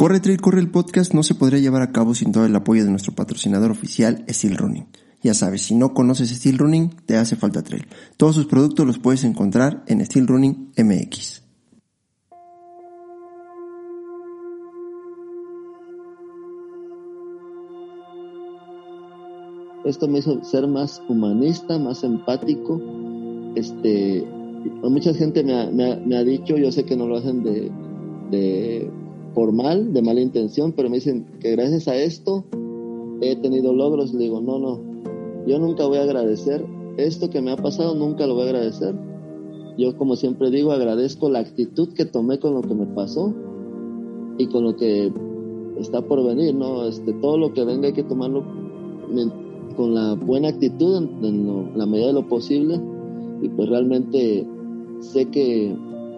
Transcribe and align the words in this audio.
Corre 0.00 0.20
Trail 0.20 0.40
Corre 0.40 0.60
el 0.60 0.70
podcast 0.70 1.12
no 1.12 1.22
se 1.22 1.34
podría 1.34 1.60
llevar 1.60 1.82
a 1.82 1.92
cabo 1.92 2.14
sin 2.14 2.32
todo 2.32 2.46
el 2.46 2.56
apoyo 2.56 2.82
de 2.84 2.90
nuestro 2.90 3.14
patrocinador 3.14 3.70
oficial 3.70 4.24
Steel 4.30 4.56
Running. 4.56 4.86
Ya 5.22 5.34
sabes, 5.34 5.60
si 5.60 5.74
no 5.74 5.92
conoces 5.92 6.30
Steel 6.30 6.56
Running, 6.56 6.88
te 7.04 7.18
hace 7.18 7.36
falta 7.36 7.60
trail. 7.60 7.86
Todos 8.16 8.34
sus 8.34 8.46
productos 8.46 8.86
los 8.86 8.98
puedes 8.98 9.24
encontrar 9.24 9.84
en 9.88 10.02
Steel 10.06 10.26
Running 10.26 10.72
MX. 10.78 11.42
Esto 19.84 20.08
me 20.08 20.20
hizo 20.20 20.42
ser 20.42 20.66
más 20.66 21.02
humanista, 21.10 21.78
más 21.78 22.04
empático. 22.04 22.80
Este, 23.54 24.26
mucha 24.82 25.12
gente 25.12 25.44
me 25.44 25.60
ha, 25.60 25.66
me 25.66 26.16
ha, 26.16 26.24
dicho, 26.24 26.56
yo 26.56 26.72
sé 26.72 26.86
que 26.86 26.96
no 26.96 27.06
lo 27.06 27.18
hacen 27.18 27.42
de, 27.42 27.70
de 28.30 28.90
por 29.34 29.52
mal, 29.52 29.92
de 29.92 30.02
mala 30.02 30.20
intención, 30.20 30.72
pero 30.72 30.88
me 30.88 30.96
dicen 30.96 31.26
que 31.40 31.52
gracias 31.52 31.88
a 31.88 31.96
esto 31.96 32.44
he 33.20 33.36
tenido 33.36 33.72
logros. 33.72 34.12
Le 34.12 34.24
digo, 34.24 34.40
no, 34.40 34.58
no, 34.58 34.80
yo 35.46 35.58
nunca 35.58 35.86
voy 35.86 35.98
a 35.98 36.02
agradecer 36.02 36.64
esto 36.96 37.30
que 37.30 37.40
me 37.40 37.52
ha 37.52 37.56
pasado, 37.56 37.94
nunca 37.94 38.26
lo 38.26 38.34
voy 38.34 38.44
a 38.44 38.46
agradecer. 38.46 38.94
Yo, 39.78 39.96
como 39.96 40.16
siempre 40.16 40.50
digo, 40.50 40.72
agradezco 40.72 41.30
la 41.30 41.38
actitud 41.38 41.92
que 41.94 42.04
tomé 42.04 42.38
con 42.38 42.54
lo 42.54 42.62
que 42.62 42.74
me 42.74 42.86
pasó 42.86 43.34
y 44.36 44.46
con 44.46 44.64
lo 44.64 44.76
que 44.76 45.12
está 45.78 46.02
por 46.02 46.24
venir, 46.24 46.54
¿no? 46.54 46.86
Este, 46.86 47.12
todo 47.14 47.38
lo 47.38 47.52
que 47.52 47.64
venga 47.64 47.86
hay 47.86 47.92
que 47.92 48.02
tomarlo 48.02 48.44
con 49.76 49.94
la 49.94 50.14
buena 50.14 50.48
actitud 50.48 50.96
en, 51.22 51.72
la 51.74 51.86
medida 51.86 52.08
de 52.08 52.12
lo 52.12 52.28
posible 52.28 52.80
y 53.42 53.48
pues 53.48 53.68
realmente 53.68 54.46
sé 55.00 55.26
que 55.26 55.74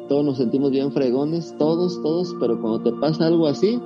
todos 0.09 0.25
nos 0.25 0.39
sentimos 0.39 0.71
bien 0.71 0.93
fregones, 0.93 1.55
todos, 1.59 2.01
todos, 2.03 2.35
pero 2.41 2.61
cuando 2.61 2.83
te 2.83 2.93
pasa 2.99 3.27
algo 3.27 3.47
así, 3.47 3.81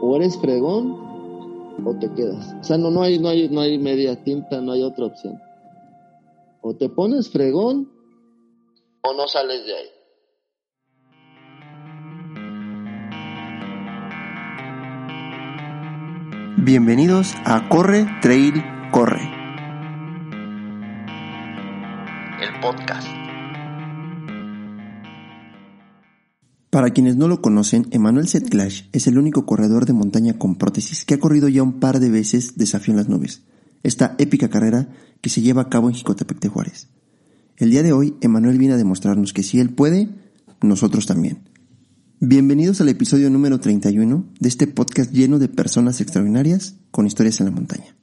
o 0.00 0.16
eres 0.16 0.38
fregón 0.38 1.04
o 1.84 1.98
te 1.98 2.12
quedas. 2.12 2.54
O 2.60 2.64
sea, 2.64 2.78
no, 2.78 2.90
no, 2.90 3.02
hay, 3.02 3.18
no, 3.18 3.28
hay, 3.28 3.48
no 3.48 3.60
hay 3.60 3.78
media 3.78 4.22
tinta, 4.22 4.60
no 4.60 4.72
hay 4.72 4.82
otra 4.82 5.06
opción. 5.06 5.40
O 6.60 6.74
te 6.74 6.88
pones 6.88 7.30
fregón 7.30 7.90
o 9.02 9.14
no 9.14 9.26
sales 9.26 9.64
de 9.66 9.74
ahí. 9.74 9.86
Bienvenidos 16.56 17.34
a 17.44 17.68
Corre, 17.68 18.06
Trail, 18.22 18.54
Corre. 18.90 19.30
El 22.40 22.60
podcast. 22.60 23.23
Para 26.74 26.90
quienes 26.90 27.14
no 27.14 27.28
lo 27.28 27.40
conocen, 27.40 27.86
Emanuel 27.92 28.26
Setclash 28.26 28.86
es 28.90 29.06
el 29.06 29.16
único 29.16 29.46
corredor 29.46 29.86
de 29.86 29.92
montaña 29.92 30.40
con 30.40 30.56
prótesis 30.56 31.04
que 31.04 31.14
ha 31.14 31.20
corrido 31.20 31.48
ya 31.48 31.62
un 31.62 31.78
par 31.78 32.00
de 32.00 32.10
veces 32.10 32.56
Desafío 32.56 32.90
en 32.90 32.96
las 32.96 33.08
Nubes, 33.08 33.42
esta 33.84 34.16
épica 34.18 34.50
carrera 34.50 34.88
que 35.20 35.30
se 35.30 35.40
lleva 35.40 35.62
a 35.62 35.68
cabo 35.68 35.88
en 35.88 35.94
Jicotepec 35.94 36.40
de 36.40 36.48
Juárez. 36.48 36.88
El 37.58 37.70
día 37.70 37.84
de 37.84 37.92
hoy, 37.92 38.16
Emanuel 38.22 38.58
viene 38.58 38.74
a 38.74 38.76
demostrarnos 38.76 39.32
que 39.32 39.44
si 39.44 39.60
él 39.60 39.70
puede, 39.70 40.08
nosotros 40.62 41.06
también. 41.06 41.48
Bienvenidos 42.18 42.80
al 42.80 42.88
episodio 42.88 43.30
número 43.30 43.60
31 43.60 44.32
de 44.40 44.48
este 44.48 44.66
podcast 44.66 45.12
lleno 45.12 45.38
de 45.38 45.46
personas 45.46 46.00
extraordinarias 46.00 46.74
con 46.90 47.06
historias 47.06 47.38
en 47.38 47.46
la 47.46 47.52
montaña. 47.52 47.96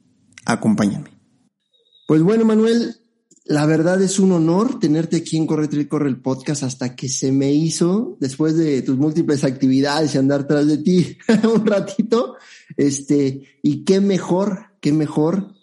Acompáñenme. 0.46 1.10
Pues 2.08 2.22
bueno, 2.22 2.46
Manuel, 2.46 2.96
la 3.44 3.66
verdad 3.66 4.00
es 4.00 4.18
un 4.20 4.32
honor 4.32 4.78
tenerte 4.78 5.16
aquí 5.16 5.36
en 5.36 5.46
Corre 5.46 5.66
Trail 5.68 5.88
Corre 5.88 6.08
el 6.08 6.20
podcast 6.20 6.62
hasta 6.62 6.94
que 6.94 7.08
se 7.08 7.32
me 7.32 7.52
hizo, 7.52 8.16
después 8.20 8.56
de 8.56 8.82
tus 8.82 8.96
múltiples 8.96 9.42
actividades 9.42 10.14
y 10.14 10.18
andar 10.18 10.46
tras 10.46 10.66
de 10.66 10.78
ti 10.78 11.18
un 11.52 11.66
ratito, 11.66 12.36
este, 12.76 13.58
y 13.62 13.84
qué 13.84 14.00
mejor, 14.00 14.66
qué 14.80 14.92
mejor 14.92 15.54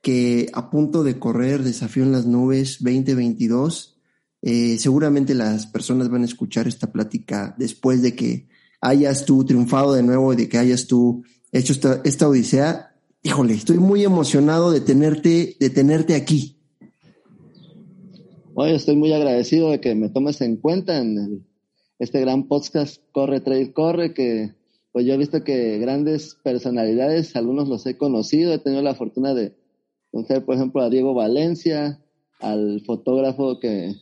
que 0.00 0.50
a 0.52 0.70
punto 0.70 1.02
de 1.02 1.18
correr 1.18 1.62
Desafío 1.62 2.04
en 2.04 2.12
las 2.12 2.26
Nubes 2.26 2.78
2022. 2.80 3.98
Eh, 4.42 4.76
seguramente 4.78 5.34
las 5.34 5.66
personas 5.66 6.10
van 6.10 6.22
a 6.22 6.26
escuchar 6.26 6.68
esta 6.68 6.92
plática 6.92 7.54
después 7.58 8.02
de 8.02 8.14
que 8.14 8.46
hayas 8.82 9.24
tú 9.24 9.44
triunfado 9.44 9.94
de 9.94 10.02
nuevo, 10.02 10.34
de 10.34 10.48
que 10.48 10.58
hayas 10.58 10.86
tú 10.86 11.24
hecho 11.50 11.72
esta, 11.72 12.02
esta 12.04 12.28
odisea. 12.28 12.94
Híjole, 13.22 13.54
estoy 13.54 13.78
muy 13.78 14.04
emocionado 14.04 14.70
de 14.70 14.82
tenerte, 14.82 15.56
de 15.58 15.70
tenerte 15.70 16.14
aquí 16.14 16.53
Oye, 18.56 18.76
estoy 18.76 18.94
muy 18.94 19.12
agradecido 19.12 19.70
de 19.70 19.80
que 19.80 19.96
me 19.96 20.10
tomes 20.10 20.40
en 20.40 20.56
cuenta 20.56 20.98
en 20.98 21.44
este 21.98 22.20
gran 22.20 22.46
podcast 22.46 23.02
Corre, 23.10 23.40
Trail, 23.40 23.72
Corre, 23.72 24.14
que 24.14 24.54
pues 24.92 25.04
yo 25.04 25.14
he 25.14 25.18
visto 25.18 25.42
que 25.42 25.78
grandes 25.78 26.36
personalidades, 26.44 27.34
algunos 27.34 27.68
los 27.68 27.84
he 27.86 27.96
conocido, 27.98 28.54
he 28.54 28.60
tenido 28.60 28.80
la 28.80 28.94
fortuna 28.94 29.34
de 29.34 29.56
conocer, 30.12 30.44
por 30.44 30.54
ejemplo, 30.54 30.82
a 30.82 30.88
Diego 30.88 31.14
Valencia, 31.14 32.00
al 32.38 32.80
fotógrafo 32.86 33.58
que 33.58 33.96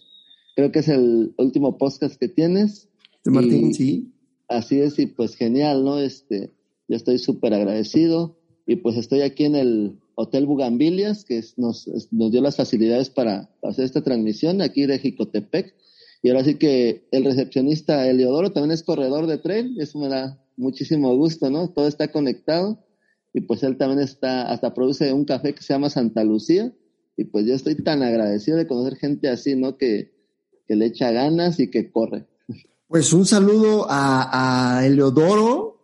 creo 0.55 0.71
que 0.71 0.81
es 0.81 0.89
el 0.89 1.33
último 1.39 1.79
podcast 1.79 2.17
que 2.17 2.29
tienes. 2.29 2.91
De 3.25 3.31
Martín, 3.31 3.73
sí. 3.73 4.13
Así 4.49 4.81
es, 4.81 4.99
y 4.99 5.07
pues 5.07 5.35
genial, 5.35 5.83
¿no? 5.83 5.99
Este, 5.99 6.51
yo 6.89 6.97
estoy 6.97 7.19
súper 7.19 7.55
agradecido 7.55 8.37
y 8.67 8.77
pues 8.77 8.99
estoy 8.99 9.23
aquí 9.23 9.47
en 9.47 9.57
el 9.57 9.99
Hotel 10.23 10.47
Bugambilias, 10.47 11.25
que 11.25 11.43
nos, 11.57 11.89
dio 12.11 12.41
las 12.41 12.57
facilidades 12.57 13.11
para 13.11 13.51
hacer 13.63 13.85
esta 13.85 14.03
transmisión 14.03 14.63
aquí 14.63 14.87
de 14.87 14.99
Jicotepec. 14.99 15.75
Y 16.23 16.31
ahora 16.31 16.45
sí 16.45 16.55
que 16.55 17.09
el 17.11 17.25
recepcionista 17.25 18.09
Eliodoro 18.09 18.53
también 18.53 18.73
es 18.73 18.83
corredor 18.83 19.27
de 19.27 19.39
tren, 19.39 19.75
eso 19.79 19.99
me 19.99 20.09
da 20.09 20.41
muchísimo 20.57 21.17
gusto, 21.17 21.51
¿no? 21.51 21.71
Todo 21.71 21.89
está 21.89 22.13
conectado 22.13 22.85
y 23.35 23.41
pues 23.41 23.63
él 23.65 23.77
también 23.77 24.01
está, 24.01 24.51
hasta 24.51 24.75
produce 24.75 25.13
un 25.13 25.25
café 25.25 25.55
que 25.55 25.63
se 25.63 25.73
llama 25.73 25.91
Santa 25.91 26.23
Lucía 26.23 26.73
y 27.17 27.25
pues 27.25 27.47
yo 27.47 27.55
estoy 27.55 27.75
tan 27.77 28.03
agradecido 28.03 28.57
de 28.57 28.69
conocer 28.69 28.97
gente 28.97 29.29
así, 29.29 29.57
¿no? 29.57 29.77
Que, 29.77 30.13
que 30.69 30.77
le 30.77 30.87
echa 30.87 31.11
ganas 31.11 31.59
y 31.59 31.71
que 31.71 31.91
corre. 31.91 32.27
Pues 32.87 33.13
un 33.13 33.27
saludo 33.27 33.87
a, 33.89 34.79
a 34.79 34.87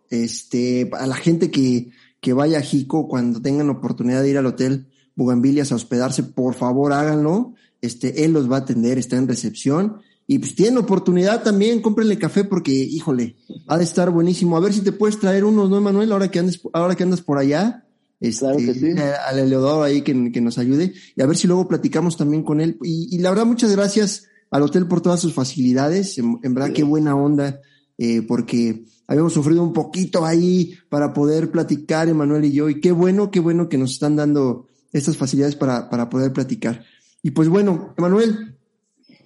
este, 0.09 0.89
a 0.93 1.07
la 1.07 1.15
gente 1.15 1.51
que, 1.51 1.91
que 2.19 2.33
vaya 2.33 2.59
a 2.59 2.61
Jico 2.61 3.07
cuando 3.07 3.41
tengan 3.41 3.69
oportunidad 3.69 4.21
de 4.21 4.29
ir 4.29 4.37
al 4.37 4.45
hotel 4.45 4.87
Bugambilias 5.15 5.71
a 5.71 5.75
hospedarse, 5.75 6.23
por 6.23 6.53
favor 6.53 6.93
háganlo. 6.93 7.53
Este, 7.81 8.23
él 8.23 8.31
los 8.33 8.49
va 8.49 8.57
a 8.57 8.59
atender, 8.59 8.97
está 8.97 9.17
en 9.17 9.27
recepción. 9.27 9.97
Y 10.27 10.39
pues 10.39 10.55
tienen 10.55 10.77
oportunidad 10.77 11.43
también, 11.43 11.81
cómprenle 11.81 12.17
café 12.17 12.43
porque, 12.43 12.71
híjole, 12.71 13.35
ha 13.67 13.77
de 13.77 13.83
estar 13.83 14.11
buenísimo. 14.11 14.55
A 14.55 14.59
ver 14.59 14.73
si 14.73 14.81
te 14.81 14.91
puedes 14.91 15.19
traer 15.19 15.43
unos, 15.43 15.69
¿no, 15.69 15.81
Manuel? 15.81 16.11
Ahora 16.11 16.31
que 16.31 16.39
andes, 16.39 16.61
ahora 16.71 16.95
que 16.95 17.03
andas 17.03 17.21
por 17.21 17.37
allá. 17.37 17.85
Este, 18.19 18.45
claro 18.45 18.57
que 18.57 18.73
sí. 18.73 18.91
Al 19.27 19.39
Eleodoro 19.39 19.83
ahí 19.83 20.03
que, 20.03 20.31
que, 20.31 20.39
nos 20.39 20.57
ayude. 20.57 20.93
Y 21.15 21.21
a 21.21 21.25
ver 21.25 21.35
si 21.35 21.47
luego 21.47 21.67
platicamos 21.67 22.15
también 22.15 22.43
con 22.43 22.61
él. 22.61 22.77
Y, 22.83 23.13
y 23.13 23.19
la 23.19 23.31
verdad, 23.31 23.45
muchas 23.45 23.71
gracias 23.71 24.27
al 24.51 24.63
hotel 24.63 24.87
por 24.87 25.01
todas 25.01 25.19
sus 25.19 25.33
facilidades. 25.33 26.17
En, 26.17 26.39
verdad, 26.53 26.73
qué 26.73 26.83
buena 26.83 27.15
onda, 27.15 27.59
eh, 27.97 28.21
porque 28.21 28.85
habíamos 29.09 29.33
sufrido 29.33 29.63
un 29.63 29.73
poquito 29.73 30.23
ahí 30.23 30.77
para 30.87 31.13
poder 31.13 31.49
platicar, 31.49 32.07
Emanuel 32.07 32.45
y 32.45 32.51
yo, 32.51 32.69
y 32.69 32.79
qué 32.79 32.91
bueno, 32.91 33.31
qué 33.31 33.39
bueno 33.39 33.67
que 33.67 33.79
nos 33.79 33.93
están 33.93 34.15
dando 34.15 34.67
estas 34.93 35.17
facilidades 35.17 35.55
para, 35.55 35.89
para 35.89 36.09
poder 36.11 36.31
platicar. 36.31 36.85
Y 37.23 37.31
pues 37.31 37.49
bueno, 37.49 37.95
Emanuel, 37.97 38.55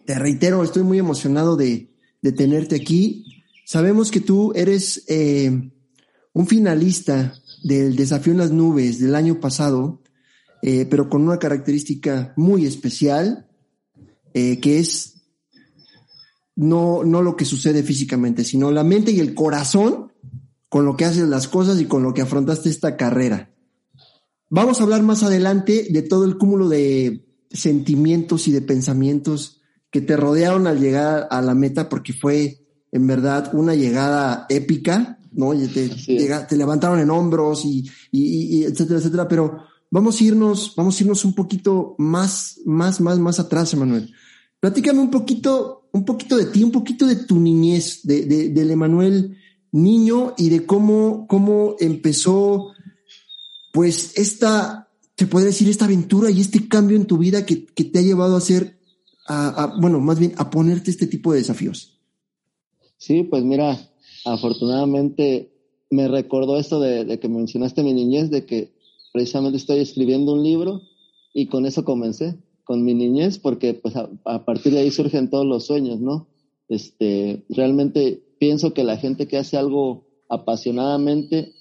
te 0.05 0.17
reitero, 0.17 0.63
estoy 0.63 0.83
muy 0.83 0.99
emocionado 0.99 1.57
de, 1.57 1.89
de 2.21 2.31
tenerte 2.31 2.77
aquí. 2.77 3.43
Sabemos 3.65 4.09
que 4.09 4.21
tú 4.21 4.53
eres 4.55 5.03
eh, 5.09 5.51
un 6.31 6.47
finalista 6.47 7.33
del 7.61 7.97
Desafío 7.97 8.31
en 8.31 8.39
las 8.39 8.51
Nubes 8.51 8.99
del 8.99 9.15
año 9.15 9.41
pasado, 9.41 10.01
eh, 10.61 10.87
pero 10.89 11.09
con 11.09 11.23
una 11.23 11.39
característica 11.39 12.33
muy 12.37 12.65
especial, 12.65 13.47
eh, 14.33 14.61
que 14.61 14.79
es 14.79 15.12
no, 16.55 17.03
no 17.03 17.21
lo 17.21 17.35
que 17.35 17.45
sucede 17.45 17.83
físicamente, 17.83 18.43
sino 18.43 18.71
la 18.71 18.83
mente 18.83 19.11
y 19.11 19.19
el 19.19 19.33
corazón 19.33 20.11
con 20.69 20.85
lo 20.85 20.95
que 20.97 21.05
haces 21.05 21.27
las 21.27 21.47
cosas 21.47 21.79
y 21.79 21.85
con 21.85 22.03
lo 22.03 22.13
que 22.13 22.21
afrontaste 22.21 22.69
esta 22.69 22.97
carrera. 22.97 23.51
Vamos 24.49 24.79
a 24.79 24.83
hablar 24.83 25.03
más 25.03 25.23
adelante 25.23 25.87
de 25.89 26.01
todo 26.01 26.25
el 26.25 26.37
cúmulo 26.37 26.69
de 26.69 27.25
sentimientos 27.49 28.47
y 28.47 28.51
de 28.51 28.61
pensamientos 28.61 29.61
que 29.89 30.01
te 30.01 30.17
rodearon 30.17 30.67
al 30.67 30.79
llegar 30.79 31.27
a 31.29 31.41
la 31.41 31.53
meta, 31.53 31.89
porque 31.89 32.13
fue 32.13 32.65
en 32.91 33.07
verdad 33.07 33.51
una 33.53 33.75
llegada 33.75 34.45
épica, 34.49 35.19
¿no? 35.31 35.51
Te, 35.51 35.89
te, 35.89 36.57
levantaron 36.57 36.99
en 36.99 37.09
hombros 37.09 37.65
y, 37.65 37.89
y, 38.11 38.57
y, 38.57 38.63
etcétera, 38.63 38.99
etcétera, 38.99 39.27
pero 39.27 39.63
vamos 39.89 40.19
a 40.19 40.23
irnos, 40.23 40.73
vamos 40.75 40.99
a 40.99 41.03
irnos 41.03 41.25
un 41.25 41.33
poquito 41.33 41.95
más, 41.99 42.59
más, 42.65 43.01
más, 43.01 43.19
más 43.19 43.39
atrás, 43.39 43.73
Emanuel. 43.73 44.13
Platícame 44.59 44.99
un 44.99 45.11
poquito, 45.11 45.82
un 45.93 46.05
poquito 46.05 46.35
de 46.35 46.45
ti, 46.47 46.63
un 46.63 46.71
poquito 46.71 47.05
de 47.05 47.15
tu 47.15 47.39
niñez, 47.39 48.01
de, 48.03 48.25
de, 48.25 48.49
del 48.49 48.71
Emanuel 48.71 49.37
niño 49.71 50.33
y 50.37 50.49
de 50.49 50.65
cómo, 50.65 51.27
cómo 51.27 51.75
empezó, 51.79 52.73
pues, 53.71 54.17
esta, 54.17 54.89
te 55.15 55.27
puede 55.27 55.47
decir, 55.47 55.69
esta 55.69 55.85
aventura 55.85 56.31
y 56.31 56.41
este 56.41 56.67
cambio 56.67 56.97
en 56.97 57.05
tu 57.05 57.17
vida 57.17 57.45
que, 57.45 57.65
que 57.65 57.83
te 57.83 57.99
ha 57.99 58.01
llevado 58.01 58.35
a 58.35 58.39
hacer, 58.39 58.79
a, 59.27 59.77
bueno, 59.79 59.99
más 59.99 60.19
bien 60.19 60.33
a 60.37 60.49
ponerte 60.49 60.91
este 60.91 61.07
tipo 61.07 61.31
de 61.31 61.39
desafíos. 61.39 61.99
Sí, 62.97 63.23
pues 63.23 63.43
mira, 63.43 63.79
afortunadamente 64.25 65.51
me 65.89 66.07
recordó 66.07 66.57
esto 66.57 66.79
de, 66.79 67.05
de, 67.05 67.19
que 67.19 67.29
mencionaste 67.29 67.83
mi 67.83 67.93
niñez, 67.93 68.31
de 68.31 68.45
que 68.45 68.73
precisamente 69.11 69.57
estoy 69.57 69.79
escribiendo 69.79 70.33
un 70.33 70.43
libro 70.43 70.81
y 71.33 71.47
con 71.47 71.65
eso 71.65 71.85
comencé, 71.85 72.35
con 72.63 72.83
mi 72.83 72.93
niñez, 72.93 73.39
porque 73.39 73.73
pues 73.73 73.95
a, 73.95 74.09
a 74.25 74.45
partir 74.45 74.73
de 74.73 74.79
ahí 74.79 74.91
surgen 74.91 75.29
todos 75.29 75.45
los 75.45 75.65
sueños, 75.65 75.99
¿no? 75.99 76.27
Este, 76.69 77.45
realmente 77.49 78.23
pienso 78.39 78.73
que 78.73 78.83
la 78.83 78.97
gente 78.97 79.27
que 79.27 79.37
hace 79.37 79.57
algo 79.57 80.07
apasionadamente 80.29 81.53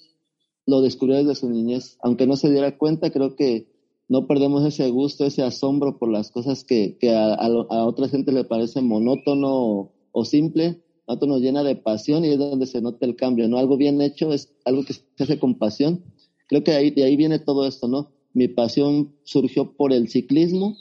lo 0.65 0.81
descubrió 0.81 1.17
desde 1.17 1.35
su 1.35 1.49
niñez. 1.49 1.97
Aunque 2.01 2.27
no 2.27 2.35
se 2.35 2.49
diera 2.49 2.77
cuenta, 2.77 3.11
creo 3.11 3.35
que 3.35 3.71
no 4.07 4.27
perdemos 4.27 4.65
ese 4.65 4.89
gusto, 4.89 5.25
ese 5.25 5.43
asombro 5.43 5.97
por 5.97 6.09
las 6.09 6.31
cosas 6.31 6.63
que, 6.63 6.97
que 6.99 7.11
a, 7.11 7.33
a, 7.33 7.45
a, 7.45 7.85
otra 7.85 8.07
gente 8.09 8.31
le 8.31 8.43
parece 8.43 8.81
monótono 8.81 9.49
o, 9.49 9.93
o 10.11 10.25
simple. 10.25 10.83
Nosotros 11.07 11.29
nos 11.29 11.41
llena 11.41 11.63
de 11.63 11.75
pasión 11.75 12.23
y 12.23 12.29
es 12.29 12.37
donde 12.37 12.65
se 12.65 12.81
nota 12.81 13.05
el 13.05 13.15
cambio, 13.15 13.47
¿no? 13.47 13.57
Algo 13.57 13.77
bien 13.77 14.01
hecho 14.01 14.31
es 14.31 14.53
algo 14.65 14.83
que 14.83 14.93
se 14.93 15.03
hace 15.19 15.39
con 15.39 15.55
pasión. 15.55 16.03
Creo 16.47 16.63
que 16.63 16.71
ahí, 16.71 16.91
de 16.91 17.03
ahí 17.03 17.15
viene 17.15 17.39
todo 17.39 17.67
esto, 17.67 17.87
¿no? 17.87 18.11
Mi 18.33 18.47
pasión 18.47 19.13
surgió 19.23 19.73
por 19.75 19.93
el 19.93 20.09
ciclismo. 20.09 20.77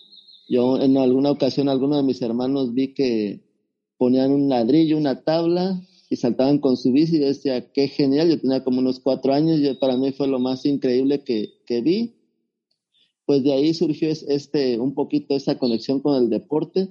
Yo 0.48 0.80
en 0.80 0.96
alguna 0.96 1.30
ocasión, 1.30 1.68
alguno 1.68 1.96
de 1.96 2.02
mis 2.02 2.20
hermanos 2.22 2.74
vi 2.74 2.94
que 2.94 3.40
ponían 3.96 4.32
un 4.32 4.48
ladrillo, 4.48 4.96
una 4.96 5.22
tabla 5.22 5.80
y 6.10 6.16
saltaban 6.16 6.58
con 6.58 6.76
su 6.76 6.92
bici 6.92 7.16
y 7.16 7.20
decía, 7.20 7.72
qué 7.72 7.88
genial, 7.88 8.28
yo 8.28 8.40
tenía 8.40 8.64
como 8.64 8.80
unos 8.80 9.00
cuatro 9.00 9.32
años 9.32 9.60
y 9.60 9.74
para 9.74 9.96
mí 9.96 10.12
fue 10.12 10.28
lo 10.28 10.38
más 10.38 10.66
increíble 10.66 11.22
que, 11.24 11.54
que 11.66 11.80
vi. 11.80 12.16
Pues 13.24 13.44
de 13.44 13.52
ahí 13.52 13.72
surgió 13.72 14.10
este, 14.10 14.78
un 14.78 14.94
poquito 14.94 15.36
esa 15.36 15.56
conexión 15.58 16.00
con 16.00 16.22
el 16.22 16.28
deporte 16.28 16.88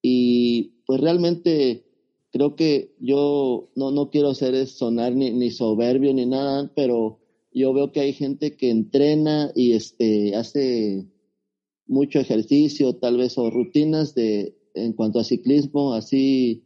y 0.00 0.82
pues 0.86 1.00
realmente 1.00 1.84
creo 2.30 2.54
que 2.54 2.94
yo 3.00 3.70
no, 3.74 3.90
no 3.90 4.10
quiero 4.10 4.32
ser 4.34 4.66
sonar 4.66 5.14
ni, 5.14 5.32
ni 5.32 5.50
soberbio 5.50 6.14
ni 6.14 6.26
nada, 6.26 6.70
pero 6.74 7.18
yo 7.52 7.72
veo 7.72 7.90
que 7.92 8.00
hay 8.00 8.12
gente 8.12 8.56
que 8.56 8.70
entrena 8.70 9.50
y 9.54 9.72
este, 9.72 10.36
hace 10.36 11.06
mucho 11.86 12.18
ejercicio, 12.18 12.96
tal 12.96 13.16
vez, 13.16 13.38
o 13.38 13.50
rutinas 13.50 14.14
de, 14.14 14.56
en 14.74 14.92
cuanto 14.92 15.18
a 15.20 15.24
ciclismo, 15.24 15.94
así, 15.94 16.64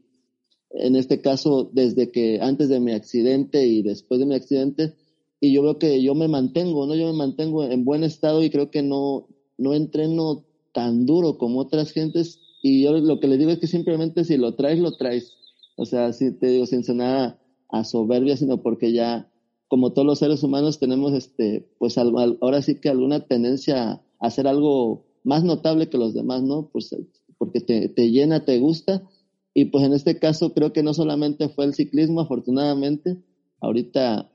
en 0.71 0.97
este 0.97 1.21
caso, 1.21 1.71
desde 1.73 2.11
que 2.11 2.41
antes 2.41 2.69
de 2.69 2.81
mi 2.81 2.93
accidente 2.93 3.67
y 3.67 3.83
después 3.83 4.21
de 4.21 4.27
mi 4.27 4.35
accidente, 4.35 4.95
y 5.41 5.53
yo 5.53 5.63
veo 5.63 5.79
que 5.79 6.03
yo 6.03 6.15
me 6.15 6.29
mantengo, 6.29 6.87
¿no? 6.87 6.95
Yo 6.95 7.07
me 7.07 7.19
mantengo 7.19 7.65
en 7.65 7.85
buen 7.85 8.05
estado 8.05 8.43
y 8.43 8.51
creo 8.51 8.71
que 8.71 8.83
no, 8.83 9.29
no 9.57 9.75
entreno 9.75 10.45
tan 10.73 11.07
duro 11.07 11.39
como 11.39 11.61
otras 11.61 11.93
gentes, 11.93 12.41
y 12.63 12.83
yo 12.83 12.93
lo 12.93 13.21
que 13.21 13.29
le 13.29 13.39
digo 13.39 13.51
es 13.51 13.59
que 13.59 13.67
simplemente 13.67 14.25
si 14.25 14.37
lo 14.37 14.55
traes, 14.55 14.79
lo 14.79 14.97
traes. 14.97 15.37
O 15.77 15.87
sea, 15.87 16.13
si 16.13 16.33
te 16.33 16.49
digo, 16.49 16.67
sin 16.67 16.85
sonar 16.85 17.41
a 17.71 17.85
soberbia, 17.85 18.37
sino 18.37 18.63
porque 18.63 18.93
ya, 18.93 19.31
como 19.69 19.93
todos 19.93 20.07
los 20.07 20.19
seres 20.19 20.43
humanos, 20.43 20.79
tenemos 20.79 21.15
este, 21.15 21.71
pues 21.79 21.97
ahora 21.97 22.63
sí 22.63 22.81
que 22.81 22.91
alguna 22.91 23.27
tendencia 23.27 23.93
a 23.93 24.03
hacer 24.19 24.47
algo 24.47 25.07
más 25.25 25.45
notable 25.45 25.89
que 25.89 25.99
los 25.99 26.15
demás, 26.15 26.43
¿no? 26.43 26.71
Pues 26.73 26.95
porque 27.39 27.61
te, 27.61 27.89
te, 27.89 28.11
llena, 28.11 28.45
te 28.45 28.59
gusta. 28.59 29.09
Y 29.55 29.67
pues 29.67 29.85
en 29.85 29.93
este 29.93 30.19
caso 30.19 30.53
creo 30.53 30.73
que 30.73 30.83
no 30.83 30.95
solamente 30.95 31.49
fue 31.49 31.65
el 31.65 31.75
ciclismo, 31.75 32.21
afortunadamente, 32.21 33.19
ahorita, 33.61 34.31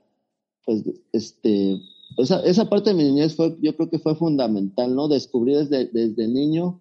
pues, 0.64 0.84
este, 1.12 1.80
esa, 2.18 2.44
esa 2.44 2.68
parte 2.68 2.90
de 2.90 2.96
mi 2.96 3.04
niñez 3.04 3.34
fue, 3.34 3.56
yo 3.60 3.76
creo 3.76 3.90
que 3.90 3.98
fue 3.98 4.14
fundamental, 4.14 4.94
¿no? 4.94 5.08
Descubrí 5.08 5.54
desde, 5.54 5.86
desde 5.86 6.28
niño 6.28 6.80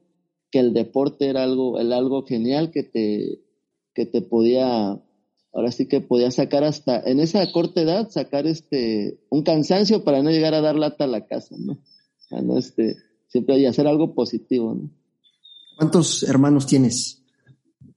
que 0.51 0.59
el 0.59 0.73
deporte 0.73 1.27
era 1.27 1.43
algo, 1.43 1.79
el 1.79 1.91
algo 1.93 2.25
genial 2.25 2.71
que 2.71 2.83
te, 2.83 3.41
que 3.93 4.05
te 4.05 4.21
podía, 4.21 5.01
ahora 5.53 5.71
sí 5.71 5.87
que 5.87 6.01
podía 6.01 6.31
sacar 6.31 6.63
hasta, 6.63 7.01
en 7.01 7.19
esa 7.19 7.51
corta 7.51 7.81
edad, 7.81 8.09
sacar 8.09 8.47
este, 8.47 9.19
un 9.29 9.43
cansancio 9.43 10.03
para 10.03 10.21
no 10.21 10.29
llegar 10.29 10.53
a 10.53 10.61
dar 10.61 10.75
lata 10.75 11.05
a 11.05 11.07
la 11.07 11.25
casa, 11.25 11.55
¿no? 11.57 11.79
¿no? 12.41 12.57
Este, 12.57 12.95
siempre 13.35 13.55
hay 13.55 13.65
hacer 13.65 13.85
algo 13.85 14.13
positivo, 14.13 14.73
¿no? 14.73 14.89
¿Cuántos 15.75 16.23
hermanos 16.23 16.65
tienes? 16.65 17.21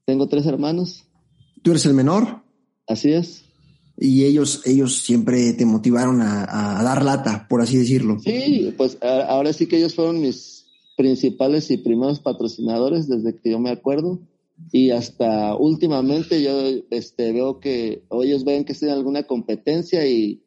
Tengo 0.05 0.27
tres 0.27 0.47
hermanos. 0.47 1.05
¿Tú 1.63 1.71
eres 1.71 1.87
el 1.87 1.95
menor? 1.95 2.43
Así 2.89 3.13
es. 3.13 3.45
Y 3.97 4.25
ellos, 4.25 4.63
ellos 4.67 4.97
siempre 4.97 5.53
te 5.53 5.65
motivaron 5.65 6.23
a, 6.23 6.81
a 6.81 6.83
dar 6.83 7.05
lata, 7.05 7.47
por 7.49 7.61
así 7.61 7.77
decirlo. 7.77 8.19
Sí, 8.19 8.75
pues 8.77 8.99
ahora 9.01 9.53
sí 9.53 9.67
que 9.67 9.77
ellos 9.77 9.95
fueron 9.95 10.21
mis 10.21 10.67
principales 10.97 11.71
y 11.71 11.77
primeros 11.77 12.19
patrocinadores 12.19 13.07
desde 13.09 13.37
que 13.37 13.53
yo 13.53 13.61
me 13.61 13.71
acuerdo. 13.71 14.19
Y 14.73 14.91
hasta 14.91 15.55
últimamente 15.55 16.43
yo 16.43 16.83
este, 16.91 17.31
veo 17.31 17.61
que 17.61 18.03
ellos 18.11 18.45
ven 18.45 18.65
que 18.65 18.73
estoy 18.73 18.89
en 18.89 18.97
alguna 18.97 19.23
competencia 19.23 20.05
y 20.05 20.43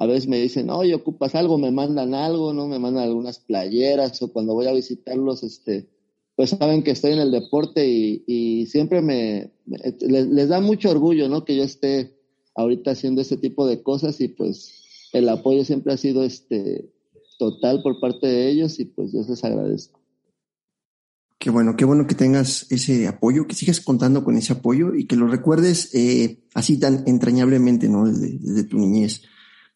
a 0.00 0.06
veces 0.06 0.28
me 0.28 0.40
dicen, 0.40 0.70
oye, 0.70 0.94
ocupas 0.94 1.34
algo, 1.34 1.58
me 1.58 1.70
mandan 1.70 2.14
algo, 2.14 2.54
¿no? 2.54 2.66
Me 2.66 2.78
mandan 2.78 3.04
algunas 3.04 3.38
playeras 3.38 4.22
o 4.22 4.32
cuando 4.32 4.54
voy 4.54 4.66
a 4.66 4.72
visitarlos, 4.72 5.42
este, 5.42 5.90
pues 6.36 6.50
saben 6.50 6.82
que 6.82 6.92
estoy 6.92 7.12
en 7.12 7.18
el 7.18 7.30
deporte 7.30 7.86
y, 7.86 8.64
siempre 8.64 9.02
me, 9.02 9.52
les, 9.66 10.48
da 10.48 10.58
mucho 10.62 10.90
orgullo, 10.90 11.28
¿no? 11.28 11.44
Que 11.44 11.54
yo 11.54 11.64
esté 11.64 12.16
ahorita 12.54 12.92
haciendo 12.92 13.20
ese 13.20 13.36
tipo 13.36 13.66
de 13.66 13.82
cosas 13.82 14.22
y 14.22 14.28
pues 14.28 15.10
el 15.12 15.28
apoyo 15.28 15.66
siempre 15.66 15.92
ha 15.92 15.98
sido 15.98 16.24
este 16.24 16.90
total 17.38 17.82
por 17.82 18.00
parte 18.00 18.26
de 18.26 18.48
ellos 18.48 18.80
y 18.80 18.86
pues 18.86 19.12
yo 19.12 19.20
les 19.28 19.44
agradezco. 19.44 20.00
Qué 21.38 21.50
bueno, 21.50 21.76
qué 21.76 21.84
bueno 21.84 22.06
que 22.06 22.14
tengas 22.14 22.72
ese 22.72 23.06
apoyo, 23.06 23.46
que 23.46 23.54
sigas 23.54 23.80
contando 23.82 24.24
con 24.24 24.38
ese 24.38 24.54
apoyo 24.54 24.94
y 24.94 25.04
que 25.04 25.16
lo 25.16 25.26
recuerdes 25.26 25.94
eh, 25.94 26.42
así 26.54 26.78
tan 26.78 27.04
entrañablemente, 27.06 27.86
¿no? 27.90 28.06
Desde, 28.06 28.64
tu 28.64 28.78
niñez. 28.78 29.24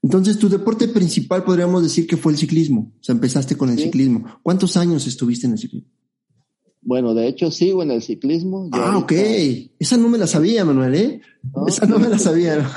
Entonces, 0.05 0.39
tu 0.39 0.51
deporte 0.51 0.87
principal 0.87 1.45
podríamos 1.45 1.83
decir 1.83 2.07
que 2.07 2.19
fue 2.19 2.33
el 2.33 2.39
ciclismo. 2.39 2.93
O 3.01 3.03
sea, 3.03 3.15
empezaste 3.15 3.57
con 3.57 3.71
el 3.71 3.79
sí. 3.79 3.85
ciclismo. 3.85 4.27
¿Cuántos 4.43 4.77
años 4.77 5.07
estuviste 5.07 5.47
en 5.47 5.53
el 5.53 5.59
ciclismo? 5.59 5.89
Bueno, 6.83 7.15
de 7.15 7.27
hecho 7.27 7.51
sigo 7.51 7.83
en 7.83 7.91
el 7.91 8.03
ciclismo. 8.03 8.67
Yo 8.67 8.83
ah, 8.83 8.93
ahorita... 8.93 8.99
ok. 8.99 9.71
Esa 9.79 9.97
no 9.97 10.11
me 10.11 10.19
la 10.19 10.27
sabía, 10.27 10.63
Manuel, 10.67 10.95
¿eh? 10.95 11.21
No, 11.43 11.67
Esa 11.67 11.87
no 11.87 11.99
me 11.99 12.11
la 12.11 12.19
sabía. 12.19 12.59
¿no? 12.59 12.69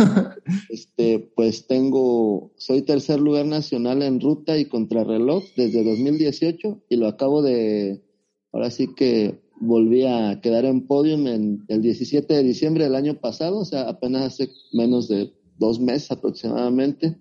este, 0.69 1.19
pues 1.35 1.67
tengo, 1.67 2.53
soy 2.55 2.83
tercer 2.83 3.19
lugar 3.19 3.45
nacional 3.45 4.03
en 4.03 4.21
ruta 4.21 4.57
y 4.57 4.63
contrarreloj 4.63 5.43
desde 5.57 5.83
2018 5.83 6.83
y 6.87 6.95
lo 6.95 7.07
acabo 7.07 7.41
de, 7.41 8.05
ahora 8.53 8.71
sí 8.71 8.87
que 8.95 9.41
volví 9.59 10.05
a 10.05 10.39
quedar 10.41 10.63
en 10.63 10.87
podium 10.87 11.27
en 11.27 11.65
el 11.67 11.81
17 11.81 12.33
de 12.33 12.43
diciembre 12.43 12.85
del 12.85 12.95
año 12.95 13.19
pasado, 13.19 13.59
o 13.59 13.65
sea, 13.65 13.89
apenas 13.89 14.21
hace 14.21 14.49
menos 14.71 15.09
de 15.09 15.33
dos 15.57 15.79
meses 15.79 16.11
aproximadamente, 16.11 17.17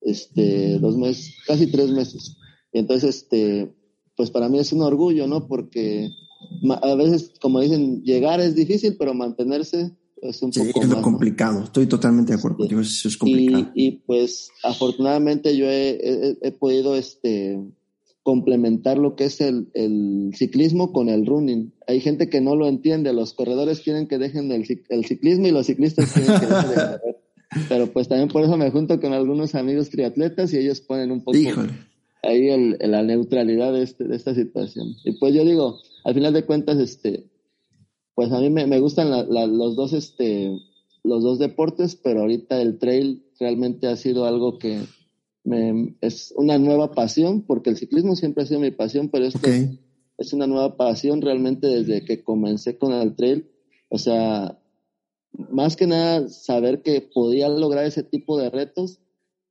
este, 0.00 0.78
dos 0.78 0.96
meses, 0.96 1.34
casi 1.46 1.66
tres 1.66 1.90
meses. 1.90 2.36
Y 2.72 2.78
entonces, 2.78 3.16
este, 3.16 3.74
pues 4.16 4.30
para 4.30 4.48
mí 4.48 4.58
es 4.58 4.72
un 4.72 4.82
orgullo, 4.82 5.26
¿no? 5.26 5.46
Porque 5.46 6.10
a 6.82 6.94
veces, 6.94 7.32
como 7.40 7.60
dicen, 7.60 8.02
llegar 8.02 8.40
es 8.40 8.54
difícil, 8.54 8.96
pero 8.98 9.14
mantenerse 9.14 9.92
es 10.22 10.40
un 10.42 10.52
sí, 10.52 10.60
poco 10.60 10.82
es 10.82 10.88
lo 10.88 10.96
más, 10.96 11.04
complicado. 11.04 11.58
¿no? 11.58 11.64
Estoy 11.64 11.86
totalmente 11.86 12.32
de 12.32 12.38
acuerdo 12.38 12.56
Sí. 12.58 12.62
contigo. 12.62 12.80
Eso 12.80 13.08
es 13.08 13.16
complicado. 13.16 13.72
Y, 13.74 13.86
y, 13.86 13.90
pues 14.06 14.50
afortunadamente 14.62 15.56
yo 15.56 15.66
he, 15.66 15.90
he, 15.90 16.38
he, 16.40 16.52
podido 16.52 16.96
este 16.96 17.60
complementar 18.22 18.98
lo 18.98 19.16
que 19.16 19.24
es 19.24 19.40
el, 19.40 19.68
el, 19.74 20.30
ciclismo 20.36 20.92
con 20.92 21.08
el 21.08 21.26
running. 21.26 21.74
Hay 21.88 22.00
gente 22.00 22.28
que 22.28 22.40
no 22.40 22.54
lo 22.54 22.68
entiende, 22.68 23.12
los 23.12 23.34
corredores 23.34 23.80
quieren 23.80 24.06
que 24.06 24.18
dejen 24.18 24.52
el, 24.52 24.64
el 24.88 25.04
ciclismo 25.04 25.48
y 25.48 25.50
los 25.50 25.66
ciclistas 25.66 26.12
quieren 26.12 26.40
que 26.40 26.46
dejen 26.46 26.68
de 26.68 26.74
correr. 27.00 27.21
Pero 27.68 27.86
pues 27.92 28.08
también 28.08 28.28
por 28.28 28.42
eso 28.42 28.56
me 28.56 28.70
junto 28.70 29.00
con 29.00 29.12
algunos 29.12 29.54
amigos 29.54 29.90
triatletas 29.90 30.52
y 30.52 30.58
ellos 30.58 30.80
ponen 30.80 31.10
un 31.10 31.22
poco 31.22 31.36
Híjole. 31.36 31.72
ahí 32.22 32.48
el, 32.48 32.76
la 32.80 33.02
neutralidad 33.02 33.72
de, 33.72 33.82
este, 33.82 34.04
de 34.04 34.16
esta 34.16 34.34
situación. 34.34 34.94
Y 35.04 35.18
pues 35.18 35.34
yo 35.34 35.44
digo, 35.44 35.78
al 36.04 36.14
final 36.14 36.32
de 36.32 36.44
cuentas, 36.44 36.78
este, 36.78 37.30
pues 38.14 38.32
a 38.32 38.40
mí 38.40 38.50
me, 38.50 38.66
me 38.66 38.80
gustan 38.80 39.10
la, 39.10 39.24
la, 39.24 39.46
los 39.46 39.76
dos, 39.76 39.92
este, 39.92 40.50
los 41.04 41.22
dos 41.22 41.38
deportes, 41.38 41.96
pero 41.96 42.20
ahorita 42.20 42.60
el 42.60 42.78
trail 42.78 43.24
realmente 43.38 43.86
ha 43.86 43.96
sido 43.96 44.24
algo 44.24 44.58
que 44.58 44.80
me, 45.44 45.96
es 46.00 46.32
una 46.36 46.58
nueva 46.58 46.92
pasión, 46.92 47.42
porque 47.42 47.70
el 47.70 47.76
ciclismo 47.76 48.16
siempre 48.16 48.44
ha 48.44 48.46
sido 48.46 48.60
mi 48.60 48.70
pasión, 48.70 49.08
pero 49.08 49.26
esto 49.26 49.40
es 50.18 50.32
una 50.32 50.46
nueva 50.46 50.76
pasión 50.76 51.20
realmente 51.20 51.66
desde 51.66 52.04
que 52.04 52.22
comencé 52.22 52.78
con 52.78 52.92
el 52.92 53.14
trail. 53.16 53.50
O 53.88 53.98
sea, 53.98 54.58
más 55.32 55.76
que 55.76 55.86
nada 55.86 56.28
saber 56.28 56.82
que 56.82 57.00
podía 57.00 57.48
lograr 57.48 57.84
ese 57.84 58.02
tipo 58.02 58.38
de 58.38 58.50
retos 58.50 59.00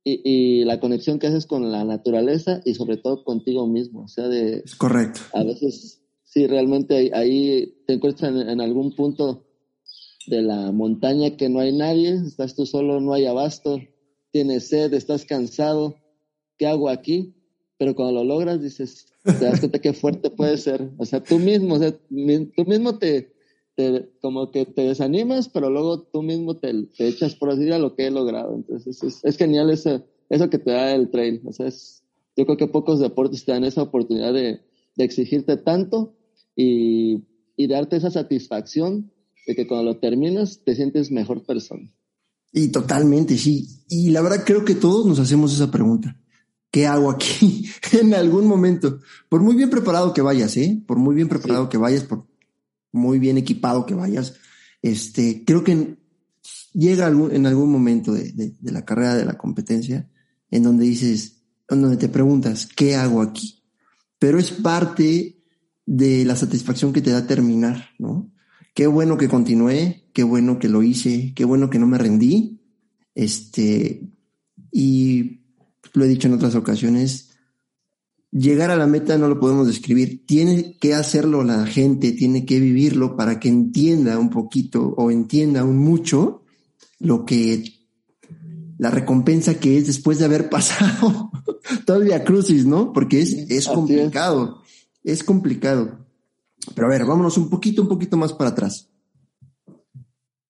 y, 0.04 0.20
y 0.24 0.64
la 0.64 0.80
conexión 0.80 1.18
que 1.18 1.28
haces 1.28 1.46
con 1.46 1.70
la 1.70 1.84
naturaleza 1.84 2.60
y 2.64 2.74
sobre 2.74 2.96
todo 2.96 3.24
contigo 3.24 3.66
mismo. 3.66 4.02
O 4.04 4.08
sea, 4.08 4.28
de 4.28 4.62
Es 4.64 4.74
correcto. 4.74 5.20
a 5.32 5.44
veces, 5.44 6.02
sí, 6.24 6.46
realmente 6.46 6.94
ahí, 6.94 7.10
ahí 7.14 7.74
te 7.86 7.94
encuentras 7.94 8.32
en, 8.32 8.48
en 8.48 8.60
algún 8.60 8.94
punto 8.94 9.46
de 10.26 10.42
la 10.42 10.72
montaña 10.72 11.36
que 11.36 11.48
no 11.48 11.60
hay 11.60 11.72
nadie, 11.76 12.14
estás 12.14 12.54
tú 12.54 12.66
solo, 12.66 13.00
no 13.00 13.12
hay 13.12 13.26
abasto, 13.26 13.80
tienes 14.30 14.68
sed, 14.68 14.94
estás 14.94 15.24
cansado, 15.24 15.96
¿qué 16.58 16.66
hago 16.66 16.88
aquí? 16.88 17.34
Pero 17.78 17.94
cuando 17.96 18.14
lo 18.14 18.24
logras 18.24 18.62
dices, 18.62 19.06
te 19.24 19.44
das 19.44 19.58
cuenta 19.60 19.80
qué 19.80 19.92
fuerte 19.92 20.30
puede 20.30 20.56
ser. 20.58 20.90
O 20.98 21.04
sea, 21.04 21.22
tú 21.22 21.38
mismo, 21.38 21.74
o 21.74 21.78
sea, 21.78 21.92
tú 21.92 22.64
mismo 22.64 22.98
te, 22.98 23.32
como 24.20 24.50
que 24.50 24.66
te 24.66 24.82
desanimas, 24.82 25.48
pero 25.48 25.70
luego 25.70 26.02
tú 26.02 26.22
mismo 26.22 26.56
te, 26.56 26.72
te 26.96 27.08
echas 27.08 27.34
por 27.34 27.54
decir 27.54 27.72
a 27.72 27.78
lo 27.78 27.94
que 27.94 28.06
he 28.06 28.10
logrado. 28.10 28.54
Entonces 28.54 29.02
es, 29.02 29.24
es 29.24 29.36
genial 29.36 29.70
eso, 29.70 30.04
eso 30.28 30.50
que 30.50 30.58
te 30.58 30.70
da 30.70 30.94
el 30.94 31.10
trail. 31.10 31.40
O 31.44 31.52
sea, 31.52 31.70
yo 32.36 32.44
creo 32.44 32.56
que 32.56 32.66
pocos 32.66 33.00
deportes 33.00 33.44
te 33.44 33.52
dan 33.52 33.64
esa 33.64 33.82
oportunidad 33.82 34.32
de, 34.32 34.60
de 34.96 35.04
exigirte 35.04 35.56
tanto 35.56 36.14
y, 36.54 37.24
y 37.56 37.66
darte 37.66 37.96
esa 37.96 38.10
satisfacción 38.10 39.10
de 39.46 39.54
que 39.54 39.66
cuando 39.66 39.92
lo 39.92 39.98
terminas 39.98 40.60
te 40.64 40.74
sientes 40.74 41.10
mejor 41.10 41.44
persona. 41.44 41.90
Y 42.52 42.68
totalmente, 42.68 43.38
sí. 43.38 43.84
Y 43.88 44.10
la 44.10 44.20
verdad 44.20 44.44
creo 44.44 44.64
que 44.64 44.74
todos 44.74 45.06
nos 45.06 45.18
hacemos 45.18 45.54
esa 45.54 45.70
pregunta. 45.70 46.18
¿Qué 46.70 46.86
hago 46.86 47.10
aquí 47.10 47.66
en 48.00 48.14
algún 48.14 48.46
momento? 48.46 49.00
Por 49.28 49.40
muy 49.40 49.56
bien 49.56 49.70
preparado 49.70 50.12
que 50.12 50.22
vayas, 50.22 50.56
¿eh? 50.56 50.82
Por 50.86 50.98
muy 50.98 51.14
bien 51.14 51.28
preparado 51.28 51.68
que 51.68 51.78
vayas, 51.78 52.04
por 52.04 52.26
muy 52.92 53.18
bien 53.18 53.38
equipado 53.38 53.86
que 53.86 53.94
vayas, 53.94 54.34
este, 54.82 55.44
creo 55.44 55.64
que 55.64 55.96
llega 56.72 57.08
en 57.08 57.46
algún 57.46 57.70
momento 57.70 58.12
de, 58.12 58.32
de, 58.32 58.54
de 58.58 58.72
la 58.72 58.84
carrera, 58.84 59.14
de 59.14 59.24
la 59.24 59.38
competencia, 59.38 60.08
en 60.50 60.62
donde 60.62 60.84
dices, 60.84 61.42
en 61.68 61.82
donde 61.82 61.96
te 61.96 62.08
preguntas, 62.08 62.68
¿qué 62.76 62.94
hago 62.94 63.22
aquí? 63.22 63.62
Pero 64.18 64.38
es 64.38 64.50
parte 64.50 65.42
de 65.86 66.24
la 66.24 66.36
satisfacción 66.36 66.92
que 66.92 67.00
te 67.00 67.10
da 67.10 67.26
terminar, 67.26 67.90
¿no? 67.98 68.30
Qué 68.74 68.86
bueno 68.86 69.18
que 69.18 69.28
continué, 69.28 70.08
qué 70.12 70.22
bueno 70.22 70.58
que 70.58 70.68
lo 70.68 70.82
hice, 70.82 71.32
qué 71.34 71.44
bueno 71.44 71.68
que 71.68 71.78
no 71.78 71.86
me 71.86 71.98
rendí. 71.98 72.60
Este, 73.14 74.08
y 74.70 75.42
lo 75.92 76.04
he 76.04 76.08
dicho 76.08 76.28
en 76.28 76.34
otras 76.34 76.54
ocasiones, 76.54 77.31
llegar 78.32 78.70
a 78.70 78.76
la 78.76 78.86
meta 78.86 79.18
no 79.18 79.28
lo 79.28 79.38
podemos 79.38 79.66
describir. 79.66 80.26
Tiene 80.26 80.76
que 80.78 80.94
hacerlo 80.94 81.44
la 81.44 81.66
gente, 81.66 82.12
tiene 82.12 82.44
que 82.44 82.58
vivirlo 82.58 83.16
para 83.16 83.38
que 83.38 83.48
entienda 83.48 84.18
un 84.18 84.30
poquito 84.30 84.94
o 84.96 85.10
entienda 85.10 85.64
un 85.64 85.78
mucho 85.78 86.42
lo 86.98 87.24
que 87.24 87.64
la 88.78 88.90
recompensa 88.90 89.60
que 89.60 89.76
es 89.76 89.86
después 89.86 90.18
de 90.18 90.24
haber 90.24 90.48
pasado 90.50 91.30
todo 91.86 91.98
el 91.98 92.06
día 92.06 92.24
crucis, 92.24 92.64
¿no? 92.64 92.92
Porque 92.92 93.20
es, 93.20 93.32
es 93.50 93.68
complicado, 93.68 94.62
es. 95.04 95.20
es 95.20 95.24
complicado. 95.24 95.98
Pero 96.74 96.86
a 96.86 96.90
ver, 96.90 97.04
vámonos 97.04 97.36
un 97.38 97.50
poquito, 97.50 97.82
un 97.82 97.88
poquito 97.88 98.16
más 98.16 98.32
para 98.32 98.50
atrás. 98.50 98.88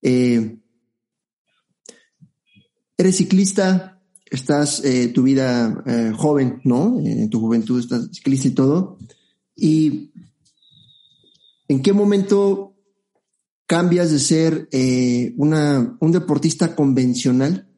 Eh, 0.03 0.59
eres 2.97 3.17
ciclista, 3.17 3.91
estás 4.37 4.85
eh, 4.85 5.09
tu 5.09 5.23
vida 5.23 5.83
eh, 5.87 6.12
joven, 6.17 6.61
¿no? 6.65 6.99
En 7.05 7.29
tu 7.31 7.41
juventud 7.41 7.81
estás 7.81 8.09
ciclista 8.12 8.49
y 8.49 8.53
todo. 8.53 8.99
¿Y 9.57 10.12
en 11.69 11.83
qué 11.83 11.93
momento 11.93 12.75
cambias 13.67 14.11
de 14.11 14.19
ser 14.19 14.69
eh, 14.73 15.35
una, 15.37 15.97
un 16.01 16.12
deportista 16.12 16.75
convencional 16.75 17.69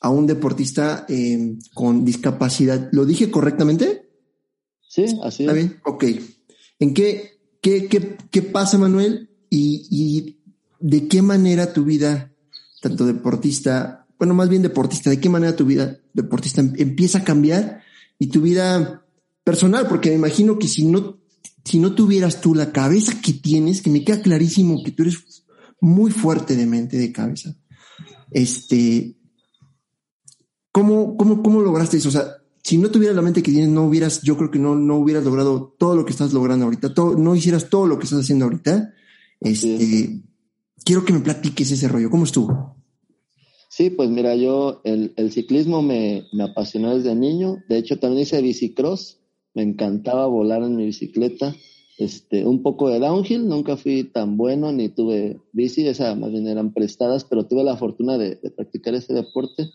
a 0.00 0.10
un 0.10 0.26
deportista 0.26 1.06
eh, 1.08 1.56
con 1.74 2.04
discapacidad? 2.04 2.88
¿Lo 2.92 3.04
dije 3.04 3.30
correctamente? 3.30 4.10
Sí, 4.88 5.04
así 5.22 5.44
¿Está 5.44 5.52
bien? 5.52 5.80
Ok. 5.84 6.04
¿En 6.78 6.94
qué, 6.94 7.38
¿Qué, 7.60 7.88
qué, 7.88 8.16
qué 8.30 8.42
pasa, 8.42 8.78
Manuel? 8.78 9.30
Y, 9.50 9.86
y, 9.90 10.34
de 10.80 11.08
qué 11.08 11.22
manera 11.22 11.72
tu 11.72 11.84
vida, 11.84 12.32
tanto 12.80 13.04
deportista, 13.04 14.06
bueno, 14.18 14.34
más 14.34 14.48
bien 14.48 14.62
deportista, 14.62 15.10
de 15.10 15.20
qué 15.20 15.28
manera 15.28 15.54
tu 15.54 15.64
vida 15.64 15.98
deportista 16.12 16.60
empieza 16.60 17.18
a 17.18 17.24
cambiar 17.24 17.82
y 18.18 18.28
tu 18.28 18.40
vida 18.40 19.06
personal, 19.44 19.86
porque 19.88 20.10
me 20.10 20.16
imagino 20.16 20.58
que 20.58 20.66
si 20.66 20.84
no, 20.84 21.20
si 21.64 21.78
no 21.78 21.94
tuvieras 21.94 22.40
tú 22.40 22.54
la 22.54 22.72
cabeza 22.72 23.20
que 23.20 23.32
tienes, 23.32 23.80
que 23.80 23.90
me 23.90 24.04
queda 24.04 24.20
clarísimo 24.20 24.82
que 24.82 24.90
tú 24.90 25.02
eres 25.02 25.44
muy 25.80 26.10
fuerte 26.10 26.56
de 26.56 26.66
mente, 26.66 26.96
de 26.96 27.12
cabeza, 27.12 27.54
este, 28.32 29.16
¿cómo, 30.72 31.16
cómo, 31.16 31.42
cómo 31.42 31.60
lograste 31.60 31.98
eso? 31.98 32.08
O 32.08 32.12
sea, 32.12 32.38
si 32.64 32.76
no 32.76 32.90
tuvieras 32.90 33.16
la 33.16 33.22
mente 33.22 33.42
que 33.42 33.52
tienes, 33.52 33.70
no 33.70 33.84
hubieras, 33.84 34.20
yo 34.22 34.36
creo 34.36 34.50
que 34.50 34.58
no, 34.58 34.74
no 34.74 34.96
hubieras 34.96 35.24
logrado 35.24 35.74
todo 35.78 35.94
lo 35.94 36.04
que 36.04 36.10
estás 36.10 36.32
logrando 36.32 36.64
ahorita, 36.64 36.92
todo, 36.92 37.16
no 37.16 37.34
hicieras 37.36 37.70
todo 37.70 37.86
lo 37.86 37.98
que 37.98 38.04
estás 38.04 38.20
haciendo 38.20 38.46
ahorita. 38.46 38.92
Este, 39.40 39.78
sí. 39.78 40.24
quiero 40.84 41.04
que 41.04 41.12
me 41.12 41.20
platiques 41.20 41.70
ese 41.70 41.86
rollo. 41.86 42.10
¿Cómo 42.10 42.24
estuvo? 42.24 42.77
Sí, 43.68 43.90
pues 43.90 44.08
mira, 44.08 44.34
yo 44.34 44.80
el, 44.84 45.12
el 45.16 45.30
ciclismo 45.30 45.82
me, 45.82 46.24
me, 46.32 46.44
apasionó 46.44 46.96
desde 46.96 47.14
niño. 47.14 47.58
De 47.68 47.78
hecho, 47.78 47.98
también 47.98 48.22
hice 48.22 48.40
bicicross. 48.40 49.18
Me 49.54 49.62
encantaba 49.62 50.26
volar 50.26 50.62
en 50.62 50.76
mi 50.76 50.86
bicicleta. 50.86 51.54
Este, 51.98 52.46
un 52.46 52.62
poco 52.62 52.88
de 52.88 53.00
downhill, 53.00 53.48
nunca 53.48 53.76
fui 53.76 54.04
tan 54.04 54.36
bueno 54.36 54.70
ni 54.70 54.88
tuve 54.88 55.40
bici, 55.52 55.86
esa 55.86 56.14
más 56.14 56.30
bien 56.30 56.46
eran 56.46 56.72
prestadas, 56.72 57.24
pero 57.24 57.46
tuve 57.46 57.64
la 57.64 57.76
fortuna 57.76 58.16
de, 58.16 58.36
de 58.36 58.50
practicar 58.52 58.94
ese 58.94 59.12
deporte 59.14 59.68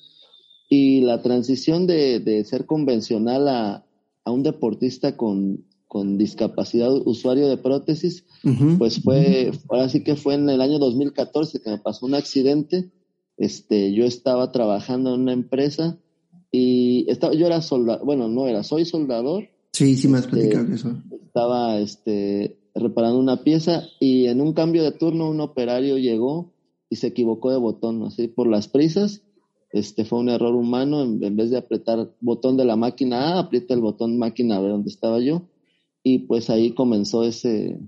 y 0.69 1.01
la 1.01 1.21
transición 1.21 1.85
de, 1.85 2.19
de 2.19 2.43
ser 2.45 2.65
convencional 2.65 3.47
a, 3.47 3.85
a, 4.23 4.31
un 4.31 4.41
deportista 4.41 5.17
con, 5.17 5.65
con 5.87 6.17
discapacidad, 6.17 6.91
usuario 7.05 7.47
de 7.47 7.57
prótesis, 7.57 8.25
uh 8.43 8.49
-huh. 8.49 8.77
pues 8.77 9.01
fue, 9.03 9.51
ahora 9.69 9.89
sí 9.89 10.03
que 10.03 10.15
fue 10.15 10.35
en 10.35 10.49
el 10.49 10.61
año 10.61 10.79
2014 10.79 11.59
que 11.61 11.69
me 11.69 11.77
pasó 11.77 12.05
un 12.05 12.15
accidente. 12.15 12.89
Este, 13.37 13.93
yo 13.93 14.05
estaba 14.05 14.51
trabajando 14.51 15.13
en 15.13 15.21
una 15.21 15.33
empresa 15.33 15.97
y 16.51 17.05
estaba, 17.09 17.33
yo 17.33 17.47
era 17.47 17.61
soldador, 17.61 18.05
bueno, 18.05 18.27
no 18.27 18.47
era, 18.47 18.63
soy 18.63 18.85
soldador. 18.85 19.49
Sí, 19.71 19.95
sí 19.95 20.07
me 20.07 20.19
has 20.19 20.27
platicado 20.27 20.63
este, 20.65 20.75
eso. 20.75 21.01
Estaba 21.25 21.79
este, 21.79 22.59
reparando 22.75 23.19
una 23.19 23.43
pieza 23.43 23.83
y 23.99 24.27
en 24.27 24.41
un 24.41 24.53
cambio 24.53 24.83
de 24.83 24.91
turno 24.91 25.29
un 25.29 25.41
operario 25.41 25.97
llegó 25.97 26.53
y 26.89 26.97
se 26.97 27.07
equivocó 27.07 27.51
de 27.51 27.57
botón, 27.57 28.03
así 28.03 28.27
por 28.27 28.47
las 28.47 28.67
prisas 28.67 29.23
este 29.73 30.05
fue 30.05 30.19
un 30.19 30.29
error 30.29 30.55
humano, 30.55 31.01
en, 31.01 31.21
en, 31.23 31.35
vez 31.35 31.49
de 31.49 31.57
apretar 31.57 32.13
botón 32.21 32.57
de 32.57 32.63
la 32.63 32.75
máquina 32.75 33.33
A, 33.33 33.39
aprieta 33.39 33.73
el 33.73 33.81
botón 33.81 34.19
máquina 34.19 34.59
B 34.59 34.69
donde 34.69 34.91
estaba 34.91 35.19
yo, 35.19 35.49
y 36.03 36.19
pues 36.19 36.51
ahí 36.51 36.73
comenzó 36.73 37.23
ese, 37.23 37.79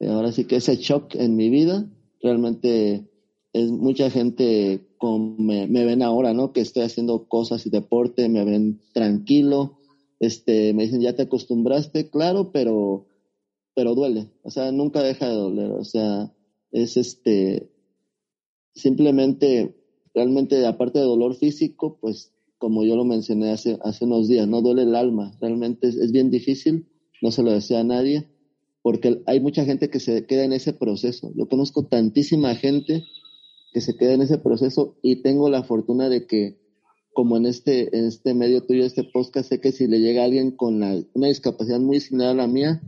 ahora 0.00 0.32
sí 0.32 0.46
que 0.46 0.56
ese 0.56 0.76
shock 0.76 1.14
en 1.14 1.36
mi 1.36 1.48
vida, 1.48 1.88
realmente 2.20 3.08
es 3.56 3.70
mucha 3.70 4.10
gente 4.10 4.86
con, 4.98 5.46
me, 5.46 5.66
me, 5.66 5.86
ven 5.86 6.02
ahora, 6.02 6.34
¿no? 6.34 6.52
Que 6.52 6.60
estoy 6.60 6.82
haciendo 6.82 7.26
cosas 7.26 7.64
y 7.64 7.70
deporte, 7.70 8.28
me 8.28 8.44
ven 8.44 8.82
tranquilo, 8.92 9.78
este, 10.20 10.74
me 10.74 10.82
dicen, 10.82 11.00
ya 11.00 11.16
te 11.16 11.22
acostumbraste, 11.22 12.10
claro, 12.10 12.52
pero, 12.52 13.06
pero 13.74 13.94
duele, 13.94 14.30
o 14.42 14.50
sea, 14.50 14.72
nunca 14.72 15.02
deja 15.02 15.26
de 15.28 15.34
doler, 15.34 15.70
o 15.70 15.84
sea, 15.84 16.34
es 16.70 16.98
este, 16.98 17.70
simplemente 18.74 19.74
realmente 20.12 20.66
aparte 20.66 20.98
de 20.98 21.06
dolor 21.06 21.34
físico, 21.34 21.98
pues 21.98 22.34
como 22.58 22.84
yo 22.84 22.94
lo 22.94 23.04
mencioné 23.06 23.52
hace, 23.52 23.78
hace 23.82 24.04
unos 24.04 24.28
días, 24.28 24.46
no 24.46 24.60
duele 24.60 24.82
el 24.82 24.94
alma, 24.94 25.34
realmente 25.40 25.88
es, 25.88 25.96
es, 25.96 26.12
bien 26.12 26.30
difícil, 26.30 26.88
no 27.22 27.30
se 27.30 27.42
lo 27.42 27.52
desea 27.52 27.80
a 27.80 27.84
nadie, 27.84 28.28
porque 28.82 29.22
hay 29.24 29.40
mucha 29.40 29.64
gente 29.64 29.88
que 29.88 29.98
se 29.98 30.26
queda 30.26 30.44
en 30.44 30.52
ese 30.52 30.74
proceso. 30.74 31.32
Yo 31.34 31.48
conozco 31.48 31.86
tantísima 31.86 32.54
gente 32.54 33.02
que 33.76 33.82
se 33.82 33.94
queda 33.94 34.14
en 34.14 34.22
ese 34.22 34.38
proceso 34.38 34.96
y 35.02 35.16
tengo 35.16 35.50
la 35.50 35.62
fortuna 35.62 36.08
de 36.08 36.26
que, 36.26 36.58
como 37.12 37.36
en 37.36 37.44
este, 37.44 37.94
en 37.94 38.06
este 38.06 38.32
medio 38.32 38.62
tuyo, 38.64 38.86
este 38.86 39.04
podcast, 39.04 39.50
sé 39.50 39.60
que 39.60 39.70
si 39.70 39.86
le 39.86 40.00
llega 40.00 40.22
a 40.22 40.24
alguien 40.24 40.52
con 40.52 40.80
la, 40.80 40.98
una 41.12 41.26
discapacidad 41.26 41.78
muy 41.78 42.00
similar 42.00 42.30
a 42.30 42.34
la 42.34 42.46
mía, 42.46 42.80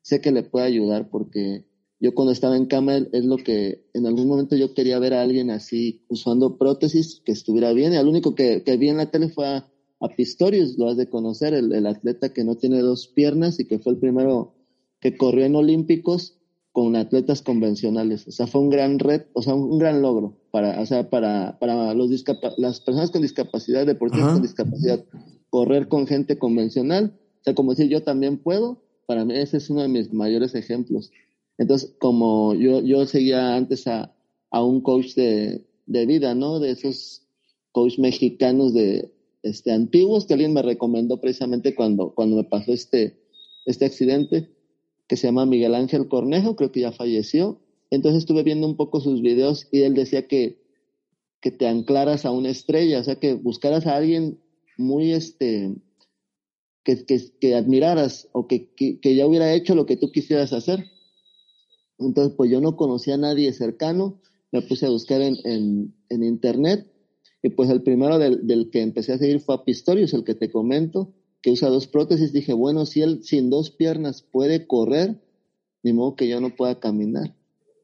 sé 0.00 0.20
que 0.20 0.32
le 0.32 0.42
puede 0.42 0.66
ayudar 0.66 1.10
porque 1.10 1.68
yo 2.00 2.12
cuando 2.16 2.32
estaba 2.32 2.56
en 2.56 2.66
cama 2.66 2.96
es 3.12 3.24
lo 3.24 3.36
que 3.36 3.86
en 3.94 4.04
algún 4.04 4.26
momento 4.26 4.56
yo 4.56 4.74
quería 4.74 4.98
ver 4.98 5.14
a 5.14 5.22
alguien 5.22 5.48
así 5.52 6.04
usando 6.08 6.58
prótesis 6.58 7.22
que 7.24 7.30
estuviera 7.30 7.72
bien. 7.72 7.92
Y 7.92 7.96
al 7.96 8.08
único 8.08 8.34
que, 8.34 8.64
que 8.64 8.76
vi 8.76 8.88
en 8.88 8.96
la 8.96 9.12
tele 9.12 9.28
fue 9.28 9.46
a, 9.46 9.70
a 10.00 10.08
Pistorius, 10.08 10.76
lo 10.76 10.88
has 10.88 10.96
de 10.96 11.08
conocer, 11.08 11.54
el, 11.54 11.72
el, 11.72 11.86
atleta 11.86 12.32
que 12.32 12.42
no 12.42 12.56
tiene 12.56 12.80
dos 12.80 13.06
piernas 13.06 13.60
y 13.60 13.68
que 13.68 13.78
fue 13.78 13.92
el 13.92 14.00
primero 14.00 14.56
que 14.98 15.16
corrió 15.16 15.44
en 15.44 15.54
Olímpicos 15.54 16.41
con 16.72 16.96
atletas 16.96 17.42
convencionales. 17.42 18.26
O 18.26 18.32
sea, 18.32 18.46
fue 18.46 18.62
un 18.62 18.70
gran 18.70 18.98
red, 18.98 19.22
o 19.34 19.42
sea, 19.42 19.54
un, 19.54 19.78
gran 19.78 20.00
logro 20.02 20.38
para, 20.50 20.80
o 20.80 20.86
sea, 20.86 21.10
para, 21.10 21.58
para 21.58 21.94
los 21.94 22.10
las 22.56 22.80
personas 22.80 23.10
con 23.10 23.22
discapacidad, 23.22 23.86
deportistas 23.86 24.26
Ajá. 24.26 24.34
con 24.34 24.42
discapacidad, 24.42 25.04
correr 25.50 25.88
con 25.88 26.06
gente 26.06 26.38
convencional. 26.38 27.18
O 27.40 27.44
sea, 27.44 27.54
como 27.54 27.72
decir, 27.72 27.88
yo 27.90 28.02
también 28.02 28.38
puedo. 28.38 28.82
Para 29.06 29.24
mí 29.24 29.34
ese 29.34 29.58
es 29.58 29.68
uno 29.68 29.82
de 29.82 29.88
mis 29.88 30.12
mayores 30.12 30.54
ejemplos. 30.54 31.10
Entonces, 31.58 31.94
como 31.98 32.54
yo, 32.54 32.80
yo 32.80 33.04
seguía 33.06 33.54
antes 33.54 33.86
a, 33.86 34.14
a 34.50 34.64
un 34.64 34.80
coach 34.80 35.14
de, 35.14 35.66
de, 35.86 36.06
vida, 36.06 36.34
¿no? 36.34 36.58
De 36.58 36.70
esos 36.70 37.22
coach 37.72 37.98
mexicanos 37.98 38.72
de, 38.72 39.12
este, 39.42 39.72
antiguos 39.72 40.24
que 40.24 40.34
alguien 40.34 40.52
me 40.52 40.62
recomendó 40.62 41.20
precisamente 41.20 41.74
cuando, 41.74 42.14
cuando 42.14 42.36
me 42.36 42.44
pasó 42.44 42.72
este, 42.72 43.18
este 43.66 43.84
accidente, 43.84 44.48
que 45.12 45.18
se 45.18 45.26
llama 45.26 45.44
Miguel 45.44 45.74
Ángel 45.74 46.08
Cornejo, 46.08 46.56
creo 46.56 46.72
que 46.72 46.80
ya 46.80 46.90
falleció. 46.90 47.60
Entonces 47.90 48.20
estuve 48.20 48.44
viendo 48.44 48.66
un 48.66 48.78
poco 48.78 48.98
sus 48.98 49.20
videos 49.20 49.68
y 49.70 49.82
él 49.82 49.92
decía 49.92 50.26
que, 50.26 50.62
que 51.42 51.50
te 51.50 51.68
anclaras 51.68 52.24
a 52.24 52.30
una 52.30 52.48
estrella, 52.48 53.00
o 53.00 53.04
sea, 53.04 53.16
que 53.16 53.34
buscaras 53.34 53.86
a 53.86 53.94
alguien 53.94 54.40
muy, 54.78 55.12
este, 55.12 55.74
que, 56.82 57.04
que, 57.38 57.54
admiraras 57.54 58.30
o 58.32 58.46
que, 58.46 58.72
que, 58.72 59.00
que 59.00 59.14
ya 59.14 59.26
hubiera 59.26 59.52
hecho 59.52 59.74
lo 59.74 59.84
que 59.84 59.98
tú 59.98 60.10
quisieras 60.10 60.54
hacer 60.54 60.86
Entonces, 61.98 62.32
pues 62.34 62.50
yo 62.50 62.62
no 62.62 62.76
conocía 62.76 63.16
a 63.16 63.18
nadie 63.18 63.52
cercano, 63.52 64.18
me 64.50 64.62
puse 64.62 64.86
a 64.86 64.88
buscar 64.88 65.20
en, 65.20 65.36
en, 65.44 65.94
en 66.08 66.24
internet 66.24 66.90
y 67.42 67.50
pues 67.50 67.68
el 67.68 67.82
primero 67.82 68.18
del, 68.18 68.46
del, 68.46 68.70
que 68.70 68.80
empecé 68.80 69.12
a 69.12 69.18
seguir 69.18 69.40
fue 69.40 69.56
a 69.56 69.62
Pistorius, 69.62 70.14
el 70.14 70.24
que 70.24 70.34
te 70.34 70.50
comento, 70.50 71.12
que 71.42 71.50
usa 71.50 71.68
dos 71.68 71.86
prótesis. 71.86 72.32
Dije, 72.32 72.52
bueno, 72.52 72.86
si 72.86 73.02
él 73.02 73.22
sin 73.22 73.50
dos 73.50 73.70
piernas 73.70 74.22
puede 74.22 74.66
correr, 74.66 75.20
ni 75.82 75.92
modo 75.92 76.16
que 76.16 76.28
yo 76.28 76.40
no 76.40 76.54
pueda 76.54 76.80
caminar. 76.80 77.36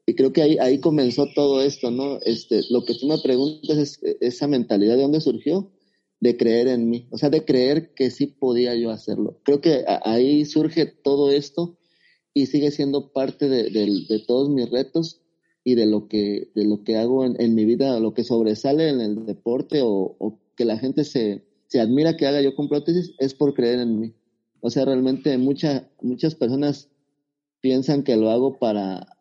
Y 0.05 0.15
creo 0.15 0.33
que 0.33 0.41
ahí, 0.41 0.57
ahí 0.59 0.79
comenzó 0.79 1.27
todo 1.35 1.61
esto, 1.61 1.91
¿no? 1.91 2.19
Este, 2.21 2.61
lo 2.69 2.83
que 2.83 2.95
tú 2.95 3.05
me 3.07 3.19
preguntas 3.19 3.77
es 3.77 3.99
esa 4.21 4.47
mentalidad 4.47 4.95
de 4.95 5.03
dónde 5.03 5.21
surgió, 5.21 5.71
de 6.19 6.35
creer 6.35 6.67
en 6.67 6.89
mí, 6.89 7.07
o 7.11 7.17
sea, 7.17 7.29
de 7.29 7.45
creer 7.45 7.93
que 7.93 8.09
sí 8.09 8.27
podía 8.27 8.75
yo 8.75 8.89
hacerlo. 8.89 9.39
Creo 9.43 9.61
que 9.61 9.85
ahí 10.03 10.45
surge 10.45 10.85
todo 10.85 11.31
esto 11.31 11.77
y 12.33 12.47
sigue 12.47 12.71
siendo 12.71 13.11
parte 13.11 13.47
de, 13.47 13.69
de, 13.69 14.19
todos 14.27 14.49
mis 14.49 14.69
retos 14.69 15.21
y 15.63 15.75
de 15.75 15.85
lo 15.85 16.07
que, 16.07 16.51
de 16.55 16.65
lo 16.65 16.83
que 16.83 16.97
hago 16.97 17.25
en, 17.25 17.55
mi 17.55 17.65
vida, 17.65 17.99
lo 17.99 18.13
que 18.13 18.23
sobresale 18.23 18.89
en 18.89 19.01
el 19.01 19.25
deporte 19.25 19.81
o, 19.83 20.39
que 20.55 20.65
la 20.65 20.77
gente 20.77 21.05
se, 21.05 21.45
se 21.69 21.79
admira 21.79 22.17
que 22.17 22.25
haga 22.25 22.41
yo 22.41 22.55
con 22.55 22.67
prótesis, 22.67 23.13
es 23.19 23.35
por 23.35 23.53
creer 23.53 23.79
en 23.79 23.99
mí. 23.99 24.13
O 24.59 24.71
sea, 24.71 24.85
realmente 24.85 25.37
mucha, 25.37 25.87
muchas 26.01 26.33
personas 26.33 26.89
piensan 27.61 28.03
que 28.03 28.17
lo 28.17 28.31
hago 28.31 28.57
para, 28.57 29.17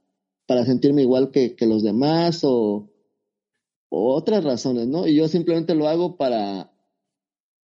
para 0.46 0.64
sentirme 0.64 1.02
igual 1.02 1.30
que, 1.30 1.54
que 1.54 1.66
los 1.66 1.82
demás 1.82 2.40
o, 2.44 2.88
o 3.90 4.14
otras 4.14 4.44
razones, 4.44 4.86
¿no? 4.88 5.06
Y 5.06 5.14
yo 5.14 5.28
simplemente 5.28 5.74
lo 5.74 5.88
hago 5.88 6.16
para, 6.16 6.72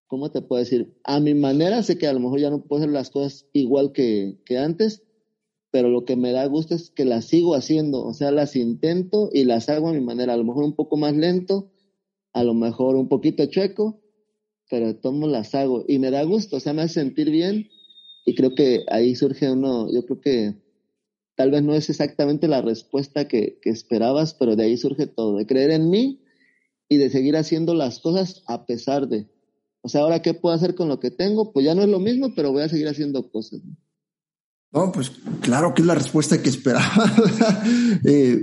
¿cómo 0.09 0.33
te 0.33 0.43
puedo 0.43 0.59
decir? 0.59 0.99
A 1.05 1.21
mi 1.21 1.35
manera, 1.35 1.85
sé 1.85 1.97
que 1.97 2.09
a 2.09 2.13
lo 2.13 2.19
mejor 2.19 2.41
ya 2.41 2.51
no 2.51 2.65
puedo 2.65 2.83
hacer 2.83 2.93
las 2.93 3.11
cosas 3.11 3.47
igual 3.53 3.93
que, 3.93 4.41
que 4.45 4.59
antes, 4.59 5.05
pero 5.71 5.91
lo 5.91 6.05
que 6.05 6.17
me 6.17 6.33
da 6.33 6.45
gusto 6.47 6.75
es 6.75 6.91
que 6.91 7.05
las 7.05 7.27
sigo 7.27 7.55
haciendo, 7.55 8.05
o 8.05 8.13
sea, 8.15 8.33
las 8.33 8.57
intento 8.57 9.31
y 9.33 9.45
las 9.45 9.69
hago 9.69 9.89
a 9.89 9.93
mi 9.93 10.01
manera, 10.01 10.35
a 10.35 10.37
lo 10.37 10.45
mejor 10.45 10.65
un 10.65 10.75
poco 10.75 10.97
más 10.97 11.15
lento, 11.15 11.71
a 12.33 12.43
lo 12.43 12.53
mejor 12.53 12.97
un 12.97 13.09
poquito 13.09 13.47
chueco, 13.47 14.02
pero 14.73 14.97
tomo 14.97 15.27
las 15.27 15.55
hago 15.55 15.85
y 15.87 15.99
me 15.99 16.11
da 16.11 16.23
gusto, 16.23 16.57
o 16.57 16.61
sea, 16.61 16.73
me 16.73 16.81
hace 16.81 16.95
sentir 16.95 17.31
bien 17.31 17.69
y 18.25 18.35
creo 18.35 18.55
que 18.55 18.87
ahí 18.89 19.15
surge 19.15 19.53
uno, 19.53 19.93
yo 19.93 20.07
creo 20.07 20.21
que 20.23 20.55
tal 21.37 21.51
vez 21.51 21.63
no 21.63 21.75
es 21.75 21.91
exactamente 21.91 22.49
la 22.49 22.63
respuesta 22.63 23.29
que, 23.29 23.59
que 23.61 23.69
esperabas, 23.69 24.33
pero 24.33 24.57
de 24.57 24.65
ahí 24.65 24.79
surge 24.79 25.07
todo, 25.07 25.37
de 25.37 25.45
creer 25.45 25.73
en 25.73 25.91
mí 25.91 26.23
y 26.89 26.97
de 26.97 27.11
seguir 27.11 27.37
haciendo 27.37 27.75
las 27.75 27.99
cosas 27.99 28.45
a 28.47 28.65
pesar 28.65 29.09
de, 29.09 29.29
o 29.83 29.91
sea, 29.91 30.01
ahora 30.01 30.23
qué 30.23 30.33
puedo 30.33 30.55
hacer 30.55 30.75
con 30.75 30.89
lo 30.89 31.01
que 31.01 31.11
tengo, 31.11 31.53
pues 31.53 31.67
ya 31.67 31.75
no 31.75 31.83
es 31.83 31.91
lo 31.91 32.01
mismo, 32.01 32.33
pero 32.35 32.51
voy 32.51 32.63
a 32.63 32.71
seguir 32.71 32.89
haciendo 32.89 33.31
cosas. 33.31 33.61
¿no? 34.73 34.91
Pues 34.91 35.13
claro 35.43 35.75
que 35.75 35.83
es 35.83 35.87
la 35.87 35.97
respuesta 35.97 36.43
que 36.43 36.49
esperaba. 36.49 37.13
eh, 38.07 38.41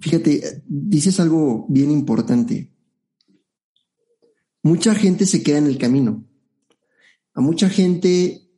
fíjate, 0.00 0.62
dices 0.66 1.20
algo 1.20 1.66
bien 1.68 1.90
importante. 1.90 2.71
Mucha 4.62 4.94
gente 4.94 5.26
se 5.26 5.42
queda 5.42 5.58
en 5.58 5.66
el 5.66 5.78
camino. 5.78 6.24
A 7.34 7.40
mucha 7.40 7.68
gente 7.68 8.48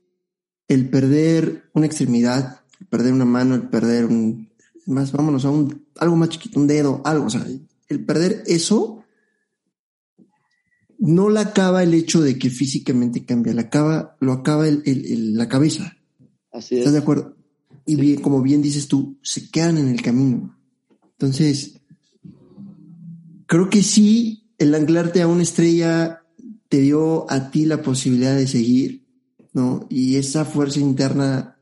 el 0.68 0.90
perder 0.90 1.70
una 1.74 1.86
extremidad, 1.86 2.60
el 2.80 2.86
perder 2.86 3.12
una 3.12 3.24
mano, 3.24 3.54
el 3.54 3.68
perder 3.68 4.06
un, 4.06 4.50
más, 4.86 5.12
vámonos 5.12 5.44
a 5.44 5.50
un, 5.50 5.86
algo 5.96 6.16
más 6.16 6.30
chiquito, 6.30 6.60
un 6.60 6.66
dedo, 6.66 7.00
algo, 7.04 7.26
o 7.26 7.30
sea, 7.30 7.46
el 7.88 8.04
perder 8.04 8.42
eso 8.46 9.04
no 10.98 11.28
la 11.28 11.40
acaba 11.40 11.82
el 11.82 11.94
hecho 11.94 12.20
de 12.22 12.38
que 12.38 12.50
físicamente 12.50 13.24
cambia, 13.24 13.52
la 13.52 13.62
acaba, 13.62 14.16
lo 14.20 14.32
acaba 14.32 14.66
el, 14.68 14.82
el, 14.86 15.04
el, 15.06 15.34
la 15.34 15.48
cabeza. 15.48 15.96
Así 16.52 16.76
es. 16.76 16.80
¿Estás 16.80 16.94
de 16.94 17.00
acuerdo? 17.00 17.36
Y 17.86 17.96
bien, 17.96 18.22
como 18.22 18.40
bien 18.40 18.62
dices 18.62 18.88
tú, 18.88 19.18
se 19.22 19.50
quedan 19.50 19.78
en 19.78 19.88
el 19.88 20.00
camino. 20.00 20.58
Entonces, 21.12 21.80
creo 23.46 23.68
que 23.68 23.82
sí, 23.82 24.43
el 24.64 24.74
anclarte 24.74 25.20
a 25.20 25.28
una 25.28 25.42
estrella 25.42 26.22
te 26.70 26.80
dio 26.80 27.30
a 27.30 27.50
ti 27.50 27.66
la 27.66 27.82
posibilidad 27.82 28.34
de 28.34 28.46
seguir, 28.46 29.06
¿no? 29.52 29.86
Y 29.90 30.16
esa 30.16 30.46
fuerza 30.46 30.80
interna, 30.80 31.58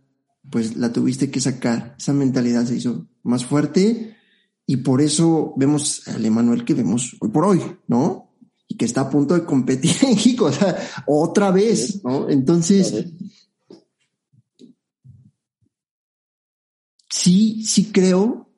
pues 0.50 0.76
la 0.76 0.92
tuviste 0.92 1.30
que 1.30 1.40
sacar. 1.40 1.96
Esa 1.98 2.12
mentalidad 2.12 2.64
se 2.64 2.76
hizo 2.76 3.08
más 3.24 3.44
fuerte 3.44 4.16
y 4.66 4.78
por 4.78 5.02
eso 5.02 5.52
vemos 5.56 6.06
al 6.06 6.24
Emanuel 6.24 6.64
que 6.64 6.74
vemos 6.74 7.16
hoy 7.20 7.30
por 7.30 7.44
hoy, 7.44 7.60
¿no? 7.88 8.30
Y 8.68 8.76
que 8.76 8.84
está 8.84 9.02
a 9.02 9.10
punto 9.10 9.34
de 9.34 9.44
competir 9.44 9.96
en 10.02 10.10
México, 10.10 10.44
o 10.46 10.52
sea, 10.52 10.78
otra 11.06 11.50
vez, 11.50 12.04
¿no? 12.04 12.30
Entonces, 12.30 13.04
sí, 17.10 17.64
sí 17.66 17.90
creo 17.90 18.48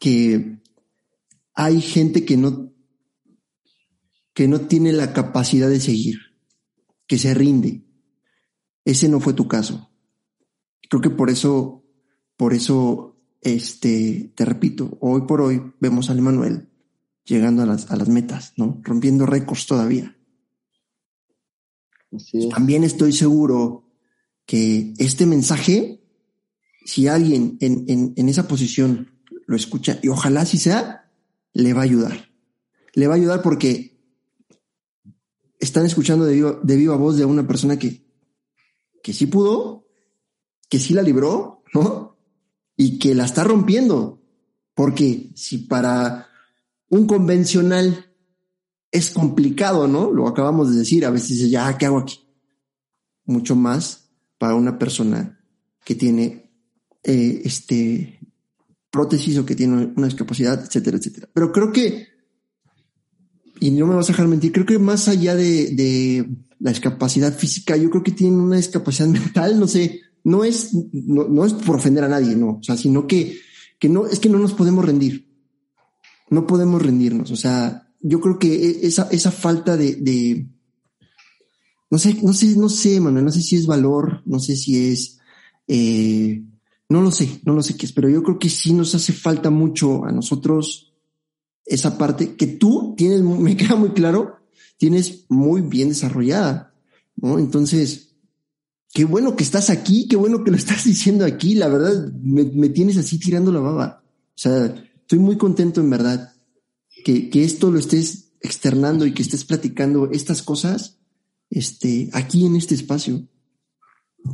que 0.00 0.58
hay 1.54 1.80
gente 1.80 2.24
que 2.24 2.36
no, 2.36 2.71
que 4.34 4.48
no 4.48 4.62
tiene 4.62 4.92
la 4.92 5.12
capacidad 5.12 5.68
de 5.68 5.80
seguir, 5.80 6.18
que 7.06 7.18
se 7.18 7.34
rinde. 7.34 7.84
Ese 8.84 9.08
no 9.08 9.20
fue 9.20 9.34
tu 9.34 9.48
caso. 9.48 9.90
Creo 10.88 11.00
que 11.00 11.10
por 11.10 11.30
eso, 11.30 11.84
por 12.36 12.54
eso, 12.54 13.16
este, 13.40 14.32
te 14.34 14.44
repito, 14.44 14.98
hoy 15.00 15.22
por 15.22 15.40
hoy 15.40 15.74
vemos 15.80 16.10
a 16.10 16.14
Emanuel 16.14 16.68
llegando 17.24 17.62
a 17.62 17.66
las, 17.66 17.90
a 17.90 17.96
las 17.96 18.08
metas, 18.08 18.52
¿no? 18.56 18.80
Rompiendo 18.82 19.26
récords 19.26 19.66
todavía. 19.66 20.16
También 22.50 22.84
estoy 22.84 23.12
seguro 23.12 23.88
que 24.44 24.92
este 24.98 25.24
mensaje 25.24 26.02
si 26.84 27.08
alguien 27.08 27.58
en, 27.60 27.84
en, 27.88 28.12
en, 28.16 28.28
esa 28.28 28.48
posición 28.48 29.12
lo 29.46 29.56
escucha, 29.56 29.98
y 30.02 30.08
ojalá 30.08 30.44
si 30.44 30.58
sea, 30.58 31.10
le 31.52 31.72
va 31.74 31.80
a 31.80 31.84
ayudar. 31.84 32.30
Le 32.94 33.06
va 33.06 33.14
a 33.14 33.16
ayudar 33.16 33.42
porque 33.42 33.91
están 35.62 35.86
escuchando 35.86 36.24
de 36.24 36.34
viva, 36.34 36.58
de 36.60 36.76
viva 36.76 36.96
voz 36.96 37.16
de 37.16 37.24
una 37.24 37.46
persona 37.46 37.78
que, 37.78 38.04
que 39.00 39.12
sí 39.12 39.26
pudo, 39.26 39.86
que 40.68 40.80
sí 40.80 40.92
la 40.92 41.02
libró, 41.02 41.62
¿no? 41.72 42.18
Y 42.76 42.98
que 42.98 43.14
la 43.14 43.24
está 43.24 43.44
rompiendo. 43.44 44.20
Porque 44.74 45.30
si 45.36 45.58
para 45.58 46.28
un 46.88 47.06
convencional 47.06 48.12
es 48.90 49.10
complicado, 49.10 49.86
¿no? 49.86 50.10
Lo 50.10 50.26
acabamos 50.26 50.70
de 50.70 50.78
decir, 50.78 51.06
a 51.06 51.10
veces 51.10 51.48
ya, 51.48 51.78
¿qué 51.78 51.86
hago 51.86 51.98
aquí? 51.98 52.18
Mucho 53.24 53.54
más 53.54 54.10
para 54.38 54.56
una 54.56 54.78
persona 54.80 55.40
que 55.84 55.94
tiene 55.94 56.50
eh, 57.04 57.42
este, 57.44 58.18
prótesis 58.90 59.38
o 59.38 59.46
que 59.46 59.54
tiene 59.54 59.92
una 59.96 60.06
discapacidad, 60.06 60.60
etcétera, 60.60 60.96
etcétera. 60.96 61.28
Pero 61.32 61.52
creo 61.52 61.70
que, 61.70 62.08
y 63.62 63.70
no 63.70 63.86
me 63.86 63.94
vas 63.94 64.08
a 64.08 64.12
dejar 64.12 64.26
mentir, 64.26 64.50
creo 64.50 64.66
que 64.66 64.78
más 64.80 65.06
allá 65.06 65.36
de, 65.36 65.70
de 65.70 66.28
la 66.58 66.70
discapacidad 66.70 67.32
física, 67.32 67.76
yo 67.76 67.90
creo 67.90 68.02
que 68.02 68.10
tienen 68.10 68.40
una 68.40 68.56
discapacidad 68.56 69.06
mental, 69.08 69.60
no 69.60 69.68
sé, 69.68 70.00
no 70.24 70.42
es, 70.42 70.70
no, 70.92 71.28
no 71.28 71.44
es 71.44 71.52
por 71.52 71.76
ofender 71.76 72.02
a 72.02 72.08
nadie, 72.08 72.34
no, 72.34 72.58
o 72.58 72.62
sea, 72.62 72.76
sino 72.76 73.06
que, 73.06 73.38
que 73.78 73.88
no, 73.88 74.06
es 74.06 74.18
que 74.18 74.28
no 74.28 74.38
nos 74.38 74.52
podemos 74.52 74.84
rendir. 74.84 75.30
No 76.28 76.44
podemos 76.44 76.82
rendirnos. 76.82 77.30
O 77.30 77.36
sea, 77.36 77.88
yo 78.00 78.20
creo 78.20 78.38
que 78.38 78.52
e, 78.52 78.86
esa, 78.86 79.08
esa 79.12 79.30
falta 79.30 79.76
de, 79.76 79.94
de, 79.96 80.48
no 81.88 81.98
sé, 81.98 82.18
no 82.20 82.32
sé, 82.32 82.56
no 82.56 82.68
sé, 82.68 83.00
Manuel, 83.00 83.26
no 83.26 83.30
sé 83.30 83.42
si 83.42 83.54
es 83.54 83.66
valor, 83.66 84.22
no 84.24 84.40
sé 84.40 84.56
si 84.56 84.88
es, 84.88 85.20
eh, 85.68 86.42
no 86.88 87.00
lo 87.00 87.12
sé, 87.12 87.40
no 87.44 87.54
lo 87.54 87.62
sé 87.62 87.76
qué 87.76 87.86
es, 87.86 87.92
pero 87.92 88.08
yo 88.08 88.24
creo 88.24 88.40
que 88.40 88.48
sí 88.48 88.72
nos 88.72 88.94
hace 88.96 89.12
falta 89.12 89.50
mucho 89.50 90.04
a 90.04 90.10
nosotros 90.10 90.91
esa 91.66 91.98
parte 91.98 92.34
que 92.34 92.46
tú 92.46 92.94
tienes, 92.96 93.20
me 93.22 93.56
queda 93.56 93.76
muy 93.76 93.90
claro, 93.90 94.36
tienes 94.76 95.24
muy 95.28 95.62
bien 95.62 95.90
desarrollada, 95.90 96.74
¿no? 97.16 97.38
Entonces, 97.38 98.14
qué 98.92 99.04
bueno 99.04 99.36
que 99.36 99.44
estás 99.44 99.70
aquí, 99.70 100.06
qué 100.08 100.16
bueno 100.16 100.44
que 100.44 100.50
lo 100.50 100.56
estás 100.58 100.84
diciendo 100.84 101.24
aquí, 101.24 101.54
la 101.54 101.68
verdad, 101.68 102.12
me, 102.22 102.44
me 102.44 102.68
tienes 102.68 102.96
así 102.96 103.18
tirando 103.18 103.52
la 103.52 103.60
baba. 103.60 104.02
O 104.28 104.38
sea, 104.38 104.74
estoy 105.00 105.18
muy 105.18 105.36
contento 105.36 105.80
en 105.80 105.90
verdad 105.90 106.32
que, 107.04 107.30
que 107.30 107.44
esto 107.44 107.70
lo 107.70 107.78
estés 107.78 108.32
externando 108.40 109.06
y 109.06 109.14
que 109.14 109.22
estés 109.22 109.44
platicando 109.44 110.10
estas 110.10 110.42
cosas 110.42 110.98
este, 111.50 112.10
aquí 112.12 112.46
en 112.46 112.56
este 112.56 112.74
espacio. 112.74 113.28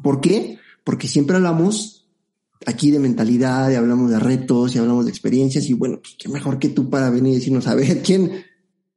¿Por 0.03 0.21
qué? 0.21 0.59
Porque 0.85 1.09
siempre 1.09 1.37
hablamos 1.37 1.98
aquí 2.67 2.91
de 2.91 2.99
mentalidad, 2.99 3.71
y 3.71 3.75
hablamos 3.75 4.11
de 4.11 4.19
retos, 4.19 4.75
y 4.75 4.79
hablamos 4.79 5.05
de 5.05 5.11
experiencias, 5.11 5.69
y 5.69 5.75
bueno, 5.75 6.01
pues 6.01 6.17
qué 6.19 6.29
mejor 6.29 6.59
que 6.59 6.69
tú 6.69 6.91
para 6.91 7.11
venir 7.11 7.33
y 7.33 7.37
decirnos, 7.37 7.67
a 7.67 7.75
ver, 7.75 8.03
¿quién 8.03 8.45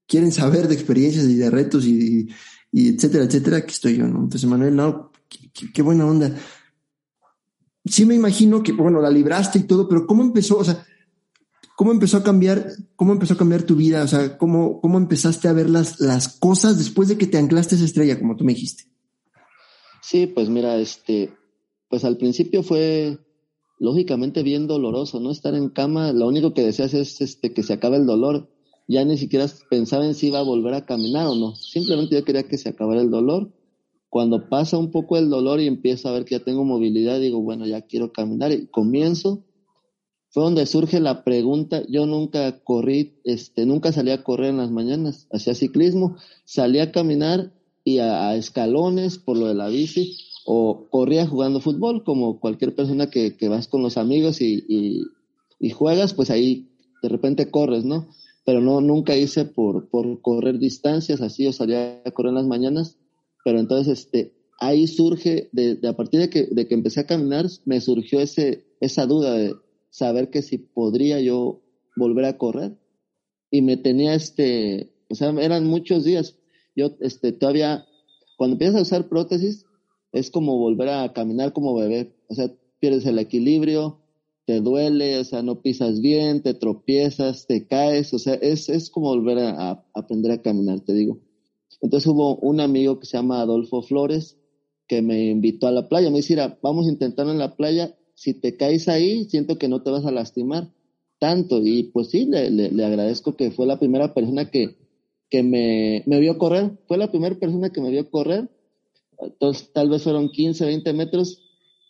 quieren 0.08 0.32
saber 0.32 0.68
de 0.68 0.74
experiencias 0.74 1.26
y 1.26 1.36
de 1.36 1.50
retos 1.50 1.86
y, 1.86 2.28
etcétera, 2.74 3.26
etcétera? 3.26 3.66
que 3.66 3.72
estoy 3.72 3.98
yo, 3.98 4.08
¿no? 4.08 4.24
Entonces, 4.24 4.50
Manuel, 4.50 4.76
no, 4.76 5.12
qué, 5.30 5.72
qué, 5.72 5.82
buena 5.82 6.06
onda. 6.06 6.36
Sí 7.86 8.06
me 8.06 8.16
imagino 8.16 8.62
que, 8.62 8.74
bueno, 8.74 9.02
la 9.02 9.10
libraste 9.10 9.60
y 9.60 9.64
todo, 9.64 9.88
pero 9.88 10.06
¿cómo 10.06 10.22
empezó? 10.22 10.58
O 10.58 10.64
sea, 10.64 10.86
¿cómo 11.76 11.92
empezó 11.92 12.18
a 12.18 12.24
cambiar, 12.24 12.68
cómo 12.96 13.14
empezó 13.14 13.34
a 13.36 13.38
cambiar 13.38 13.64
tu 13.64 13.76
vida? 13.76 14.04
O 14.04 14.08
sea, 14.08 14.38
¿cómo, 14.38 14.82
cómo 14.82 14.98
empezaste 14.98 15.48
a 15.48 15.54
ver 15.54 15.70
las, 15.70 16.00
las 16.00 16.28
cosas 16.28 16.78
después 16.78 17.08
de 17.08 17.18
que 17.18 17.28
te 17.28 17.38
anclaste 17.38 17.76
esa 17.76 17.86
estrella, 17.86 18.20
como 18.20 18.36
tú 18.36 18.44
me 18.44 18.54
dijiste? 18.54 18.84
Sí, 20.02 20.28
pues 20.28 20.50
mira, 20.50 20.76
este, 20.78 21.34
pues 21.88 22.04
al 22.04 22.18
principio 22.18 22.64
fue 22.64 23.18
lógicamente 23.82 24.44
bien 24.44 24.68
doloroso, 24.68 25.20
¿no? 25.20 25.32
Estar 25.32 25.56
en 25.56 25.70
cama, 25.70 26.14
lo 26.14 26.28
único 26.28 26.54
que 26.54 26.62
deseas 26.62 26.94
es 26.94 27.20
este, 27.20 27.52
que 27.52 27.64
se 27.64 27.74
acabe 27.74 27.98
el 27.98 28.06
dolor. 28.06 28.48
Ya 28.88 29.04
ni 29.06 29.18
siquiera 29.18 29.48
pensaba 29.72 30.06
en 30.06 30.14
si 30.14 30.28
iba 30.28 30.38
a 30.38 30.44
volver 30.44 30.76
a 30.76 30.86
caminar 30.86 31.26
o 31.26 31.36
no. 31.36 31.56
Simplemente 31.56 32.14
yo 32.14 32.24
quería 32.24 32.44
que 32.44 32.60
se 32.60 32.70
acabara 32.70 33.02
el 33.02 33.10
dolor. 33.10 33.52
Cuando 34.08 34.50
pasa 34.50 34.78
un 34.78 34.92
poco 34.92 35.18
el 35.18 35.32
dolor 35.32 35.60
y 35.62 35.66
empiezo 35.66 36.10
a 36.10 36.12
ver 36.12 36.26
que 36.26 36.38
ya 36.38 36.44
tengo 36.44 36.64
movilidad, 36.64 37.20
digo, 37.20 37.42
bueno, 37.42 37.66
ya 37.66 37.82
quiero 37.82 38.12
caminar 38.12 38.52
y 38.52 38.68
comienzo. 38.68 39.46
Fue 40.30 40.44
donde 40.44 40.68
surge 40.68 41.00
la 41.00 41.24
pregunta. 41.24 41.82
Yo 41.90 42.06
nunca 42.06 42.64
corrí, 42.64 43.20
este, 43.24 43.66
nunca 43.66 43.92
salí 43.92 44.12
a 44.12 44.24
correr 44.24 44.52
en 44.52 44.58
las 44.58 44.70
mañanas, 44.70 45.28
hacía 45.32 45.56
ciclismo, 45.56 46.18
salí 46.46 46.78
a 46.78 46.92
caminar 46.92 47.52
y 47.84 47.98
a 47.98 48.36
escalones 48.36 49.18
por 49.18 49.38
lo 49.38 49.48
de 49.48 49.56
la 49.56 49.70
bici 49.70 50.31
o 50.46 50.88
corría 50.90 51.28
jugando 51.28 51.62
fútbol, 51.62 52.04
como 52.04 52.40
cualquier 52.40 52.76
persona 52.76 53.10
que, 53.10 53.38
que 53.38 53.48
vas 53.50 53.68
con 53.68 53.82
los 53.82 53.98
amigos 53.98 54.42
y, 54.42 55.06
juegas, 55.74 56.14
pues 56.14 56.30
ahí 56.32 56.70
de 57.04 57.10
repente 57.10 57.52
corres, 57.52 57.86
¿no? 57.86 58.10
Pero 58.46 58.62
no, 58.62 58.82
nunca 58.82 59.16
hice 59.16 59.46
por, 59.46 59.90
por 59.90 60.22
correr 60.22 60.58
distancias, 60.58 61.22
así 61.22 61.44
yo 61.44 61.54
salía 61.54 62.02
a 62.04 62.12
correr 62.12 62.30
en 62.30 62.36
las 62.36 62.48
mañanas, 62.48 62.98
pero 63.46 63.60
entonces 63.60 64.00
este, 64.00 64.34
ahí 64.60 64.88
surge, 64.88 65.50
de 65.52 65.80
a 65.88 65.96
partir 65.96 66.20
de 66.20 66.30
que, 66.30 66.48
de 66.50 66.68
que 66.68 66.74
empecé 66.74 67.02
a 67.02 67.06
caminar, 67.06 67.46
me 67.66 67.80
surgió 67.82 68.20
ese, 68.20 68.66
esa 68.80 69.06
duda 69.06 69.34
de 69.34 69.56
saber 69.92 70.30
que 70.30 70.42
si 70.42 70.58
podría 70.58 71.20
yo 71.20 71.62
volver 71.96 72.26
a 72.26 72.38
correr. 72.38 72.78
Y 73.52 73.62
me 73.62 73.78
tenía 73.78 74.16
este, 74.16 74.94
o 75.10 75.16
sea, 75.16 75.30
eran 75.32 75.68
muchos 75.68 76.04
días. 76.04 76.38
Yo 76.76 76.92
este, 77.02 77.34
todavía, 77.34 77.86
cuando 78.38 78.56
empiezas 78.56 78.78
a 78.78 78.82
usar 78.84 79.10
prótesis, 79.10 79.66
es 80.12 80.32
como 80.32 80.58
volver 80.58 80.90
a 80.90 81.14
caminar 81.14 81.54
como 81.54 81.76
bebé. 81.76 82.14
O 82.28 82.36
sea, 82.36 82.52
pierdes 82.80 83.06
el 83.06 83.20
equilibrio, 83.20 84.00
te 84.46 84.60
duele, 84.60 85.20
o 85.20 85.24
sea, 85.24 85.42
no 85.44 85.62
pisas 85.62 86.02
bien, 86.02 86.42
te 86.42 86.54
tropiezas, 86.54 87.48
te 87.48 87.68
caes, 87.68 88.14
o 88.14 88.20
sea, 88.20 88.34
es, 88.34 88.70
es 88.70 88.90
como 88.90 89.10
volver 89.10 89.38
a, 89.40 89.86
aprender 89.94 90.32
a 90.32 90.42
caminar, 90.42 90.82
te 90.82 90.94
digo. 90.94 91.20
Entonces 91.82 92.08
hubo 92.08 92.36
un 92.38 92.60
amigo 92.60 93.00
que 93.00 93.06
se 93.06 93.18
llama 93.18 93.42
Adolfo 93.42 93.82
Flores 93.82 94.38
que 94.88 95.02
me 95.02 95.30
invitó 95.30 95.68
a 95.68 95.72
la 95.72 95.88
playa. 95.88 96.10
Me 96.10 96.18
dice, 96.18 96.36
vamos 96.62 96.88
a 96.88 96.92
intentarlo 96.92 97.32
en 97.32 97.40
la 97.40 97.56
playa. 97.56 97.96
Si 98.14 98.34
te 98.34 98.58
caes 98.58 98.90
ahí, 98.90 99.24
siento 99.26 99.58
que 99.58 99.70
no 99.70 99.82
te 99.82 99.90
vas 99.90 100.06
a 100.06 100.12
lastimar 100.12 100.74
tanto. 101.18 101.62
Y 101.64 101.84
pues 101.84 102.10
sí, 102.10 102.26
le, 102.26 102.52
le, 102.52 102.86
agradezco 102.86 103.36
que 103.36 103.52
fue 103.52 103.66
la 103.66 103.80
primera 103.80 104.14
persona 104.14 104.52
que, 104.52 104.76
que 105.30 105.44
me, 105.44 106.04
me 106.08 106.20
vio 106.20 106.38
correr. 106.38 106.78
Fue 106.88 106.98
la 106.98 107.10
primera 107.10 107.40
persona 107.40 107.70
que 107.70 107.80
me 107.80 107.90
vio 107.90 108.12
correr 108.12 108.50
entonces, 109.22 109.72
tal 109.74 109.90
vez 109.90 110.04
fueron 110.04 110.30
15, 110.30 110.66
20 110.66 110.94
metros 110.94 111.42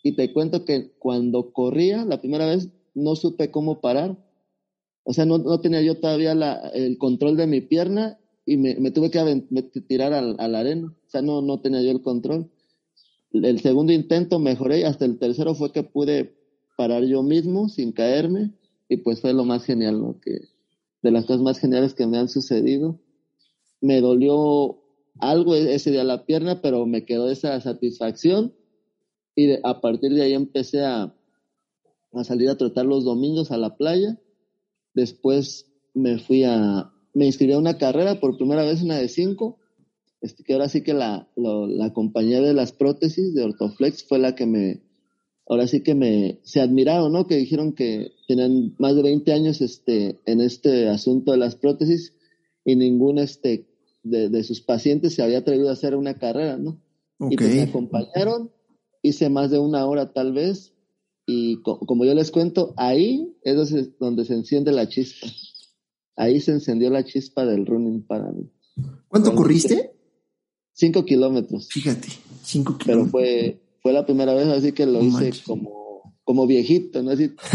y 0.02 0.12
te 0.12 0.32
cuento 0.32 0.64
que 0.64 0.92
cuando 0.98 1.52
corría 1.52 2.04
la 2.04 2.20
primera 2.20 2.46
vez 2.46 2.68
no 2.94 3.16
supe 3.16 3.50
cómo 3.50 3.80
parar. 3.80 4.16
O 5.04 5.12
sea, 5.12 5.24
no, 5.24 5.38
no 5.38 5.60
tenía 5.60 5.82
yo 5.82 5.98
todavía 5.98 6.32
el 6.74 6.98
control 6.98 7.36
de 7.36 7.46
mi 7.46 7.60
pierna 7.60 8.18
y 8.44 8.56
me, 8.56 8.90
tuve 8.90 9.10
que 9.10 9.80
tirar 9.80 10.12
al, 10.12 10.36
a 10.38 10.48
la 10.48 10.60
arena. 10.60 10.94
O 11.06 11.10
sea, 11.10 11.22
no, 11.22 11.42
no 11.42 11.60
tenía 11.60 11.82
yo 11.82 11.90
el 11.90 12.02
control. 12.02 12.50
El 13.32 13.60
segundo 13.60 13.92
intento 13.92 14.38
mejoré 14.38 14.80
y 14.80 14.82
hasta 14.84 15.04
el 15.04 15.18
tercero 15.18 15.54
fue 15.54 15.72
que 15.72 15.82
pude 15.82 16.34
parar 16.76 17.04
yo 17.04 17.22
mismo 17.22 17.68
sin 17.68 17.92
caerme 17.92 18.50
y 18.88 18.98
pues 18.98 19.20
fue 19.20 19.32
lo 19.32 19.44
más 19.44 19.64
genial, 19.64 20.00
¿no? 20.00 20.20
Que, 20.20 20.40
de 21.02 21.10
las 21.10 21.24
cosas 21.24 21.42
más 21.42 21.58
geniales 21.58 21.94
que 21.94 22.06
me 22.06 22.18
han 22.18 22.28
sucedido. 22.28 22.98
Me 23.80 24.00
dolió 24.00 24.81
algo 25.18 25.54
e-, 25.54 25.74
ese 25.74 25.90
día 25.90 26.04
la 26.04 26.24
pierna, 26.24 26.60
pero 26.60 26.86
me 26.86 27.04
quedó 27.04 27.30
esa 27.30 27.60
satisfacción 27.60 28.54
y 29.34 29.52
a 29.62 29.80
partir 29.80 30.12
de 30.12 30.22
ahí 30.22 30.34
empecé 30.34 30.84
a, 30.84 31.14
a 32.12 32.24
salir 32.24 32.48
a 32.50 32.56
trotar 32.56 32.86
los 32.86 33.04
domingos 33.04 33.50
a 33.50 33.56
la 33.56 33.76
playa. 33.76 34.18
Después 34.94 35.72
me 35.94 36.18
fui 36.18 36.44
a, 36.44 36.92
me 37.14 37.26
inscribí 37.26 37.52
a 37.52 37.58
una 37.58 37.78
carrera 37.78 38.20
por 38.20 38.36
primera 38.36 38.62
vez, 38.62 38.82
una 38.82 38.98
de 38.98 39.08
cinco, 39.08 39.58
este, 40.20 40.44
que 40.44 40.52
ahora 40.52 40.68
sí 40.68 40.82
que 40.82 40.94
la, 40.94 41.28
la 41.36 41.92
compañía 41.92 42.40
de 42.40 42.54
las 42.54 42.72
prótesis 42.72 43.34
de 43.34 43.44
Ortoflex 43.44 44.04
fue 44.04 44.18
la 44.18 44.34
que 44.34 44.46
me, 44.46 44.82
ahora 45.46 45.66
sí 45.66 45.82
que 45.82 45.94
me, 45.94 46.40
se 46.44 46.60
admiraron, 46.60 47.12
¿no? 47.12 47.26
Que 47.26 47.36
dijeron 47.36 47.72
que 47.72 48.12
tenían 48.28 48.74
más 48.78 48.94
de 48.96 49.02
20 49.02 49.32
años, 49.32 49.60
este, 49.60 50.20
en 50.26 50.40
este 50.40 50.88
asunto 50.88 51.32
de 51.32 51.38
las 51.38 51.56
prótesis 51.56 52.14
y 52.64 52.76
ningún, 52.76 53.18
este, 53.18 53.66
de, 54.02 54.44
sus 54.44 54.60
pacientes 54.60 55.14
se 55.14 55.22
había 55.22 55.38
atrevido 55.38 55.70
a 55.70 55.74
hacer 55.74 55.94
una 55.94 56.14
carrera, 56.14 56.56
¿no? 56.56 56.80
Y 57.30 57.36
pues 57.36 57.54
me 57.54 57.62
acompañaron, 57.62 58.50
hice 59.00 59.28
más 59.28 59.50
de 59.50 59.58
una 59.58 59.86
hora 59.86 60.12
tal 60.12 60.32
vez, 60.32 60.74
y 61.26 61.62
como 61.62 62.04
yo 62.04 62.14
les 62.14 62.30
cuento, 62.30 62.74
ahí 62.76 63.36
es 63.42 63.94
donde 63.98 64.24
se 64.24 64.34
enciende 64.34 64.72
la 64.72 64.88
chispa. 64.88 65.28
Ahí 66.16 66.40
se 66.40 66.52
encendió 66.52 66.90
la 66.90 67.04
chispa 67.04 67.46
del 67.46 67.64
running 67.64 68.02
para 68.02 68.30
mí. 68.32 68.50
¿Cuánto 69.08 69.34
corriste? 69.34 69.92
Cinco 70.72 71.04
kilómetros. 71.04 71.68
Fíjate, 71.68 72.08
cinco 72.42 72.76
kilómetros. 72.76 72.86
Pero 72.86 73.06
fue, 73.06 73.60
fue 73.82 73.92
la 73.92 74.04
primera 74.04 74.34
vez, 74.34 74.48
así 74.48 74.72
que 74.72 74.84
lo 74.84 75.00
hice 75.02 75.30
como, 75.46 76.18
como 76.24 76.46
viejito, 76.46 77.02
¿no? 77.02 77.12
Así, 77.12 77.30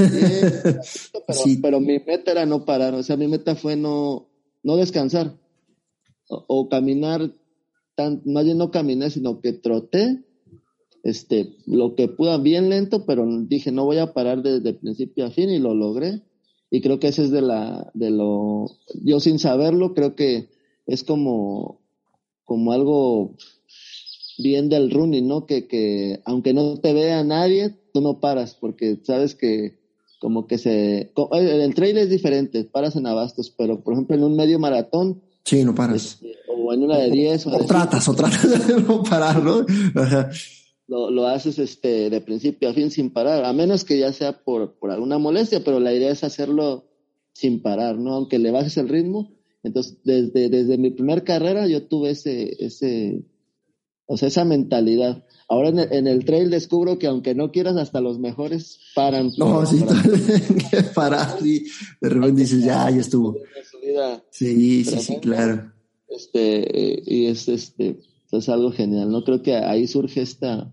pero, 1.27 1.39
pero 1.61 1.79
mi 1.81 1.99
meta 1.99 2.31
era 2.31 2.45
no 2.45 2.63
parar, 2.63 2.93
o 2.93 3.03
sea, 3.03 3.17
mi 3.17 3.27
meta 3.27 3.55
fue 3.55 3.75
no, 3.75 4.29
no 4.63 4.77
descansar 4.77 5.35
o, 6.29 6.69
caminar, 6.69 7.31
tan, 7.95 8.21
más 8.25 8.45
bien 8.45 8.57
no 8.57 8.71
caminé, 8.71 9.09
sino 9.09 9.41
que 9.41 9.53
troté, 9.53 10.23
este, 11.03 11.55
lo 11.65 11.95
que 11.95 12.07
pude 12.07 12.37
bien 12.39 12.69
lento, 12.69 13.05
pero 13.05 13.25
dije, 13.43 13.71
no 13.71 13.85
voy 13.85 13.97
a 13.97 14.13
parar 14.13 14.43
desde 14.43 14.73
principio 14.73 15.25
a 15.25 15.31
fin 15.31 15.49
y 15.49 15.59
lo 15.59 15.73
logré. 15.73 16.21
Y 16.69 16.81
creo 16.81 16.99
que 16.99 17.07
ese 17.07 17.23
es 17.23 17.31
de 17.31 17.41
la, 17.41 17.91
de 17.93 18.09
lo, 18.09 18.65
yo 19.03 19.19
sin 19.21 19.39
saberlo, 19.39 19.93
creo 19.93 20.15
que 20.15 20.49
es 20.85 21.03
como, 21.03 21.79
como 22.43 22.73
algo 22.73 23.35
bien 24.37 24.67
del 24.69 24.91
running, 24.91 25.27
¿no? 25.27 25.45
Que, 25.45 25.67
que 25.67 26.21
aunque 26.25 26.53
no 26.53 26.77
te 26.77 26.93
vea 26.93 27.23
nadie, 27.23 27.75
tú 27.93 28.01
no 28.01 28.19
paras, 28.19 28.55
porque 28.55 28.99
sabes 29.03 29.33
que 29.33 29.77
como 30.19 30.47
que 30.47 30.57
se, 30.57 31.11
el 31.31 31.75
trail 31.75 31.97
es 31.97 32.09
diferente, 32.09 32.63
paras 32.63 32.95
en 32.95 33.05
abastos, 33.05 33.53
pero 33.55 33.83
por 33.83 33.93
ejemplo 33.93 34.15
en 34.15 34.23
un 34.23 34.35
medio 34.35 34.59
maratón, 34.59 35.21
Sí, 35.47 35.63
no 35.63 35.73
paras. 35.73 36.19
Este, 36.21 36.35
o 36.49 36.73
en 36.73 36.83
una 36.83 36.97
de 36.97 37.09
10. 37.09 37.47
O, 37.47 37.65
tratas, 37.65 38.09
o 38.09 38.13
tratas 38.13 38.67
de 38.67 38.81
no 38.87 39.01
parar, 39.01 39.41
¿no? 39.41 39.65
Lo, 40.87 41.09
lo, 41.09 41.25
haces 41.25 41.57
este, 41.57 42.09
de 42.09 42.19
principio 42.19 42.69
a 42.69 42.73
fin 42.73 42.91
sin 42.91 43.11
parar, 43.11 43.45
a 43.45 43.53
menos 43.53 43.85
que 43.85 43.97
ya 43.97 44.11
sea 44.11 44.43
por, 44.43 44.73
por 44.73 44.91
alguna 44.91 45.17
molestia, 45.17 45.63
pero 45.63 45.79
la 45.79 45.93
idea 45.93 46.11
es 46.11 46.25
hacerlo 46.25 46.89
sin 47.31 47.61
parar, 47.61 47.97
¿no? 47.97 48.13
Aunque 48.13 48.39
le 48.39 48.51
bajes 48.51 48.75
el 48.75 48.89
ritmo. 48.89 49.31
Entonces, 49.63 49.97
desde, 50.03 50.49
desde 50.49 50.77
mi 50.77 50.91
primer 50.91 51.23
carrera 51.23 51.65
yo 51.65 51.87
tuve 51.87 52.09
ese, 52.09 52.57
ese, 52.59 53.23
o 54.05 54.17
sea, 54.17 54.27
esa 54.27 54.43
mentalidad. 54.43 55.23
Ahora 55.47 55.69
en 55.69 55.79
el, 55.79 55.93
en 55.93 56.07
el, 56.07 56.25
trail 56.25 56.49
descubro 56.49 56.99
que 56.99 57.07
aunque 57.07 57.35
no 57.35 57.51
quieras, 57.51 57.77
hasta 57.77 58.01
los 58.01 58.19
mejores 58.19 58.79
paran. 58.93 59.31
No, 59.37 59.65
sí, 59.65 59.81
parar, 60.95 61.37
sí. 61.41 61.65
De 62.01 62.09
repente 62.09 62.41
dices, 62.41 62.65
ya, 62.65 62.89
ya 62.89 62.99
estuvo. 62.99 63.37
Sí, 64.29 64.83
sí, 64.83 64.99
sí, 64.99 65.17
claro. 65.17 65.71
Este, 66.07 67.03
y 67.05 67.25
es 67.25 67.47
este, 67.47 67.99
es 68.31 68.49
algo 68.49 68.71
genial, 68.71 69.11
¿no? 69.11 69.23
Creo 69.23 69.41
que 69.41 69.55
ahí 69.55 69.87
surge 69.87 70.21
esta, 70.21 70.71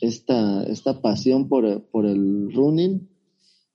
esta, 0.00 0.64
esta 0.64 1.00
pasión 1.00 1.48
por, 1.48 1.82
por 1.90 2.06
el 2.06 2.52
running 2.52 3.08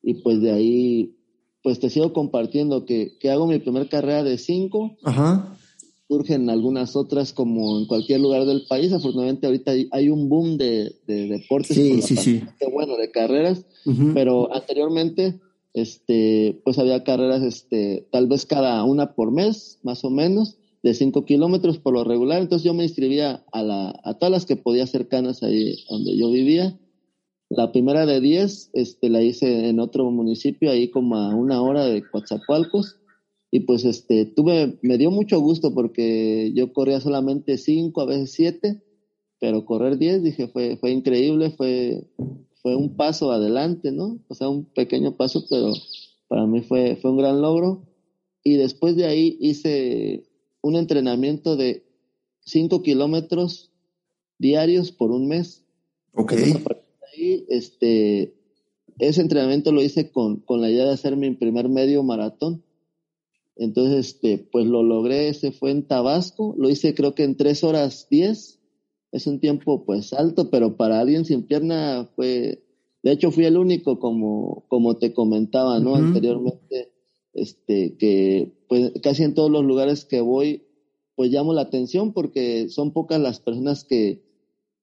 y 0.02 0.16
pues 0.16 0.42
de 0.42 0.52
ahí, 0.52 1.16
pues 1.64 1.80
te 1.80 1.90
sigo 1.90 2.14
compartiendo 2.14 2.86
que, 2.86 3.18
que 3.20 3.30
hago 3.30 3.48
mi 3.48 3.60
primer 3.60 3.90
carrera 3.90 4.24
de 4.24 4.38
cinco. 4.38 4.98
Ajá 5.04 5.56
surgen 6.10 6.50
algunas 6.50 6.96
otras 6.96 7.34
como 7.34 7.78
en 7.78 7.86
cualquier 7.86 8.20
lugar 8.20 8.46
del 8.46 8.66
país. 8.68 8.92
Afortunadamente 8.92 9.46
ahorita 9.46 9.72
hay, 9.92 10.10
un 10.10 10.28
boom 10.28 10.58
de, 10.58 10.96
deportes, 11.06 11.78
sí, 11.78 12.02
sí, 12.02 12.18
sí. 12.18 12.44
bueno, 12.74 12.98
de 12.98 13.12
carreras, 13.12 13.64
pero 14.16 14.54
anteriormente 14.54 15.40
este, 15.74 16.62
pues 16.64 16.80
había 16.80 17.04
carreras 17.04 17.44
este, 17.44 18.08
tal 18.12 18.28
vez 18.28 18.46
cada 18.46 18.84
una 18.84 19.14
por 19.16 19.32
mes, 19.32 19.80
más 19.84 20.04
o 20.04 20.10
menos, 20.10 20.58
de 20.84 20.94
5 20.94 21.26
kilómetros 21.26 21.78
por 21.78 21.94
lo 21.94 22.04
regular. 22.04 22.42
Entonces 22.42 22.66
yo 22.66 22.74
me 22.74 22.84
inscribía 22.84 23.44
a, 23.52 23.64
la, 23.64 24.00
a 24.04 24.14
todas 24.16 24.32
las 24.32 24.46
que 24.46 24.56
podía 24.56 24.88
cercanas 24.88 25.44
ahí 25.44 25.84
donde 25.90 26.18
yo 26.18 26.30
vivía. 26.32 26.80
La 27.50 27.72
primera 27.72 28.06
de 28.06 28.22
10 28.22 28.72
este, 28.74 29.10
la 29.10 29.22
hice 29.22 29.70
en 29.70 29.80
otro 29.80 30.10
municipio, 30.12 30.72
ahí 30.72 30.90
como 30.90 31.18
a 31.18 31.36
una 31.36 31.62
hora 31.62 31.86
de 31.86 32.04
Coatzacoalcos 32.10 33.00
y 33.52 33.62
pues 33.62 33.86
este 33.86 34.26
tuve 34.26 34.78
me 34.82 34.98
dio 34.98 35.12
mucho 35.12 35.40
gusto 35.40 35.74
porque 35.74 36.52
yo 36.54 36.72
corría 36.72 37.00
solamente 37.00 37.58
cinco 37.58 38.02
a 38.02 38.06
veces 38.06 38.32
siete 38.32 38.84
pero 39.40 39.66
correr 39.66 39.98
diez 39.98 40.22
dije 40.22 40.48
fue 40.48 40.78
fue 40.78 40.92
increíble 40.92 41.52
fue 41.52 42.04
fue 42.70 42.76
un 42.76 42.96
paso 42.96 43.32
adelante 43.32 43.92
no 43.92 44.20
o 44.28 44.36
sea 44.36 44.48
un 44.48 44.66
pequeño 44.66 45.16
paso 45.16 45.44
pero 45.50 45.74
para 46.28 46.46
mí 46.46 46.62
fue 46.62 46.98
fue 46.98 47.12
un 47.12 47.18
gran 47.18 47.42
logro 47.42 47.88
y 48.44 48.58
después 48.58 48.96
de 48.96 49.06
ahí 49.06 49.38
hice 49.40 50.24
un 50.62 50.76
entrenamiento 50.76 51.56
de 51.56 51.84
cinco 52.42 52.84
kilómetros 52.84 53.72
diarios 54.38 54.92
por 54.92 55.12
un 55.12 55.28
mes 55.28 55.66
Ok. 56.14 56.34
ahí 57.14 57.46
este 57.50 58.34
ese 59.00 59.22
entrenamiento 59.22 59.72
lo 59.72 59.82
hice 59.82 60.12
con, 60.12 60.42
con 60.42 60.62
la 60.62 60.70
idea 60.70 60.86
de 60.86 60.92
hacer 60.92 61.16
mi 61.16 61.32
primer 61.32 61.70
medio 61.70 62.04
maratón. 62.04 62.64
Entonces, 63.56 64.08
este, 64.08 64.38
pues 64.38 64.66
lo 64.66 64.84
logré, 64.84 65.30
ese 65.30 65.54
fue 65.54 65.72
en 65.72 65.84
Tabasco, 65.84 66.54
lo 66.58 66.70
hice 66.70 66.94
creo 66.94 67.16
que 67.16 67.24
en 67.24 67.38
tres 67.38 67.64
horas 67.64 68.08
diez. 68.10 68.59
Es 69.12 69.28
un 69.28 69.40
tiempo 69.40 69.86
pues 69.86 70.14
alto, 70.14 70.50
pero 70.50 70.78
para 70.78 71.00
alguien 71.00 71.26
sin 71.26 71.44
pierna 71.44 72.10
fue, 72.16 72.64
de 73.04 73.12
hecho 73.12 73.32
fui 73.32 73.46
el 73.46 73.58
único 73.58 74.00
como, 74.00 74.66
como 74.68 74.98
te 74.98 75.14
comentaba, 75.14 75.80
¿no? 75.80 75.96
Anteriormente, 75.96 76.92
este, 77.34 77.98
que 77.98 78.54
pues 78.68 78.92
casi 79.02 79.24
en 79.24 79.34
todos 79.34 79.50
los 79.50 79.64
lugares 79.64 80.06
que 80.06 80.22
voy, 80.22 80.64
pues 81.16 81.32
llamo 81.32 81.54
la 81.54 81.62
atención 81.62 82.14
porque 82.14 82.70
son 82.70 82.94
pocas 82.94 83.20
las 83.20 83.40
personas 83.40 83.84
que, 83.84 84.24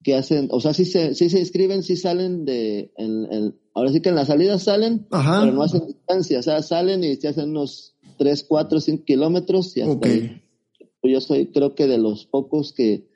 que 0.03 0.15
hacen, 0.15 0.49
o 0.51 0.61
sea, 0.61 0.75
sí 0.75 0.85
se, 0.85 1.15
sí 1.15 1.31
se 1.31 1.39
inscriben, 1.39 1.83
sí 1.83 1.97
salen 1.97 2.45
de, 2.45 2.93
en, 2.97 3.55
ahora 3.75 3.93
sí 3.93 4.01
que 4.01 4.09
en 4.09 4.17
las 4.17 4.29
salidas 4.29 4.63
salen, 4.63 5.07
pero 5.11 5.53
no 5.53 5.63
hacen 5.63 5.87
distancia, 5.87 6.41
o 6.41 6.43
sea, 6.43 6.63
salen 6.63 7.05
y 7.05 7.17
se 7.17 7.29
hacen 7.29 7.51
unos 7.51 7.95
3, 8.19 8.45
4, 8.49 8.81
5 8.81 9.05
kilómetros 9.05 9.77
y 9.77 9.83
hasta 9.83 10.09
ahí. 10.09 10.43
Pues 11.01 11.13
yo 11.13 11.21
soy, 11.21 11.47
creo 11.47 11.75
que 11.75 11.87
de 11.87 11.99
los 11.99 12.27
pocos 12.27 12.73
que, 12.73 13.09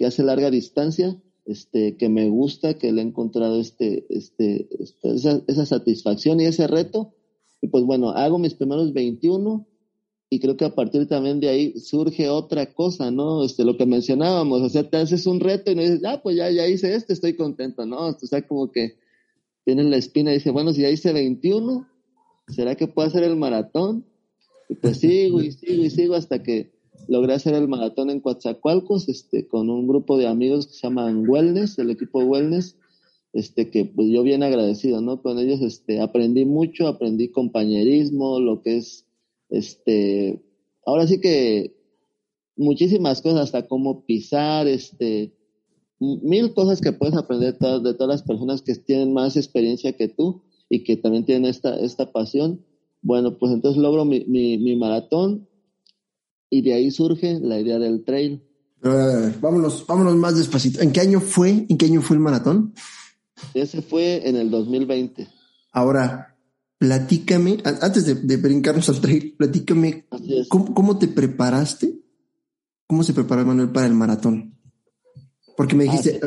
que 0.00 0.06
hace 0.06 0.22
larga 0.22 0.50
distancia, 0.50 1.14
este, 1.44 1.98
que 1.98 2.08
me 2.08 2.30
gusta, 2.30 2.72
que 2.72 2.90
le 2.90 3.02
he 3.02 3.04
encontrado 3.04 3.60
este, 3.60 4.06
este, 4.08 4.66
este 4.82 5.14
esa, 5.14 5.42
esa, 5.46 5.66
satisfacción 5.66 6.40
y 6.40 6.46
ese 6.46 6.66
reto. 6.66 7.12
Y 7.60 7.68
pues 7.68 7.84
bueno, 7.84 8.08
hago 8.08 8.38
mis 8.38 8.54
primeros 8.54 8.94
21 8.94 9.68
y 10.30 10.40
creo 10.40 10.56
que 10.56 10.64
a 10.64 10.74
partir 10.74 11.06
también 11.06 11.38
de 11.38 11.50
ahí 11.50 11.78
surge 11.78 12.30
otra 12.30 12.72
cosa, 12.72 13.10
¿no? 13.10 13.44
Este, 13.44 13.62
lo 13.62 13.76
que 13.76 13.84
mencionábamos, 13.84 14.62
o 14.62 14.70
sea, 14.70 14.88
te 14.88 14.96
haces 14.96 15.26
un 15.26 15.38
reto 15.38 15.70
y 15.70 15.74
no 15.74 15.82
dices, 15.82 16.00
ah, 16.06 16.22
pues 16.22 16.34
ya, 16.34 16.50
ya 16.50 16.66
hice 16.66 16.94
este, 16.94 17.12
estoy 17.12 17.36
contento, 17.36 17.84
¿no? 17.84 18.06
O 18.06 18.18
sea, 18.20 18.40
como 18.48 18.72
que 18.72 18.96
tienes 19.66 19.84
la 19.84 19.98
espina 19.98 20.30
y 20.30 20.36
dices, 20.36 20.54
bueno, 20.54 20.72
si 20.72 20.80
ya 20.80 20.88
hice 20.88 21.12
21, 21.12 21.86
¿será 22.48 22.74
que 22.74 22.88
puedo 22.88 23.06
hacer 23.06 23.22
el 23.22 23.36
maratón? 23.36 24.06
Y 24.70 24.76
pues 24.76 24.96
sigo 24.96 25.42
y 25.42 25.52
sigo 25.52 25.84
y 25.84 25.90
sigo 25.90 26.14
hasta 26.14 26.42
que 26.42 26.79
logré 27.08 27.34
hacer 27.34 27.54
el 27.54 27.68
maratón 27.68 28.10
en 28.10 28.20
Coatzacoalcos, 28.20 29.08
este, 29.08 29.46
con 29.48 29.70
un 29.70 29.86
grupo 29.86 30.16
de 30.16 30.26
amigos 30.26 30.66
que 30.66 30.74
se 30.74 30.86
llaman 30.86 31.28
Wellness, 31.28 31.78
el 31.78 31.90
equipo 31.90 32.20
Wellness, 32.20 32.76
este, 33.32 33.70
que 33.70 33.84
pues 33.84 34.08
yo 34.08 34.22
bien 34.22 34.42
agradecido, 34.42 35.00
¿no? 35.00 35.22
Con 35.22 35.38
ellos, 35.38 35.60
este, 35.60 36.00
aprendí 36.00 36.44
mucho, 36.44 36.88
aprendí 36.88 37.28
compañerismo, 37.28 38.40
lo 38.40 38.62
que 38.62 38.78
es, 38.78 39.06
este, 39.48 40.42
ahora 40.84 41.06
sí 41.06 41.20
que 41.20 41.76
muchísimas 42.56 43.22
cosas, 43.22 43.42
hasta 43.42 43.66
cómo 43.66 44.04
pisar, 44.04 44.68
este, 44.68 45.32
mil 46.00 46.54
cosas 46.54 46.80
que 46.80 46.92
puedes 46.92 47.14
aprender 47.14 47.58
de, 47.58 47.94
todas 47.94 48.08
las 48.08 48.22
personas 48.22 48.62
que 48.62 48.74
tienen 48.74 49.12
más 49.12 49.36
experiencia 49.36 49.92
que 49.92 50.08
tú 50.08 50.42
y 50.68 50.82
que 50.82 50.96
también 50.96 51.24
tienen 51.24 51.44
esta, 51.44 51.78
esta 51.78 52.10
pasión. 52.10 52.64
Bueno, 53.02 53.38
pues 53.38 53.52
entonces 53.52 53.80
logro 53.80 54.04
mi, 54.04 54.24
mi, 54.26 54.76
maratón 54.76 55.48
y 56.50 56.62
de 56.62 56.74
ahí 56.74 56.90
surge 56.90 57.38
la 57.40 57.58
idea 57.58 57.78
del 57.78 58.04
trail. 58.04 58.42
vámonos, 59.40 59.86
vámonos 59.86 60.16
más 60.16 60.36
despacito. 60.36 60.80
¿En 60.82 60.92
qué 60.92 61.00
año 61.00 61.20
fue? 61.20 61.66
¿En 61.68 61.78
qué 61.78 61.86
año 61.86 62.02
fue 62.02 62.16
el 62.16 62.22
maratón? 62.22 62.74
Ese 63.54 63.80
fue 63.80 64.28
en 64.28 64.36
el 64.36 64.50
2020. 64.50 65.28
Ahora, 65.72 66.36
platícame, 66.78 67.58
antes 67.64 68.04
de, 68.04 68.16
de 68.16 68.36
brincarnos 68.36 68.88
al 68.88 69.00
trail, 69.00 69.34
platícame, 69.38 70.06
¿cómo, 70.48 70.74
¿cómo, 70.74 70.98
te 70.98 71.08
preparaste? 71.08 72.00
¿Cómo 72.86 73.04
se 73.04 73.14
preparó 73.14 73.46
Manuel 73.46 73.70
para 73.70 73.86
el 73.86 73.94
maratón? 73.94 74.58
Porque 75.56 75.76
me 75.76 75.84
dijiste, 75.84 76.20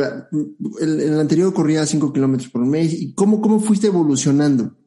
el, 0.80 1.00
el, 1.02 1.20
anterior 1.20 1.54
corría 1.54 1.86
5 1.86 2.14
kilómetros 2.14 2.50
por 2.50 2.66
mes. 2.66 2.94
¿Y 2.94 3.14
cómo, 3.14 3.42
cómo 3.42 3.60
fuiste 3.60 3.88
evolucionando? 3.88 4.78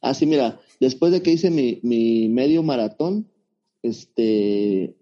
Así, 0.00 0.26
mira, 0.26 0.60
Después 0.80 1.12
de 1.12 1.22
que 1.22 1.32
hice 1.32 1.50
mi, 1.50 1.80
mi 1.82 2.28
medio 2.28 2.62
maratón, 2.62 3.30
este, 3.84 4.96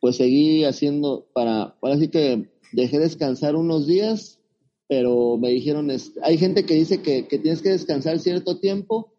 pues 0.00 0.16
seguí 0.16 0.64
haciendo 0.64 1.28
para, 1.34 1.76
ahora 1.80 1.98
sí 1.98 2.08
que 2.08 2.48
dejé 2.72 2.98
descansar 2.98 3.56
unos 3.56 3.86
días, 3.86 4.40
pero 4.88 5.36
me 5.36 5.50
dijeron, 5.50 5.90
hay 6.22 6.38
gente 6.38 6.64
que 6.64 6.74
dice 6.74 7.02
que, 7.02 7.26
que, 7.26 7.38
tienes 7.38 7.60
que 7.60 7.70
descansar 7.70 8.18
cierto 8.18 8.58
tiempo. 8.58 9.12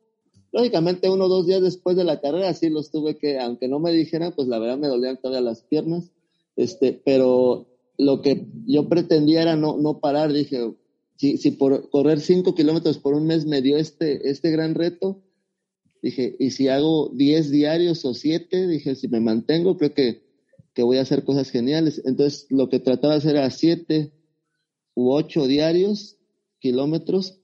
Lógicamente, 0.52 1.10
uno 1.10 1.26
o 1.26 1.30
dos 1.30 1.46
días 1.46 1.62
después 1.62 1.96
de 1.96 2.06
la 2.06 2.22
carrera, 2.22 2.54
sí 2.54 2.70
los 2.70 2.90
tuve 2.90 3.18
que, 3.18 3.40
aunque 3.40 3.68
no 3.68 3.80
me 3.80 3.92
dijeran, 3.92 4.34
pues 4.36 4.48
la 4.48 4.60
verdad 4.60 4.78
me 4.78 4.88
dolían 4.88 5.18
todavía 5.18 5.42
las 5.42 5.62
piernas. 5.62 6.12
Este, 6.56 6.94
pero 6.94 7.68
lo 7.98 8.22
que 8.22 8.48
yo 8.66 8.90
pretendía 8.90 9.44
era 9.44 9.56
no, 9.56 9.78
no 9.78 10.00
parar. 10.00 10.34
Dije, 10.34 10.74
si, 11.18 11.38
si 11.38 11.52
por 11.52 11.90
correr 11.90 12.20
cinco 12.20 12.56
kilómetros 12.56 12.98
por 12.98 13.14
un 13.14 13.28
mes 13.28 13.46
me 13.46 13.62
dio 13.62 13.78
este, 13.78 14.30
este 14.30 14.50
gran 14.50 14.74
reto, 14.74 15.22
Dije, 16.02 16.36
y 16.40 16.52
si 16.52 16.68
hago 16.68 17.12
10 17.14 17.52
diarios 17.52 18.06
o 18.06 18.14
7, 18.14 18.68
dije, 18.68 18.96
si 18.96 19.08
me 19.08 19.20
mantengo, 19.20 19.78
creo 19.78 19.94
que, 19.94 20.22
que 20.74 20.84
voy 20.84 20.98
a 20.98 21.02
hacer 21.02 21.24
cosas 21.24 21.50
geniales. 21.50 22.02
Entonces, 22.06 22.48
lo 22.50 22.70
que 22.70 22.80
trataba 22.80 23.14
de 23.14 23.20
hacer 23.20 23.36
era 23.36 23.50
7 23.50 24.12
u 24.96 25.12
8 25.12 25.48
diarios, 25.48 26.18
kilómetros, 26.60 27.40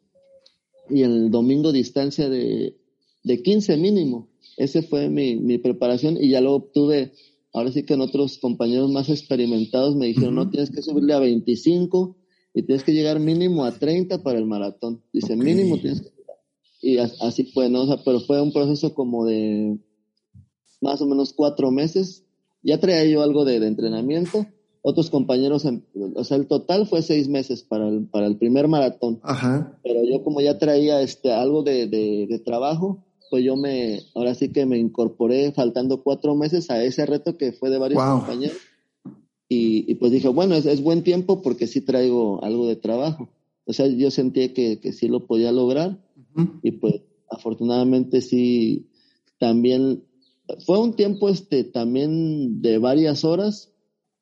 y 0.89 1.01
el 1.01 1.31
domingo 1.31 1.71
distancia 1.71 2.29
de, 2.29 2.77
de 3.23 3.41
15 3.41 3.77
mínimo. 3.77 4.29
Ese 4.57 4.83
fue 4.83 5.09
mi, 5.09 5.35
mi, 5.35 5.57
preparación 5.57 6.17
y 6.19 6.29
ya 6.29 6.41
lo 6.41 6.53
obtuve. 6.53 7.13
Ahora 7.53 7.71
sí 7.71 7.83
que 7.83 7.93
en 7.93 8.01
otros 8.01 8.37
compañeros 8.37 8.91
más 8.91 9.09
experimentados 9.09 9.95
me 9.95 10.07
dijeron, 10.07 10.35
no, 10.35 10.49
tienes 10.49 10.71
que 10.71 10.81
subirle 10.81 11.13
a 11.13 11.19
25 11.19 12.17
y 12.53 12.63
tienes 12.63 12.83
que 12.83 12.93
llegar 12.93 13.19
mínimo 13.19 13.65
a 13.65 13.71
30 13.71 14.21
para 14.23 14.37
el 14.37 14.45
maratón. 14.45 15.01
Dice, 15.11 15.35
mínimo 15.35 15.79
tienes 15.79 16.01
que 16.01 16.09
y 16.83 16.97
así 16.97 17.45
fue, 17.45 17.69
¿no? 17.69 17.83
O 17.83 17.87
sea, 17.87 18.03
pero 18.03 18.19
fue 18.19 18.41
un 18.41 18.51
proceso 18.51 18.93
como 18.93 19.25
de 19.25 19.79
más 20.81 21.01
o 21.01 21.05
menos 21.05 21.31
cuatro 21.31 21.71
meses. 21.71 22.25
Ya 22.61 22.77
traía 22.77 23.05
yo 23.05 23.23
algo 23.23 23.45
de, 23.45 23.55
entrenamiento. 23.55 24.45
Otros 24.81 25.09
compañeros, 25.09 25.65
o 26.15 26.23
sea, 26.25 26.35
el 26.35 26.45
total 26.45 26.85
fue 26.85 27.01
seis 27.01 27.29
meses 27.29 27.63
para 27.63 27.87
el, 27.87 28.05
para 28.07 28.27
el 28.27 28.35
primer 28.35 28.67
maratón. 28.67 29.21
Ajá. 29.23 29.79
Pero 29.81 30.03
yo 30.03 30.25
como 30.25 30.41
ya 30.41 30.59
traía 30.59 30.99
este, 30.99 31.31
algo 31.31 31.63
de, 31.63 31.87
de, 31.87 32.39
trabajo, 32.39 33.01
pues 33.29 33.45
yo 33.45 33.55
me, 33.55 34.01
ahora 34.13 34.35
sí 34.35 34.51
que 34.51 34.65
me 34.65 34.77
incorporé 34.77 35.53
faltando 35.53 36.03
cuatro 36.03 36.35
meses 36.35 36.69
a 36.69 36.83
ese 36.83 37.05
reto 37.05 37.37
que 37.37 37.53
fue 37.53 37.69
de 37.69 37.77
varios 37.77 38.03
compañeros. 38.03 38.57
Y, 39.47 39.89
y, 39.89 39.95
pues 39.95 40.11
dije, 40.11 40.27
bueno, 40.27 40.55
es, 40.55 40.65
es, 40.65 40.81
buen 40.81 41.03
tiempo 41.03 41.41
porque 41.41 41.65
sí 41.65 41.79
traigo 41.79 42.43
algo 42.43 42.67
de 42.67 42.75
trabajo. 42.75 43.29
O 43.65 43.71
sea, 43.71 43.87
yo 43.87 44.11
sentía 44.11 44.53
que, 44.53 44.81
que 44.81 44.91
sí 44.91 45.07
lo 45.07 45.27
podía 45.27 45.53
lograr 45.53 46.02
y 46.61 46.71
pues 46.71 47.01
afortunadamente 47.29 48.21
sí, 48.21 48.89
también 49.39 50.03
fue 50.65 50.79
un 50.79 50.95
tiempo 50.95 51.29
este 51.29 51.63
también 51.63 52.61
de 52.61 52.77
varias 52.77 53.23
horas, 53.23 53.71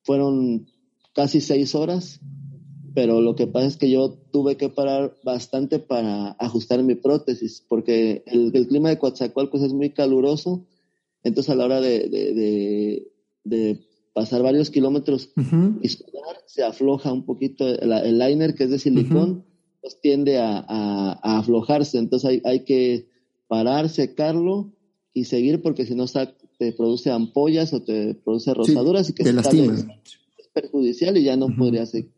fueron 0.04 0.67
casi 1.13 1.41
seis 1.41 1.76
horas, 1.76 2.19
pero 2.93 3.21
lo 3.21 3.36
que 3.36 3.47
pasa 3.47 3.67
es 3.67 3.78
que 3.78 3.89
yo 3.89 4.17
tuve 4.32 4.58
que 4.58 4.69
parar 4.69 5.15
bastante 5.24 5.80
para 5.80 6.32
ajustar 6.39 6.84
mi 6.84 6.95
prótesis, 6.95 7.63
porque 7.67 8.24
el, 8.26 8.52
clima 8.67 8.89
de 8.89 8.97
Coatzacoalcos 8.97 9.62
es 9.62 9.74
muy 9.74 9.91
caluroso, 9.91 10.67
entonces 11.24 11.52
a 11.52 11.56
la 11.56 11.65
hora 11.65 11.82
de, 11.82 12.10
de, 12.10 13.08
de, 13.43 13.80
pasar 14.13 14.43
varios 14.43 14.69
kilómetros 14.69 15.32
y 15.82 15.88
se 16.47 16.63
afloja 16.63 17.13
un 17.13 17.26
poquito 17.26 17.65
el, 17.65 18.19
liner 18.19 18.56
que 18.56 18.65
es 18.65 18.69
de 18.69 18.80
silicón, 18.80 19.45
pues 19.82 20.00
tiende 20.00 20.38
a, 20.38 20.60
a, 20.67 21.39
aflojarse. 21.39 21.98
Entonces 21.98 22.30
hay, 22.30 22.41
hay, 22.46 22.63
que 22.63 23.08
parar, 23.48 23.89
secarlo 23.89 24.72
y 25.13 25.26
seguir 25.26 25.62
porque 25.62 25.86
si 25.86 25.96
no 25.96 26.06
te 26.58 26.72
produce 26.74 27.12
ampollas 27.12 27.74
o 27.74 27.82
te 27.82 28.13
produce 28.13 28.54
rosaduras 28.54 29.10
y 29.10 29.13
que 29.13 29.24
te 29.24 29.34
lastima. 29.34 29.74
Es, 29.74 30.48
perjudicial 30.54 31.17
y 31.17 31.24
ya 31.24 31.38
no 31.38 31.48
podría 31.56 31.86
seguir. 31.86 32.12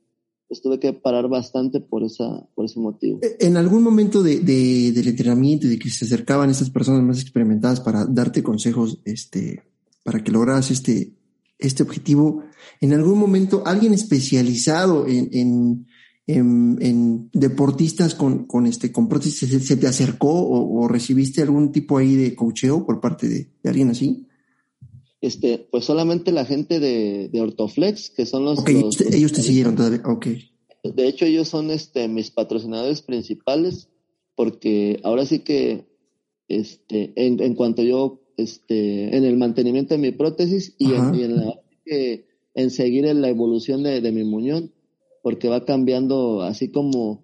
Pues 0.48 0.62
tuve 0.62 0.80
que 0.80 0.92
parar 0.92 1.30
bastante 1.30 1.80
por, 1.80 2.04
esa, 2.04 2.48
por 2.56 2.66
ese 2.66 2.80
motivo. 2.80 3.20
E, 3.22 3.46
en 3.46 3.58
algún 3.58 3.84
momento 3.84 4.22
de, 4.22 4.40
de, 4.40 4.92
del 4.92 5.08
entrenamiento 5.08 5.68
y 5.68 5.70
de 5.70 5.80
que 5.80 5.90
se 5.90 6.06
acercaban 6.06 6.50
estas 6.50 6.70
personas 6.70 7.04
más 7.04 7.22
experimentadas 7.22 7.80
para 7.80 8.06
darte 8.06 8.44
consejos, 8.44 9.00
este, 9.06 9.64
para 10.04 10.24
que 10.24 10.32
lograras 10.32 10.72
este, 10.72 11.14
este 11.60 11.84
objetivo, 11.84 12.44
en 12.82 12.94
algún 12.94 13.20
momento 13.20 13.64
alguien 13.66 13.94
especializado 13.94 15.08
en, 15.08 15.30
en 15.32 15.88
en, 16.28 17.30
deportistas 17.34 18.16
con, 18.16 18.46
con, 18.46 18.66
este, 18.66 18.92
con 18.92 19.10
prótesis, 19.10 19.66
¿se, 19.66 19.78
te 19.78 19.88
acercó 19.88 20.32
o, 20.32 20.88
recibiste 20.88 21.42
algún 21.42 21.72
tipo 21.72 21.98
ahí 21.98 22.16
de 22.16 22.36
cocheo 22.36 22.86
por 22.86 23.02
parte 23.02 23.28
de, 23.28 23.52
alguien 23.64 23.90
así? 23.90 24.28
Este, 25.22 25.58
pues 25.58 25.86
solamente 25.86 26.32
la 26.32 26.46
gente 26.46 26.80
de, 26.80 27.30
de 27.32 27.42
Ortoflex, 27.42 28.10
que 28.10 28.26
son 28.26 28.44
los... 28.46 28.60
ellos 28.68 29.32
te 29.32 29.42
siguieron 29.42 29.76
todavía, 29.76 30.02
ok. 30.06 30.28
De 30.84 31.08
hecho, 31.08 31.26
ellos 31.26 31.48
son 31.48 31.72
este, 31.72 32.10
mis 32.10 32.30
patrocinadores 32.30 33.02
principales, 33.02 33.90
porque 34.36 35.00
ahora 35.04 35.26
sí 35.26 35.40
que, 35.40 35.86
este, 36.50 37.14
en, 37.16 37.42
en 37.42 37.56
cuanto 37.56 37.84
yo, 37.84 38.22
este, 38.36 39.16
en 39.16 39.24
el 39.24 39.38
mantenimiento 39.38 39.94
de 39.94 40.00
mi 40.02 40.12
prótesis 40.12 40.76
y 40.78 40.94
en, 40.94 41.16
en, 41.16 41.36
la, 41.38 41.62
en 41.86 42.72
seguir 42.72 43.06
en 43.06 43.22
la 43.22 43.30
evolución 43.30 43.84
de, 43.84 44.02
de 44.02 44.12
mi 44.12 44.26
muñón, 44.26 44.74
porque 45.24 45.50
va 45.50 45.66
cambiando 45.66 46.44
así 46.44 46.70
como 46.70 47.24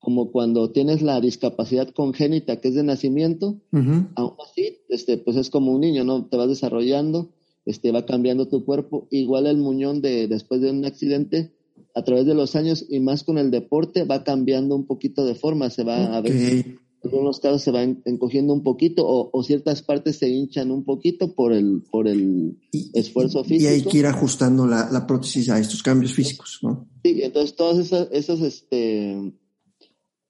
como 0.00 0.30
cuando 0.30 0.70
tienes 0.70 1.02
la 1.02 1.20
discapacidad 1.20 1.88
congénita 1.88 2.60
que 2.60 2.68
es 2.68 2.74
de 2.74 2.82
nacimiento, 2.82 3.60
aún 3.72 4.34
así, 4.48 4.78
este, 4.88 5.18
pues 5.18 5.36
es 5.36 5.50
como 5.50 5.72
un 5.72 5.80
niño, 5.80 6.04
¿no? 6.04 6.24
Te 6.26 6.36
vas 6.36 6.48
desarrollando, 6.48 7.30
este, 7.66 7.90
va 7.90 8.06
cambiando 8.06 8.48
tu 8.48 8.64
cuerpo. 8.64 9.08
Igual 9.10 9.46
el 9.46 9.58
muñón 9.58 10.00
de 10.00 10.28
después 10.28 10.60
de 10.60 10.70
un 10.70 10.84
accidente, 10.84 11.52
a 11.94 12.04
través 12.04 12.26
de 12.26 12.34
los 12.34 12.54
años 12.54 12.86
y 12.88 13.00
más 13.00 13.24
con 13.24 13.38
el 13.38 13.50
deporte, 13.50 14.04
va 14.04 14.22
cambiando 14.22 14.76
un 14.76 14.86
poquito 14.86 15.24
de 15.26 15.34
forma, 15.34 15.68
se 15.68 15.82
va 15.84 16.16
a 16.16 16.20
ver. 16.20 16.78
Algunos 17.04 17.38
casos 17.38 17.62
se 17.62 17.70
va 17.70 17.82
encogiendo 17.82 18.52
un 18.52 18.62
poquito 18.62 19.04
o, 19.06 19.42
ciertas 19.42 19.82
partes 19.82 20.16
se 20.16 20.28
hinchan 20.28 20.70
un 20.72 20.84
poquito 20.84 21.34
por 21.34 21.52
el, 21.52 21.82
por 21.90 22.08
el 22.08 22.58
esfuerzo 22.92 23.44
físico. 23.44 23.70
Y 23.70 23.74
hay 23.74 23.82
que 23.82 23.98
ir 23.98 24.06
ajustando 24.06 24.66
la, 24.66 24.90
la 24.90 25.06
prótesis 25.06 25.48
a 25.48 25.60
estos 25.60 25.82
cambios 25.82 26.12
físicos, 26.12 26.58
¿no? 26.62 26.88
Sí, 27.04 27.20
entonces 27.22 27.54
todos 27.54 27.78
esos, 27.78 28.08
esos 28.10 28.40
este, 28.40 29.32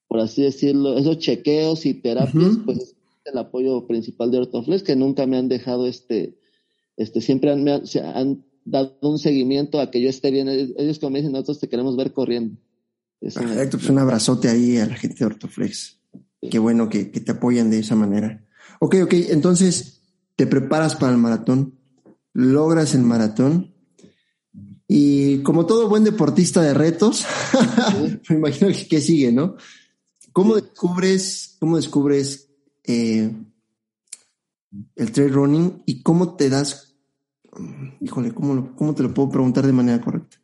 por 0.08 0.20
así 0.20 0.42
decirlo, 0.42 0.98
esos 0.98 1.18
chequeos 1.18 1.86
y 1.86 1.94
terapias, 1.94 2.58
pues 2.64 2.78
es 2.78 2.96
el 3.24 3.38
apoyo 3.38 3.86
principal 3.86 4.30
de 4.30 4.38
Ortoflex, 4.38 4.82
que 4.82 4.96
nunca 4.96 5.26
me 5.26 5.36
han 5.36 5.48
dejado 5.48 5.86
este, 5.86 6.38
este, 6.96 7.20
siempre 7.20 7.50
han, 7.52 7.66
han 7.68 8.44
dado 8.64 8.98
un 9.02 9.18
seguimiento 9.18 9.80
a 9.80 9.90
que 9.90 10.02
yo 10.02 10.08
esté 10.08 10.30
bien. 10.30 10.48
Ellos 10.48 10.98
como 10.98 11.10
me 11.10 11.18
dicen, 11.20 11.32
nosotros 11.32 11.60
te 11.60 11.68
queremos 11.68 11.96
ver 11.96 12.12
corriendo. 12.12 12.58
Perfecto, 13.20 13.78
pues 13.78 13.90
un 13.90 13.98
abrazote 13.98 14.48
ahí 14.48 14.76
a 14.76 14.86
la 14.86 14.94
gente 14.94 15.16
de 15.18 15.26
Ortoflex. 15.26 15.97
Qué 16.40 16.58
bueno 16.58 16.88
que, 16.88 17.10
que, 17.10 17.20
te 17.20 17.32
apoyan 17.32 17.70
de 17.70 17.80
esa 17.80 17.96
manera. 17.96 18.44
Ok, 18.80 18.96
ok, 19.02 19.12
entonces 19.30 20.02
te 20.36 20.46
preparas 20.46 20.94
para 20.94 21.12
el 21.12 21.18
maratón, 21.18 21.74
logras 22.32 22.94
el 22.94 23.02
maratón 23.02 23.74
y 24.86 25.42
como 25.42 25.66
todo 25.66 25.88
buen 25.88 26.04
deportista 26.04 26.62
de 26.62 26.72
retos, 26.72 27.26
me 28.30 28.36
imagino 28.36 28.68
que, 28.68 28.88
que 28.88 29.00
sigue, 29.00 29.30
¿no? 29.32 29.56
¿Cómo 30.32 30.54
descubres, 30.54 31.56
cómo 31.60 31.76
descubres 31.76 32.48
eh, 32.84 33.30
el 34.96 35.12
trail 35.12 35.32
running 35.32 35.82
y 35.84 36.02
cómo 36.02 36.36
te 36.36 36.48
das, 36.48 36.96
híjole, 38.00 38.32
¿cómo, 38.32 38.74
¿cómo 38.76 38.94
te 38.94 39.02
lo 39.02 39.12
puedo 39.12 39.28
preguntar 39.28 39.66
de 39.66 39.72
manera 39.72 40.00
correcta? 40.00 40.38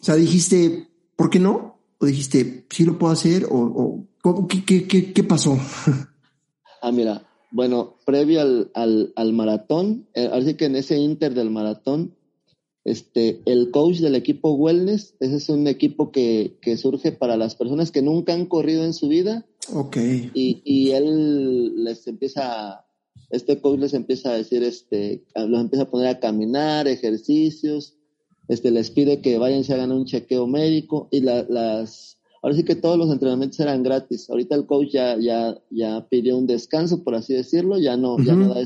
O 0.00 0.02
sea, 0.02 0.16
dijiste, 0.16 0.88
¿por 1.14 1.30
qué 1.30 1.38
no? 1.38 1.77
¿O 2.00 2.06
dijiste, 2.06 2.66
sí 2.70 2.84
lo 2.84 2.98
puedo 2.98 3.12
hacer? 3.12 3.46
¿O, 3.50 4.06
qué, 4.48 4.86
qué, 4.86 5.12
qué, 5.12 5.24
pasó? 5.24 5.58
Ah, 6.80 6.92
mira, 6.92 7.28
bueno, 7.50 7.96
previo 8.06 8.40
al, 8.40 8.70
al, 8.72 9.12
al 9.16 9.32
maratón, 9.32 10.06
eh, 10.14 10.30
así 10.32 10.54
que 10.54 10.66
en 10.66 10.76
ese 10.76 10.96
inter 10.96 11.34
del 11.34 11.50
maratón, 11.50 12.14
este, 12.84 13.42
el 13.46 13.72
coach 13.72 13.96
del 13.96 14.14
equipo 14.14 14.52
Wellness, 14.52 15.16
ese 15.18 15.36
es 15.36 15.48
un 15.48 15.66
equipo 15.66 16.12
que, 16.12 16.56
que, 16.62 16.76
surge 16.76 17.10
para 17.10 17.36
las 17.36 17.56
personas 17.56 17.90
que 17.90 18.00
nunca 18.00 18.32
han 18.32 18.46
corrido 18.46 18.84
en 18.84 18.94
su 18.94 19.08
vida. 19.08 19.44
Ok. 19.72 19.96
Y, 20.34 20.62
y 20.64 20.92
él 20.92 21.82
les 21.82 22.06
empieza, 22.06 22.86
este 23.30 23.60
coach 23.60 23.80
les 23.80 23.94
empieza 23.94 24.30
a 24.30 24.36
decir, 24.36 24.62
este, 24.62 25.24
los 25.34 25.60
empieza 25.60 25.82
a 25.82 25.90
poner 25.90 26.08
a 26.08 26.20
caminar, 26.20 26.86
ejercicios, 26.86 27.97
este, 28.48 28.70
les 28.70 28.90
pide 28.90 29.20
que 29.20 29.38
vayan 29.38 29.60
y 29.60 29.64
se 29.64 29.74
hagan 29.74 29.92
un 29.92 30.04
chequeo 30.04 30.46
médico 30.46 31.08
y 31.10 31.20
la, 31.20 31.44
las, 31.48 32.18
ahora 32.42 32.56
sí 32.56 32.64
que 32.64 32.76
todos 32.76 32.98
los 32.98 33.10
entrenamientos 33.10 33.60
eran 33.60 33.82
gratis. 33.82 34.28
Ahorita 34.28 34.54
el 34.54 34.66
coach 34.66 34.88
ya, 34.92 35.16
ya, 35.18 35.58
ya 35.70 36.06
pidió 36.08 36.36
un 36.36 36.46
descanso, 36.46 37.04
por 37.04 37.14
así 37.14 37.34
decirlo, 37.34 37.78
ya 37.78 37.96
no, 37.96 38.18
ya 38.18 38.34
no 38.34 38.54
da 38.54 38.62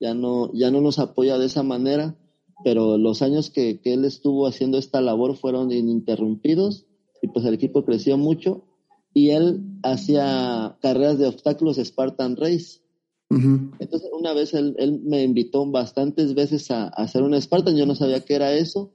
ya 0.00 0.14
no, 0.14 0.50
ya 0.52 0.72
no 0.72 0.80
nos 0.80 0.98
apoya 0.98 1.38
de 1.38 1.46
esa 1.46 1.62
manera 1.62 2.16
pero 2.64 2.98
los 2.98 3.22
años 3.22 3.50
que, 3.50 3.80
que, 3.80 3.94
él 3.94 4.04
estuvo 4.04 4.46
haciendo 4.46 4.78
esta 4.78 5.00
labor 5.00 5.36
fueron 5.36 5.72
ininterrumpidos 5.72 6.86
y 7.20 7.28
pues 7.28 7.44
el 7.44 7.54
equipo 7.54 7.84
creció 7.84 8.16
mucho 8.16 8.64
y 9.14 9.30
él 9.30 9.60
hacía 9.82 10.78
carreras 10.80 11.18
de 11.18 11.26
obstáculos 11.26 11.76
Spartan 11.76 12.36
Race. 12.36 12.80
Entonces 13.78 14.10
una 14.12 14.34
vez 14.34 14.52
él, 14.54 14.74
él, 14.78 15.00
me 15.04 15.22
invitó 15.22 15.64
bastantes 15.70 16.34
veces 16.34 16.70
a, 16.70 16.84
a, 16.84 16.88
hacer 16.88 17.22
un 17.22 17.40
Spartan, 17.40 17.76
yo 17.76 17.86
no 17.86 17.94
sabía 17.94 18.20
qué 18.20 18.34
era 18.34 18.52
eso, 18.52 18.92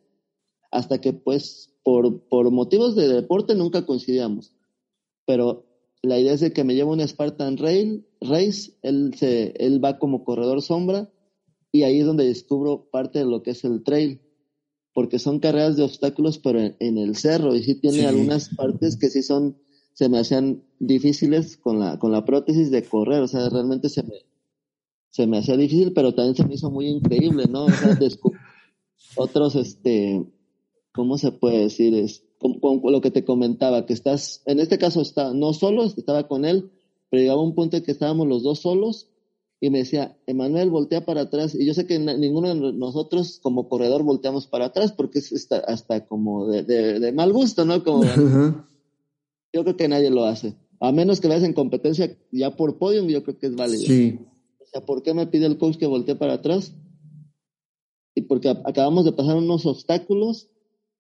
hasta 0.72 1.00
que 1.00 1.14
pues 1.14 1.74
por, 1.84 2.28
por 2.28 2.52
motivos 2.52 2.96
de 2.96 3.08
deporte 3.08 3.56
nunca 3.56 3.86
coincidíamos. 3.86 4.54
Pero 5.26 5.66
la 6.02 6.20
idea 6.20 6.34
es 6.34 6.42
de 6.42 6.54
que 6.54 6.64
me 6.64 6.76
lleve 6.76 6.92
un 6.92 7.08
Spartan 7.08 7.58
Rail, 7.58 8.06
Race, 8.22 8.74
él, 8.82 9.14
se, 9.16 9.54
él 9.58 9.84
va 9.84 10.00
como 10.00 10.24
corredor 10.24 10.62
sombra 10.62 11.10
y 11.72 11.84
ahí 11.84 12.00
es 12.00 12.06
donde 12.06 12.26
descubro 12.26 12.90
parte 12.92 13.20
de 13.20 13.26
lo 13.26 13.44
que 13.44 13.52
es 13.52 13.64
el 13.64 13.84
trail, 13.84 14.22
porque 14.94 15.20
son 15.20 15.40
carreras 15.40 15.78
de 15.78 15.84
obstáculos, 15.84 16.40
pero 16.40 16.60
en, 16.60 16.98
el 16.98 17.16
cerro, 17.16 17.56
y 17.56 17.64
sí 17.64 17.76
tiene 17.76 18.08
algunas 18.08 18.50
partes 18.56 18.98
que 18.98 19.10
sí 19.10 19.22
son, 19.22 19.58
se 19.98 20.10
me 20.10 20.20
hacían 20.20 20.62
difíciles 20.78 21.58
con 21.58 21.80
la, 21.80 21.98
con 21.98 22.12
la 22.12 22.24
prótesis 22.24 22.70
de 22.70 22.84
correr, 22.84 23.24
o 23.24 23.28
sea, 23.28 23.50
realmente 23.50 23.90
se 23.90 24.04
me, 24.04 24.28
se 25.10 25.26
me 25.26 25.40
hacía 25.40 25.58
difícil, 25.58 25.92
pero 25.92 26.14
también 26.14 26.36
se 26.36 26.46
me 26.46 26.54
hizo 26.54 26.70
muy 26.70 26.86
increíble, 26.86 27.46
¿no? 27.50 27.66
O 27.66 27.72
sea, 27.72 27.98
otros, 29.16 29.56
este, 29.56 30.24
¿cómo 30.94 31.18
se 31.18 31.32
puede 31.32 31.62
decir? 31.62 31.96
Es, 31.96 32.24
con, 32.38 32.60
con, 32.60 32.80
lo 32.92 33.02
que 33.02 33.10
te 33.10 33.26
comentaba, 33.26 33.88
que 33.88 33.94
estás, 33.94 34.44
en 34.46 34.60
este 34.60 34.78
caso 34.78 35.02
está, 35.02 35.34
no 35.34 35.52
solo, 35.54 35.86
estaba 35.86 36.28
con 36.28 36.46
él, 36.46 36.70
pero 37.10 37.24
llegaba 37.24 37.42
un 37.42 37.56
punto 37.56 37.78
en 37.78 37.84
que 37.84 37.92
estábamos 37.92 38.28
los 38.28 38.44
dos 38.44 38.60
solos 38.60 39.10
y 39.60 39.72
me 39.72 39.80
decía, 39.80 40.16
Emanuel, 40.28 40.70
voltea 40.70 41.06
para 41.06 41.22
atrás. 41.22 41.56
Y 41.56 41.66
yo 41.66 41.74
sé 41.74 41.88
que 41.88 41.98
ninguno 41.98 42.54
de 42.54 42.74
nosotros 42.74 43.40
como 43.42 43.68
corredor 43.68 44.04
volteamos 44.04 44.46
para 44.46 44.66
atrás 44.66 44.92
porque 44.92 45.18
es 45.18 45.52
hasta, 45.52 46.06
como 46.06 46.46
de, 46.46 46.62
de, 47.00 47.12
mal 47.14 47.34
gusto, 47.34 47.66
¿no? 47.66 47.84
Como, 47.84 48.04
Yo 49.58 49.64
creo 49.64 49.76
que 49.76 49.88
nadie 49.88 50.12
lo 50.12 50.26
hace. 50.26 50.54
A 50.80 50.92
menos 50.92 51.20
que 51.20 51.28
veas 51.28 51.42
en 51.42 51.54
competencia 51.54 52.16
ya 52.32 52.56
por 52.56 52.78
podium, 52.78 53.08
yo 53.08 53.24
creo 53.24 53.40
que 53.40 53.48
es 53.48 53.56
válido. 53.56 53.82
Sí. 53.82 54.20
O 54.62 54.68
sea, 54.68 54.86
¿por 54.86 55.02
qué 55.02 55.16
me 55.16 55.26
pide 55.26 55.48
el 55.48 55.58
coach 55.58 55.78
que 55.78 55.88
voltee 55.88 56.14
para 56.14 56.34
atrás? 56.34 56.76
Y 58.14 58.22
porque 58.22 58.50
acabamos 58.50 59.04
de 59.06 59.14
pasar 59.14 59.36
unos 59.36 59.66
obstáculos 59.66 60.48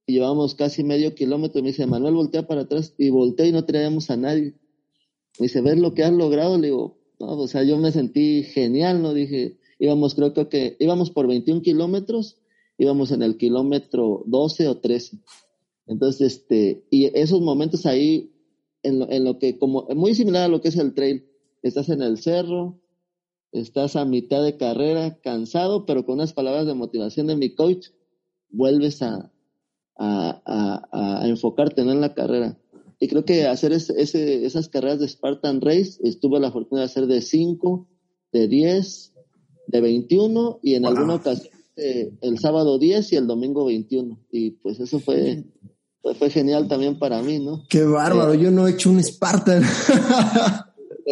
y 0.07 0.13
llevamos 0.13 0.55
casi 0.55 0.83
medio 0.83 1.13
kilómetro. 1.13 1.59
Y 1.59 1.61
me 1.61 1.69
dice, 1.69 1.83
Emanuel, 1.83 2.15
voltea 2.15 2.47
para 2.47 2.61
atrás. 2.61 2.95
Y 2.97 3.11
volteé 3.11 3.49
y 3.49 3.51
no 3.51 3.63
traíamos 3.63 4.09
a 4.09 4.17
nadie. 4.17 4.55
Me 5.37 5.43
dice, 5.43 5.61
¿ves 5.61 5.77
lo 5.77 5.93
que 5.93 6.03
has 6.03 6.13
logrado? 6.13 6.57
Le 6.57 6.69
digo, 6.69 6.97
¿no? 7.19 7.37
O 7.37 7.47
sea, 7.47 7.61
yo 7.63 7.77
me 7.77 7.91
sentí 7.91 8.41
genial, 8.41 9.03
¿no? 9.03 9.13
Dije, 9.13 9.59
íbamos, 9.77 10.15
creo, 10.15 10.33
que 10.49 10.77
íbamos 10.79 11.11
por 11.11 11.27
21 11.27 11.61
kilómetros, 11.61 12.37
íbamos 12.79 13.11
en 13.11 13.21
el 13.21 13.37
kilómetro 13.37 14.23
12 14.25 14.67
o 14.67 14.77
13. 14.77 15.19
Entonces, 15.87 16.33
este, 16.33 16.85
y 16.89 17.05
esos 17.17 17.41
momentos 17.41 17.85
ahí, 17.85 18.31
en 18.87 18.99
lo, 18.99 19.11
en 19.11 19.23
lo 19.23 19.39
que, 19.39 19.57
como, 19.57 19.87
muy 19.95 20.15
similar 20.15 20.43
a 20.43 20.47
lo 20.47 20.61
que 20.61 20.69
es 20.69 20.77
el 20.77 20.93
trail, 20.93 21.25
estás 21.61 21.89
en 21.89 22.01
el 22.01 22.17
cerro, 22.17 22.79
estás 23.51 23.95
a 23.95 24.05
mitad 24.05 24.43
de 24.43 24.57
carrera, 24.57 25.19
cansado, 25.21 25.85
pero 25.85 26.05
con 26.05 26.15
unas 26.15 26.33
palabras 26.33 26.65
de 26.65 26.73
motivación 26.73 27.27
de 27.27 27.35
mi 27.35 27.53
coach, 27.53 27.87
vuelves 28.49 29.01
a, 29.01 29.31
a, 29.97 30.41
a, 30.45 31.21
a 31.21 31.27
enfocarte 31.27 31.81
en 31.81 32.01
la 32.01 32.13
carrera. 32.13 32.57
Y 32.99 33.07
creo 33.07 33.25
que 33.25 33.45
hacer 33.45 33.73
ese, 33.73 34.45
esas 34.45 34.69
carreras 34.69 34.99
de 34.99 35.07
Spartan 35.07 35.61
Race, 35.61 35.99
estuve 36.03 36.39
la 36.39 36.51
fortuna 36.51 36.81
de 36.81 36.85
hacer 36.85 37.05
de 37.05 37.21
5, 37.21 37.87
de 38.31 38.47
10, 38.47 39.13
de 39.67 39.81
21 39.81 40.59
y 40.63 40.75
en 40.75 40.85
alguna 40.85 41.15
ocasión 41.15 41.53
eh, 41.75 42.11
el 42.21 42.39
sábado 42.39 42.79
10 42.79 43.13
y 43.13 43.15
el 43.17 43.27
domingo 43.27 43.65
21. 43.65 44.19
Y 44.31 44.51
pues 44.51 44.79
eso 44.79 44.99
fue, 44.99 45.43
fue, 46.15 46.29
genial 46.29 46.67
también 46.67 46.99
para 46.99 47.21
mí, 47.21 47.39
¿no? 47.39 47.63
Qué 47.69 47.83
bárbaro, 47.83 48.33
eh, 48.33 48.39
yo 48.39 48.51
no 48.51 48.67
he 48.67 48.71
hecho 48.71 48.89
un 48.89 49.03
Spartan. 49.03 49.63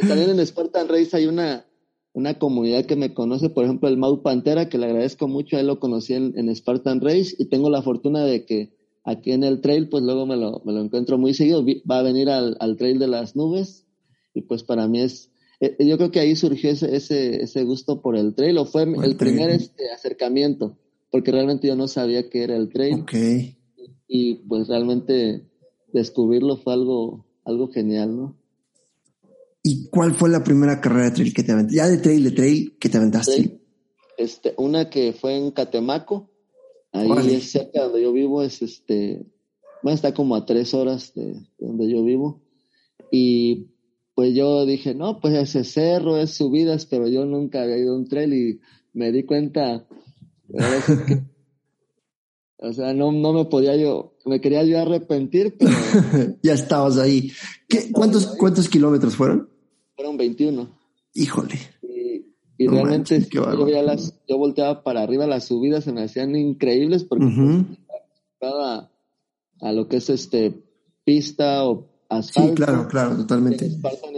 También 0.08 0.29
en 0.31 0.45
Spartan 0.45 0.89
Race 0.89 1.15
hay 1.15 1.25
una, 1.25 1.65
una 2.13 2.38
comunidad 2.38 2.86
que 2.86 2.95
me 2.95 3.13
conoce, 3.13 3.49
por 3.49 3.63
ejemplo, 3.63 3.88
el 3.88 3.97
Mau 3.97 4.21
Pantera, 4.21 4.67
que 4.67 4.77
le 4.77 4.88
agradezco 4.88 5.27
mucho, 5.27 5.55
a 5.55 5.62
él 5.62 5.67
lo 5.67 5.79
conocí 5.79 6.13
en, 6.13 6.34
en 6.38 6.53
Spartan 6.53 7.01
Race 7.01 7.36
y 7.38 7.45
tengo 7.45 7.69
la 7.69 7.81
fortuna 7.81 8.23
de 8.23 8.45
que 8.45 8.73
aquí 9.05 9.31
en 9.31 9.43
el 9.43 9.62
trail, 9.62 9.88
pues 9.88 10.03
luego 10.03 10.25
me 10.25 10.36
lo, 10.36 10.62
me 10.65 10.73
lo 10.73 10.81
encuentro 10.81 11.17
muy 11.17 11.34
seguido. 11.34 11.63
Va 11.89 11.99
a 11.99 12.03
venir 12.03 12.29
al, 12.29 12.58
al, 12.60 12.75
trail 12.75 13.00
de 13.00 13.08
las 13.08 13.35
nubes 13.35 13.85
y 14.33 14.41
pues 14.41 14.63
para 14.63 14.87
mí 14.87 15.00
es, 15.02 15.31
eh, 15.60 15.75
yo 15.79 15.98
creo 15.98 16.12
que 16.12 16.19
ahí 16.19 16.35
surgió 16.35 16.71
ese, 16.71 16.96
ese, 16.96 17.41
ese 17.43 17.63
gusto 17.63 18.02
por 18.02 18.17
el 18.17 18.35
trail 18.35 18.58
o 18.58 18.65
fue 18.65 18.83
el, 18.83 19.15
primer 19.15 19.50
este, 19.52 19.91
acercamiento, 19.91 20.77
porque 21.12 21.31
realmente 21.31 21.67
yo 21.67 21.75
no 21.75 21.87
sabía 21.87 22.29
qué 22.29 22.43
era 22.43 22.58
el 22.58 22.69
trail. 22.69 23.02
Okay. 23.02 23.56
Y, 24.08 24.35
pues 24.47 24.67
realmente 24.67 25.43
descubrirlo 25.91 26.58
fue 26.58 26.73
algo, 26.73 27.25
algo 27.43 27.69
genial, 27.69 28.15
¿no? 28.15 28.35
¿Y 29.63 29.87
cuál 29.89 30.13
fue 30.13 30.29
la 30.29 30.43
primera 30.43 30.79
carrera 30.79 31.10
de 31.10 31.15
trail 31.15 31.33
que 31.33 31.43
te 31.43 31.51
aventaste? 31.51 31.77
Ya 31.77 31.87
de 31.87 31.97
trail, 31.97 32.23
de 32.23 32.31
trail, 32.31 32.77
que 32.79 32.89
te 32.89 32.97
aventaste. 32.97 33.60
Este, 34.17 34.53
una 34.58 34.89
que 34.89 35.13
fue 35.13 35.37
en 35.37 35.51
Catemaco, 35.51 36.29
Ahí 36.95 37.33
es 37.33 37.51
cerca 37.51 37.83
donde 37.83 38.01
yo 38.01 38.13
vivo, 38.13 38.41
es 38.41 38.62
este, 38.62 39.25
bueno, 39.83 39.95
está 39.95 40.13
como 40.13 40.35
a 40.35 40.45
tres 40.45 40.73
horas 40.73 41.13
de, 41.13 41.35
donde 41.60 41.91
yo 41.91 42.03
vivo. 42.03 42.41
Y 43.12 43.67
pues 44.13 44.33
yo 44.33 44.65
dije, 44.65 44.95
no, 44.95 45.19
pues 45.19 45.33
ese 45.35 45.65
cerro 45.65 46.17
es 46.17 46.31
subidas, 46.31 46.85
pero 46.85 47.08
yo 47.10 47.25
nunca 47.25 47.63
había 47.63 47.77
ido 47.77 47.93
a 47.93 47.97
un 47.97 48.08
trail 48.08 48.33
y 48.33 48.62
me 48.93 49.12
di 49.12 49.23
cuenta 49.23 49.85
que 51.08 51.21
O 52.58 52.71
sea, 52.73 52.93
no, 52.93 53.12
no 53.12 53.33
me 53.33 53.45
podía 53.45 53.75
yo, 53.75 54.15
me 54.25 54.39
quería 54.39 54.63
yo 54.63 54.79
arrepentir, 54.79 55.58
pero... 55.58 55.71
ya 56.41 56.53
estabas 56.53 56.97
ahí. 56.97 57.31
¿Qué, 57.67 57.91
cuántos, 57.91 58.27
¿Cuántos 58.37 58.69
kilómetros 58.69 59.15
fueron? 59.15 59.49
Fueron 59.95 60.17
21. 60.17 60.69
Híjole. 61.13 61.60
Y, 62.58 62.67
realmente 62.67 63.27
yo, 63.29 63.45
las, 63.83 64.13
yo 64.27 64.37
volteaba 64.37 64.81
para 64.81 65.01
arriba, 65.01 65.27
las 65.27 65.45
subidas 65.45 65.83
se 65.83 65.91
me 65.91 66.03
hacían 66.03 66.35
increíbles 66.37 67.03
porque 67.03 67.25
uh 67.25 67.65
a, 69.62 69.71
lo 69.71 69.87
que 69.87 69.97
es 69.97 70.10
este 70.10 70.53
pista 71.03 71.67
o 71.67 71.89
asfalto. 72.10 72.49
Sí, 72.49 72.56
claro, 72.56 72.87
claro, 72.87 73.17
totalmente. 73.17 73.65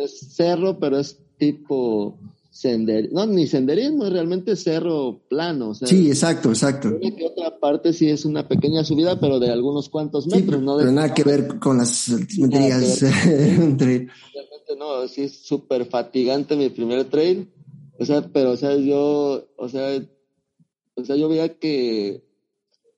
Es 0.04 0.36
cerro, 0.36 0.78
pero 0.80 1.00
es 1.00 1.18
tipo 1.38 2.20
sender, 2.58 3.10
no, 3.12 3.28
ni 3.28 3.46
senderismo, 3.46 4.06
es 4.06 4.14
realmente 4.14 4.56
cerro 4.56 5.22
plano. 5.30 5.76
sí, 5.76 6.08
exacto, 6.08 6.50
exacto. 6.50 7.00
Que 7.00 7.26
otra 7.26 7.60
parte 7.60 7.94
sí 7.94 8.10
es 8.10 8.26
una 8.26 8.48
pequeña 8.48 8.84
subida, 8.84 9.20
pero 9.20 9.40
de 9.40 9.52
algunos 9.52 9.90
cuantos 9.90 10.26
metros, 10.26 10.64
¿no? 10.64 10.78
pero 10.78 10.92
nada 10.92 11.14
que 11.14 11.24
ver 11.24 11.60
con 11.60 11.78
las 11.78 12.10
altimetrías. 12.10 13.02
Realmente 13.52 14.10
no, 14.76 15.08
sí 15.08 15.24
es 15.24 15.46
súper 15.46 15.86
fatigante 15.86 16.56
mi 16.56 16.70
primer 16.70 17.06
trail. 17.06 17.48
O 18.00 18.06
sea, 18.06 18.28
pero, 18.34 18.52
o 18.52 18.58
sea, 18.58 18.76
yo, 18.76 19.46
o 19.56 19.70
sea, 19.70 20.04
o 20.96 21.06
sea, 21.06 21.16
yo 21.16 21.30
veía 21.30 21.60
que 21.60 22.24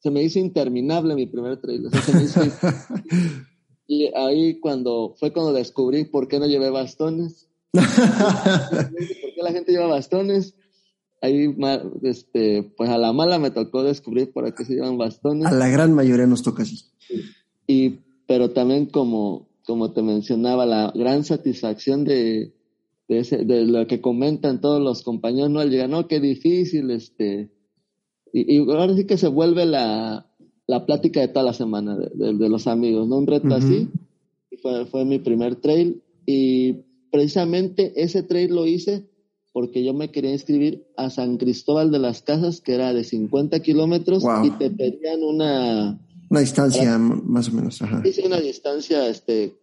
se 0.02 0.10
me 0.10 0.24
hizo 0.24 0.40
interminable 0.40 1.16
mi 1.16 1.26
primer 1.26 1.60
trail. 1.60 1.86
O 1.86 1.90
sea, 1.90 2.02
se 2.02 2.14
me 2.14 2.24
hizo... 2.24 2.42
y 3.88 4.10
ahí 4.16 4.58
cuando, 4.62 5.16
fue 5.20 5.34
cuando 5.34 5.52
descubrí 5.52 6.06
por 6.06 6.30
qué 6.30 6.40
no 6.40 6.48
llevé 6.48 6.70
bastones 6.70 7.50
¿Por 7.72 7.84
qué 9.40 9.44
la 9.44 9.52
gente 9.52 9.72
lleva 9.72 9.88
bastones? 9.88 10.56
Ahí, 11.22 11.56
este, 12.04 12.64
pues 12.78 12.90
a 12.90 12.98
la 12.98 13.12
mala 13.12 13.40
me 13.40 13.52
tocó 13.52 13.84
descubrir 13.84 14.32
por 14.32 14.54
qué 14.54 14.66
se 14.66 14.76
llevan 14.76 14.98
bastones. 14.98 15.48
A 15.48 15.52
la 15.52 15.68
gran 15.68 15.94
mayoría 15.94 16.28
nos 16.28 16.44
toca 16.44 16.64
así. 16.64 16.86
Y, 17.68 18.00
pero 18.26 18.52
también 18.52 18.86
como, 18.86 19.50
como 19.66 19.92
te 19.92 20.02
mencionaba, 20.02 20.66
la 20.66 20.92
gran 20.96 21.24
satisfacción 21.24 22.06
de, 22.06 22.54
de, 23.08 23.20
ese, 23.20 23.44
de 23.44 23.66
lo 23.66 23.86
que 23.88 24.02
comentan 24.02 24.62
todos 24.62 24.82
los 24.82 25.04
compañeros, 25.04 25.50
¿no? 25.50 25.60
Al 25.60 25.70
llegar, 25.70 25.90
no, 25.90 26.08
qué 26.08 26.20
difícil, 26.20 26.92
este. 26.92 27.52
Y, 28.32 28.56
y 28.56 28.60
ahora 28.60 28.96
sí 28.96 29.06
que 29.06 29.18
se 29.18 29.28
vuelve 29.28 29.66
la, 29.66 30.30
la 30.68 30.86
plática 30.86 31.20
de 31.20 31.28
toda 31.28 31.44
la 31.44 31.54
semana 31.54 31.98
de, 31.98 32.34
de, 32.34 32.50
los 32.50 32.68
amigos, 32.68 33.08
¿no? 33.08 33.18
Un 33.18 33.28
reto 33.28 33.56
así. 33.56 33.90
Y 34.52 34.58
fue, 34.58 34.86
fue 34.86 35.04
mi 35.04 35.20
primer 35.20 35.58
trail. 35.58 36.02
Y 36.26 36.86
precisamente 37.12 37.92
ese 38.02 38.24
trail 38.24 38.56
lo 38.56 38.66
hice 38.66 39.09
porque 39.60 39.84
yo 39.84 39.94
me 39.94 40.10
quería 40.10 40.32
inscribir 40.32 40.88
a 40.96 41.10
San 41.10 41.36
Cristóbal 41.36 41.92
de 41.92 42.00
las 42.00 42.22
Casas, 42.22 42.62
que 42.62 42.76
era 42.76 42.94
de 42.94 43.04
50 43.04 43.60
kilómetros, 43.60 44.24
y 44.46 44.52
te 44.52 44.72
pedían 44.72 45.22
una... 45.22 46.00
Una 46.30 46.40
distancia 46.40 46.98
más 46.98 47.50
o 47.50 47.52
menos, 47.52 47.82
ajá. 47.82 48.02
Una 48.24 48.40
distancia, 48.40 49.06
este, 49.10 49.58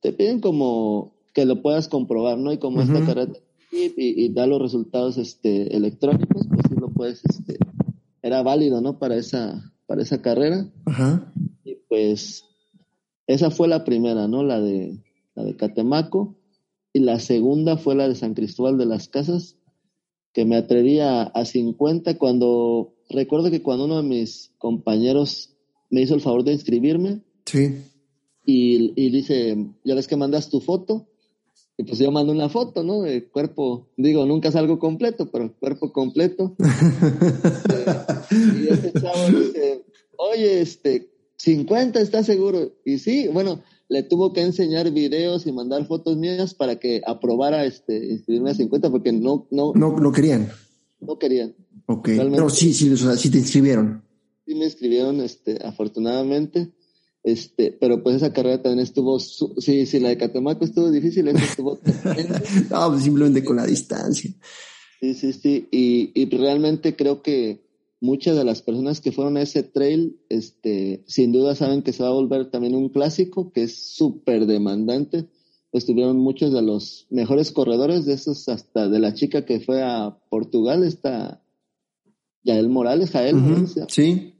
te 0.00 0.12
piden 0.12 0.40
como 0.40 1.12
que 1.34 1.44
lo 1.44 1.60
puedas 1.60 1.88
comprobar, 1.88 2.38
¿no? 2.38 2.52
Y 2.52 2.58
como 2.58 2.82
esta 2.82 3.04
carrera 3.04 3.32
y, 3.72 4.28
da 4.28 4.46
los 4.46 4.62
resultados 4.62 5.18
este, 5.18 5.76
electrónicos, 5.76 6.46
pues 6.48 6.62
sí 6.68 6.76
lo 6.78 6.88
puedes, 6.90 7.20
este, 7.24 7.58
era 8.22 8.44
válido, 8.44 8.80
¿no? 8.80 9.00
Para 9.00 9.16
esa, 9.16 9.74
para 9.88 10.02
esa 10.02 10.22
carrera. 10.22 10.68
Ajá. 10.84 11.32
Y 11.64 11.78
pues 11.88 12.44
esa 13.26 13.50
fue 13.50 13.66
la 13.66 13.82
primera, 13.82 14.28
¿no? 14.28 14.44
La 14.44 14.60
de 14.60 15.02
la 15.34 15.42
de 15.42 15.56
Catemaco, 15.56 16.36
y 16.94 17.00
la 17.00 17.18
segunda 17.18 17.76
fue 17.76 17.96
la 17.96 18.08
de 18.08 18.14
San 18.14 18.34
Cristóbal 18.34 18.78
de 18.78 18.86
las 18.86 19.08
Casas, 19.08 19.56
que 20.32 20.44
me 20.44 20.56
atreví 20.56 21.00
a, 21.00 21.30
50 21.44 22.16
cuando, 22.18 22.94
recuerdo 23.10 23.50
que 23.50 23.62
cuando 23.62 23.86
uno 23.86 24.00
de 24.00 24.08
mis 24.08 24.52
compañeros 24.58 25.56
me 25.90 26.02
hizo 26.02 26.14
el 26.14 26.20
favor 26.20 26.44
de 26.44 26.52
inscribirme, 26.52 27.20
sí. 27.46 27.82
y, 28.46 28.92
y 28.94 29.10
dice, 29.10 29.56
ya 29.82 29.96
ves 29.96 30.06
que 30.06 30.16
mandas 30.16 30.50
tu 30.50 30.60
foto, 30.60 31.08
y 31.76 31.82
pues 31.82 31.98
yo 31.98 32.12
mando 32.12 32.32
una 32.32 32.48
foto, 32.48 32.84
¿no? 32.84 33.02
De 33.02 33.28
cuerpo, 33.28 33.88
digo, 33.96 34.24
nunca 34.24 34.52
salgo 34.52 34.78
completo, 34.78 35.28
pero 35.32 35.52
cuerpo 35.58 35.92
completo. 35.92 36.54
y 38.30 38.68
ese 38.68 38.92
chavo 38.92 39.36
dice, 39.36 39.84
oye, 40.16 40.60
este, 40.60 41.10
50, 41.38 42.00
¿estás 42.00 42.26
seguro? 42.26 42.72
Y 42.84 42.98
sí, 42.98 43.26
bueno, 43.26 43.60
le 43.88 44.02
tuvo 44.02 44.32
que 44.32 44.42
enseñar 44.42 44.90
videos 44.90 45.46
y 45.46 45.52
mandar 45.52 45.86
fotos 45.86 46.16
mías 46.16 46.54
para 46.54 46.78
que 46.78 47.02
aprobara 47.06 47.64
este 47.64 48.12
inscribirme 48.12 48.50
a 48.50 48.54
50 48.54 48.90
porque 48.90 49.12
no 49.12 49.46
no 49.50 49.72
no, 49.74 49.98
no 49.98 50.12
querían. 50.12 50.50
No 51.00 51.18
querían. 51.18 51.54
Ok. 51.86 52.08
Pero 52.16 52.48
sí, 52.50 52.72
sí, 52.72 52.90
o 52.90 52.96
sea, 52.96 53.16
sí 53.16 53.30
te 53.30 53.38
inscribieron. 53.38 54.02
Sí 54.46 54.54
me 54.54 54.64
inscribieron, 54.64 55.20
este, 55.20 55.58
afortunadamente. 55.64 56.72
Este, 57.22 57.72
pero 57.72 58.02
pues 58.02 58.16
esa 58.16 58.32
carrera 58.32 58.62
también 58.62 58.84
estuvo, 58.84 59.18
sí, 59.18 59.86
sí, 59.86 59.98
la 59.98 60.10
de 60.10 60.18
Catemaco 60.18 60.64
estuvo 60.64 60.90
difícil, 60.90 61.28
esa 61.28 61.42
estuvo. 61.42 61.78
no, 62.70 62.90
pues 62.90 63.02
simplemente 63.02 63.42
con 63.42 63.56
la 63.56 63.66
distancia. 63.66 64.30
Sí, 65.00 65.14
sí, 65.14 65.32
sí. 65.32 65.68
Y, 65.70 66.12
y 66.14 66.36
realmente 66.36 66.96
creo 66.96 67.22
que 67.22 67.63
muchas 68.04 68.36
de 68.36 68.44
las 68.44 68.60
personas 68.60 69.00
que 69.00 69.12
fueron 69.12 69.38
a 69.38 69.42
ese 69.42 69.62
trail, 69.62 70.20
este, 70.28 71.02
sin 71.06 71.32
duda 71.32 71.54
saben 71.54 71.82
que 71.82 71.94
se 71.94 72.02
va 72.02 72.10
a 72.10 72.12
volver 72.12 72.50
también 72.50 72.74
un 72.74 72.90
clásico, 72.90 73.50
que 73.50 73.62
es 73.62 73.94
súper 73.96 74.46
demandante. 74.46 75.26
Estuvieron 75.72 76.18
muchos 76.18 76.52
de 76.52 76.60
los 76.60 77.06
mejores 77.10 77.50
corredores, 77.50 78.04
de 78.04 78.12
esos 78.12 78.48
hasta 78.48 78.88
de 78.88 78.98
la 78.98 79.14
chica 79.14 79.46
que 79.46 79.58
fue 79.58 79.82
a 79.82 80.18
Portugal, 80.28 80.84
está 80.84 81.42
Yael 82.42 82.68
Morales, 82.68 83.10
Jael, 83.10 83.36
Sí. 83.88 84.34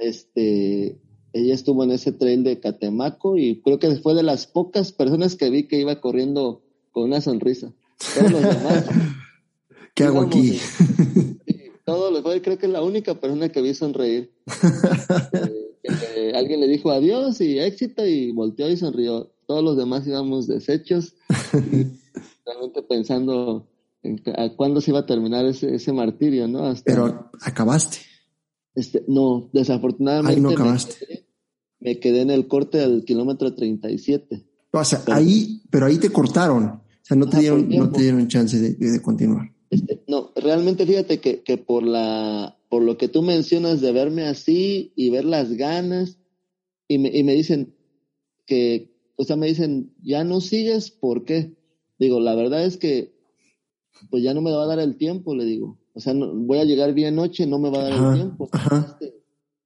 Este, 0.00 1.00
ella 1.32 1.54
estuvo 1.54 1.84
en 1.84 1.92
ese 1.92 2.12
trail 2.12 2.44
de 2.44 2.60
Catemaco 2.60 3.38
y 3.38 3.62
creo 3.62 3.78
que 3.78 3.96
fue 3.96 4.14
de 4.14 4.24
las 4.24 4.46
pocas 4.46 4.92
personas 4.92 5.36
que 5.36 5.48
vi 5.48 5.66
que 5.66 5.80
iba 5.80 6.00
corriendo 6.02 6.62
con 6.92 7.04
una 7.04 7.22
sonrisa. 7.22 7.72
Todos 8.14 8.30
los 8.30 8.42
demás. 8.42 8.84
¿Qué 9.94 10.04
hago 10.04 10.20
aquí? 10.20 10.58
Todos 11.86 12.12
los 12.12 12.22
creo 12.42 12.58
que 12.58 12.66
es 12.66 12.72
la 12.72 12.82
única 12.82 13.14
persona 13.14 13.48
que 13.48 13.62
vi 13.62 13.72
sonreír. 13.72 14.34
Eh, 15.88 16.32
alguien 16.34 16.58
le 16.58 16.66
dijo 16.66 16.90
adiós 16.90 17.40
y 17.40 17.60
éxito 17.60 18.04
y 18.04 18.32
volteó 18.32 18.68
y 18.68 18.76
sonrió. 18.76 19.30
Todos 19.46 19.62
los 19.62 19.76
demás 19.76 20.04
íbamos 20.04 20.48
deshechos, 20.48 21.14
realmente 22.44 22.82
pensando 22.88 23.68
en 24.02 24.20
a 24.36 24.48
cuándo 24.56 24.80
se 24.80 24.90
iba 24.90 24.98
a 24.98 25.06
terminar 25.06 25.46
ese, 25.46 25.76
ese 25.76 25.92
martirio, 25.92 26.48
¿no? 26.48 26.74
Pero 26.84 27.30
acabaste. 27.40 27.98
Este, 28.74 29.04
no, 29.06 29.48
desafortunadamente. 29.52 30.34
Ahí 30.34 30.40
no 30.40 30.50
acabaste. 30.50 31.28
Me 31.78 32.00
quedé, 32.00 32.22
en 32.22 32.30
el 32.30 32.48
corte 32.48 32.78
del 32.78 33.04
kilómetro 33.04 33.54
37. 33.54 34.44
O 34.72 34.84
sea, 34.84 35.04
ahí, 35.06 35.62
pero 35.70 35.86
ahí 35.86 35.98
te 35.98 36.10
cortaron. 36.10 36.64
O 36.64 36.82
sea, 37.00 37.16
no 37.16 37.28
te, 37.28 37.38
dieron, 37.38 37.68
no 37.68 37.92
te 37.92 38.02
dieron 38.02 38.26
chance 38.26 38.58
de, 38.58 38.74
de 38.74 39.00
continuar. 39.00 39.54
Este, 39.70 40.02
no, 40.06 40.32
realmente 40.36 40.86
fíjate 40.86 41.18
que, 41.20 41.42
que, 41.42 41.56
por 41.56 41.82
la, 41.82 42.58
por 42.68 42.82
lo 42.82 42.96
que 42.96 43.08
tú 43.08 43.22
mencionas 43.22 43.80
de 43.80 43.92
verme 43.92 44.24
así 44.24 44.92
y 44.94 45.10
ver 45.10 45.24
las 45.24 45.52
ganas, 45.52 46.18
y 46.88 46.98
me, 46.98 47.08
y 47.08 47.24
me 47.24 47.34
dicen 47.34 47.74
que, 48.46 48.92
o 49.16 49.24
sea, 49.24 49.36
me 49.36 49.46
dicen, 49.46 49.92
ya 50.02 50.24
no 50.24 50.40
sigues, 50.40 50.90
¿por 50.90 51.24
qué? 51.24 51.56
Digo, 51.98 52.20
la 52.20 52.34
verdad 52.34 52.64
es 52.64 52.76
que, 52.76 53.14
pues 54.10 54.22
ya 54.22 54.34
no 54.34 54.42
me 54.42 54.52
va 54.52 54.64
a 54.64 54.66
dar 54.66 54.78
el 54.78 54.96
tiempo, 54.96 55.34
le 55.34 55.44
digo. 55.44 55.78
O 55.94 56.00
sea, 56.00 56.12
no, 56.14 56.32
voy 56.34 56.58
a 56.58 56.64
llegar 56.64 56.92
bien 56.92 57.16
noche, 57.16 57.46
no 57.46 57.58
me 57.58 57.70
va 57.70 57.78
a 57.80 57.90
dar 57.90 57.92
el 57.92 58.14
tiempo. 58.14 58.50
Este, 58.52 59.14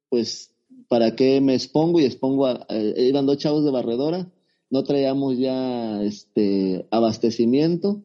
pues, 0.08 0.54
¿para 0.88 1.16
qué 1.16 1.40
me 1.40 1.54
expongo? 1.54 2.00
Y 2.00 2.04
expongo 2.04 2.46
a, 2.46 2.66
iban 2.96 3.26
dos 3.26 3.38
chavos 3.38 3.64
de 3.64 3.70
barredora, 3.70 4.30
no 4.70 4.84
traíamos 4.84 5.36
ya 5.36 6.02
este 6.02 6.86
abastecimiento 6.90 8.04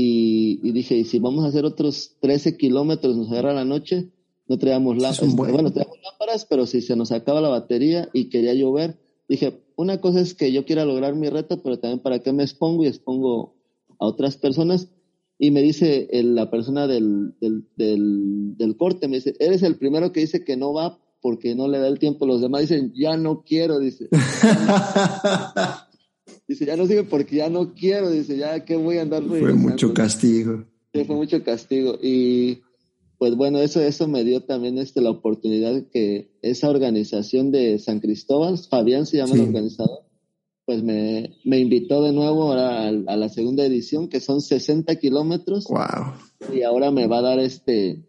y, 0.00 0.70
dije, 0.70 0.96
y 0.96 1.04
si 1.04 1.18
vamos 1.18 1.44
a 1.44 1.48
hacer 1.48 1.64
otros 1.64 2.14
13 2.20 2.56
kilómetros, 2.56 3.16
nos 3.16 3.32
agarra 3.32 3.52
la 3.52 3.64
noche, 3.64 4.12
no 4.46 4.56
traíamos 4.56 4.96
lámparas, 4.96 5.34
bueno, 5.34 5.72
traíamos 5.72 5.98
lámparas, 6.04 6.46
pero 6.48 6.66
si 6.66 6.82
se 6.82 6.94
nos 6.94 7.10
acaba 7.10 7.40
la 7.40 7.48
batería 7.48 8.08
y 8.12 8.28
quería 8.28 8.54
llover, 8.54 8.96
dije, 9.28 9.60
una 9.74 10.00
cosa 10.00 10.20
es 10.20 10.34
que 10.34 10.52
yo 10.52 10.64
quiera 10.64 10.84
lograr 10.84 11.16
mi 11.16 11.28
reto, 11.28 11.62
pero 11.64 11.80
también 11.80 11.98
para 11.98 12.20
qué 12.20 12.32
me 12.32 12.44
expongo 12.44 12.84
y 12.84 12.86
expongo 12.86 13.56
a 13.98 14.06
otras 14.06 14.36
personas. 14.36 14.88
Y 15.36 15.50
me 15.50 15.62
dice 15.62 16.08
la 16.12 16.48
persona 16.48 16.86
del, 16.86 17.34
del, 17.40 17.66
del, 17.74 18.56
del, 18.56 18.76
corte, 18.76 19.08
me 19.08 19.16
dice, 19.16 19.34
eres 19.40 19.64
el 19.64 19.78
primero 19.78 20.12
que 20.12 20.20
dice 20.20 20.44
que 20.44 20.56
no 20.56 20.72
va 20.72 21.00
porque 21.20 21.56
no 21.56 21.66
le 21.66 21.80
da 21.80 21.88
el 21.88 21.98
tiempo. 21.98 22.24
Los 22.24 22.40
demás 22.40 22.60
dicen, 22.62 22.92
ya 22.94 23.16
no 23.16 23.42
quiero, 23.42 23.80
dice. 23.80 24.08
Dice, 26.48 26.64
ya 26.64 26.76
no 26.76 26.86
sigue 26.86 27.04
porque 27.04 27.36
ya 27.36 27.50
no 27.50 27.74
quiero. 27.74 28.10
Dice, 28.10 28.38
ya 28.38 28.64
que 28.64 28.74
voy 28.76 28.96
a 28.96 29.02
andar 29.02 29.22
Fue 29.22 29.52
mucho 29.52 29.92
castigo. 29.92 30.64
Sí, 30.94 31.04
fue 31.04 31.14
mucho 31.14 31.44
castigo. 31.44 31.98
Y 32.02 32.62
pues 33.18 33.36
bueno, 33.36 33.58
eso, 33.58 33.80
eso 33.82 34.08
me 34.08 34.24
dio 34.24 34.42
también 34.42 34.78
este, 34.78 35.02
la 35.02 35.10
oportunidad 35.10 35.88
que 35.90 36.30
esa 36.40 36.70
organización 36.70 37.50
de 37.50 37.78
San 37.78 38.00
Cristóbal, 38.00 38.56
Fabián 38.58 39.06
se 39.06 39.18
llama 39.18 39.34
el 39.34 39.42
organizador, 39.42 40.00
pues 40.64 40.82
me, 40.82 41.34
me 41.44 41.58
invitó 41.58 42.02
de 42.02 42.12
nuevo 42.12 42.44
ahora 42.44 42.84
a, 42.84 42.88
a, 42.88 43.16
la 43.16 43.28
segunda 43.28 43.66
edición, 43.66 44.08
que 44.08 44.20
son 44.20 44.40
60 44.40 44.96
kilómetros. 44.96 45.66
Wow. 45.68 46.54
Y 46.54 46.62
ahora 46.62 46.90
me 46.90 47.06
va 47.06 47.18
a 47.18 47.22
dar 47.22 47.38
este, 47.40 48.08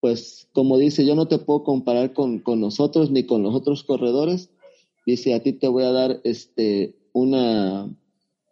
pues 0.00 0.48
como 0.52 0.78
dice, 0.78 1.06
yo 1.06 1.14
no 1.14 1.28
te 1.28 1.38
puedo 1.38 1.62
comparar 1.62 2.12
con, 2.12 2.40
con 2.40 2.60
nosotros 2.60 3.10
ni 3.10 3.24
con 3.24 3.42
los 3.42 3.54
otros 3.54 3.84
corredores. 3.84 4.50
Dice, 5.06 5.32
a 5.34 5.42
ti 5.42 5.52
te 5.52 5.68
voy 5.68 5.84
a 5.84 5.92
dar 5.92 6.20
este, 6.24 6.96
una, 7.12 7.88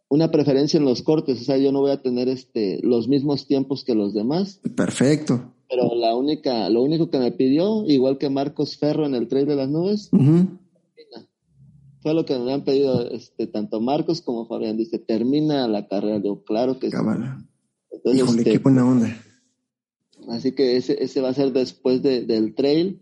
una 0.09 0.31
preferencia 0.31 0.79
en 0.79 0.85
los 0.85 1.03
cortes, 1.03 1.41
o 1.41 1.45
sea, 1.45 1.57
yo 1.57 1.73
no 1.73 1.81
voy 1.81 1.93
a 1.93 2.03
tener 2.03 2.29
este, 2.29 2.81
los 2.83 3.09
mismos 3.09 3.47
tiempos 3.47 3.85
que 3.85 3.95
los 3.95 4.15
demás. 4.15 4.61
Perfecto. 4.77 5.53
Pero 5.69 5.95
la 5.95 6.17
única, 6.17 6.69
lo 6.69 6.83
único 6.83 7.11
que 7.11 7.19
me 7.19 7.31
pidió, 7.31 7.85
igual 7.87 8.19
que 8.19 8.29
Marcos 8.29 8.77
Ferro 8.77 9.07
en 9.07 9.15
el 9.15 9.29
Trail 9.29 9.47
de 9.47 9.57
las 9.57 9.69
Nubes, 9.69 10.11
fue 12.03 12.15
lo 12.15 12.25
que 12.25 12.39
me 12.39 12.53
han 12.53 12.65
pedido 12.65 13.09
este, 13.11 13.47
tanto 13.47 13.81
Marcos 13.81 14.21
como 14.21 14.47
Fabián. 14.47 14.77
Dice, 14.77 14.99
termina 14.99 15.69
la 15.69 15.87
carrera. 15.87 16.21
Claro 16.45 16.79
que 16.79 16.91
sí. 16.91 16.97
Entonces, 16.97 18.23
Híjole, 18.23 18.39
este, 18.39 18.53
qué 18.53 18.59
buena 18.59 18.87
onda. 18.87 19.17
Así 20.29 20.53
que 20.53 20.77
ese, 20.77 21.03
ese 21.03 21.21
va 21.21 21.29
a 21.29 21.35
ser 21.35 21.53
después 21.53 22.03
de, 22.03 22.23
del 22.23 22.55
trail. 22.55 23.01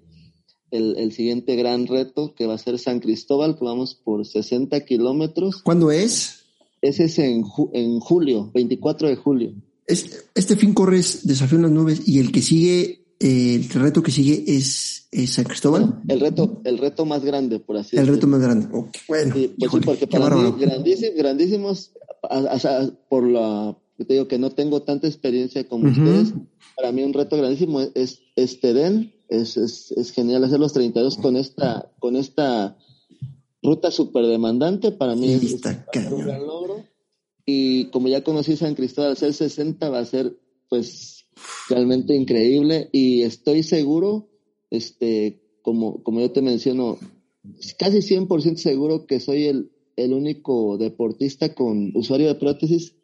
El, 0.70 0.96
el, 0.98 1.12
siguiente 1.12 1.56
gran 1.56 1.86
reto 1.86 2.34
que 2.34 2.46
va 2.46 2.54
a 2.54 2.58
ser 2.58 2.78
San 2.78 3.00
Cristóbal, 3.00 3.56
que 3.58 3.64
vamos 3.64 3.94
por 3.94 4.26
60 4.26 4.84
kilómetros. 4.84 5.62
¿Cuándo 5.62 5.90
es? 5.90 6.44
Ese 6.82 7.04
es 7.04 7.18
en, 7.18 7.44
en 7.72 8.00
julio, 8.00 8.50
24 8.52 9.08
de 9.08 9.16
julio. 9.16 9.54
Este, 9.86 10.16
este 10.34 10.56
fin 10.56 10.74
corres 10.74 11.26
Desafío 11.26 11.56
en 11.56 11.62
las 11.62 11.72
Nubes 11.72 12.06
y 12.06 12.18
el 12.18 12.30
que 12.30 12.42
sigue, 12.42 13.06
eh, 13.18 13.54
el 13.54 13.68
reto 13.70 14.02
que 14.02 14.10
sigue 14.10 14.44
es, 14.46 15.08
es 15.10 15.32
San 15.32 15.46
Cristóbal. 15.46 16.02
el 16.06 16.20
reto, 16.20 16.60
el 16.64 16.76
reto 16.76 17.06
más 17.06 17.24
grande, 17.24 17.58
por 17.58 17.78
así 17.78 17.96
decirlo. 17.96 18.02
El 18.02 18.14
reto 18.16 18.26
más 18.26 18.40
grande. 18.40 18.66
Okay, 18.70 19.02
bueno, 19.08 19.34
sí, 19.34 19.54
pues 19.58 19.72
sí, 19.72 19.80
porque 19.84 20.06
para 20.06 20.36
mí, 20.36 20.54
grandísimos, 20.60 21.16
grandísimos, 21.16 21.92
o 22.22 22.58
sea, 22.58 22.90
por 23.08 23.26
la, 23.26 23.76
te 23.96 24.12
digo 24.12 24.28
que 24.28 24.38
no 24.38 24.50
tengo 24.50 24.82
tanta 24.82 25.06
experiencia 25.06 25.66
como 25.66 25.90
ustedes. 25.90 26.34
Para 26.76 26.92
mí 26.92 27.02
un 27.02 27.12
reto 27.12 27.36
grandísimo 27.36 27.80
es, 27.80 28.20
es 28.36 28.60
Teden. 28.60 29.12
Es, 29.28 29.56
es, 29.56 29.92
es, 29.92 30.12
genial 30.12 30.44
hacer 30.44 30.58
los 30.58 30.72
32 30.72 31.18
con 31.18 31.36
esta, 31.36 31.92
con 31.98 32.16
esta 32.16 32.78
ruta 33.62 33.90
súper 33.90 34.26
demandante. 34.26 34.92
Para 34.92 35.14
mí 35.14 35.32
es, 35.32 35.52
un 35.52 36.24
gran 36.24 36.46
logro. 36.46 36.84
Y 37.44 37.86
como 37.90 38.08
ya 38.08 38.24
conocí 38.24 38.56
San 38.56 38.74
Cristóbal, 38.74 39.12
hacer 39.12 39.32
60 39.32 39.88
va 39.88 40.00
a 40.00 40.04
ser 40.04 40.38
pues 40.68 41.26
realmente 41.68 42.14
increíble. 42.14 42.88
Y 42.92 43.22
estoy 43.22 43.62
seguro, 43.62 44.28
este, 44.70 45.42
como, 45.62 46.02
como 46.02 46.20
yo 46.20 46.30
te 46.30 46.42
menciono, 46.42 46.98
casi 47.78 47.98
100% 47.98 48.56
seguro 48.56 49.06
que 49.06 49.20
soy 49.20 49.46
el, 49.46 49.72
el 49.96 50.12
único 50.12 50.78
deportista 50.78 51.54
con 51.54 51.92
usuario 51.94 52.28
de 52.28 52.34
prótesis 52.34 52.94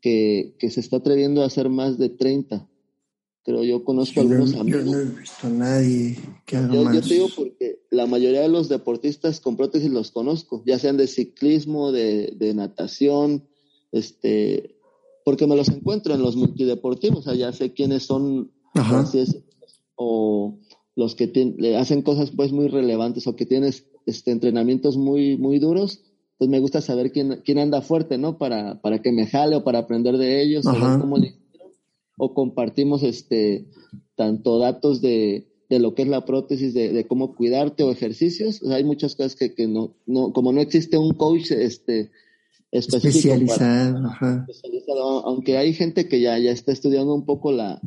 que, 0.00 0.54
que, 0.58 0.70
se 0.70 0.80
está 0.80 0.98
atreviendo 0.98 1.42
a 1.42 1.46
hacer 1.46 1.68
más 1.68 1.98
de 1.98 2.08
30. 2.08 2.69
Creo 3.50 3.64
yo 3.64 3.84
conozco 3.84 4.20
algunos 4.20 4.54
no, 4.54 4.60
amigos. 4.60 4.84
Yo 4.84 4.92
no 4.92 4.98
he 4.98 5.04
visto 5.06 5.46
a 5.46 5.50
nadie 5.50 6.16
que 6.46 6.56
haga 6.56 6.72
yo, 6.72 6.84
más. 6.84 6.94
yo 6.94 7.00
te 7.02 7.14
digo 7.14 7.26
porque 7.34 7.80
la 7.90 8.06
mayoría 8.06 8.42
de 8.42 8.48
los 8.48 8.68
deportistas 8.68 9.40
con 9.40 9.56
prótesis 9.56 9.90
los 9.90 10.12
conozco, 10.12 10.62
ya 10.66 10.78
sean 10.78 10.96
de 10.96 11.08
ciclismo, 11.08 11.90
de, 11.90 12.32
de 12.36 12.54
natación, 12.54 13.48
este, 13.90 14.76
porque 15.24 15.48
me 15.48 15.56
los 15.56 15.68
encuentro 15.68 16.14
en 16.14 16.22
los 16.22 16.36
multideportivos, 16.36 17.18
o 17.18 17.22
sea, 17.22 17.34
ya 17.34 17.52
sé 17.52 17.72
quiénes 17.72 18.04
son, 18.04 18.52
así 18.74 19.18
es, 19.18 19.36
o 19.96 20.56
los 20.94 21.16
que 21.16 21.26
tienen, 21.26 21.74
hacen 21.74 22.02
cosas 22.02 22.30
pues 22.30 22.52
muy 22.52 22.68
relevantes 22.68 23.26
o 23.26 23.34
que 23.34 23.46
tienes 23.46 23.86
este, 24.06 24.30
entrenamientos 24.30 24.96
muy, 24.96 25.36
muy 25.36 25.58
duros 25.58 26.02
pues 26.38 26.48
me 26.48 26.58
gusta 26.58 26.80
saber 26.80 27.12
quién, 27.12 27.42
quién 27.44 27.58
anda 27.58 27.82
fuerte, 27.82 28.16
¿no? 28.16 28.38
Para, 28.38 28.80
para 28.80 29.02
que 29.02 29.12
me 29.12 29.26
jale 29.26 29.56
o 29.56 29.62
para 29.62 29.80
aprender 29.80 30.16
de 30.16 30.42
ellos, 30.42 30.64
saber 30.64 30.98
cómo 30.98 31.18
le 31.18 31.34
o 32.20 32.34
compartimos 32.34 33.02
este 33.02 33.66
tanto 34.14 34.58
datos 34.58 35.00
de, 35.00 35.48
de 35.70 35.78
lo 35.78 35.94
que 35.94 36.02
es 36.02 36.08
la 36.08 36.26
prótesis, 36.26 36.74
de, 36.74 36.92
de 36.92 37.06
cómo 37.06 37.34
cuidarte 37.34 37.82
o 37.82 37.90
ejercicios. 37.90 38.62
O 38.62 38.66
sea, 38.66 38.76
hay 38.76 38.84
muchas 38.84 39.14
cosas 39.14 39.36
que, 39.36 39.54
que 39.54 39.66
no, 39.66 39.96
no, 40.04 40.34
como 40.34 40.52
no 40.52 40.60
existe 40.60 40.98
un 40.98 41.14
coach 41.14 41.50
este 41.52 42.10
especializado, 42.70 43.46
para, 44.20 44.46
especializado, 44.48 45.26
aunque 45.26 45.56
hay 45.56 45.72
gente 45.72 46.08
que 46.08 46.20
ya, 46.20 46.38
ya 46.38 46.52
está 46.52 46.72
estudiando 46.72 47.14
un 47.14 47.24
poco 47.24 47.52
la 47.52 47.80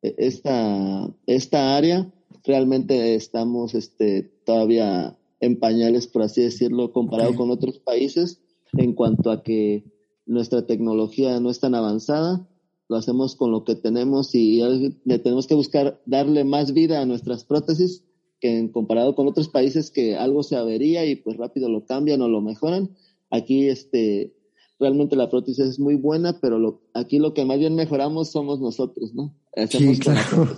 esta, 0.00 1.14
esta 1.26 1.76
área, 1.76 2.12
realmente 2.42 3.14
estamos 3.14 3.74
este 3.74 4.22
todavía 4.44 5.18
en 5.40 5.58
pañales, 5.58 6.06
por 6.06 6.22
así 6.22 6.40
decirlo, 6.40 6.92
comparado 6.92 7.30
okay. 7.30 7.38
con 7.38 7.50
otros 7.50 7.78
países, 7.78 8.40
en 8.78 8.94
cuanto 8.94 9.30
a 9.30 9.42
que 9.42 9.84
nuestra 10.26 10.66
tecnología 10.66 11.38
no 11.40 11.50
es 11.50 11.60
tan 11.60 11.74
avanzada, 11.74 12.48
lo 12.88 12.96
hacemos 12.96 13.36
con 13.36 13.50
lo 13.50 13.64
que 13.64 13.74
tenemos 13.74 14.34
y 14.34 14.60
le 15.04 15.18
tenemos 15.18 15.46
que 15.46 15.54
buscar 15.54 16.00
darle 16.06 16.44
más 16.44 16.72
vida 16.72 17.00
a 17.00 17.06
nuestras 17.06 17.44
prótesis 17.44 18.04
que 18.40 18.58
en 18.58 18.68
comparado 18.68 19.14
con 19.14 19.26
otros 19.26 19.48
países 19.48 19.90
que 19.90 20.16
algo 20.16 20.42
se 20.42 20.56
avería 20.56 21.06
y 21.06 21.16
pues 21.16 21.36
rápido 21.36 21.68
lo 21.68 21.86
cambian 21.86 22.20
o 22.20 22.28
lo 22.28 22.40
mejoran. 22.40 22.90
Aquí 23.30 23.68
este 23.68 24.34
realmente 24.78 25.16
la 25.16 25.30
prótesis 25.30 25.64
es 25.64 25.78
muy 25.78 25.94
buena, 25.94 26.40
pero 26.40 26.58
lo, 26.58 26.82
aquí 26.92 27.18
lo 27.18 27.32
que 27.32 27.44
más 27.44 27.58
bien 27.58 27.74
mejoramos 27.74 28.30
somos 28.30 28.60
nosotros, 28.60 29.14
¿no? 29.14 29.34
Hacemos 29.56 29.96
sí, 29.96 30.02
claro. 30.02 30.56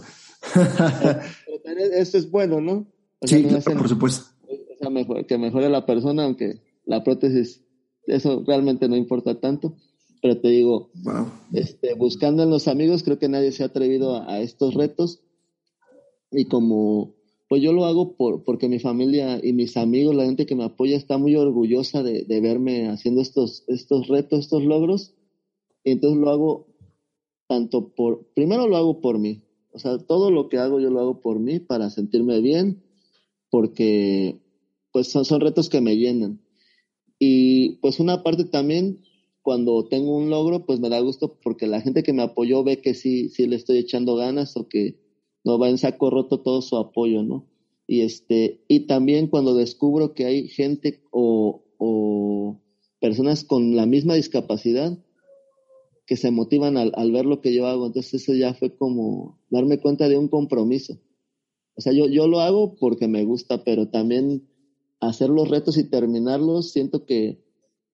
eso 1.93 2.19
es 2.19 2.31
bueno, 2.31 2.61
¿no? 2.61 2.87
O 3.21 3.27
sea, 3.27 3.39
sí, 3.39 3.45
no 3.45 3.59
hacen, 3.59 3.79
por 3.79 3.89
supuesto 3.89 4.37
mejor, 4.91 5.27
que 5.27 5.39
mejore 5.39 5.69
la 5.69 5.87
persona, 5.87 6.25
aunque 6.25 6.61
la 6.85 7.03
prótesis, 7.05 7.65
eso 8.07 8.43
realmente 8.47 8.89
no 8.89 8.97
importa 8.97 9.41
tanto. 9.41 9.77
Pero 10.23 10.39
te 10.41 10.49
digo, 10.49 10.91
wow. 11.03 11.27
este, 11.53 11.95
buscando 11.95 12.43
en 12.43 12.51
los 12.51 12.69
amigos, 12.69 13.03
creo 13.03 13.19
que 13.19 13.29
nadie 13.29 13.53
se 13.53 13.63
ha 13.63 13.67
atrevido 13.67 14.17
a, 14.17 14.33
a, 14.33 14.41
estos 14.41 14.75
retos. 14.75 15.21
Y 16.33 16.47
como, 16.47 17.15
pues 17.49 17.63
yo 17.63 17.73
lo 17.73 17.85
hago 17.85 18.17
por, 18.17 18.43
porque 18.43 18.69
mi 18.69 18.79
familia 18.79 19.41
y 19.43 19.53
mis 19.53 19.77
amigos, 19.77 20.15
la 20.15 20.25
gente 20.25 20.47
que 20.47 20.57
me 20.57 20.65
apoya, 20.65 20.97
está 20.97 21.19
muy 21.19 21.37
orgullosa 21.37 22.03
de, 22.03 22.25
de 22.25 22.41
verme 22.41 22.89
haciendo 22.89 23.21
estos, 23.21 23.65
estos 23.69 24.09
retos, 24.09 24.41
estos 24.41 24.65
logros. 24.65 25.15
Y 25.85 25.93
entonces 25.93 26.19
lo 26.19 26.31
hago 26.31 26.67
tanto 27.47 27.95
por, 27.95 28.27
primero 28.35 28.67
lo 28.67 28.77
hago 28.77 29.01
por 29.01 29.19
mí. 29.19 29.43
O 29.73 29.79
sea, 29.79 29.99
todo 29.99 30.31
lo 30.31 30.49
que 30.49 30.59
hago 30.59 30.81
yo 30.81 30.91
lo 30.91 31.01
hago 31.01 31.21
por 31.21 31.39
mí 31.39 31.61
para 31.61 31.91
sentirme 31.91 32.41
bien, 32.41 32.83
porque 33.51 34.41
pues 34.93 35.09
son, 35.09 35.25
son 35.25 35.41
retos 35.41 35.69
que 35.69 35.81
me 35.81 35.97
llenan. 35.97 36.41
Y 37.19 37.77
pues 37.77 38.01
una 38.01 38.23
parte 38.23 38.45
también, 38.45 39.01
cuando 39.47 39.87
tengo 39.87 40.17
un 40.17 40.29
logro, 40.29 40.67
pues 40.67 40.81
me 40.81 40.89
da 40.89 40.99
gusto 40.99 41.39
porque 41.41 41.69
la 41.69 41.81
gente 41.81 42.03
que 42.03 42.13
me 42.13 42.25
apoyó 42.25 42.65
ve 42.65 42.81
que 42.81 42.95
sí, 42.95 43.29
sí 43.29 43.47
le 43.47 43.55
estoy 43.55 43.79
echando 43.79 44.17
ganas 44.17 44.57
o 44.57 44.69
que 44.69 44.99
no 45.45 45.57
va 45.57 45.69
en 45.69 45.79
saco 45.79 46.11
roto 46.11 46.41
todo 46.41 46.63
su 46.63 46.77
apoyo, 46.77 47.23
¿no? 47.23 47.47
Y 47.87 48.01
este, 48.01 48.65
y 48.67 48.89
también 48.89 49.29
cuando 49.29 49.55
descubro 49.55 50.15
que 50.15 50.25
hay 50.25 50.49
gente 50.49 51.05
o, 51.13 51.63
o 51.79 52.61
personas 52.99 53.45
con 53.45 53.77
la 53.77 53.87
misma 53.87 54.15
discapacidad 54.15 54.99
que 56.07 56.17
se 56.17 56.33
motivan 56.33 56.77
al, 56.77 56.91
al, 56.97 57.13
ver 57.13 57.25
lo 57.25 57.41
que 57.41 57.55
yo 57.55 57.69
hago, 57.69 57.87
entonces 57.87 58.15
eso 58.15 58.35
ya 58.35 58.53
fue 58.53 58.77
como 58.77 59.39
darme 59.49 59.79
cuenta 59.81 60.09
de 60.09 60.19
un 60.19 60.27
compromiso. 60.27 60.99
O 61.77 61.81
sea, 61.81 61.93
yo, 61.93 62.09
yo 62.09 62.27
lo 62.27 62.41
hago 62.41 62.75
porque 62.81 63.07
me 63.07 63.23
gusta, 63.23 63.63
pero 63.63 63.91
también 63.91 64.49
hacer 64.99 65.31
los 65.31 65.49
retos 65.49 65.79
y 65.79 65.89
terminarlos, 65.89 66.73
siento 66.73 67.07
que, 67.07 67.46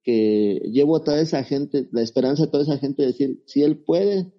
que 0.03 0.61
llevo 0.73 0.97
a 0.97 1.05
toda 1.05 1.21
esa 1.21 1.45
gente, 1.45 1.89
la 1.93 2.03
esperanza 2.03 2.45
de 2.45 2.51
toda 2.51 2.65
esa 2.65 2.79
gente 2.79 3.03
de 3.03 3.09
decir, 3.09 3.43
si 3.47 3.63
él 3.63 3.79
puede, 3.79 4.33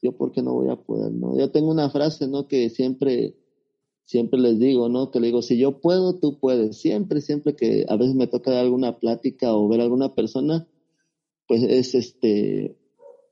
yo 0.00 0.16
por 0.16 0.32
qué 0.32 0.42
no 0.42 0.54
voy 0.54 0.70
a 0.70 0.76
poder, 0.76 1.12
¿no? 1.12 1.36
Yo 1.36 1.50
tengo 1.50 1.70
una 1.70 1.90
frase, 1.90 2.28
¿no? 2.28 2.46
Que 2.46 2.70
siempre, 2.70 3.36
siempre 4.04 4.38
les 4.38 4.58
digo, 4.58 4.88
¿no? 4.88 5.10
Que 5.10 5.20
le 5.20 5.26
digo, 5.26 5.42
si 5.42 5.58
yo 5.58 5.80
puedo, 5.80 6.18
tú 6.18 6.38
puedes. 6.38 6.78
Siempre, 6.78 7.20
siempre 7.20 7.56
que 7.56 7.84
a 7.88 7.96
veces 7.96 8.14
me 8.14 8.28
toca 8.28 8.52
dar 8.52 8.64
alguna 8.64 8.98
plática 8.98 9.54
o 9.54 9.68
ver 9.68 9.80
a 9.80 9.84
alguna 9.84 10.14
persona, 10.14 10.68
pues 11.48 11.62
es 11.64 11.94
este, 11.94 12.76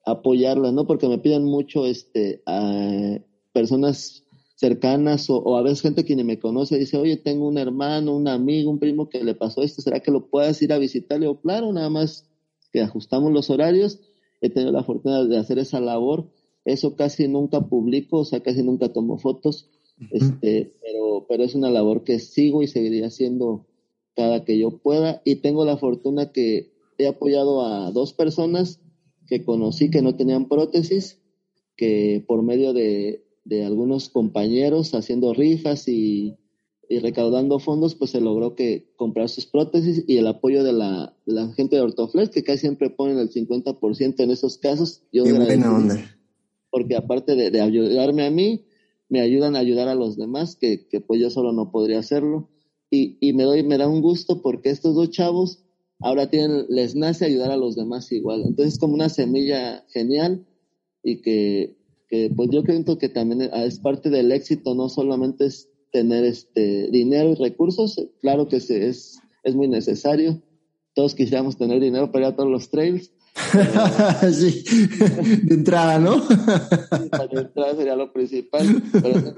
apoyarla, 0.04 0.72
¿no? 0.72 0.86
Porque 0.86 1.08
me 1.08 1.18
piden 1.18 1.44
mucho, 1.44 1.86
este, 1.86 2.42
a 2.46 3.20
personas 3.52 4.25
cercanas 4.56 5.28
o, 5.30 5.36
o, 5.38 5.56
a 5.56 5.62
veces 5.62 5.82
gente 5.82 6.04
que 6.04 6.16
ni 6.16 6.24
me 6.24 6.38
conoce 6.38 6.78
dice, 6.78 6.96
oye, 6.96 7.16
tengo 7.16 7.46
un 7.46 7.58
hermano, 7.58 8.16
un 8.16 8.26
amigo, 8.26 8.70
un 8.70 8.78
primo 8.78 9.08
que 9.08 9.22
le 9.22 9.34
pasó 9.34 9.62
esto, 9.62 9.82
¿será 9.82 10.00
que 10.00 10.10
lo 10.10 10.28
puedas 10.28 10.60
ir 10.62 10.72
a 10.72 10.78
visitar? 10.78 11.20
Le 11.20 11.26
digo, 11.26 11.40
claro, 11.40 11.72
nada 11.72 11.90
más 11.90 12.28
que 12.72 12.80
ajustamos 12.80 13.32
los 13.32 13.50
horarios, 13.50 14.00
he 14.40 14.48
tenido 14.50 14.72
la 14.72 14.82
fortuna 14.82 15.24
de 15.24 15.36
hacer 15.36 15.58
esa 15.58 15.78
labor, 15.80 16.30
eso 16.64 16.96
casi 16.96 17.28
nunca 17.28 17.60
publico, 17.60 18.20
o 18.20 18.24
sea, 18.24 18.40
casi 18.40 18.62
nunca 18.62 18.92
tomo 18.92 19.18
fotos, 19.18 19.68
uh 20.00 20.04
-huh. 20.04 20.08
este, 20.12 20.74
pero, 20.82 21.26
pero 21.28 21.44
es 21.44 21.54
una 21.54 21.70
labor 21.70 22.02
que 22.02 22.18
sigo 22.18 22.62
y 22.62 22.66
seguiré 22.66 23.04
haciendo 23.04 23.66
cada 24.14 24.44
que 24.44 24.58
yo 24.58 24.78
pueda 24.78 25.20
y 25.24 25.36
tengo 25.36 25.66
la 25.66 25.76
fortuna 25.76 26.32
que 26.32 26.72
he 26.96 27.06
apoyado 27.06 27.66
a 27.66 27.90
dos 27.90 28.14
personas 28.14 28.80
que 29.26 29.44
conocí 29.44 29.90
que 29.90 30.00
no 30.00 30.16
tenían 30.16 30.48
prótesis, 30.48 31.20
que 31.76 32.24
por 32.26 32.42
medio 32.42 32.72
de, 32.72 33.25
de 33.46 33.64
algunos 33.64 34.08
compañeros 34.08 34.92
haciendo 34.94 35.32
rifas 35.32 35.86
y, 35.86 36.36
y, 36.88 36.98
recaudando 36.98 37.60
fondos, 37.60 37.94
pues 37.94 38.10
se 38.10 38.20
logró 38.20 38.56
que 38.56 38.92
comprar 38.96 39.28
sus 39.28 39.46
prótesis 39.46 40.04
y 40.08 40.18
el 40.18 40.26
apoyo 40.26 40.64
de 40.64 40.72
la, 40.72 41.16
la 41.24 41.52
gente 41.52 41.76
de 41.76 41.82
Ortoflex, 41.82 42.30
que 42.30 42.42
casi 42.42 42.58
siempre 42.58 42.90
ponen 42.90 43.18
el 43.18 43.30
50% 43.30 44.14
en 44.18 44.30
esos 44.32 44.58
casos. 44.58 45.02
Yo 45.12 45.22
Qué 45.24 45.32
buena 45.32 45.74
onda. 45.74 45.96
Porque 46.70 46.96
aparte 46.96 47.36
de, 47.36 47.52
de, 47.52 47.60
ayudarme 47.60 48.26
a 48.26 48.30
mí, 48.30 48.66
me 49.08 49.20
ayudan 49.20 49.54
a 49.54 49.60
ayudar 49.60 49.88
a 49.88 49.94
los 49.94 50.16
demás, 50.16 50.56
que, 50.56 50.88
que 50.88 51.00
pues 51.00 51.20
yo 51.20 51.30
solo 51.30 51.52
no 51.52 51.70
podría 51.70 52.00
hacerlo. 52.00 52.50
Y, 52.90 53.16
y 53.20 53.32
me 53.32 53.44
doy, 53.44 53.62
me 53.62 53.78
da 53.78 53.86
un 53.86 54.02
gusto 54.02 54.42
porque 54.42 54.70
estos 54.70 54.96
dos 54.96 55.10
chavos 55.10 55.62
ahora 56.00 56.28
tienen, 56.30 56.66
les 56.68 56.96
nace 56.96 57.24
ayudar 57.24 57.52
a 57.52 57.56
los 57.56 57.76
demás 57.76 58.10
igual. 58.10 58.42
Entonces 58.44 58.74
es 58.74 58.80
como 58.80 58.94
una 58.94 59.08
semilla 59.08 59.84
genial 59.90 60.44
y 61.04 61.22
que, 61.22 61.75
que 62.08 62.30
pues 62.34 62.50
yo 62.50 62.62
creo 62.62 62.98
que 62.98 63.08
también 63.08 63.42
es 63.42 63.78
parte 63.80 64.10
del 64.10 64.32
éxito, 64.32 64.74
no 64.74 64.88
solamente 64.88 65.46
es 65.46 65.68
tener 65.92 66.24
este 66.24 66.90
dinero 66.90 67.30
y 67.30 67.34
recursos, 67.34 68.00
claro 68.20 68.48
que 68.48 68.60
se, 68.60 68.88
es, 68.88 69.18
es 69.42 69.54
muy 69.54 69.68
necesario. 69.68 70.42
Todos 70.94 71.14
quisiéramos 71.14 71.56
tener 71.56 71.80
dinero 71.80 72.10
para 72.10 72.26
ir 72.26 72.32
a 72.32 72.36
todos 72.36 72.50
los 72.50 72.70
trails. 72.70 73.12
sí, 74.32 74.64
de 75.42 75.54
entrada, 75.54 75.98
¿no? 75.98 76.26
de 76.26 77.40
entrada 77.40 77.76
sería 77.76 77.96
lo 77.96 78.12
principal. 78.12 78.82
Pero 78.92 79.34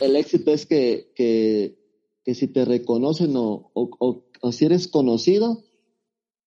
el 0.00 0.16
éxito 0.16 0.52
es 0.52 0.66
que, 0.66 1.12
que, 1.16 1.76
que 2.24 2.34
si 2.34 2.46
te 2.46 2.64
reconocen 2.64 3.36
o, 3.36 3.70
o, 3.74 4.24
o, 4.40 4.52
si 4.52 4.64
eres 4.66 4.86
conocido, 4.86 5.64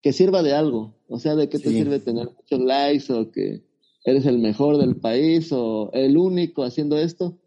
que 0.01 0.13
sirva 0.13 0.43
de 0.43 0.53
algo. 0.53 0.95
O 1.09 1.19
sea, 1.19 1.35
¿de 1.35 1.49
qué 1.49 1.59
te 1.59 1.69
sirve 1.69 1.99
tener 1.99 2.29
muchos 2.35 2.59
likes 2.59 3.11
o 3.11 3.31
que 3.31 3.66
eres 4.07 4.25
el 4.25 4.39
mejor 4.39 4.77
del 4.77 4.95
país 4.95 5.51
o 5.51 5.91
el 5.91 6.17
único 6.17 6.63
haciendo 6.63 6.97
esto? 6.97 7.37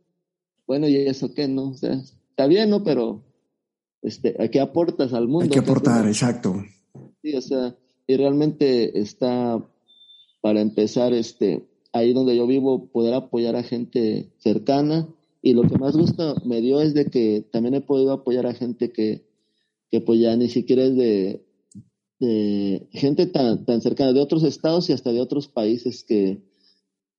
Bueno, 0.67 0.87
¿y 0.87 0.97
eso 0.97 1.33
qué, 1.33 1.49
no? 1.49 1.71
O 1.71 1.75
sea, 1.75 1.95
está 1.95 2.47
bien, 2.47 2.69
¿no? 2.69 2.85
Pero, 2.85 3.25
este, 4.03 4.37
¿a 4.39 4.49
qué 4.49 4.61
aportas 4.61 5.15
al 5.15 5.27
mundo? 5.27 5.45
Hay 5.45 5.49
que 5.49 5.59
aportar, 5.59 6.07
exacto. 6.07 6.63
Sí, 7.23 7.35
o 7.35 7.41
sea, 7.41 7.75
y 8.07 8.15
realmente 8.15 9.01
está, 9.01 9.67
para 10.43 10.61
empezar, 10.61 11.15
este, 11.15 11.67
ahí 11.95 12.13
donde 12.13 12.37
yo 12.37 12.47
vivo, 12.47 12.91
poder 12.91 13.15
apoyar 13.15 13.57
a 13.57 13.63
gente 13.63 14.31
cercana. 14.37 15.09
Y 15.41 15.55
lo 15.55 15.63
que 15.63 15.79
más 15.79 15.97
gusto 15.97 16.37
me 16.45 16.61
dio 16.61 16.83
es 16.83 16.93
de 16.93 17.07
que 17.07 17.43
también 17.51 17.75
he 17.75 17.81
podido 17.81 18.13
apoyar 18.13 18.45
a 18.45 18.53
gente 18.53 18.93
que, 18.93 19.25
que 19.91 20.03
pues 20.03 20.21
ya 20.21 20.37
ni 20.37 20.51
siquiera 20.51 20.85
es 20.85 20.95
de, 20.95 21.43
de 22.19 22.87
gente 22.93 23.27
tan, 23.27 23.65
tan 23.65 23.81
cercana 23.81 24.13
de 24.13 24.21
otros 24.21 24.43
estados 24.43 24.91
y 24.91 24.93
hasta 24.93 25.11
de 25.11 25.23
otros 25.23 25.49
países 25.49 26.05
que, 26.05 26.50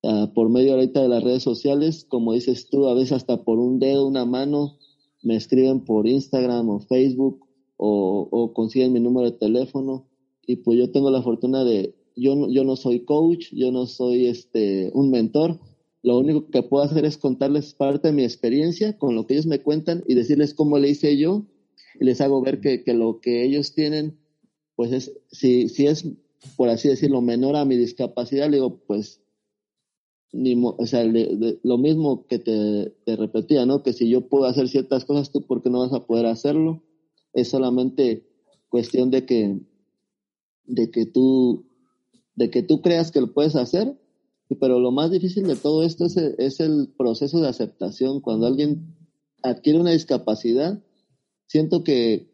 uh, 0.03 0.27
por 0.33 0.49
medio 0.49 0.73
ahorita 0.73 1.01
de 1.01 1.09
las 1.09 1.23
redes 1.23 1.43
sociales, 1.43 2.05
como 2.07 2.33
dices 2.33 2.69
tú, 2.69 2.87
a 2.87 2.93
veces 2.93 3.13
hasta 3.13 3.43
por 3.43 3.59
un 3.59 3.79
dedo, 3.79 4.07
una 4.07 4.25
mano, 4.25 4.77
me 5.23 5.35
escriben 5.35 5.85
por 5.85 6.07
Instagram 6.07 6.69
o 6.69 6.79
Facebook 6.79 7.47
o, 7.77 8.51
consiguen 8.53 8.93
mi 8.93 8.99
número 8.99 9.31
de 9.31 9.37
teléfono. 9.37 10.07
Y 10.45 10.57
pues 10.57 10.77
yo 10.77 10.91
tengo 10.91 11.09
la 11.09 11.21
fortuna 11.21 11.63
de, 11.63 11.95
yo 12.15 12.47
yo 12.49 12.63
no 12.63 12.75
soy 12.75 13.05
coach, 13.05 13.47
yo 13.51 13.71
no 13.71 13.85
soy 13.87 14.27
este, 14.27 14.91
un 14.93 15.09
mentor, 15.09 15.59
lo 16.03 16.17
único 16.17 16.47
que 16.49 16.63
puedo 16.63 16.83
hacer 16.83 17.05
es 17.05 17.17
contarles 17.17 17.73
parte 17.73 18.07
de 18.07 18.13
mi 18.13 18.23
experiencia 18.23 18.97
con 18.97 19.15
lo 19.15 19.27
que 19.27 19.35
ellos 19.35 19.45
me 19.45 19.61
cuentan 19.61 20.03
y 20.07 20.15
decirles 20.15 20.53
cómo 20.53 20.79
le 20.79 20.89
hice 20.89 21.17
yo 21.17 21.45
y 21.99 22.05
les 22.05 22.21
hago 22.21 22.41
ver 22.41 22.59
que, 22.59 22.83
que 22.83 22.93
lo 22.93 23.19
que 23.19 23.43
ellos 23.43 23.73
tienen, 23.73 24.17
pues 24.75 24.91
es, 24.91 25.13
si, 25.31 25.69
si 25.69 25.85
es, 25.85 26.07
por 26.57 26.69
así 26.69 26.87
decirlo, 26.87 27.21
menor 27.21 27.55
a 27.55 27.65
mi 27.65 27.77
discapacidad, 27.77 28.49
le 28.49 28.57
digo, 28.57 28.79
pues 28.87 29.20
ni, 30.33 30.55
o 30.63 30.85
sea, 30.85 31.03
lo 31.03 31.77
mismo 31.77 32.25
que 32.27 32.39
te, 32.39 32.95
te, 33.05 33.15
repetía, 33.15 33.65
¿no? 33.65 33.83
Que 33.83 33.93
si 33.93 34.09
yo 34.09 34.29
puedo 34.29 34.45
hacer 34.45 34.69
ciertas 34.69 35.05
cosas, 35.05 35.31
tú, 35.31 35.45
¿por 35.45 35.61
qué 35.61 35.69
no 35.69 35.79
vas 35.79 35.93
a 35.93 36.05
poder 36.05 36.25
hacerlo? 36.25 36.83
Es 37.33 37.49
solamente 37.49 38.27
cuestión 38.69 39.11
de 39.11 39.25
que, 39.25 39.59
de 40.65 40.89
que 40.89 41.05
tú, 41.05 41.65
de 42.35 42.49
que 42.49 42.63
tú 42.63 42.81
creas 42.81 43.11
que 43.11 43.21
lo 43.21 43.33
puedes 43.33 43.55
hacer, 43.55 43.97
pero 44.59 44.79
lo 44.79 44.91
más 44.91 45.11
difícil 45.11 45.47
de 45.47 45.55
todo 45.55 45.83
esto 45.83 46.05
es 46.05 46.17
el, 46.17 46.35
es 46.37 46.59
el 46.59 46.93
proceso 46.97 47.39
de 47.39 47.49
aceptación. 47.49 48.21
Cuando 48.21 48.47
alguien 48.47 48.95
adquiere 49.43 49.79
una 49.79 49.91
discapacidad, 49.91 50.81
siento 51.47 51.83
que 51.83 52.31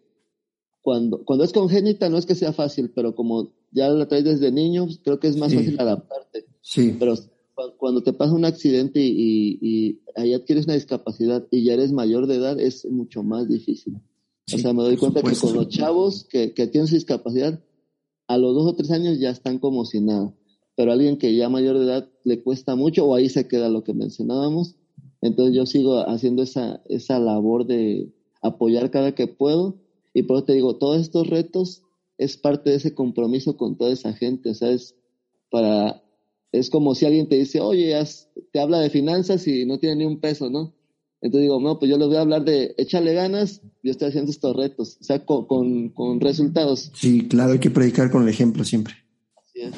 cuando, 0.81 1.25
cuando 1.25 1.43
es 1.43 1.51
congénita 1.51 2.09
no 2.09 2.17
es 2.17 2.25
que 2.25 2.35
sea 2.35 2.53
fácil, 2.53 2.91
pero 2.93 3.15
como 3.15 3.53
ya 3.71 3.89
la 3.89 4.07
traes 4.07 4.23
desde 4.23 4.51
niño, 4.51 4.87
creo 5.03 5.19
que 5.19 5.27
es 5.27 5.37
más 5.37 5.51
sí. 5.51 5.57
fácil 5.57 5.79
adaptarte. 5.79 6.45
Sí. 6.61 6.95
Pero 6.97 7.15
cuando 7.77 8.01
te 8.01 8.13
pasa 8.13 8.33
un 8.33 8.45
accidente 8.45 8.99
y, 8.99 9.57
y, 9.61 10.01
ahí 10.15 10.33
adquieres 10.33 10.65
una 10.65 10.75
discapacidad 10.75 11.47
y 11.51 11.63
ya 11.63 11.73
eres 11.73 11.91
mayor 11.91 12.27
de 12.27 12.35
edad, 12.35 12.59
es 12.59 12.85
mucho 12.85 13.23
más 13.23 13.47
difícil. 13.47 13.99
Sí, 14.45 14.55
o 14.55 14.59
sea, 14.59 14.73
me 14.73 14.83
doy 14.83 14.97
cuenta 14.97 15.21
que 15.21 15.35
con 15.35 15.55
los 15.55 15.67
chavos 15.69 16.25
que, 16.29 16.53
que 16.53 16.67
tienen 16.67 16.87
su 16.87 16.95
discapacidad, 16.95 17.59
a 18.27 18.37
los 18.37 18.53
dos 18.53 18.67
o 18.67 18.75
tres 18.75 18.91
años 18.91 19.19
ya 19.19 19.29
están 19.29 19.59
como 19.59 19.85
si 19.85 20.01
nada. 20.01 20.33
Pero 20.75 20.91
a 20.91 20.93
alguien 20.93 21.17
que 21.17 21.35
ya 21.35 21.49
mayor 21.49 21.79
de 21.79 21.85
edad 21.85 22.09
le 22.23 22.43
cuesta 22.43 22.75
mucho 22.75 23.05
o 23.05 23.15
ahí 23.15 23.29
se 23.29 23.47
queda 23.47 23.69
lo 23.69 23.83
que 23.83 23.93
mencionábamos. 23.93 24.75
Entonces 25.21 25.55
yo 25.55 25.65
sigo 25.65 26.07
haciendo 26.07 26.43
esa, 26.43 26.81
esa 26.85 27.19
labor 27.19 27.65
de 27.65 28.13
apoyar 28.41 28.91
cada 28.91 29.15
que 29.15 29.27
puedo. 29.27 29.79
Y 30.13 30.23
por 30.23 30.37
eso 30.37 30.45
te 30.45 30.53
digo, 30.53 30.75
todos 30.75 31.01
estos 31.01 31.27
retos 31.27 31.83
es 32.17 32.37
parte 32.37 32.69
de 32.69 32.75
ese 32.75 32.93
compromiso 32.93 33.57
con 33.57 33.77
toda 33.77 33.91
esa 33.91 34.13
gente. 34.13 34.51
O 34.51 34.53
sea, 34.53 34.69
es 34.69 34.95
para 35.49 36.03
es 36.51 36.69
como 36.69 36.95
si 36.95 37.05
alguien 37.05 37.27
te 37.27 37.35
dice, 37.35 37.59
oye, 37.59 37.93
te 38.51 38.59
habla 38.59 38.79
de 38.79 38.89
finanzas 38.89 39.47
y 39.47 39.65
no 39.65 39.79
tiene 39.79 39.97
ni 39.97 40.05
un 40.05 40.19
peso, 40.19 40.49
¿no? 40.49 40.73
Entonces 41.19 41.43
digo, 41.43 41.59
no, 41.59 41.79
pues 41.79 41.89
yo 41.89 41.97
les 41.97 42.07
voy 42.07 42.17
a 42.17 42.21
hablar 42.21 42.45
de 42.45 42.75
échale 42.77 43.13
ganas, 43.13 43.61
yo 43.83 43.91
estoy 43.91 44.09
haciendo 44.09 44.31
estos 44.31 44.55
retos, 44.55 44.97
o 45.01 45.03
sea, 45.03 45.25
con, 45.25 45.45
con, 45.47 45.89
con 45.89 46.19
resultados. 46.19 46.91
Sí, 46.95 47.27
claro, 47.27 47.53
hay 47.53 47.59
que 47.59 47.71
predicar 47.71 48.11
con 48.11 48.23
el 48.23 48.29
ejemplo 48.29 48.63
siempre. 48.63 48.93
Así 49.35 49.61
es. 49.61 49.73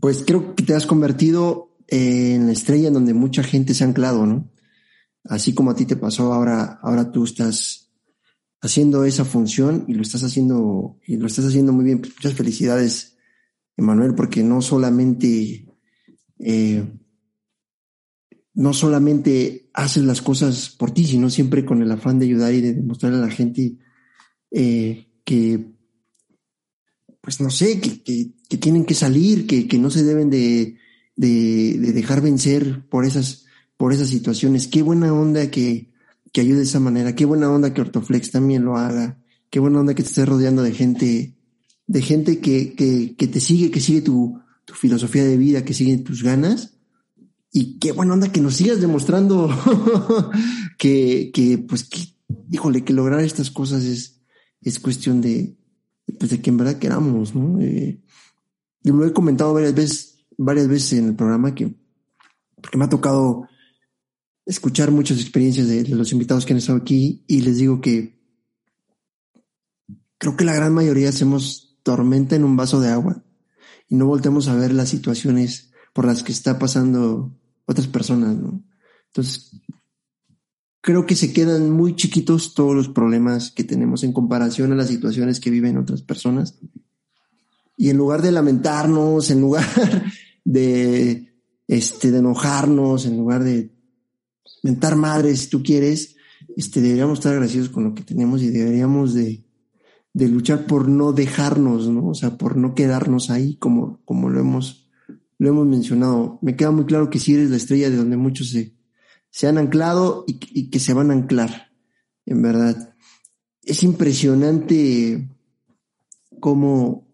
Pues 0.00 0.24
creo 0.26 0.54
que 0.54 0.64
te 0.64 0.74
has 0.74 0.86
convertido 0.86 1.76
en 1.88 2.46
la 2.46 2.52
estrella 2.52 2.88
en 2.88 2.94
donde 2.94 3.12
mucha 3.12 3.42
gente 3.42 3.74
se 3.74 3.84
ha 3.84 3.86
anclado, 3.86 4.26
¿no? 4.26 4.50
Así 5.24 5.54
como 5.54 5.70
a 5.70 5.76
ti 5.76 5.86
te 5.86 5.96
pasó, 5.96 6.32
ahora, 6.32 6.78
ahora 6.82 7.12
tú 7.12 7.24
estás 7.24 7.90
haciendo 8.60 9.04
esa 9.04 9.24
función 9.24 9.84
y 9.88 9.94
lo 9.94 10.02
estás 10.02 10.24
haciendo, 10.24 10.98
y 11.06 11.16
lo 11.16 11.26
estás 11.26 11.44
haciendo 11.44 11.72
muy 11.72 11.84
bien. 11.84 11.98
Muchas 11.98 12.32
felicidades 12.32 13.13
Emanuel, 13.76 14.14
porque 14.14 14.42
no 14.42 14.62
solamente, 14.62 15.66
eh, 16.38 16.84
no 18.54 18.72
solamente 18.72 19.70
haces 19.74 20.04
las 20.04 20.22
cosas 20.22 20.70
por 20.70 20.92
ti, 20.92 21.04
sino 21.04 21.28
siempre 21.30 21.64
con 21.64 21.82
el 21.82 21.90
afán 21.90 22.18
de 22.18 22.26
ayudar 22.26 22.54
y 22.54 22.60
de 22.60 22.74
demostrarle 22.74 23.18
a 23.18 23.22
la 23.22 23.30
gente 23.30 23.76
eh, 24.50 25.08
que, 25.24 25.74
pues 27.20 27.40
no 27.40 27.50
sé, 27.50 27.80
que, 27.80 28.02
que, 28.02 28.58
tienen 28.58 28.84
que 28.84 28.94
salir, 28.94 29.48
que, 29.48 29.66
que 29.66 29.78
no 29.78 29.90
se 29.90 30.04
deben 30.04 30.30
de, 30.30 30.76
de, 31.16 31.76
de, 31.80 31.92
dejar 31.92 32.20
vencer 32.20 32.86
por 32.88 33.04
esas, 33.04 33.46
por 33.76 33.92
esas 33.92 34.08
situaciones. 34.08 34.68
Qué 34.68 34.82
buena 34.82 35.12
onda 35.12 35.50
que, 35.50 35.92
que 36.32 36.40
ayude 36.40 36.58
de 36.58 36.62
esa 36.64 36.78
manera, 36.78 37.16
qué 37.16 37.24
buena 37.24 37.50
onda 37.50 37.74
que 37.74 37.80
Ortoflex 37.80 38.30
también 38.30 38.64
lo 38.64 38.76
haga, 38.76 39.18
qué 39.50 39.58
buena 39.58 39.80
onda 39.80 39.94
que 39.94 40.02
te 40.02 40.08
estés 40.08 40.28
rodeando 40.28 40.62
de 40.62 40.72
gente 40.72 41.36
de 41.86 42.02
gente 42.02 42.40
que, 42.40 42.74
que, 42.74 43.14
que 43.16 43.26
te 43.28 43.40
sigue, 43.40 43.70
que 43.70 43.80
sigue 43.80 44.00
tu, 44.00 44.40
tu, 44.64 44.74
filosofía 44.74 45.24
de 45.24 45.36
vida, 45.36 45.64
que 45.64 45.74
sigue 45.74 45.98
tus 45.98 46.22
ganas. 46.22 46.78
Y 47.52 47.78
qué 47.78 47.92
buena 47.92 48.14
onda 48.14 48.32
que 48.32 48.40
nos 48.40 48.56
sigas 48.56 48.80
demostrando 48.80 49.48
que, 50.78 51.30
que, 51.32 51.58
pues, 51.58 51.84
que, 51.84 52.00
híjole, 52.50 52.84
que 52.84 52.92
lograr 52.92 53.20
estas 53.20 53.50
cosas 53.50 53.84
es, 53.84 54.20
es 54.60 54.80
cuestión 54.80 55.20
de, 55.20 55.56
pues, 56.18 56.30
de 56.30 56.40
que 56.40 56.50
en 56.50 56.56
verdad 56.56 56.78
queramos, 56.78 57.34
¿no? 57.34 57.60
Eh, 57.60 58.00
yo 58.82 58.94
lo 58.94 59.06
he 59.06 59.12
comentado 59.12 59.54
varias 59.54 59.74
veces, 59.74 60.26
varias 60.36 60.68
veces 60.68 60.98
en 60.98 61.08
el 61.08 61.14
programa 61.14 61.54
que, 61.54 61.74
porque 62.60 62.76
me 62.76 62.86
ha 62.86 62.88
tocado 62.88 63.46
escuchar 64.46 64.90
muchas 64.90 65.20
experiencias 65.20 65.68
de, 65.68 65.84
de 65.84 65.94
los 65.94 66.12
invitados 66.12 66.44
que 66.44 66.52
han 66.52 66.58
estado 66.58 66.78
aquí 66.78 67.24
y 67.26 67.40
les 67.42 67.56
digo 67.56 67.80
que 67.80 68.20
creo 70.18 70.36
que 70.36 70.44
la 70.44 70.54
gran 70.54 70.74
mayoría 70.74 71.08
hacemos 71.08 71.63
tormenta 71.84 72.34
en 72.34 72.42
un 72.42 72.56
vaso 72.56 72.80
de 72.80 72.88
agua 72.88 73.22
y 73.88 73.94
no 73.94 74.06
volteamos 74.06 74.48
a 74.48 74.56
ver 74.56 74.72
las 74.72 74.88
situaciones 74.88 75.70
por 75.92 76.06
las 76.06 76.24
que 76.24 76.32
está 76.32 76.58
pasando 76.58 77.38
otras 77.66 77.86
personas, 77.86 78.34
¿no? 78.34 78.64
Entonces, 79.06 79.52
creo 80.80 81.06
que 81.06 81.14
se 81.14 81.32
quedan 81.32 81.70
muy 81.70 81.94
chiquitos 81.94 82.54
todos 82.54 82.74
los 82.74 82.88
problemas 82.88 83.52
que 83.52 83.62
tenemos 83.62 84.02
en 84.02 84.12
comparación 84.12 84.72
a 84.72 84.74
las 84.74 84.88
situaciones 84.88 85.38
que 85.38 85.50
viven 85.50 85.78
otras 85.78 86.02
personas. 86.02 86.58
Y 87.76 87.90
en 87.90 87.96
lugar 87.96 88.22
de 88.22 88.32
lamentarnos, 88.32 89.30
en 89.30 89.40
lugar 89.40 89.64
de, 90.44 91.32
este, 91.68 92.10
de 92.10 92.18
enojarnos, 92.18 93.06
en 93.06 93.16
lugar 93.16 93.44
de 93.44 93.70
mentar 94.62 94.96
madres, 94.96 95.40
si 95.40 95.48
tú 95.48 95.62
quieres, 95.62 96.16
este, 96.56 96.80
deberíamos 96.80 97.18
estar 97.18 97.32
agradecidos 97.32 97.68
con 97.68 97.84
lo 97.84 97.94
que 97.94 98.02
tenemos 98.02 98.42
y 98.42 98.48
deberíamos 98.48 99.14
de, 99.14 99.44
de 100.14 100.28
luchar 100.28 100.66
por 100.66 100.88
no 100.88 101.12
dejarnos, 101.12 101.88
¿no? 101.88 102.08
O 102.08 102.14
sea, 102.14 102.38
por 102.38 102.56
no 102.56 102.74
quedarnos 102.74 103.30
ahí 103.30 103.56
como, 103.56 104.00
como 104.04 104.30
lo 104.30 104.40
hemos, 104.40 104.88
lo 105.38 105.48
hemos 105.48 105.66
mencionado. 105.66 106.38
Me 106.40 106.56
queda 106.56 106.70
muy 106.70 106.86
claro 106.86 107.10
que 107.10 107.18
si 107.18 107.34
eres 107.34 107.50
la 107.50 107.56
estrella 107.56 107.90
de 107.90 107.96
donde 107.96 108.16
muchos 108.16 108.50
se, 108.50 108.74
se 109.30 109.48
han 109.48 109.58
anclado 109.58 110.24
y, 110.26 110.38
y 110.52 110.70
que 110.70 110.78
se 110.78 110.94
van 110.94 111.10
a 111.10 111.14
anclar, 111.14 111.72
en 112.24 112.40
verdad. 112.42 112.94
Es 113.62 113.82
impresionante 113.82 115.28
cómo, 116.38 117.08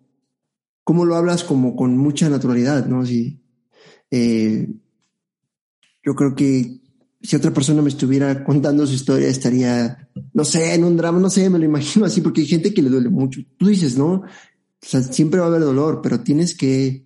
cómo 0.85 1.07
lo 1.07 1.17
hablas 1.17 1.43
como 1.43 1.75
con 1.77 1.97
mucha 1.97 2.29
naturalidad, 2.29 2.87
¿no? 2.87 3.07
Sí. 3.07 3.43
Eh, 4.11 4.69
yo 6.03 6.15
creo 6.15 6.35
que 6.35 6.81
si 7.23 7.37
otra 7.37 7.53
persona 7.53 7.83
me 7.83 7.91
estuviera 7.91 8.43
contando 8.45 8.87
su 8.87 8.95
historia, 8.95 9.29
estaría, 9.29 10.09
no 10.33 10.45
sé, 10.45 10.75
en 10.75 10.85
un 10.85 10.97
drama, 10.97 11.21
no 11.21 11.29
sé, 11.29 11.51
me 11.51 11.59
lo 11.59 11.65
imagino 11.65 12.07
así, 12.07 12.21
porque 12.21 12.41
hay 12.41 12.47
gente 12.47 12.73
que 12.73 12.83
le 12.83 12.89
duele 12.89 13.11
mucho. 13.11 13.41
Tú 13.59 13.67
dices, 13.67 13.99
¿no? 13.99 14.13
O 14.13 14.25
sea, 14.81 15.03
siempre 15.03 15.41
va 15.41 15.47
a 15.47 15.49
haber 15.49 15.61
dolor, 15.61 16.01
pero 16.03 16.21
tienes 16.21 16.55
que, 16.55 17.05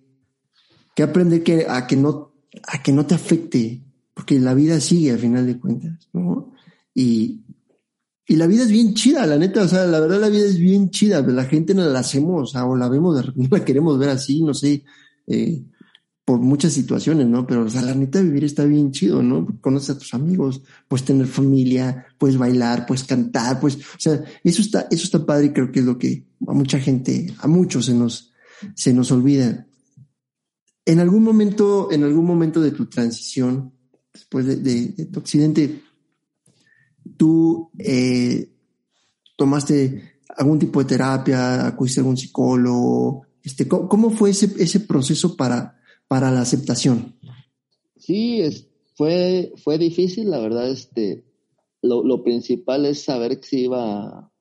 que 0.95 1.03
aprender 1.03 1.43
que, 1.43 1.65
a 1.67 1.85
que 1.85 1.97
no, 1.97 2.33
a 2.65 2.81
que 2.81 2.93
no 2.93 3.05
te 3.05 3.15
afecte, 3.15 3.83
porque 4.13 4.39
la 4.39 4.53
vida 4.53 4.79
sigue 4.79 5.11
al 5.11 5.19
final 5.19 5.45
de 5.45 5.59
cuentas, 5.59 6.07
¿no? 6.13 6.53
Y, 6.93 7.41
y 8.25 8.37
la 8.37 8.47
vida 8.47 8.63
es 8.63 8.71
bien 8.71 8.93
chida, 8.93 9.27
la 9.27 9.37
neta, 9.37 9.63
o 9.63 9.67
sea, 9.67 9.85
la 9.85 9.99
verdad 9.99 10.21
la 10.21 10.29
vida 10.29 10.45
es 10.45 10.57
bien 10.57 10.89
chida, 10.89 11.21
la 11.21 11.43
gente 11.43 11.75
no 11.75 11.83
la 11.83 11.99
hacemos, 11.99 12.55
o 12.55 12.75
la 12.77 12.87
vemos, 12.87 13.35
no 13.35 13.47
la 13.51 13.65
queremos 13.65 13.99
ver 13.99 14.09
así, 14.09 14.41
no 14.41 14.53
sé, 14.53 14.85
eh, 15.27 15.61
por 16.25 16.39
muchas 16.39 16.73
situaciones, 16.73 17.27
¿no? 17.27 17.45
Pero, 17.45 17.65
o 17.65 17.69
sea, 17.69 17.83
la 17.83 17.93
neta 17.93 18.19
vivir 18.19 18.43
está 18.43 18.65
bien 18.65 18.91
chido, 18.91 19.21
¿no? 19.21 19.45
Conoces 19.61 19.91
a 19.91 19.97
tus 19.99 20.15
amigos, 20.15 20.63
puedes 20.87 21.05
tener 21.05 21.27
familia, 21.27 22.07
puedes 22.17 22.35
bailar, 22.35 22.87
puedes 22.87 23.03
cantar, 23.03 23.59
pues, 23.59 23.75
o 23.75 23.99
sea, 23.99 24.23
eso 24.43 24.61
está, 24.63 24.87
eso 24.89 25.03
está 25.03 25.23
padre 25.23 25.47
y 25.47 25.53
creo 25.53 25.71
que 25.71 25.81
es 25.81 25.85
lo 25.85 25.99
que 25.99 26.25
a 26.47 26.53
mucha 26.53 26.79
gente, 26.79 27.31
a 27.37 27.47
muchos 27.47 27.85
se 27.85 27.93
nos, 27.93 28.33
se 28.73 28.91
nos 28.91 29.11
olvida. 29.11 29.67
En 30.83 30.99
algún 30.99 31.23
momento, 31.23 31.91
en 31.91 32.03
algún 32.03 32.25
momento 32.25 32.59
de 32.59 32.71
tu 32.71 32.87
transición, 32.87 33.71
después 34.11 34.47
de, 34.47 35.05
tu 35.11 35.19
accidente, 35.19 35.83
tú 37.17 37.69
eh, 37.77 38.51
tomaste 39.35 40.21
algún 40.35 40.57
tipo 40.57 40.79
de 40.79 40.85
terapia, 40.85 41.67
acudiste 41.67 41.99
a 41.99 42.01
algún 42.01 42.17
psicólogo, 42.17 43.27
este, 43.43 43.67
¿cómo, 43.67 44.09
fue 44.09 44.31
ese, 44.31 44.51
ese 44.57 44.79
proceso 44.79 45.35
para, 45.37 45.75
para 46.07 46.31
la 46.31 46.41
aceptación? 46.41 47.15
Sí, 47.97 48.41
es, 48.41 48.67
fue, 48.95 49.53
fue 49.57 49.77
difícil, 49.77 50.29
la 50.29 50.39
verdad, 50.39 50.69
este, 50.69 51.25
lo, 51.81 52.03
lo, 52.03 52.23
principal 52.23 52.85
es 52.85 53.03
saber 53.03 53.39
si 53.43 53.65
iba, 53.65 54.31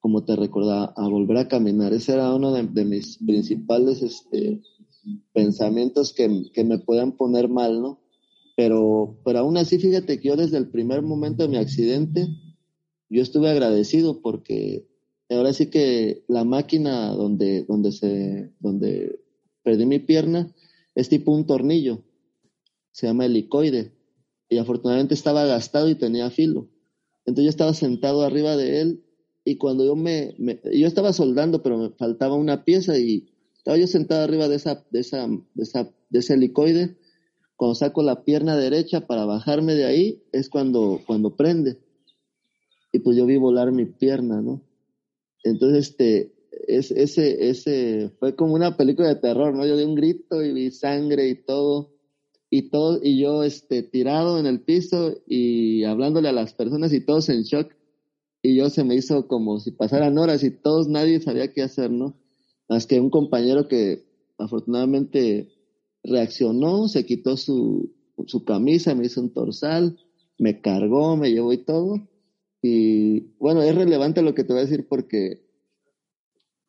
como 0.00 0.24
te 0.24 0.36
recordaba, 0.36 0.92
a 0.96 1.08
volver 1.08 1.38
a 1.38 1.48
caminar. 1.48 1.92
Ese 1.92 2.14
era 2.14 2.34
uno 2.34 2.52
de, 2.52 2.84
mis 2.84 3.18
principales 3.18 4.02
este, 4.02 4.62
pensamientos 5.32 6.12
que, 6.12 6.50
que, 6.52 6.64
me 6.64 6.78
puedan 6.78 7.12
poner 7.12 7.48
mal, 7.48 7.80
¿no? 7.80 8.00
Pero, 8.56 9.20
pero 9.24 9.40
aún 9.40 9.56
así, 9.56 9.78
fíjate 9.78 10.18
que 10.18 10.28
yo 10.28 10.36
desde 10.36 10.58
el 10.58 10.68
primer 10.68 11.02
momento 11.02 11.44
de 11.44 11.48
mi 11.48 11.56
accidente, 11.58 12.26
yo 13.08 13.22
estuve 13.22 13.50
agradecido 13.50 14.20
porque 14.20 14.88
ahora 15.30 15.52
sí 15.52 15.70
que 15.70 16.24
la 16.26 16.44
máquina 16.44 17.10
donde, 17.10 17.64
donde, 17.64 17.92
se, 17.92 18.52
donde 18.58 19.20
perdí 19.62 19.86
mi 19.86 19.98
pierna, 19.98 20.52
es 20.98 21.08
tipo 21.08 21.30
un 21.30 21.46
tornillo, 21.46 22.02
se 22.90 23.06
llama 23.06 23.26
helicoide, 23.26 23.92
y 24.48 24.58
afortunadamente 24.58 25.14
estaba 25.14 25.44
gastado 25.44 25.88
y 25.88 25.94
tenía 25.94 26.28
filo. 26.28 26.68
Entonces 27.24 27.44
yo 27.44 27.50
estaba 27.50 27.72
sentado 27.72 28.22
arriba 28.24 28.56
de 28.56 28.80
él 28.80 29.04
y 29.44 29.58
cuando 29.58 29.84
yo 29.84 29.94
me, 29.94 30.34
yo 30.74 30.88
estaba 30.88 31.12
soldando, 31.12 31.62
pero 31.62 31.78
me 31.78 31.90
faltaba 31.90 32.34
una 32.34 32.64
pieza 32.64 32.98
y 32.98 33.30
estaba 33.56 33.78
yo 33.78 33.86
sentado 33.86 34.24
arriba 34.24 34.48
de 34.48 34.56
esa, 34.56 34.84
de 34.90 34.98
esa, 34.98 35.28
de 35.28 35.62
esa, 35.62 35.94
de 36.10 36.18
ese 36.18 36.34
helicoide. 36.34 36.96
Cuando 37.54 37.76
saco 37.76 38.02
la 38.02 38.24
pierna 38.24 38.56
derecha 38.56 39.06
para 39.06 39.24
bajarme 39.24 39.74
de 39.74 39.84
ahí, 39.84 40.24
es 40.32 40.48
cuando, 40.48 41.00
cuando 41.06 41.36
prende. 41.36 41.78
Y 42.92 42.98
pues 42.98 43.16
yo 43.16 43.24
vi 43.24 43.36
volar 43.36 43.70
mi 43.70 43.84
pierna, 43.84 44.42
¿no? 44.42 44.64
Entonces, 45.44 45.90
este, 45.90 46.37
es, 46.68 46.90
ese, 46.90 47.48
ese 47.48 48.10
fue 48.20 48.36
como 48.36 48.54
una 48.54 48.76
película 48.76 49.08
de 49.08 49.16
terror, 49.16 49.54
¿no? 49.54 49.66
Yo 49.66 49.76
di 49.76 49.84
un 49.84 49.94
grito 49.94 50.44
y 50.44 50.52
vi 50.52 50.70
sangre 50.70 51.28
y 51.28 51.34
todo, 51.34 51.94
y 52.50 52.68
todo, 52.70 53.00
y 53.02 53.18
yo 53.18 53.42
este, 53.42 53.82
tirado 53.82 54.38
en 54.38 54.46
el 54.46 54.60
piso 54.60 55.16
y 55.26 55.84
hablándole 55.84 56.28
a 56.28 56.32
las 56.32 56.52
personas 56.52 56.92
y 56.92 57.04
todos 57.04 57.30
en 57.30 57.42
shock. 57.42 57.72
Y 58.42 58.54
yo 58.54 58.68
se 58.68 58.84
me 58.84 58.94
hizo 58.94 59.26
como 59.26 59.58
si 59.60 59.72
pasaran 59.72 60.18
horas 60.18 60.44
y 60.44 60.50
todos, 60.50 60.88
nadie 60.88 61.20
sabía 61.20 61.52
qué 61.52 61.62
hacer, 61.62 61.90
¿no? 61.90 62.16
Más 62.68 62.86
que 62.86 63.00
un 63.00 63.10
compañero 63.10 63.66
que 63.66 64.04
afortunadamente 64.36 65.50
reaccionó, 66.04 66.86
se 66.88 67.06
quitó 67.06 67.36
su, 67.36 67.94
su 68.26 68.44
camisa, 68.44 68.94
me 68.94 69.06
hizo 69.06 69.22
un 69.22 69.32
torsal, 69.32 69.98
me 70.38 70.60
cargó, 70.60 71.16
me 71.16 71.30
llevó 71.30 71.52
y 71.54 71.64
todo. 71.64 72.08
Y 72.62 73.36
bueno, 73.38 73.62
es 73.62 73.74
relevante 73.74 74.20
lo 74.22 74.34
que 74.34 74.44
te 74.44 74.52
voy 74.52 74.60
a 74.60 74.66
decir 74.66 74.86
porque 74.86 75.47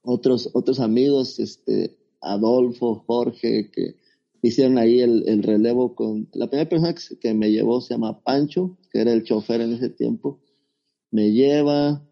otros, 0.02 0.50
otros 0.54 0.80
amigos, 0.80 1.40
este, 1.40 1.98
Adolfo, 2.22 3.04
Jorge, 3.06 3.72
que 3.72 3.96
hicieron 4.42 4.78
ahí 4.78 5.02
el, 5.02 5.28
el 5.28 5.44
relevo 5.44 5.96
con... 5.96 6.30
La 6.34 6.48
primera 6.48 6.70
persona 6.70 6.96
que, 7.20 7.34
me 7.34 7.52
llevó 7.52 7.82
se 7.82 7.94
llama 7.94 8.22
Pancho, 8.22 8.78
que 8.92 9.00
era 9.00 9.12
el 9.12 9.24
chofer 9.24 9.62
en 9.62 9.74
ese 9.74 9.90
tiempo. 9.90 10.40
Me 11.12 11.32
lleva, 11.32 12.08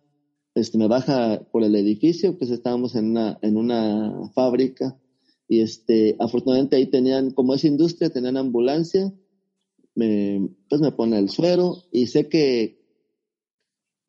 este, 0.56 0.78
me 0.78 0.88
baja 0.88 1.48
por 1.52 1.64
el 1.64 1.76
edificio, 1.76 2.38
pues 2.38 2.52
estábamos 2.52 2.96
en 2.96 3.12
una, 3.12 3.40
en 3.42 3.58
una 3.58 4.30
fábrica 4.34 5.00
y 5.48 5.62
este, 5.62 6.16
afortunadamente 6.20 6.76
ahí 6.76 6.88
tenían, 6.88 7.32
como 7.32 7.54
es 7.54 7.64
industria, 7.64 8.10
tenían 8.10 8.38
ambulancia, 8.38 9.14
me, 9.96 10.50
pues 10.70 10.82
me 10.82 10.92
pone 10.92 11.18
el 11.18 11.30
suero 11.30 11.84
y 11.92 12.08
sé 12.08 12.28
que, 12.28 12.82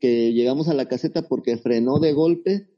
que 0.01 0.33
llegamos 0.33 0.68
a 0.68 0.74
la 0.74 0.89
caseta 0.89 1.29
porque 1.29 1.57
frenó 1.57 1.99
de 1.99 2.12
golpe 2.12 2.68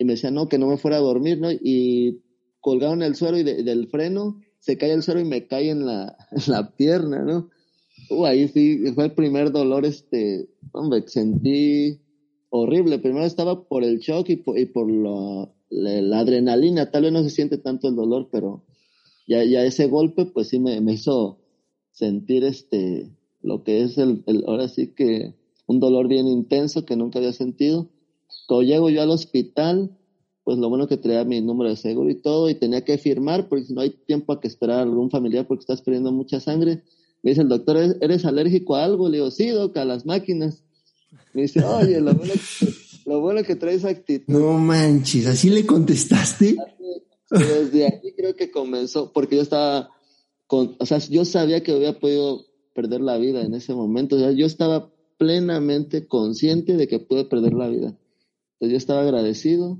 y 0.00 0.04
me 0.06 0.14
decían, 0.14 0.32
no, 0.32 0.48
que 0.48 0.56
no 0.56 0.66
me 0.66 0.78
fuera 0.78 0.96
a 0.96 1.00
dormir, 1.00 1.38
¿no? 1.38 1.52
Y 1.52 2.22
colgaron 2.60 3.02
el 3.02 3.16
suero 3.16 3.36
y 3.36 3.42
del 3.42 3.86
freno 3.88 4.40
se 4.58 4.78
cae 4.78 4.92
el 4.92 5.02
suero 5.02 5.20
y 5.20 5.26
me 5.26 5.46
cae 5.46 5.68
en 5.68 5.84
la, 5.84 6.16
la 6.46 6.74
pierna, 6.74 7.22
¿no? 7.22 7.50
Uh, 8.08 8.24
ahí 8.24 8.48
sí, 8.48 8.82
fue 8.94 9.04
el 9.04 9.12
primer 9.12 9.52
dolor, 9.52 9.84
este, 9.84 10.48
hombre, 10.72 11.04
sentí 11.06 12.00
horrible. 12.48 12.98
Primero 12.98 13.26
estaba 13.26 13.68
por 13.68 13.84
el 13.84 13.98
shock 13.98 14.30
y 14.30 14.36
por, 14.36 14.58
y 14.58 14.64
por 14.64 14.90
la, 14.90 15.52
la, 15.68 16.20
adrenalina, 16.20 16.90
tal 16.90 17.02
vez 17.02 17.12
no 17.12 17.22
se 17.22 17.28
siente 17.28 17.58
tanto 17.58 17.88
el 17.88 17.94
dolor, 17.94 18.30
pero 18.32 18.64
ya, 19.28 19.44
ya 19.44 19.62
ese 19.64 19.86
golpe, 19.86 20.24
pues 20.24 20.48
sí 20.48 20.58
me, 20.58 20.80
me 20.80 20.94
hizo 20.94 21.40
sentir 21.92 22.44
este, 22.44 23.10
lo 23.42 23.64
que 23.64 23.82
es 23.82 23.98
el, 23.98 24.24
el, 24.26 24.44
ahora 24.46 24.66
sí 24.68 24.94
que 24.94 25.34
un 25.66 25.78
dolor 25.78 26.08
bien 26.08 26.26
intenso 26.26 26.86
que 26.86 26.96
nunca 26.96 27.18
había 27.18 27.34
sentido 27.34 27.90
cuando 28.50 28.68
llego 28.68 28.90
yo 28.90 29.00
al 29.00 29.10
hospital, 29.10 29.96
pues 30.42 30.58
lo 30.58 30.68
bueno 30.68 30.88
que 30.88 30.96
traía 30.96 31.24
mi 31.24 31.40
número 31.40 31.70
de 31.70 31.76
seguro 31.76 32.10
y 32.10 32.16
todo, 32.16 32.50
y 32.50 32.56
tenía 32.56 32.84
que 32.84 32.98
firmar, 32.98 33.48
porque 33.48 33.66
si 33.66 33.74
no 33.74 33.80
hay 33.80 33.90
tiempo 33.90 34.32
a 34.32 34.40
que 34.40 34.48
esperar 34.48 34.80
a 34.80 34.82
algún 34.82 35.08
familiar 35.08 35.46
porque 35.46 35.60
estás 35.60 35.82
perdiendo 35.82 36.10
mucha 36.10 36.40
sangre. 36.40 36.82
Me 37.22 37.30
dice 37.30 37.42
el 37.42 37.48
doctor, 37.48 37.76
¿eres 38.00 38.24
alérgico 38.24 38.74
a 38.74 38.82
algo? 38.82 39.08
Le 39.08 39.18
digo, 39.18 39.30
sí, 39.30 39.50
doc, 39.50 39.76
a 39.76 39.84
las 39.84 40.04
máquinas. 40.04 40.64
Me 41.32 41.42
dice, 41.42 41.62
oye, 41.62 42.00
lo 42.00 42.12
bueno 42.12 42.32
que, 42.32 42.66
lo 43.06 43.20
bueno 43.20 43.44
que 43.44 43.54
traes 43.54 43.84
actitud. 43.84 44.32
No 44.32 44.58
manches, 44.58 45.28
¿así 45.28 45.48
le 45.48 45.64
contestaste? 45.64 46.56
Desde 47.30 47.84
ahí 47.84 48.12
creo 48.16 48.34
que 48.34 48.50
comenzó, 48.50 49.12
porque 49.12 49.36
yo 49.36 49.42
estaba, 49.42 49.90
con, 50.48 50.74
o 50.80 50.86
sea, 50.86 50.98
yo 50.98 51.24
sabía 51.24 51.62
que 51.62 51.70
había 51.70 52.00
podido 52.00 52.46
perder 52.74 53.00
la 53.00 53.16
vida 53.16 53.42
en 53.42 53.54
ese 53.54 53.74
momento, 53.74 54.16
o 54.16 54.18
sea, 54.18 54.32
yo 54.32 54.44
estaba 54.44 54.90
plenamente 55.18 56.08
consciente 56.08 56.76
de 56.76 56.88
que 56.88 56.98
pude 56.98 57.24
perder 57.24 57.52
la 57.52 57.68
vida. 57.68 57.96
Entonces 58.60 58.72
yo 58.72 58.76
estaba 58.76 59.02
agradecido 59.02 59.78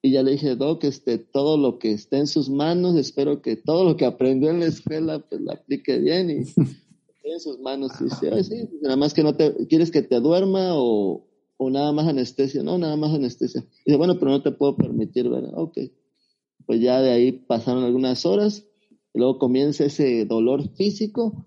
y 0.00 0.12
ya 0.12 0.22
le 0.22 0.32
dije, 0.32 0.56
Doc, 0.56 0.84
este, 0.84 1.18
todo 1.18 1.58
lo 1.58 1.78
que 1.78 1.92
esté 1.92 2.16
en 2.16 2.26
sus 2.26 2.48
manos, 2.48 2.96
espero 2.96 3.42
que 3.42 3.56
todo 3.56 3.84
lo 3.84 3.98
que 3.98 4.06
aprendió 4.06 4.50
en 4.50 4.60
la 4.60 4.66
escuela, 4.66 5.18
pues 5.20 5.42
lo 5.42 5.52
aplique 5.52 5.98
bien 5.98 6.30
y 6.30 6.34
en 7.30 7.40
sus 7.40 7.60
manos. 7.60 7.92
Y 8.00 8.04
dice, 8.04 8.42
sí, 8.42 8.68
nada 8.80 8.96
más 8.96 9.12
que 9.12 9.22
no 9.22 9.36
te, 9.36 9.54
¿quieres 9.68 9.90
que 9.90 10.02
te 10.02 10.18
duerma 10.20 10.70
o, 10.74 11.28
o 11.58 11.70
nada 11.70 11.92
más 11.92 12.08
anestesia? 12.08 12.62
No, 12.62 12.78
nada 12.78 12.96
más 12.96 13.14
anestesia. 13.14 13.60
Y 13.84 13.90
dice, 13.90 13.98
bueno, 13.98 14.18
pero 14.18 14.30
no 14.30 14.42
te 14.42 14.50
puedo 14.50 14.76
permitir, 14.76 15.28
¿verdad? 15.28 15.52
Ok. 15.54 15.78
Pues 16.64 16.80
ya 16.80 17.02
de 17.02 17.10
ahí 17.10 17.32
pasaron 17.32 17.84
algunas 17.84 18.24
horas 18.24 18.64
y 19.12 19.18
luego 19.18 19.38
comienza 19.38 19.84
ese 19.84 20.24
dolor 20.24 20.74
físico 20.74 21.46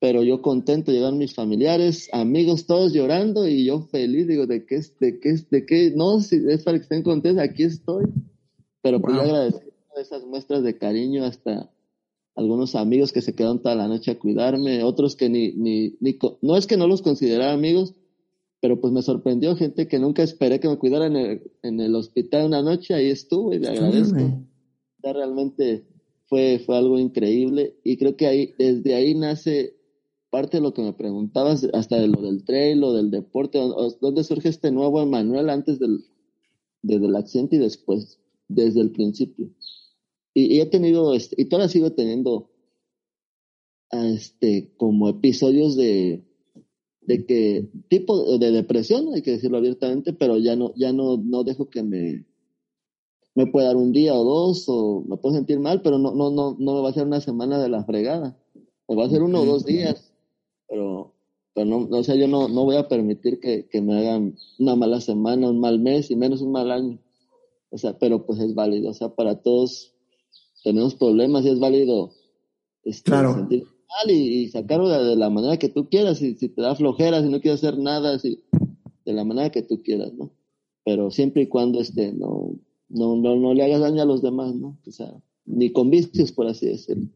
pero 0.00 0.22
yo 0.22 0.40
contento, 0.40 0.92
llegaron 0.92 1.18
mis 1.18 1.34
familiares, 1.34 2.08
amigos, 2.12 2.66
todos 2.66 2.94
llorando 2.94 3.46
y 3.46 3.66
yo 3.66 3.82
feliz, 3.82 4.26
digo, 4.26 4.46
¿de 4.46 4.64
qué, 4.64 4.80
de 4.98 5.20
qué, 5.20 5.34
de 5.50 5.66
qué? 5.66 5.92
No, 5.94 6.20
si 6.20 6.36
es 6.48 6.64
para 6.64 6.78
que 6.78 6.84
estén 6.84 7.02
contentos, 7.02 7.42
aquí 7.44 7.64
estoy. 7.64 8.06
Pero 8.80 9.00
pues 9.02 9.14
yo 9.14 9.20
agradezco 9.20 9.60
esas 10.00 10.24
muestras 10.24 10.62
de 10.62 10.78
cariño 10.78 11.24
hasta 11.24 11.70
algunos 12.34 12.74
amigos 12.74 13.12
que 13.12 13.20
se 13.20 13.34
quedaron 13.34 13.60
toda 13.60 13.74
la 13.74 13.88
noche 13.88 14.12
a 14.12 14.18
cuidarme, 14.18 14.82
otros 14.82 15.16
que 15.16 15.28
ni, 15.28 15.52
ni, 15.52 15.96
ni, 16.00 16.18
no 16.40 16.56
es 16.56 16.66
que 16.66 16.78
no 16.78 16.86
los 16.86 17.02
considerara 17.02 17.52
amigos, 17.52 17.92
pero 18.60 18.80
pues 18.80 18.94
me 18.94 19.02
sorprendió 19.02 19.54
gente 19.54 19.86
que 19.86 19.98
nunca 19.98 20.22
esperé 20.22 20.60
que 20.60 20.68
me 20.68 20.78
cuidaran 20.78 21.14
en 21.14 21.26
el, 21.26 21.52
en 21.62 21.80
el 21.80 21.94
hospital 21.94 22.46
una 22.46 22.62
noche, 22.62 22.94
ahí 22.94 23.10
estuve 23.10 23.56
y 23.56 23.58
le 23.58 23.68
agradezco. 23.68 24.18
ya 25.02 25.12
realmente 25.12 25.84
fue, 26.24 26.58
fue 26.64 26.78
algo 26.78 26.98
increíble 26.98 27.76
y 27.84 27.98
creo 27.98 28.16
que 28.16 28.26
ahí, 28.26 28.54
desde 28.58 28.94
ahí 28.94 29.14
nace 29.14 29.79
parte 30.30 30.56
de 30.56 30.62
lo 30.62 30.72
que 30.72 30.82
me 30.82 30.92
preguntabas, 30.92 31.66
hasta 31.72 32.00
de 32.00 32.08
lo 32.08 32.22
del 32.22 32.44
trail 32.44 32.82
o 32.84 32.92
del 32.92 33.10
deporte, 33.10 33.60
¿dónde 34.00 34.24
surge 34.24 34.48
este 34.48 34.70
nuevo 34.70 35.02
Emanuel 35.02 35.50
antes 35.50 35.78
del, 35.78 36.04
desde 36.82 37.06
el 37.06 37.16
accidente 37.16 37.56
y 37.56 37.58
después, 37.58 38.20
desde 38.48 38.80
el 38.80 38.92
principio? 38.92 39.50
Y, 40.32 40.60
he 40.60 40.66
tenido, 40.66 41.14
este, 41.14 41.40
y 41.40 41.46
todavía 41.46 41.68
sigo 41.68 41.92
teniendo, 41.92 42.50
este, 43.90 44.72
como 44.76 45.08
episodios 45.08 45.76
de, 45.76 46.24
de 47.02 47.26
que 47.26 47.68
tipo 47.88 48.38
de 48.38 48.52
depresión, 48.52 49.12
hay 49.12 49.22
que 49.22 49.32
decirlo 49.32 49.58
abiertamente, 49.58 50.12
pero 50.12 50.38
ya 50.38 50.54
no, 50.54 50.72
ya 50.76 50.92
no, 50.92 51.16
no 51.16 51.42
dejo 51.42 51.68
que 51.68 51.82
me, 51.82 52.24
me 53.34 53.46
pueda 53.46 53.68
dar 53.68 53.76
un 53.76 53.92
día 53.92 54.14
o 54.14 54.24
dos 54.24 54.64
o 54.68 55.04
me 55.08 55.16
puedo 55.16 55.34
sentir 55.34 55.58
mal, 55.58 55.82
pero 55.82 55.98
no, 55.98 56.14
no, 56.14 56.30
no, 56.30 56.56
no 56.58 56.74
me 56.74 56.80
va 56.80 56.88
a 56.88 56.90
hacer 56.90 57.06
una 57.06 57.20
semana 57.20 57.60
de 57.60 57.68
la 57.68 57.84
fregada. 57.84 58.38
Me 58.88 58.96
va 58.96 59.04
a 59.04 59.06
hacer 59.06 59.22
uno 59.22 59.42
o 59.42 59.44
dos 59.44 59.64
días, 59.64 60.09
pero, 60.70 61.12
pero 61.54 61.66
no, 61.66 61.88
o 61.90 62.02
sea, 62.02 62.14
yo 62.14 62.28
no, 62.28 62.48
no 62.48 62.64
voy 62.64 62.76
a 62.76 62.88
permitir 62.88 63.40
que, 63.40 63.68
que 63.68 63.82
me 63.82 63.98
hagan 63.98 64.36
una 64.58 64.76
mala 64.76 65.00
semana, 65.00 65.50
un 65.50 65.60
mal 65.60 65.78
mes 65.80 66.10
y 66.10 66.16
menos 66.16 66.40
un 66.40 66.52
mal 66.52 66.70
año. 66.70 66.98
O 67.70 67.76
sea, 67.76 67.98
pero 67.98 68.24
pues 68.24 68.40
es 68.40 68.54
válido, 68.54 68.90
o 68.90 68.94
sea, 68.94 69.14
para 69.14 69.42
todos 69.42 69.92
tenemos 70.64 70.94
problemas 70.94 71.44
y 71.44 71.50
es 71.50 71.60
válido 71.60 72.12
este, 72.84 73.10
claro 73.10 73.48
y, 74.08 74.48
sacarlo 74.48 74.88
de, 74.88 75.16
la 75.16 75.30
manera 75.30 75.58
que 75.58 75.68
tú 75.68 75.88
quieras, 75.88 76.18
si, 76.18 76.34
si 76.34 76.48
te 76.48 76.62
da 76.62 76.74
flojera, 76.74 77.22
si 77.22 77.28
no 77.28 77.40
quieres 77.40 77.62
hacer 77.62 77.78
nada, 77.78 78.18
si, 78.18 78.42
de 79.04 79.12
la 79.12 79.24
manera 79.24 79.50
que 79.50 79.62
tú 79.62 79.82
quieras, 79.82 80.12
¿no? 80.14 80.32
Pero 80.84 81.10
siempre 81.10 81.42
y 81.42 81.46
cuando 81.46 81.80
este, 81.80 82.12
no, 82.12 82.54
no, 82.88 83.16
no, 83.16 83.36
no 83.36 83.54
le 83.54 83.64
hagas 83.64 83.80
daño 83.80 84.02
a 84.02 84.06
los 84.06 84.22
demás, 84.22 84.54
¿no? 84.54 84.78
O 84.86 84.90
sea, 84.90 85.12
ni 85.44 85.70
con 85.70 85.90
vicios, 85.90 86.32
por 86.32 86.46
así 86.46 86.66
decirlo. 86.66 87.08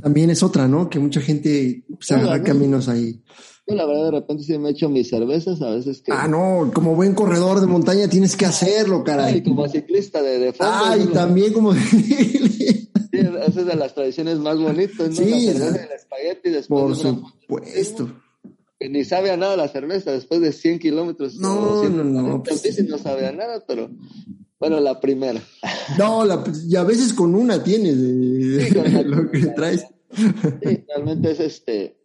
También 0.00 0.30
es 0.30 0.42
otra, 0.42 0.68
¿no? 0.68 0.88
Que 0.88 0.98
mucha 0.98 1.20
gente 1.20 1.84
se 2.00 2.14
agarra 2.14 2.42
caminos 2.42 2.88
ahí. 2.88 3.22
Yo 3.66 3.74
la 3.74 3.84
verdad 3.84 4.04
de 4.04 4.10
repente 4.12 4.44
sí 4.44 4.56
me 4.58 4.70
echo 4.70 4.88
mis 4.88 5.10
cervezas, 5.10 5.60
a 5.60 5.70
veces 5.70 6.00
que... 6.00 6.10
Ah, 6.10 6.26
no, 6.26 6.70
como 6.72 6.94
buen 6.94 7.14
corredor 7.14 7.60
de 7.60 7.66
montaña 7.66 8.08
tienes 8.08 8.34
que 8.34 8.46
hacerlo, 8.46 9.04
caray. 9.04 9.38
Y 9.38 9.42
como 9.42 9.68
ciclista 9.68 10.22
de, 10.22 10.38
de 10.38 10.52
fondo. 10.54 10.72
Ah, 10.74 10.96
y 10.96 11.06
también 11.08 11.52
como... 11.52 11.74
esa 13.12 13.60
es 13.60 13.66
de 13.66 13.76
las 13.76 13.94
tradiciones 13.94 14.38
más 14.38 14.58
bonitas, 14.58 15.10
¿no? 15.10 15.12
Sí, 15.12 15.46
la 15.46 15.52
cerveza 15.52 15.84
el 15.84 15.92
espagueti 15.92 16.50
después 16.50 16.82
Por 16.82 16.96
supuesto. 16.96 18.10
Que 18.78 18.88
ni 18.88 19.04
sabe 19.04 19.30
a 19.32 19.36
nada 19.36 19.56
la 19.56 19.68
cerveza 19.68 20.12
después 20.12 20.40
de 20.40 20.52
100 20.52 20.78
kilómetros. 20.78 21.36
No, 21.36 21.82
no, 21.88 22.04
no. 22.04 22.42
Pues, 22.42 22.88
no 22.88 22.96
sabe 22.96 23.26
a 23.26 23.32
nada, 23.32 23.64
pero 23.66 23.90
bueno, 24.58 24.80
la 24.80 25.00
primera. 25.00 25.40
No, 25.98 26.24
la, 26.24 26.44
y 26.68 26.76
a 26.76 26.84
veces 26.84 27.12
con 27.12 27.34
una 27.34 27.62
tienes 27.62 28.00
de, 28.00 29.04
lo 29.04 29.30
que 29.30 29.46
traes. 29.48 29.86
Sí, 30.14 30.84
realmente 30.88 31.30
es 31.30 31.40
este, 31.40 31.96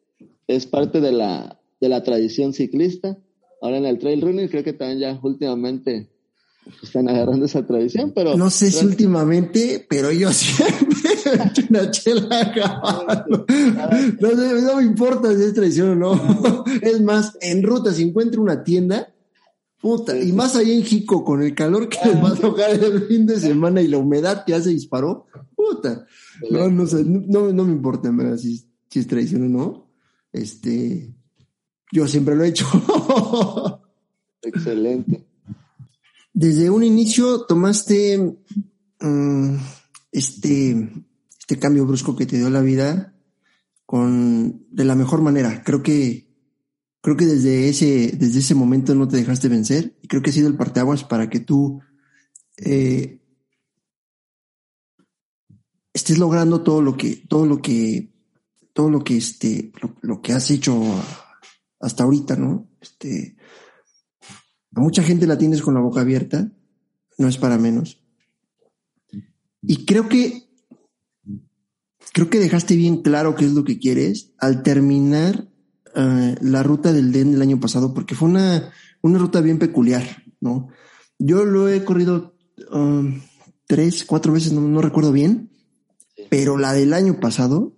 es 0.48 0.66
parte 0.66 1.02
de 1.02 1.12
la, 1.12 1.60
de 1.80 1.90
la 1.90 2.04
tradición 2.04 2.54
ciclista. 2.54 3.18
Ahora 3.62 3.78
en 3.78 3.86
el 3.86 3.98
trail 3.98 4.22
running 4.22 4.50
creo 4.50 4.64
que 4.64 4.74
también 4.74 5.00
ya 5.00 5.20
últimamente 5.24 6.10
están 6.82 7.10
agarrando 7.10 7.46
esa 7.46 7.66
tradición, 7.66 8.12
pero... 8.14 8.38
No 8.38 8.50
sé 8.50 8.72
si 8.72 8.86
últimamente, 8.86 9.86
pero 9.90 10.12
yo 10.12 10.32
siempre 10.32 11.10
he 11.26 11.48
hecho 11.48 11.62
una 11.70 11.92
chela 11.92 12.42
a 12.42 12.54
caballo. 12.54 13.46
No, 14.20 14.32
no, 14.32 14.78
me 14.78 14.84
importa 14.84 15.36
si 15.36 15.44
es 15.44 15.54
tradición 15.54 15.90
o 15.90 15.96
no. 15.96 16.66
Es 16.82 17.02
más, 17.02 17.38
en 17.42 17.64
ruta, 17.64 17.94
si 17.94 18.04
encuentro 18.04 18.42
una 18.42 18.64
tienda, 18.64 19.14
puta, 19.84 20.18
y 20.18 20.32
más 20.32 20.56
ahí 20.56 20.72
en 20.72 20.84
Jico, 20.84 21.24
con 21.24 21.44
el 21.44 21.54
calor 21.54 21.90
que 21.90 22.00
les 22.06 22.24
va 22.24 22.30
a 22.30 22.36
tocar 22.36 22.72
el 22.72 23.06
fin 23.06 23.28
de 23.28 23.40
semana 23.40 23.84
y 23.84 23.88
la 23.88 24.00
humedad 24.00 24.44
que 24.44 24.54
ya 24.54 24.62
se 24.62 24.72
disparó, 24.72 25.28
puta. 25.56 26.08
No, 26.50 26.70
no 26.70 26.88
sé, 26.88 27.04
no, 27.06 27.54
no 27.54 27.66
me 27.66 27.72
importa 27.72 28.08
en 28.08 28.18
verdad 28.18 28.38
si, 28.38 28.66
si 28.90 29.00
es 29.00 29.08
tradición 29.08 29.44
o 29.44 29.50
no. 29.50 29.92
Este, 30.32 31.14
yo 31.92 32.08
siempre 32.08 32.36
lo 32.36 32.44
he 32.44 32.48
hecho. 32.48 32.66
Excelente 34.42 35.28
desde 36.34 36.70
un 36.70 36.84
inicio 36.84 37.46
tomaste 37.46 38.38
mm, 39.00 39.56
este, 40.12 40.92
este 41.40 41.60
cambio 41.60 41.86
brusco 41.86 42.16
que 42.16 42.26
te 42.26 42.38
dio 42.38 42.50
la 42.50 42.62
vida 42.62 43.16
con, 43.86 44.66
de 44.72 44.86
la 44.86 44.96
mejor 44.96 45.22
manera. 45.22 45.64
Creo 45.64 45.84
que, 45.84 46.33
creo 47.04 47.18
que 47.18 47.26
desde 47.26 47.68
ese, 47.68 48.16
desde 48.18 48.40
ese 48.40 48.56
momento 48.56 48.96
no 48.96 49.10
te 49.10 49.18
dejaste 49.18 49.50
vencer 49.50 50.00
y 50.02 50.08
creo 50.08 50.22
que 50.22 50.30
ha 50.30 50.34
sido 50.34 50.48
el 50.48 50.56
parteaguas 50.56 51.04
para 51.04 51.30
que 51.30 51.42
tú 51.42 51.82
eh, 52.56 53.20
estés 55.94 56.18
logrando 56.18 56.64
todo 56.64 56.82
lo 56.82 56.96
que, 56.96 57.18
todo 57.28 57.46
lo 57.46 57.62
que, 57.62 58.14
todo 58.72 58.90
lo 58.90 59.04
que 59.04 59.18
este, 59.18 59.74
lo, 60.02 60.22
que 60.22 60.32
has 60.32 60.50
hecho 60.50 60.82
hasta 61.82 62.06
ahorita, 62.06 62.38
¿no? 62.38 62.70
Este, 62.80 63.36
a 64.74 64.80
mucha 64.80 65.04
gente 65.04 65.28
la 65.28 65.38
tienes 65.38 65.62
con 65.62 65.74
la 65.74 65.82
boca 65.82 66.00
abierta, 66.00 66.54
no 67.18 67.28
es 67.28 67.38
para 67.38 67.58
menos. 67.58 68.02
Y 69.62 69.84
creo 69.86 70.08
que 70.08 70.50
creo 72.14 72.30
que 72.30 72.40
dejaste 72.40 72.78
bien 72.78 73.02
claro 73.02 73.36
qué 73.36 73.44
es 73.44 73.52
lo 73.52 73.66
que 73.66 73.78
quieres 73.78 74.32
al 74.38 74.64
terminar 74.64 75.53
eh, 75.96 76.36
la 76.42 76.64
ruta 76.64 76.92
del 76.92 77.12
DEN 77.12 77.32
del 77.34 77.42
año 77.42 77.60
pasado, 77.60 77.94
porque 77.94 78.16
fue 78.16 78.30
una, 78.30 78.72
una 79.02 79.20
ruta 79.20 79.42
bien 79.42 79.60
peculiar, 79.60 80.24
¿no? 80.40 80.70
Yo 81.20 81.46
lo 81.46 81.70
he 81.70 81.84
corrido 81.84 82.36
um, 82.72 83.22
tres, 83.68 84.04
cuatro 84.06 84.34
veces, 84.34 84.54
no, 84.54 84.82
recuerdo 84.82 85.12
bien, 85.12 85.52
pero 86.30 86.58
la 86.58 86.74
del 86.74 86.94
año 86.94 87.20
pasado, 87.20 87.76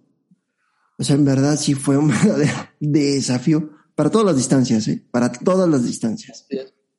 o 0.98 1.04
sea, 1.04 1.16
en 1.16 1.26
verdad 1.26 1.58
sí 1.60 1.74
fue 1.74 1.98
un 1.98 2.08
verdadero 2.24 2.54
desafío 2.80 3.72
para 3.96 4.10
todas 4.10 4.26
las 4.26 4.38
distancias, 4.38 4.88
¿eh? 4.88 5.06
Para 5.12 5.32
todas 5.32 5.70
las 5.70 5.86
distancias. 5.86 6.48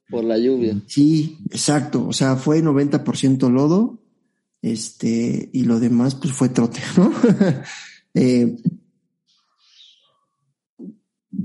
Por 0.09 0.25
la 0.25 0.39
lluvia. 0.39 0.81
Sí, 0.87 1.39
exacto. 1.51 2.07
O 2.07 2.13
sea, 2.13 2.37
fue 2.37 2.63
90% 2.63 3.51
lodo, 3.51 4.03
este, 4.63 5.51
y 5.53 5.65
lo 5.65 5.81
demás, 5.81 6.15
pues 6.15 6.33
fue 6.33 6.49
trote, 6.49 6.81
¿no? 6.97 7.13
eh, 8.15 8.57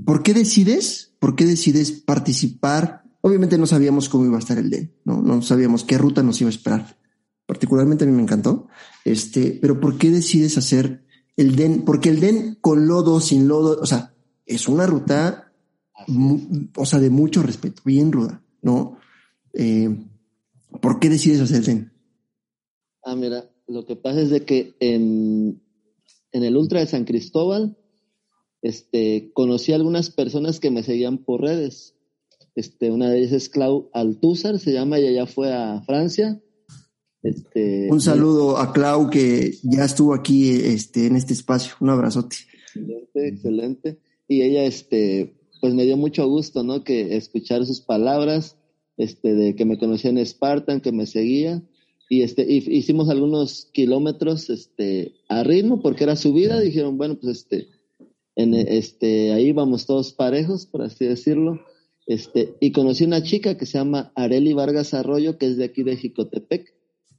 ¿Por 0.04 0.22
qué 0.22 0.34
decides? 0.34 1.14
¿Por 1.18 1.36
qué 1.36 1.44
decides 1.44 1.92
participar? 1.92 3.02
Obviamente 3.20 3.58
no 3.58 3.66
sabíamos 3.66 4.08
cómo 4.08 4.24
iba 4.24 4.36
a 4.36 4.40
estar 4.40 4.58
el 4.58 4.70
DEN, 4.70 4.94
¿no? 5.04 5.22
No 5.22 5.42
sabíamos 5.42 5.84
qué 5.84 5.98
ruta 5.98 6.22
nos 6.22 6.40
iba 6.40 6.48
a 6.48 6.54
esperar. 6.54 6.98
Particularmente 7.46 8.04
a 8.04 8.06
mí 8.06 8.12
me 8.12 8.22
encantó. 8.22 8.68
Este, 9.04 9.58
pero 9.60 9.80
¿por 9.80 9.98
qué 9.98 10.10
decides 10.10 10.58
hacer 10.58 11.04
el 11.36 11.56
DEN? 11.56 11.84
Porque 11.84 12.08
el 12.08 12.20
DEN 12.20 12.58
con 12.60 12.86
lodo, 12.86 13.20
sin 13.20 13.48
lodo, 13.48 13.78
o 13.80 13.86
sea, 13.86 14.14
es 14.46 14.68
una 14.68 14.86
ruta, 14.86 15.52
o 16.76 16.86
sea, 16.86 16.98
de 16.98 17.10
mucho 17.10 17.42
respeto, 17.42 17.82
bien 17.84 18.10
ruda. 18.12 18.42
¿no? 18.62 18.98
Eh, 19.52 19.94
¿Por 20.80 20.98
qué 21.00 21.10
decides 21.10 21.40
hacer 21.40 21.64
Zen? 21.64 21.92
Ah, 23.04 23.14
mira, 23.14 23.50
lo 23.66 23.84
que 23.84 23.96
pasa 23.96 24.20
es 24.20 24.30
de 24.30 24.44
que 24.44 24.74
en, 24.80 25.60
en 26.30 26.44
el 26.44 26.56
Ultra 26.56 26.80
de 26.80 26.86
San 26.86 27.04
Cristóbal, 27.04 27.76
este, 28.62 29.32
conocí 29.34 29.72
a 29.72 29.76
algunas 29.76 30.10
personas 30.10 30.60
que 30.60 30.70
me 30.70 30.82
seguían 30.82 31.18
por 31.18 31.42
redes. 31.42 31.94
Este, 32.54 32.90
una 32.90 33.10
de 33.10 33.18
ellas 33.18 33.32
es 33.32 33.48
Clau 33.48 33.90
Altúzar, 33.92 34.58
se 34.58 34.72
llama, 34.72 34.98
y 35.00 35.06
ella 35.06 35.26
fue 35.26 35.52
a 35.52 35.82
Francia. 35.82 36.40
Este, 37.22 37.88
un 37.90 38.00
saludo 38.00 38.56
a 38.56 38.72
Clau 38.72 39.10
que 39.10 39.54
ya 39.62 39.84
estuvo 39.84 40.14
aquí 40.14 40.50
este, 40.50 41.06
en 41.06 41.16
este 41.16 41.32
espacio. 41.32 41.74
Un 41.80 41.90
abrazote. 41.90 42.36
Excelente, 42.66 43.28
excelente. 43.28 43.98
Y 44.28 44.42
ella, 44.42 44.64
este, 44.64 45.34
pues 45.60 45.74
me 45.74 45.84
dio 45.84 45.96
mucho 45.96 46.26
gusto, 46.28 46.62
¿no? 46.62 46.84
Que 46.84 47.16
escuchar 47.16 47.66
sus 47.66 47.80
palabras, 47.80 48.56
este, 48.96 49.34
de 49.34 49.54
que 49.56 49.64
me 49.64 49.78
conocía 49.78 50.10
en 50.10 50.24
Spartan, 50.24 50.80
que 50.80 50.92
me 50.92 51.06
seguía, 51.06 51.62
y 52.12 52.22
este, 52.22 52.44
hicimos 52.46 53.08
algunos 53.08 53.70
kilómetros, 53.72 54.50
este, 54.50 55.14
a 55.28 55.42
ritmo, 55.44 55.80
porque 55.80 56.04
era 56.04 56.14
subida, 56.14 56.60
dijeron, 56.60 56.98
bueno, 56.98 57.18
pues 57.18 57.38
este, 57.38 57.68
en, 58.36 58.54
este, 58.54 59.32
ahí 59.32 59.52
vamos 59.52 59.86
todos 59.86 60.12
parejos, 60.12 60.66
por 60.66 60.82
así 60.82 61.04
decirlo, 61.04 61.60
este, 62.06 62.54
y 62.60 62.72
conocí 62.72 63.04
una 63.04 63.22
chica 63.22 63.56
que 63.56 63.66
se 63.66 63.78
llama 63.78 64.12
Areli 64.14 64.52
Vargas 64.52 64.94
Arroyo, 64.94 65.38
que 65.38 65.46
es 65.46 65.56
de 65.56 65.64
aquí 65.64 65.82
de 65.82 65.96
Jicotepec, 65.96 66.74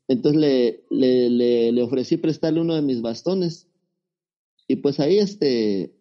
entonces 0.08 0.40
le, 0.40 0.84
le, 0.90 1.30
le, 1.30 1.72
le 1.72 1.82
ofrecí 1.82 2.18
prestarle 2.18 2.62
uno 2.62 2.76
de 2.76 2.82
mis 2.82 3.02
bastones, 3.02 3.68
y 4.68 4.78
pues 4.78 5.00
ahí, 5.00 5.18
este, 5.20 5.94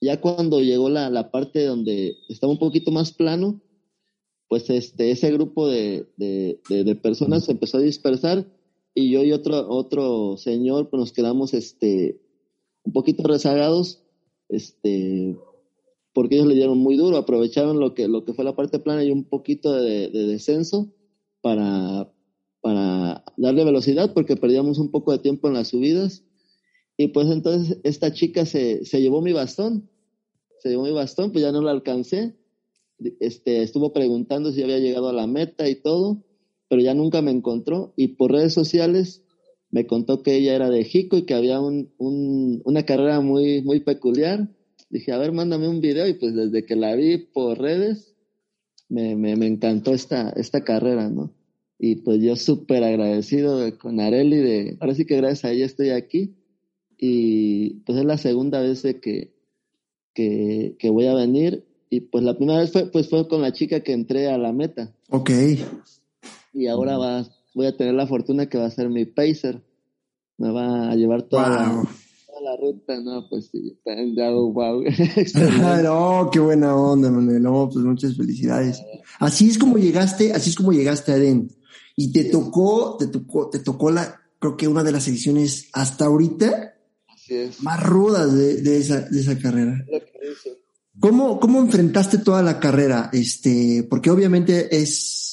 ya 0.00 0.20
cuando 0.20 0.60
llegó 0.60 0.88
la, 0.88 1.10
la, 1.10 1.30
parte 1.30 1.64
donde 1.64 2.16
estaba 2.28 2.52
un 2.52 2.58
poquito 2.58 2.90
más 2.90 3.12
plano, 3.12 3.60
pues 4.48 4.70
este, 4.70 5.10
ese 5.10 5.32
grupo 5.32 5.68
de, 5.68 6.06
de, 6.16 6.60
de, 6.68 6.94
personas 6.94 7.44
se 7.44 7.52
empezó 7.52 7.78
a 7.78 7.82
dispersar 7.82 8.46
y 8.94 9.10
yo 9.10 9.24
y 9.24 9.32
otro, 9.32 9.68
otro 9.68 10.36
señor 10.36 10.88
pues 10.88 11.00
nos 11.00 11.12
quedamos 11.12 11.52
este, 11.52 12.20
un 12.84 12.92
poquito 12.92 13.24
rezagados, 13.24 14.02
este, 14.48 15.36
porque 16.12 16.36
ellos 16.36 16.48
le 16.48 16.54
dieron 16.54 16.78
muy 16.78 16.96
duro, 16.96 17.16
aprovecharon 17.16 17.80
lo 17.80 17.94
que, 17.94 18.08
lo 18.08 18.24
que 18.24 18.34
fue 18.34 18.44
la 18.44 18.56
parte 18.56 18.78
plana 18.78 19.04
y 19.04 19.10
un 19.10 19.24
poquito 19.24 19.72
de, 19.72 20.08
de 20.08 20.26
descenso 20.26 20.92
para, 21.40 22.12
para 22.60 23.24
darle 23.36 23.64
velocidad 23.64 24.14
porque 24.14 24.36
perdíamos 24.36 24.78
un 24.78 24.90
poco 24.90 25.12
de 25.12 25.18
tiempo 25.18 25.48
en 25.48 25.54
las 25.54 25.68
subidas 25.68 26.24
y 26.96 27.08
pues 27.08 27.28
entonces 27.28 27.78
esta 27.84 28.12
chica 28.12 28.46
se, 28.46 28.84
se 28.84 29.00
llevó 29.00 29.20
mi 29.20 29.32
bastón, 29.32 29.90
se 30.60 30.70
llevó 30.70 30.84
mi 30.84 30.92
bastón, 30.92 31.30
pues 31.30 31.42
ya 31.42 31.52
no 31.52 31.60
lo 31.60 31.68
alcancé. 31.68 32.36
Este, 33.20 33.62
estuvo 33.62 33.92
preguntando 33.92 34.50
si 34.52 34.62
había 34.62 34.78
llegado 34.78 35.10
a 35.10 35.12
la 35.12 35.26
meta 35.26 35.68
y 35.68 35.74
todo, 35.74 36.24
pero 36.68 36.80
ya 36.80 36.94
nunca 36.94 37.20
me 37.20 37.30
encontró. 37.30 37.92
Y 37.96 38.08
por 38.08 38.32
redes 38.32 38.54
sociales 38.54 39.25
me 39.70 39.86
contó 39.86 40.22
que 40.22 40.36
ella 40.36 40.54
era 40.54 40.70
de 40.70 40.84
Jico 40.84 41.16
y 41.16 41.22
que 41.22 41.34
había 41.34 41.60
un, 41.60 41.92
un, 41.98 42.62
una 42.64 42.84
carrera 42.84 43.20
muy, 43.20 43.62
muy 43.62 43.80
peculiar 43.80 44.48
dije, 44.90 45.12
a 45.12 45.18
ver, 45.18 45.32
mándame 45.32 45.68
un 45.68 45.80
video 45.80 46.06
y 46.08 46.14
pues 46.14 46.34
desde 46.34 46.64
que 46.64 46.76
la 46.76 46.94
vi 46.94 47.18
por 47.18 47.58
redes, 47.58 48.14
me, 48.88 49.16
me, 49.16 49.36
me 49.36 49.46
encantó 49.46 49.92
esta, 49.92 50.30
esta 50.30 50.62
carrera, 50.62 51.08
¿no? 51.08 51.32
Y 51.78 51.96
pues 51.96 52.22
yo 52.22 52.36
súper 52.36 52.84
agradecido 52.84 53.76
con 53.78 54.00
Areli 54.00 54.36
de, 54.36 54.76
ahora 54.80 54.94
sí 54.94 55.04
que 55.04 55.16
gracias 55.16 55.44
a 55.44 55.52
ella 55.52 55.66
estoy 55.66 55.90
aquí. 55.90 56.36
Y 56.98 57.80
pues 57.80 57.98
es 57.98 58.06
la 58.06 58.16
segunda 58.16 58.60
vez 58.60 58.82
que, 59.02 59.34
que, 60.14 60.76
que 60.78 60.90
voy 60.90 61.06
a 61.06 61.14
venir. 61.14 61.66
Y 61.90 62.00
pues 62.00 62.24
la 62.24 62.36
primera 62.36 62.60
vez 62.60 62.72
fue, 62.72 62.90
pues 62.90 63.10
fue 63.10 63.28
con 63.28 63.42
la 63.42 63.52
chica 63.52 63.80
que 63.80 63.92
entré 63.92 64.28
a 64.28 64.38
la 64.38 64.52
meta. 64.52 64.94
Ok. 65.10 65.30
Y 66.54 66.66
ahora 66.68 66.96
va, 66.96 67.28
voy 67.56 67.66
a 67.66 67.76
tener 67.76 67.94
la 67.94 68.06
fortuna 68.06 68.46
que 68.46 68.58
va 68.58 68.66
a 68.66 68.70
ser 68.70 68.90
mi 68.90 69.06
pacer. 69.06 69.64
Me 70.36 70.52
va 70.52 70.90
a 70.90 70.94
llevar 70.94 71.22
toda, 71.22 71.48
la, 71.48 71.88
toda 72.26 72.40
la, 72.42 72.56
ruta, 72.60 73.00
¿no? 73.00 73.26
Pues 73.30 73.48
sí, 73.50 73.78
ya, 74.14 74.30
wow. 74.30 74.84
no, 75.82 76.28
qué 76.30 76.38
buena 76.38 76.76
onda, 76.76 77.10
Manuel. 77.10 77.42
No, 77.42 77.70
pues 77.72 77.82
muchas 77.82 78.14
felicidades. 78.14 78.82
Así 79.18 79.48
es 79.48 79.56
como 79.56 79.78
llegaste, 79.78 80.34
así 80.34 80.50
es 80.50 80.56
como 80.56 80.74
llegaste 80.74 81.12
a 81.12 81.16
Eden. 81.16 81.50
Y 81.96 82.12
te 82.12 82.24
tocó, 82.24 82.98
te 82.98 83.06
tocó, 83.06 83.48
te 83.48 83.60
tocó 83.60 83.90
la, 83.90 84.20
creo 84.38 84.58
que 84.58 84.68
una 84.68 84.84
de 84.84 84.92
las 84.92 85.08
ediciones 85.08 85.70
hasta 85.72 86.04
ahorita 86.04 86.74
más 87.62 87.82
rudas 87.82 88.36
de, 88.36 88.60
de, 88.60 88.76
esa, 88.76 89.00
de 89.00 89.18
esa 89.18 89.38
carrera. 89.38 89.82
¿Cómo, 91.00 91.40
¿Cómo 91.40 91.60
enfrentaste 91.60 92.18
toda 92.18 92.42
la 92.42 92.60
carrera? 92.60 93.08
Este, 93.14 93.86
porque 93.88 94.10
obviamente 94.10 94.76
es 94.76 95.26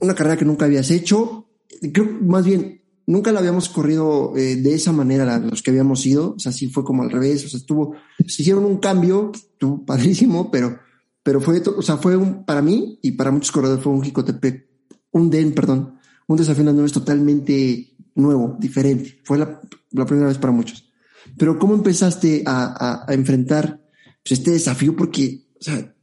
una 0.00 0.14
carrera 0.14 0.36
que 0.36 0.44
nunca 0.44 0.66
habías 0.66 0.90
hecho. 0.90 1.48
Creo, 1.92 2.06
más 2.22 2.44
bien, 2.44 2.82
nunca 3.06 3.32
la 3.32 3.40
habíamos 3.40 3.68
corrido 3.68 4.36
eh, 4.36 4.56
de 4.56 4.74
esa 4.74 4.92
manera 4.92 5.38
los 5.38 5.62
que 5.62 5.70
habíamos 5.70 6.04
ido. 6.06 6.34
O 6.34 6.38
sea, 6.38 6.52
sí 6.52 6.68
fue 6.68 6.84
como 6.84 7.02
al 7.02 7.10
revés. 7.10 7.44
O 7.44 7.48
sea, 7.48 7.58
estuvo, 7.58 7.94
se 8.18 8.42
hicieron 8.42 8.64
un 8.64 8.78
cambio, 8.78 9.32
estuvo 9.34 9.84
padrísimo, 9.86 10.50
pero, 10.50 10.78
pero 11.22 11.40
fue, 11.40 11.60
o 11.60 11.82
sea, 11.82 11.96
fue 11.96 12.16
un, 12.16 12.44
para 12.44 12.62
mí 12.62 12.98
y 13.02 13.12
para 13.12 13.30
muchos 13.30 13.52
corredores 13.52 13.82
fue 13.82 13.92
un 13.92 14.02
Jicotepec 14.02 14.70
un 15.12 15.30
DEN, 15.30 15.54
perdón, 15.54 15.98
un 16.26 16.36
desafío 16.36 16.64
nacional 16.64 16.86
es 16.86 16.92
totalmente 16.92 17.96
nuevo, 18.14 18.56
diferente. 18.58 19.20
Fue 19.24 19.38
la, 19.38 19.60
primera 20.06 20.28
vez 20.28 20.38
para 20.38 20.52
muchos. 20.52 20.92
Pero 21.36 21.58
¿cómo 21.58 21.74
empezaste 21.74 22.44
a, 22.46 23.06
enfrentar 23.08 23.80
pues, 24.22 24.38
este 24.38 24.52
desafío? 24.52 24.94
Porque, 24.94 25.48
o 25.58 25.62
sea, 25.62 25.94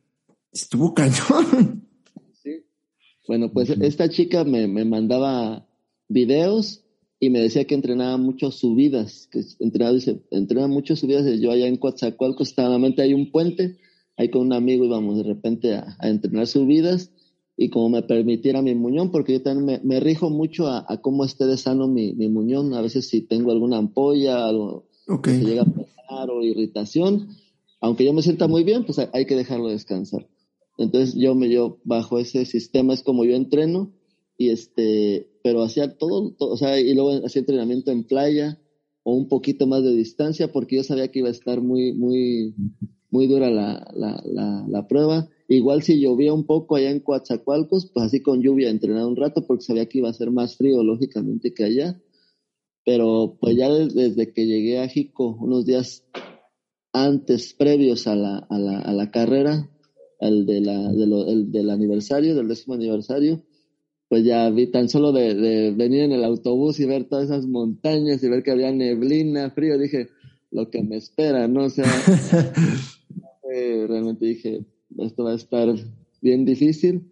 estuvo 0.51 0.93
cañón. 0.95 1.76
Bueno, 3.28 3.51
pues 3.51 3.69
esta 3.69 4.09
chica 4.09 4.43
me, 4.43 4.67
mandaba 4.86 5.67
videos 6.07 6.84
y 7.19 7.30
me 7.30 7.39
decía 7.39 7.65
que 7.65 7.75
entrenaba 7.75 8.17
mucho 8.17 8.51
subidas, 8.51 9.28
que 9.32 9.43
entrenaba, 9.59 9.93
dice, 9.93 10.21
entrenaba 10.32 10.67
mucho 10.67 10.95
subidas. 10.95 11.25
Yo 11.39 11.51
allá 11.51 11.67
en 11.67 11.78
Coatzacoalcos, 11.78 12.49
solamente 12.49 13.01
hay 13.01 13.13
un 13.13 13.32
puente, 13.32 13.78
ahí 14.15 14.30
con 14.30 14.43
un 14.43 14.53
amigo 14.53 14.86
íbamos 14.86 15.17
de 15.17 15.23
repente 15.23 15.75
a, 15.75 15.97
a 15.99 16.09
entrenar 16.09 16.47
subidas 16.47 17.11
y 17.57 17.69
como 17.69 17.89
me 17.89 18.03
permitiera 18.03 18.61
mi 18.61 18.75
muñón, 18.75 19.11
porque 19.11 19.34
yo 19.34 19.41
también 19.41 19.82
me, 19.84 19.99
rijo 19.99 20.30
mucho 20.30 20.67
a, 20.67 20.86
cómo 21.01 21.25
esté 21.25 21.47
de 21.47 21.57
sano 21.57 21.88
mi, 21.88 22.13
mi, 22.13 22.30
muñón. 22.30 22.75
A 22.75 22.82
veces 22.82 23.09
si 23.09 23.21
tengo 23.21 23.51
alguna 23.51 23.78
ampolla, 23.78 24.45
algo 24.47 24.86
que 25.23 25.39
llega 25.39 25.63
a 25.63 25.65
pesar 25.65 26.30
o 26.30 26.43
irritación, 26.43 27.30
aunque 27.82 28.05
yo 28.05 28.13
me 28.13 28.21
sienta 28.21 28.47
muy 28.47 28.63
bien, 28.63 28.86
pues 28.86 28.99
hay 29.11 29.25
que 29.25 29.36
dejarlo 29.36 29.69
descansar. 29.69 30.28
Entonces 30.78 31.15
yo 31.15 31.36
me 31.36 31.49
yo 31.49 31.80
bajo 31.84 32.19
ese 32.19 32.45
sistema 32.45 32.93
es 32.93 33.03
como 33.03 33.25
yo 33.25 33.36
entreno 33.36 33.93
y 34.38 34.49
este, 34.49 35.28
pero 35.43 35.63
hacía 35.63 35.97
todo, 35.97 36.36
o 36.38 36.57
sea, 36.57 36.80
y 36.80 36.93
luego 36.93 37.25
hacía 37.25 37.39
entrenamiento 37.39 37.91
en 37.91 38.03
playa 38.03 38.61
o 39.03 39.13
un 39.13 39.28
poquito 39.28 39.65
más 39.67 39.84
de 39.84 39.93
distancia 39.93 40.51
porque 40.51 40.78
yo 40.78 40.84
sabía 40.84 41.09
que 41.09 41.19
iba 41.19 41.30
a 41.30 41.32
estar 41.32 41.61
muy, 41.61 41.93
muy, 41.93 42.53
muy 43.09 43.28
dura 43.28 43.49
la, 43.49 43.91
la, 43.95 44.21
la, 44.25 44.65
la 44.67 44.88
prueba 44.88 45.30
Igual 45.49 45.82
si 45.82 45.99
llovía 45.99 46.34
un 46.34 46.45
poco 46.45 46.75
allá 46.75 46.91
en 46.91 46.99
Coatzacoalcos, 46.99 47.89
pues 47.93 48.05
así 48.05 48.21
con 48.21 48.41
lluvia 48.41 48.69
entrenar 48.69 49.05
un 49.05 49.15
rato 49.15 49.45
porque 49.47 49.63
sabía 49.63 49.88
que 49.88 49.99
iba 49.99 50.09
a 50.09 50.13
ser 50.13 50.30
más 50.30 50.57
frío, 50.57 50.84
lógicamente, 50.84 51.53
que 51.53 51.63
allá. 51.63 52.01
Pero 52.84 53.38
pues 53.39 53.55
ya 53.55 53.69
desde, 53.69 54.34
que 54.34 54.45
llegué 54.45 54.80
a 54.80 54.89
Jico, 54.89 55.38
unos 55.39 55.65
días 55.65 56.05
antes, 56.91 57.53
previos 57.53 58.07
a 58.07 58.15
la, 58.15 58.38
a 58.38 58.59
la, 58.59 58.80
a 58.80 58.91
la 58.91 59.09
carrera, 59.09 59.69
al 60.20 60.45
de 60.45 60.61
la, 60.61 60.91
de 60.91 61.07
lo, 61.07 61.28
el, 61.28 61.51
del 61.51 61.70
aniversario, 61.70 62.36
del 62.36 62.47
décimo 62.47 62.76
aniversario, 62.76 63.41
pues 64.09 64.24
ya 64.24 64.49
vi 64.49 64.68
tan 64.68 64.89
solo 64.89 65.11
de, 65.11 65.36
de, 65.36 65.72
venir 65.72 66.01
en 66.01 66.13
el 66.13 66.24
autobús 66.24 66.80
y 66.80 66.86
ver 66.86 67.05
todas 67.05 67.26
esas 67.26 67.45
montañas 67.45 68.24
y 68.24 68.30
ver 68.30 68.43
que 68.43 68.51
había 68.51 68.72
neblina, 68.72 69.51
frío, 69.51 69.78
dije, 69.78 70.09
lo 70.51 70.70
que 70.70 70.84
me 70.84 70.97
espera, 70.97 71.47
¿no? 71.47 71.65
O 71.65 71.70
sea, 71.70 71.86
realmente 73.88 74.26
dije, 74.26 74.65
esto 74.97 75.24
va 75.24 75.32
a 75.32 75.36
estar 75.36 75.74
bien 76.22 76.45
difícil, 76.45 77.09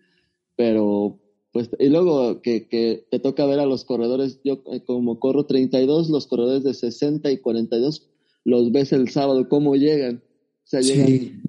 pero 0.55 1.19
pues, 1.51 1.69
y 1.79 1.87
luego 1.87 2.41
que, 2.41 2.67
que 2.67 3.05
te 3.09 3.19
toca 3.19 3.45
ver 3.45 3.59
a 3.59 3.65
los 3.65 3.85
corredores, 3.85 4.41
yo 4.43 4.61
eh, 4.71 4.81
como 4.85 5.19
corro 5.19 5.45
32, 5.45 6.09
los 6.09 6.27
corredores 6.27 6.63
de 6.63 6.73
60 6.73 7.31
y 7.31 7.37
42, 7.37 8.09
los 8.43 8.71
ves 8.71 8.93
el 8.93 9.09
sábado, 9.09 9.47
cómo 9.47 9.75
llegan. 9.75 10.17
O 10.17 10.67
sea, 10.67 10.81
llegan, 10.81 11.43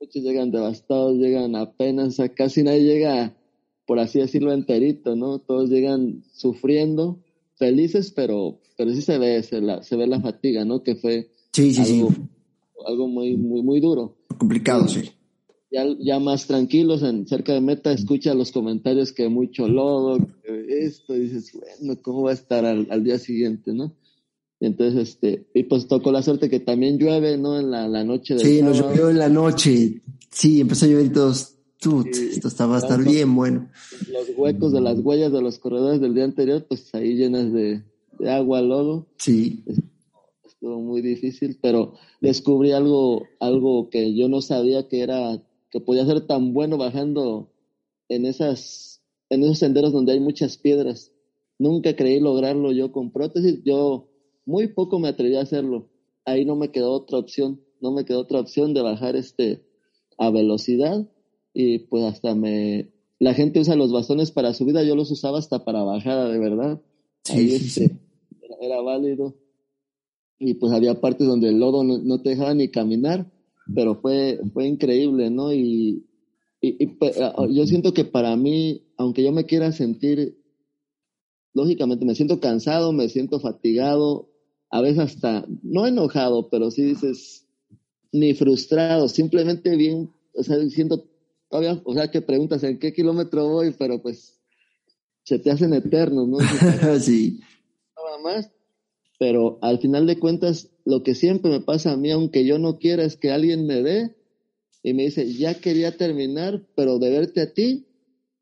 muchos 0.00 0.22
llegan 0.22 0.50
devastados, 0.50 1.16
llegan 1.16 1.56
apenas, 1.56 2.18
casi 2.36 2.62
nadie 2.62 2.82
llega, 2.82 3.36
por 3.86 3.98
así 3.98 4.20
decirlo, 4.20 4.52
enterito, 4.52 5.16
¿no? 5.16 5.38
Todos 5.38 5.70
llegan 5.70 6.24
sufriendo, 6.32 7.20
felices, 7.56 8.12
pero, 8.12 8.60
pero 8.76 8.92
sí 8.92 9.02
se 9.02 9.18
ve, 9.18 9.42
se, 9.42 9.60
la, 9.60 9.82
se 9.82 9.96
ve 9.96 10.06
la 10.06 10.20
fatiga, 10.20 10.64
¿no? 10.64 10.82
Que 10.82 10.96
fue 10.96 11.30
algo, 11.78 12.12
algo 12.86 13.08
muy, 13.08 13.36
muy, 13.36 13.62
muy 13.62 13.80
duro. 13.80 14.16
Complicado, 14.38 14.88
sí 14.88 15.10
ya, 15.74 15.84
ya 15.98 16.20
más 16.20 16.46
tranquilos 16.46 17.02
en 17.02 17.26
cerca 17.26 17.52
de 17.52 17.60
meta, 17.60 17.92
escucha 17.92 18.32
los 18.32 18.52
comentarios 18.52 19.12
que 19.12 19.28
mucho 19.28 19.66
lodo, 19.66 20.18
esto, 20.68 21.16
y 21.16 21.20
dices, 21.20 21.52
bueno, 21.52 22.00
¿cómo 22.00 22.22
va 22.22 22.30
a 22.30 22.34
estar 22.34 22.64
al, 22.64 22.86
al, 22.90 23.02
día 23.02 23.18
siguiente, 23.18 23.72
no? 23.72 23.92
Entonces, 24.66 25.08
este, 25.10 25.46
y 25.54 25.64
pues 25.64 25.88
tocó 25.88 26.10
la 26.12 26.22
suerte 26.22 26.48
que 26.48 26.60
también 26.60 26.98
llueve, 26.98 27.36
¿no? 27.36 27.58
En 27.58 27.70
la, 27.70 27.88
la 27.88 28.04
noche 28.04 28.38
Sí, 28.38 28.62
nos 28.62 28.78
llovió 28.78 29.10
en 29.10 29.18
la 29.18 29.28
noche, 29.28 30.00
sí, 30.30 30.60
empezó 30.60 30.86
a 30.86 30.88
llover 30.88 31.06
y 31.06 31.10
todos, 31.10 31.54
tut, 31.78 32.08
esto 32.08 32.48
estaba 32.48 32.76
a 32.76 32.78
estar 32.78 33.02
bien 33.02 33.34
bueno. 33.34 33.68
Los 34.10 34.30
huecos 34.36 34.72
de 34.72 34.80
las 34.80 35.00
huellas 35.00 35.32
de 35.32 35.42
los 35.42 35.58
corredores 35.58 36.00
del 36.00 36.14
día 36.14 36.24
anterior, 36.24 36.64
pues 36.66 36.94
ahí 36.94 37.14
llenas 37.14 37.52
de, 37.52 37.82
de 38.18 38.30
agua, 38.30 38.62
lodo. 38.62 39.06
Sí. 39.18 39.64
Estuvo 40.44 40.80
muy 40.80 41.02
difícil, 41.02 41.58
pero 41.60 41.94
descubrí 42.20 42.72
algo, 42.72 43.24
algo 43.40 43.90
que 43.90 44.14
yo 44.14 44.28
no 44.28 44.40
sabía 44.40 44.88
que 44.88 45.02
era 45.02 45.42
que 45.70 45.80
podía 45.80 46.06
ser 46.06 46.22
tan 46.22 46.54
bueno 46.54 46.78
bajando 46.78 47.50
en 48.08 48.24
esas 48.26 49.02
en 49.28 49.42
esos 49.42 49.58
senderos 49.58 49.92
donde 49.92 50.12
hay 50.12 50.20
muchas 50.20 50.56
piedras. 50.56 51.12
Nunca 51.58 51.96
creí 51.96 52.20
lograrlo 52.20 52.72
yo 52.72 52.92
con 52.92 53.10
prótesis, 53.10 53.62
yo 53.64 54.08
muy 54.46 54.68
poco 54.68 54.98
me 54.98 55.08
atreví 55.08 55.36
a 55.36 55.42
hacerlo. 55.42 55.90
Ahí 56.24 56.44
no 56.44 56.56
me 56.56 56.70
quedó 56.70 56.92
otra 56.92 57.18
opción, 57.18 57.60
no 57.80 57.92
me 57.92 58.04
quedó 58.04 58.20
otra 58.20 58.40
opción 58.40 58.74
de 58.74 58.82
bajar 58.82 59.16
este 59.16 59.64
a 60.16 60.30
velocidad 60.30 61.08
y 61.52 61.80
pues 61.80 62.04
hasta 62.04 62.34
me 62.34 62.92
la 63.18 63.34
gente 63.34 63.60
usa 63.60 63.76
los 63.76 63.92
bastones 63.92 64.30
para 64.30 64.54
subida, 64.54 64.82
yo 64.82 64.96
los 64.96 65.10
usaba 65.10 65.38
hasta 65.38 65.64
para 65.64 65.82
bajada 65.82 66.28
de 66.28 66.38
verdad. 66.38 66.82
Ahí 67.30 67.54
este, 67.54 67.90
Era, 68.60 68.80
válido. 68.80 69.34
Y 70.38 70.54
pues 70.54 70.72
había 70.72 71.00
partes 71.00 71.26
donde 71.26 71.48
el 71.48 71.58
lodo 71.58 71.84
no 71.84 72.22
te 72.22 72.30
dejaba 72.30 72.54
ni 72.54 72.68
caminar 72.68 73.30
pero 73.72 74.00
fue, 74.00 74.40
fue 74.52 74.66
increíble, 74.66 75.30
¿no? 75.30 75.52
Y, 75.52 76.06
y, 76.60 76.98
ah, 77.20 77.46
yo 77.50 77.66
siento 77.66 77.94
que 77.94 78.04
para 78.04 78.36
mí, 78.36 78.82
aunque 78.96 79.22
yo 79.22 79.32
me 79.32 79.46
quiera 79.46 79.72
sentir, 79.72 80.38
lógicamente 81.52 82.04
me 82.04 82.14
siento 82.14 82.40
cansado, 82.40 82.92
me 82.92 83.08
siento 83.08 83.40
fatigado, 83.40 84.30
a 84.74 84.80
veces 84.80 84.98
hasta, 84.98 85.46
no 85.62 85.86
enojado, 85.86 86.48
pero 86.50 86.68
sí 86.72 86.82
dices, 86.82 87.46
ni 88.10 88.34
frustrado, 88.34 89.08
simplemente 89.08 89.76
bien, 89.76 90.10
o 90.34 90.42
sea, 90.42 90.56
siento 90.68 91.08
todavía, 91.48 91.80
o 91.84 91.94
sea, 91.94 92.10
que 92.10 92.20
preguntas 92.20 92.64
en 92.64 92.80
qué 92.80 92.92
kilómetro 92.92 93.48
voy, 93.48 93.72
pero 93.78 94.02
pues 94.02 94.40
se 95.22 95.38
te 95.38 95.52
hacen 95.52 95.74
eternos, 95.74 96.26
¿no? 96.26 96.38
sí. 97.00 97.38
Nada 97.96 98.18
más, 98.18 98.50
pero 99.20 99.60
al 99.62 99.78
final 99.78 100.08
de 100.08 100.18
cuentas, 100.18 100.70
lo 100.84 101.04
que 101.04 101.14
siempre 101.14 101.52
me 101.52 101.60
pasa 101.60 101.92
a 101.92 101.96
mí, 101.96 102.10
aunque 102.10 102.44
yo 102.44 102.58
no 102.58 102.78
quiera, 102.78 103.04
es 103.04 103.16
que 103.16 103.30
alguien 103.30 103.68
me 103.68 103.80
ve 103.80 104.16
y 104.82 104.92
me 104.92 105.04
dice, 105.04 105.32
ya 105.34 105.54
quería 105.54 105.96
terminar, 105.96 106.66
pero 106.74 106.98
de 106.98 107.10
verte 107.10 107.42
a 107.42 107.54
ti, 107.54 107.86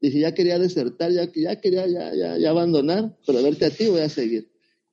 dice, 0.01 0.19
ya 0.21 0.33
quería 0.33 0.59
desertar, 0.59 1.13
ya, 1.13 1.31
ya 1.35 1.61
quería 1.61 1.87
ya, 1.89 2.15
ya, 2.15 2.39
ya 2.39 2.49
abandonar, 2.49 3.19
pero 3.27 3.37
de 3.37 3.45
verte 3.45 3.67
a 3.67 3.71
ti 3.71 3.89
voy 3.89 4.01
a 4.01 4.09
seguir. 4.09 4.52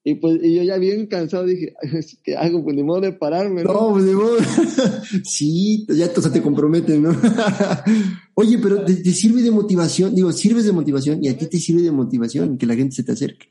Y 0.10 0.16
pues 0.16 0.40
y 0.44 0.56
yo 0.56 0.64
ya 0.64 0.78
bien 0.78 1.06
cansado 1.06 1.46
dije, 1.46 1.76
¿qué 2.24 2.36
hago? 2.36 2.64
Pues 2.64 2.76
ni 2.76 2.82
modo 2.82 3.02
de 3.02 3.12
pararme. 3.12 3.64
No, 3.64 3.74
no 3.74 3.92
pues 3.92 4.06
ni 4.06 4.14
modo. 4.14 4.38
sí, 5.24 5.86
ya 5.88 6.12
o 6.16 6.22
sea, 6.22 6.32
te 6.32 6.42
comprometen, 6.42 7.04
¿no? 7.04 7.16
Oye, 8.34 8.58
pero 8.58 8.84
te, 8.84 8.96
te, 8.96 9.12
sirve 9.12 9.44
de 9.44 9.52
motivación, 9.52 10.16
digo, 10.16 10.32
sirves 10.32 10.66
de 10.66 10.72
motivación 10.72 11.24
y 11.24 11.28
a 11.28 11.38
ti 11.38 11.46
te 11.46 11.60
sirve 11.60 11.84
de 11.84 11.92
motivación 11.92 12.58
que 12.58 12.66
la 12.66 12.76
gente 12.76 12.96
se 12.96 13.04
te 13.04 13.12
acerque. 13.12 13.50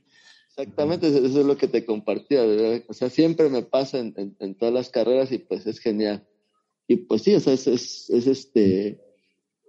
Exactamente, 0.48 1.06
eso 1.06 1.40
es 1.40 1.46
lo 1.46 1.56
que 1.56 1.68
te 1.68 1.84
compartía, 1.84 2.42
o 2.88 2.92
sea, 2.92 3.10
siempre 3.10 3.48
me 3.48 3.62
pasa 3.62 4.00
en, 4.00 4.34
en, 4.40 4.54
todas 4.56 4.74
las 4.74 4.88
carreras 4.88 5.30
y 5.30 5.38
pues 5.38 5.64
es 5.68 5.78
genial. 5.78 6.26
Y 6.88 6.96
pues 6.96 7.22
sí, 7.22 7.32
o 7.36 7.38
sea, 7.38 7.52
es, 7.52 7.68
es, 7.68 8.10
es, 8.10 8.26
este, 8.26 9.00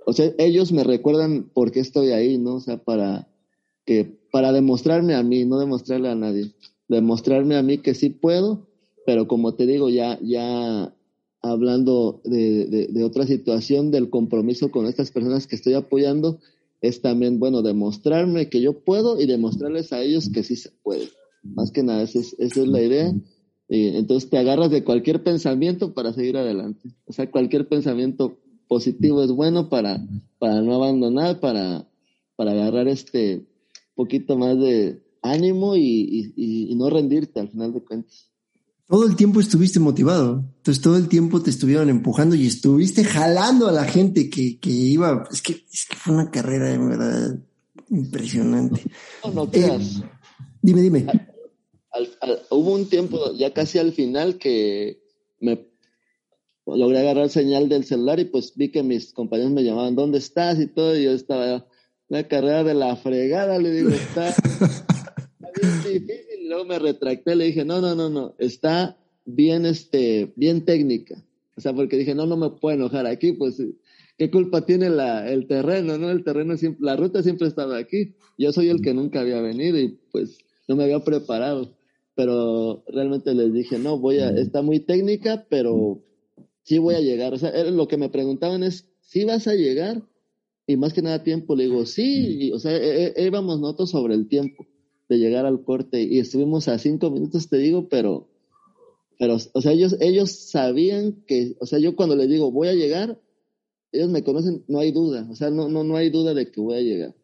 o 0.07 0.13
sea, 0.13 0.31
ellos 0.39 0.71
me 0.71 0.83
recuerdan 0.83 1.51
por 1.53 1.71
qué 1.71 1.81
estoy 1.81 2.09
ahí, 2.09 2.39
¿no? 2.39 2.55
O 2.55 2.59
sea, 2.59 2.77
para 2.77 3.27
que, 3.85 4.19
para 4.31 4.51
demostrarme 4.51 5.13
a 5.13 5.21
mí, 5.21 5.45
no 5.45 5.59
demostrarle 5.59 6.09
a 6.09 6.15
nadie, 6.15 6.53
demostrarme 6.89 7.55
a 7.55 7.63
mí 7.63 7.77
que 7.77 7.93
sí 7.93 8.09
puedo, 8.09 8.67
pero 9.05 9.27
como 9.27 9.53
te 9.53 9.65
digo, 9.65 9.89
ya, 9.89 10.19
ya 10.21 10.93
hablando 11.41 12.21
de, 12.25 12.65
de, 12.65 12.87
de 12.87 13.03
otra 13.03 13.25
situación, 13.25 13.91
del 13.91 14.09
compromiso 14.09 14.71
con 14.71 14.85
estas 14.85 15.11
personas 15.11 15.47
que 15.47 15.55
estoy 15.55 15.75
apoyando, 15.75 16.39
es 16.81 17.01
también, 17.01 17.39
bueno, 17.39 17.61
demostrarme 17.61 18.49
que 18.49 18.61
yo 18.61 18.79
puedo 18.79 19.19
y 19.19 19.25
demostrarles 19.25 19.93
a 19.93 20.01
ellos 20.01 20.29
que 20.29 20.43
sí 20.43 20.55
se 20.55 20.71
puede. 20.83 21.09
Más 21.43 21.71
que 21.71 21.83
nada, 21.83 22.03
esa 22.03 22.19
es, 22.19 22.35
esa 22.39 22.61
es 22.61 22.67
la 22.67 22.81
idea. 22.81 23.13
Y 23.67 23.87
entonces 23.97 24.29
te 24.29 24.37
agarras 24.37 24.71
de 24.71 24.83
cualquier 24.83 25.23
pensamiento 25.23 25.93
para 25.93 26.13
seguir 26.13 26.37
adelante. 26.37 26.89
O 27.05 27.13
sea, 27.13 27.29
cualquier 27.29 27.67
pensamiento 27.67 28.39
positivo 28.67 29.23
es 29.23 29.31
bueno 29.31 29.69
para, 29.69 30.05
para 30.39 30.61
no 30.61 30.73
abandonar, 30.73 31.39
para, 31.39 31.87
para 32.35 32.51
agarrar 32.51 32.87
este 32.87 33.45
poquito 33.95 34.37
más 34.37 34.57
de 34.59 35.01
ánimo 35.21 35.75
y, 35.75 36.33
y, 36.35 36.71
y 36.71 36.75
no 36.75 36.89
rendirte 36.89 37.39
al 37.39 37.49
final 37.49 37.73
de 37.73 37.83
cuentas 37.83 38.29
todo 38.89 39.05
el 39.05 39.15
tiempo 39.15 39.39
estuviste 39.39 39.79
motivado. 39.79 40.43
Entonces 40.57 40.81
todo 40.81 40.97
el 40.97 41.07
tiempo 41.07 41.43
te 41.43 41.51
estuvieron 41.51 41.89
empujando 41.89 42.35
y 42.35 42.47
estuviste 42.47 43.03
jalando 43.03 43.67
a 43.67 43.71
la 43.71 43.85
gente 43.85 44.31
que, 44.31 44.59
que 44.59 44.71
iba. 44.71 45.27
Es 45.31 45.43
que, 45.43 45.63
es 45.71 45.85
que 45.87 45.95
fue 45.95 46.15
una 46.15 46.31
carrera 46.31 46.73
en 46.73 46.89
verdad 46.89 47.39
impresionante. 47.91 48.81
No, 49.23 49.31
no 49.31 49.51
creas. 49.51 49.97
Eh, 49.97 50.03
dime, 50.63 50.81
dime. 50.81 51.05
hubo 52.49 52.73
un 52.73 52.89
tiempo 52.89 53.31
ya 53.33 53.53
casi 53.53 53.77
al 53.77 53.93
final 53.93 54.39
que 54.39 55.03
me 55.39 55.67
logré 56.65 56.97
agarrar 56.97 57.29
señal 57.29 57.69
del 57.69 57.85
celular 57.85 58.19
y 58.19 58.25
pues 58.25 58.53
vi 58.55 58.71
que 58.71 58.81
mis 58.81 59.13
compañeros 59.13 59.51
me 59.51 59.63
llamaban, 59.63 59.95
¿dónde 59.95 60.17
estás? 60.17 60.59
y 60.59 60.65
todo, 60.65 60.97
y 60.97 61.03
yo 61.03 61.11
estaba, 61.11 61.67
la 62.07 62.27
carrera 62.27 62.63
de 62.63 62.73
la 62.73 62.95
fregada, 62.95 63.59
le 63.59 63.71
digo, 63.71 63.89
está, 63.89 64.35
difícil 65.61 66.29
luego 66.49 66.65
me 66.65 66.79
retracté, 66.79 67.35
le 67.35 67.45
dije, 67.45 67.63
no, 67.63 67.79
no, 67.79 67.95
no, 67.95 68.09
no, 68.09 68.35
está 68.39 68.97
bien, 69.25 69.65
este, 69.65 70.33
bien 70.35 70.65
técnica. 70.65 71.23
O 71.55 71.61
sea, 71.61 71.73
porque 71.73 71.97
dije, 71.97 72.15
no, 72.15 72.25
no 72.25 72.35
me 72.35 72.49
puedo 72.49 72.75
enojar 72.75 73.05
aquí, 73.05 73.33
pues, 73.33 73.61
¿qué 74.17 74.31
culpa 74.31 74.65
tiene 74.65 74.89
la, 74.89 75.29
el 75.31 75.47
terreno, 75.47 75.97
no? 75.97 76.09
El 76.09 76.23
terreno 76.23 76.57
siempre, 76.57 76.85
la 76.85 76.95
ruta 76.95 77.21
siempre 77.21 77.47
estaba 77.47 77.77
aquí. 77.77 78.15
Yo 78.37 78.51
soy 78.51 78.69
el 78.69 78.81
que 78.81 78.93
nunca 78.93 79.21
había 79.21 79.41
venido 79.41 79.77
y 79.77 79.99
pues 80.11 80.39
no 80.67 80.75
me 80.75 80.83
había 80.83 81.03
preparado. 81.03 81.75
Pero 82.15 82.83
realmente 82.87 83.33
les 83.33 83.53
dije, 83.53 83.77
no, 83.77 83.97
voy 83.97 84.19
a, 84.19 84.29
está 84.31 84.61
muy 84.61 84.79
técnica, 84.79 85.45
pero 85.49 86.01
sí 86.63 86.77
voy 86.77 86.95
a 86.95 87.01
llegar. 87.01 87.33
O 87.33 87.37
sea, 87.37 87.51
lo 87.65 87.87
que 87.87 87.97
me 87.97 88.09
preguntaban 88.09 88.63
es, 88.63 88.89
¿sí 89.01 89.23
vas 89.23 89.47
a 89.47 89.53
llegar? 89.53 90.01
Y 90.67 90.77
más 90.77 90.93
que 90.93 91.01
nada 91.01 91.23
tiempo, 91.23 91.55
le 91.55 91.63
digo, 91.63 91.85
sí, 91.85 92.51
o 92.53 92.59
sea, 92.59 92.75
e, 92.75 93.13
e, 93.15 93.25
íbamos 93.25 93.59
nosotros 93.59 93.89
sobre 93.89 94.15
el 94.15 94.27
tiempo 94.27 94.67
de 95.09 95.17
llegar 95.17 95.45
al 95.45 95.63
corte 95.63 96.03
y 96.03 96.19
estuvimos 96.19 96.67
a 96.67 96.77
cinco 96.77 97.09
minutos, 97.09 97.49
te 97.49 97.57
digo, 97.57 97.89
pero, 97.89 98.29
pero, 99.17 99.37
o 99.53 99.61
sea, 99.61 99.71
ellos, 99.71 99.97
ellos 99.99 100.31
sabían 100.31 101.23
que, 101.27 101.57
o 101.59 101.65
sea, 101.65 101.79
yo 101.79 101.95
cuando 101.95 102.15
les 102.15 102.29
digo 102.29 102.51
voy 102.51 102.67
a 102.67 102.73
llegar, 102.73 103.19
ellos 103.91 104.09
me 104.09 104.23
conocen, 104.23 104.63
no 104.67 104.79
hay 104.79 104.91
duda, 104.91 105.27
o 105.29 105.35
sea, 105.35 105.49
no, 105.49 105.67
no, 105.67 105.83
no 105.83 105.97
hay 105.97 106.11
duda 106.11 106.35
de 106.35 106.51
que 106.51 106.61
voy 106.61 106.77
a 106.77 106.81
llegar. 106.81 107.15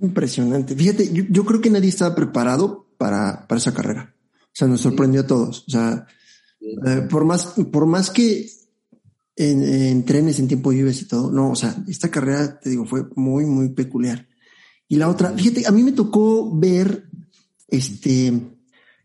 impresionante. 0.00 0.74
Fíjate, 0.74 1.10
yo, 1.12 1.44
creo 1.44 1.60
que 1.60 1.70
nadie 1.70 1.90
estaba 1.90 2.14
preparado 2.14 2.86
para, 2.96 3.46
para 3.46 3.58
esa 3.58 3.74
carrera. 3.74 4.14
O 4.42 4.58
sea, 4.58 4.66
nos 4.66 4.80
sorprendió 4.80 5.20
a 5.20 5.26
todos. 5.26 5.64
O 5.68 5.70
sea, 5.70 6.06
eh, 6.60 7.02
por 7.10 7.26
más, 7.26 7.54
por 7.70 7.84
más 7.84 8.10
que 8.10 8.48
en, 9.36 9.62
en, 9.62 10.04
trenes 10.06 10.40
en 10.40 10.48
tiempo 10.48 10.70
vives 10.70 11.02
y 11.02 11.08
todo, 11.08 11.30
no, 11.30 11.50
o 11.50 11.56
sea, 11.56 11.76
esta 11.86 12.10
carrera, 12.10 12.58
te 12.58 12.70
digo, 12.70 12.86
fue 12.86 13.04
muy, 13.14 13.44
muy 13.44 13.68
peculiar. 13.68 14.26
Y 14.88 14.96
la 14.96 15.08
otra, 15.08 15.32
fíjate, 15.32 15.66
a 15.66 15.72
mí 15.72 15.82
me 15.82 15.92
tocó 15.92 16.54
ver, 16.56 17.08
este, 17.68 18.32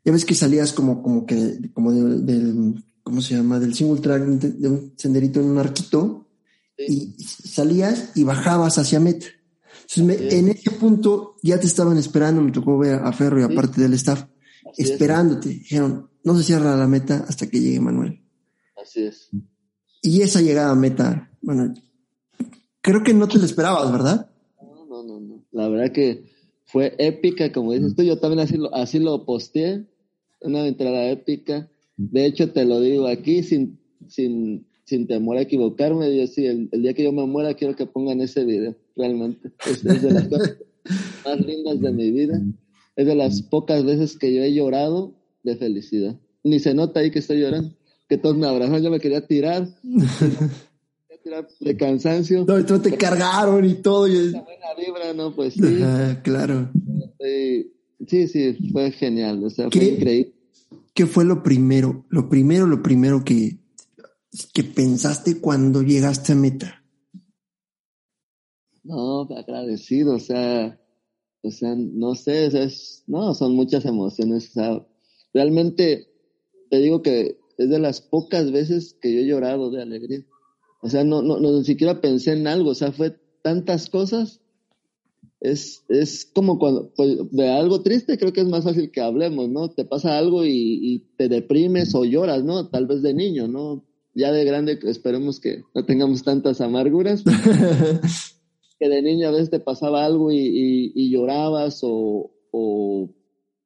ya 0.06 0.12
ves 0.12 0.26
que 0.26 0.36
salías 0.36 0.74
como, 0.74 1.02
como 1.02 1.26
que, 1.26 1.72
como 1.74 1.92
del, 1.92 2.84
¿cómo 3.04 3.22
se 3.22 3.36
llama? 3.36 3.60
Del 3.60 3.74
single 3.74 4.02
track, 4.02 4.24
de, 4.24 4.70
un 4.70 4.94
senderito 4.96 5.40
en 5.40 5.48
un 5.48 5.58
arquito, 5.58 6.28
y 6.78 7.14
salías 7.24 8.12
y 8.16 8.24
bajabas 8.24 8.78
hacia 8.78 9.00
meta. 9.00 9.28
Entonces, 9.96 10.34
en 10.34 10.50
ese 10.50 10.72
punto 10.72 11.36
ya 11.44 11.60
te 11.60 11.68
estaban 11.68 11.98
esperando, 11.98 12.42
me 12.42 12.52
tocó 12.52 12.78
ver 12.78 12.96
a 12.96 13.12
Ferro 13.12 13.40
y 13.40 13.44
aparte 13.44 13.82
del 13.82 13.94
staff, 13.94 14.26
esperándote. 14.78 15.50
Dijeron, 15.50 16.10
no 16.24 16.38
se 16.38 16.44
cierra 16.44 16.76
la 16.76 16.88
meta 16.88 17.26
hasta 17.28 17.48
que 17.48 17.60
llegue 17.60 17.80
Manuel. 17.80 18.24
Así 18.82 19.04
es. 19.04 19.30
Y 20.02 20.22
esa 20.22 20.42
llegada 20.42 20.72
a 20.72 20.76
meta, 20.76 21.32
bueno, 21.42 21.74
creo 22.82 23.04
que 23.04 23.14
no 23.14 23.28
te 23.28 23.38
la 23.38 23.46
esperabas, 23.46 23.92
¿verdad? 23.92 24.31
La 25.52 25.68
verdad 25.68 25.92
que 25.92 26.26
fue 26.66 26.96
épica, 26.98 27.52
como 27.52 27.74
dices 27.74 27.96
tú. 27.96 28.04
Yo 28.04 28.18
también 28.18 28.40
así 28.40 28.58
lo, 28.58 28.74
así 28.74 29.00
lo 29.00 29.26
posteé. 29.26 29.86
Una 30.42 30.66
entrada 30.66 31.10
épica. 31.10 31.70
De 31.98 32.26
hecho, 32.26 32.52
te 32.52 32.66
lo 32.66 32.80
digo 32.80 33.08
aquí 33.08 33.44
sin, 33.44 33.80
sin, 34.08 34.66
sin 34.86 35.08
temor 35.08 35.38
a 35.38 35.42
equivocarme. 35.42 36.18
Yo 36.18 36.26
sí, 36.28 36.46
el, 36.46 36.70
día 36.72 36.94
que 36.94 37.04
yo 37.04 37.12
me 37.12 37.26
muera, 37.26 37.54
quiero 37.54 37.76
que 37.76 37.86
pongan 37.86 38.22
ese 38.22 38.46
video, 38.46 38.76
realmente. 38.96 39.52
Es, 39.70 39.84
de 39.84 40.12
las 40.12 40.28
cosas 40.28 40.58
más 41.26 41.42
lindas 41.46 41.80
de 41.82 41.92
mi 41.92 42.12
vida. 42.12 42.42
Es 42.96 43.06
de 43.06 43.16
las 43.16 43.42
pocas 43.44 43.84
veces 43.84 44.18
que 44.18 44.34
yo 44.34 44.42
he 44.42 44.54
llorado 44.54 45.14
de 45.44 45.56
felicidad. 45.58 46.20
Ni 46.44 46.60
se 46.60 46.74
nota 46.74 47.02
ahí 47.02 47.12
que 47.12 47.20
estoy 47.20 47.42
llorando. 47.42 47.76
Que 48.10 48.18
todos 48.18 48.36
me 48.36 48.48
abrazan, 48.48 48.82
yo 48.82 48.90
me 48.90 49.00
quería 49.00 49.26
tirar. 49.28 49.68
de 51.60 51.78
cansancio. 51.78 52.46
No, 52.46 52.82
te 52.82 52.98
cargaron 52.98 53.66
y 53.66 53.76
todo. 53.76 54.08
Y... 54.08 54.32
buena 54.32 54.74
vibra, 54.78 55.14
¿no? 55.14 55.36
Pues 55.36 55.54
sí. 55.54 55.62
claro. 56.24 56.72
Sí, 57.20 58.28
sí, 58.28 58.58
fue 58.72 58.92
genial. 58.92 59.44
O 59.44 59.50
sea, 59.50 59.70
fue 59.70 59.84
increíble. 59.84 60.34
¿Qué 60.94 61.06
fue 61.06 61.24
lo 61.24 61.44
primero? 61.44 62.06
Lo 62.10 62.30
primero, 62.30 62.68
lo 62.68 62.82
primero 62.82 63.24
que, 63.24 63.60
que 64.54 64.64
pensaste 64.64 65.40
cuando 65.40 65.82
llegaste 65.82 66.34
a 66.34 66.36
meta. 66.36 66.84
No, 68.84 69.22
agradecido, 69.22 70.16
o 70.16 70.20
sea, 70.20 70.80
o 71.44 71.52
sea, 71.52 71.76
no 71.76 72.16
sé, 72.16 72.48
es, 72.48 73.04
no, 73.08 73.34
son 73.36 73.56
muchas 73.56 73.86
emociones, 73.86 74.50
o 74.50 74.54
sea, 74.54 74.88
realmente 75.34 76.08
te 76.70 76.80
digo 76.80 77.02
que 77.04 77.38
es 77.58 77.70
de 77.70 77.80
las 77.80 78.02
pocas 78.02 78.52
veces 78.52 78.98
que 79.00 79.14
yo 79.14 79.20
he 79.20 79.28
llorado 79.28 79.70
de 79.70 79.84
alegría. 79.84 80.26
O 80.82 80.90
sea, 80.90 81.04
no, 81.04 81.22
no, 81.22 81.40
no, 81.40 81.52
ni 81.52 81.64
siquiera 81.64 82.02
pensé 82.02 82.34
en 82.34 82.48
algo, 82.48 82.72
o 82.72 82.76
sea, 82.76 82.92
fue 82.92 83.16
tantas 83.44 83.90
cosas. 83.90 84.42
Es, 85.40 85.84
es 85.90 86.26
como 86.26 86.60
cuando, 86.60 86.92
pues, 86.96 87.18
de 87.32 87.50
algo 87.50 87.82
triste 87.82 88.18
creo 88.18 88.34
que 88.34 88.42
es 88.42 88.48
más 88.48 88.64
fácil 88.64 88.92
que 88.92 89.02
hablemos, 89.02 89.50
¿no? 89.50 89.72
Te 89.72 89.86
pasa 89.86 90.18
algo 90.18 90.46
y, 90.46 90.52
y 90.82 91.00
te 91.18 91.30
deprimes 91.30 91.96
o 91.96 92.04
lloras, 92.04 92.44
¿no? 92.44 92.70
Tal 92.70 92.88
vez 92.88 93.02
de 93.02 93.14
niño, 93.14 93.48
¿no? 93.48 93.84
Ya 94.14 94.32
de 94.32 94.44
grande 94.44 94.80
esperemos 94.84 95.40
que 95.40 95.64
no 95.74 95.86
tengamos 95.86 96.24
tantas 96.24 96.62
amarguras. 96.62 97.24
que 98.80 98.90
de 98.90 99.02
niño 99.02 99.28
a 99.28 99.32
veces 99.32 99.50
te 99.50 99.60
pasaba 99.60 100.06
algo 100.06 100.32
y, 100.32 100.40
y, 100.40 100.92
y 100.96 101.12
llorabas 101.12 101.80
o, 101.84 102.32
o, 102.52 103.10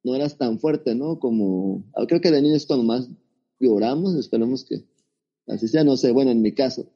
no 0.02 0.14
eras 0.14 0.36
tan 0.38 0.58
fuerte, 0.60 0.94
¿no? 0.94 1.18
Como, 1.18 1.84
creo 2.08 2.20
que 2.20 2.30
de 2.30 2.42
niño 2.42 2.54
es 2.56 2.66
cuando 2.66 2.84
más 2.84 3.08
lloramos, 3.58 4.14
esperemos 4.14 4.64
que 4.64 4.84
así 5.46 5.68
sea, 5.68 5.84
no 5.84 5.96
sé, 5.96 6.12
bueno, 6.12 6.30
en 6.30 6.42
mi 6.42 6.52
caso 6.52 6.90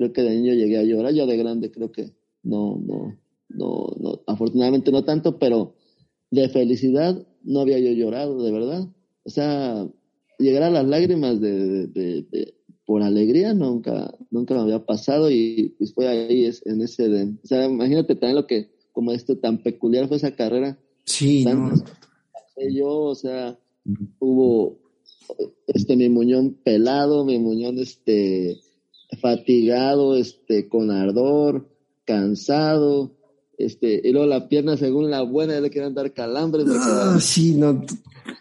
creo 0.00 0.12
que 0.14 0.22
de 0.22 0.30
niño 0.30 0.54
llegué 0.54 0.78
a 0.78 0.82
llorar, 0.82 1.12
ya 1.12 1.26
de 1.26 1.36
grande 1.36 1.70
creo 1.70 1.92
que 1.92 2.12
no, 2.42 2.80
no, 2.82 3.18
no, 3.50 3.86
no, 4.00 4.22
afortunadamente 4.26 4.90
no 4.90 5.04
tanto, 5.04 5.38
pero 5.38 5.74
de 6.30 6.48
felicidad 6.48 7.26
no 7.44 7.60
había 7.60 7.78
yo 7.78 7.92
llorado, 7.92 8.42
de 8.42 8.50
verdad. 8.50 8.88
O 9.24 9.30
sea, 9.30 9.86
llegar 10.38 10.62
a 10.62 10.70
las 10.70 10.86
lágrimas 10.86 11.38
de, 11.38 11.86
de, 11.88 12.22
de, 12.22 12.54
por 12.86 13.02
alegría 13.02 13.52
nunca, 13.52 14.16
nunca 14.30 14.54
me 14.54 14.60
había 14.60 14.86
pasado 14.86 15.30
y, 15.30 15.76
y 15.78 15.86
fue 15.88 16.08
ahí 16.08 16.46
es, 16.46 16.64
en 16.64 16.80
ese, 16.80 17.08
de, 17.10 17.24
o 17.24 17.46
sea, 17.46 17.66
imagínate 17.66 18.14
también 18.14 18.36
lo 18.36 18.46
que, 18.46 18.70
como 18.92 19.12
esto 19.12 19.36
tan 19.36 19.62
peculiar 19.62 20.08
fue 20.08 20.16
esa 20.16 20.34
carrera. 20.34 20.78
Sí, 21.04 21.44
no. 21.44 21.74
Yo, 22.56 22.88
o 22.88 23.14
sea, 23.14 23.58
hubo 24.18 24.78
este 25.66 25.96
mi 25.96 26.08
muñón 26.08 26.56
pelado, 26.64 27.24
mi 27.26 27.38
muñón 27.38 27.78
este 27.78 28.60
fatigado, 29.20 30.16
este, 30.16 30.68
con 30.68 30.90
ardor, 30.90 31.68
cansado, 32.04 33.16
este, 33.58 34.00
y 34.02 34.12
luego 34.12 34.26
la 34.26 34.48
pierna, 34.48 34.76
según 34.76 35.10
la 35.10 35.22
buena, 35.22 35.60
le 35.60 35.70
querían 35.70 35.94
dar 35.94 36.12
calambres. 36.12 36.66
Ah, 36.68 37.18
sí, 37.20 37.54
no, 37.54 37.84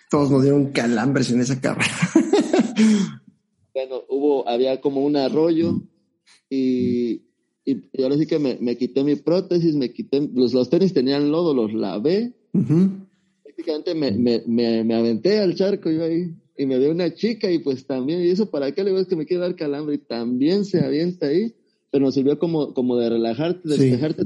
todos 0.09 0.31
nos 0.31 0.43
dieron 0.43 0.71
calambres 0.71 1.29
en 1.31 1.41
esa 1.41 1.59
carrera. 1.59 1.91
bueno, 3.73 4.03
hubo, 4.07 4.47
había 4.47 4.79
como 4.79 5.03
un 5.03 5.17
arroyo 5.17 5.81
y, 6.49 7.23
y, 7.65 8.01
ahora 8.01 8.17
sí 8.17 8.27
que 8.27 8.39
me, 8.39 8.57
me, 8.61 8.77
quité 8.77 9.03
mi 9.03 9.15
prótesis, 9.15 9.75
me 9.75 9.91
quité, 9.91 10.29
los, 10.33 10.53
los 10.53 10.69
tenis 10.69 10.93
tenían 10.93 11.31
lodo, 11.31 11.53
los 11.53 11.73
lavé, 11.73 12.33
prácticamente 13.43 13.93
me, 13.95 14.11
me, 14.11 14.43
me, 14.47 14.83
me, 14.85 14.95
aventé 14.95 15.39
al 15.39 15.55
charco 15.55 15.91
yo 15.91 16.03
ahí 16.05 16.33
y 16.59 16.65
me 16.65 16.77
veo 16.77 16.91
una 16.91 17.13
chica 17.13 17.49
y 17.49 17.59
pues 17.59 17.87
también, 17.87 18.21
¿y 18.21 18.27
eso 18.27 18.49
para 18.49 18.73
qué 18.73 18.83
le 18.83 18.91
ves 18.91 19.07
que 19.07 19.15
me 19.15 19.25
quiere 19.25 19.43
dar 19.43 19.55
calambre? 19.55 19.95
Y 19.95 19.97
también 19.99 20.65
se 20.65 20.83
avienta 20.83 21.27
ahí, 21.27 21.55
pero 21.89 22.03
nos 22.03 22.15
sirvió 22.15 22.37
como, 22.37 22.73
como 22.73 22.97
de 22.97 23.09
relajarte, 23.09 23.61
de 23.63 23.77
despejarte 23.77 24.23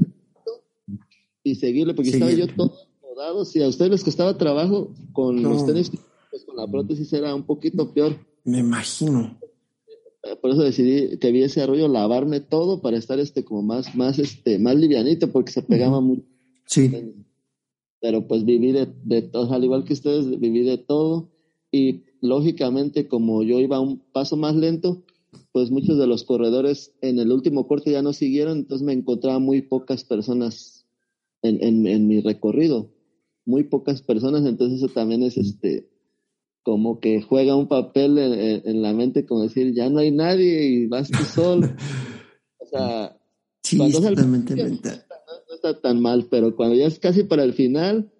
y 1.44 1.54
seguirle, 1.54 1.94
porque 1.94 2.10
estaba 2.10 2.32
yo 2.32 2.48
todo 2.48 2.74
rodado. 3.00 3.44
Si 3.44 3.62
a 3.62 3.68
ustedes 3.68 3.92
les 3.92 4.02
costaba 4.02 4.36
trabajo 4.36 4.92
con 5.12 5.44
los 5.44 5.64
tenis, 5.64 5.92
pues 6.28 6.44
con 6.44 6.56
la 6.56 6.66
prótesis 6.66 7.12
era 7.12 7.32
un 7.32 7.44
poquito 7.44 7.94
peor. 7.94 8.16
Me 8.42 8.58
imagino. 8.58 9.38
Por 10.42 10.50
eso 10.50 10.62
decidí 10.62 11.18
que 11.18 11.30
vi 11.30 11.44
ese 11.44 11.62
arroyo 11.62 11.86
lavarme 11.86 12.40
todo 12.40 12.80
para 12.80 12.96
estar 12.96 13.20
este 13.20 13.44
como 13.44 13.62
más, 13.62 13.94
más, 13.94 14.18
este, 14.18 14.58
más 14.58 14.74
livianito, 14.74 15.30
porque 15.30 15.52
se 15.52 15.62
pegaba 15.62 16.00
mucho. 16.00 16.24
Sí 16.66 16.90
pero 18.00 18.28
pues 18.28 18.44
viví 18.44 18.70
de, 18.70 18.86
de 19.04 19.22
todo, 19.22 19.50
al 19.54 19.64
igual 19.64 19.86
que 19.86 19.94
ustedes, 19.94 20.38
viví 20.38 20.62
de 20.62 20.76
todo 20.76 21.30
y 21.72 22.02
lógicamente 22.24 23.06
como 23.06 23.42
yo 23.42 23.60
iba 23.60 23.80
un 23.80 23.98
paso 23.98 24.36
más 24.36 24.56
lento, 24.56 25.04
pues 25.52 25.70
muchos 25.70 25.98
de 25.98 26.06
los 26.06 26.24
corredores 26.24 26.94
en 27.02 27.18
el 27.18 27.30
último 27.30 27.68
corte 27.68 27.92
ya 27.92 28.02
no 28.02 28.12
siguieron, 28.12 28.58
entonces 28.58 28.84
me 28.84 28.94
encontraba 28.94 29.38
muy 29.38 29.62
pocas 29.62 30.04
personas 30.04 30.86
en, 31.42 31.86
en, 31.86 32.08
mi 32.08 32.20
recorrido, 32.20 32.90
muy 33.44 33.64
pocas 33.64 34.00
personas, 34.00 34.46
entonces 34.46 34.78
eso 34.78 34.88
también 34.92 35.22
es 35.22 35.36
este 35.36 35.90
como 36.62 36.98
que 36.98 37.20
juega 37.20 37.54
un 37.56 37.68
papel 37.68 38.16
en, 38.16 38.80
la 38.80 38.94
mente 38.94 39.26
como 39.26 39.42
decir 39.42 39.74
ya 39.74 39.90
no 39.90 39.98
hay 39.98 40.10
nadie 40.10 40.64
y 40.64 40.86
vas 40.86 41.10
tú 41.10 41.22
solo. 41.24 41.68
o 42.58 42.66
sea, 42.66 43.18
sí, 43.62 43.76
totalmente 43.76 44.56
mental 44.56 45.04
está 45.54 45.80
tan 45.80 46.00
mal, 46.00 46.26
pero 46.30 46.54
cuando 46.56 46.74
ya 46.74 46.86
es 46.86 46.98
casi 46.98 47.24
para 47.24 47.44
el 47.44 47.54
final, 47.54 48.10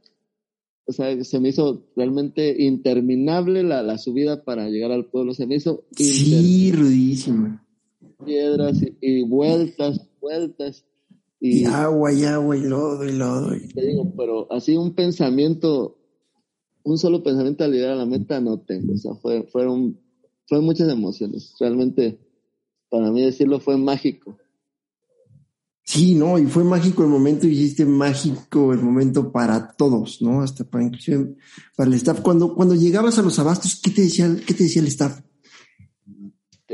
o 0.87 0.93
sea, 0.93 1.25
se 1.25 1.41
me 1.41 1.49
hizo 1.49 1.87
realmente 1.97 2.63
interminable 2.63 3.63
la, 3.63 3.83
la 3.83 3.97
subida 3.97 4.45
para 4.45 4.69
llegar 4.69 4.93
al 4.93 5.07
pueblo. 5.07 5.33
Se 5.33 5.47
me 5.47 5.57
hizo. 5.57 5.85
Sí, 5.93 6.73
rudísima. 6.73 7.67
Piedras 8.25 8.79
y, 9.01 9.23
vueltas, 9.23 10.07
vueltas. 10.21 10.85
Y, 11.41 11.65
agua, 11.65 12.13
y 12.13 12.25
agua, 12.25 12.57
y 12.57 12.63
lodo, 12.63 13.05
y 13.05 13.13
lodo. 13.13 13.51
Te 13.75 13.87
digo, 13.87 14.13
pero 14.17 14.51
así 14.53 14.77
un 14.77 14.95
pensamiento, 14.95 15.99
un 16.85 16.99
solo 16.99 17.23
pensamiento 17.23 17.65
al 17.65 17.73
llegar 17.73 17.91
a 17.91 17.97
la 17.97 18.07
meta 18.07 18.41
no 18.41 18.61
tengo. 18.61 18.95
O 18.95 18.99
sea, 18.99 19.15
fue, 19.15 19.43
fueron, 19.45 19.99
fueron 20.47 20.67
muchas 20.67 20.89
emociones. 20.91 21.55
Realmente, 21.59 22.19
para 22.91 23.11
mí 23.11 23.23
decirlo 23.23 23.59
fue 23.61 23.77
mágico. 23.77 24.39
Sí, 25.85 26.15
no, 26.15 26.39
y 26.39 26.47
fue 26.47 26.65
mágico 26.65 27.03
el 27.03 27.11
momento, 27.11 27.47
hiciste 27.47 27.85
mágico 27.85 28.73
el 28.73 28.81
momento 28.81 29.31
para 29.31 29.73
todos, 29.77 30.23
¿no? 30.23 30.41
Hasta 30.41 30.65
para 30.65 30.85
inclusive 30.85 31.37
para 31.77 31.89
el 31.89 31.95
staff. 31.95 32.21
Cuando, 32.21 32.55
cuando 32.55 32.75
llegabas 32.75 33.19
a 33.19 33.23
los 33.23 33.39
abastos, 33.39 33.81
¿qué 33.83 33.91
te 33.91 34.03
decía, 34.03 34.35
qué 34.47 34.55
te 34.55 34.65
decía 34.65 34.81
el 34.81 34.89
staff? 34.89 35.21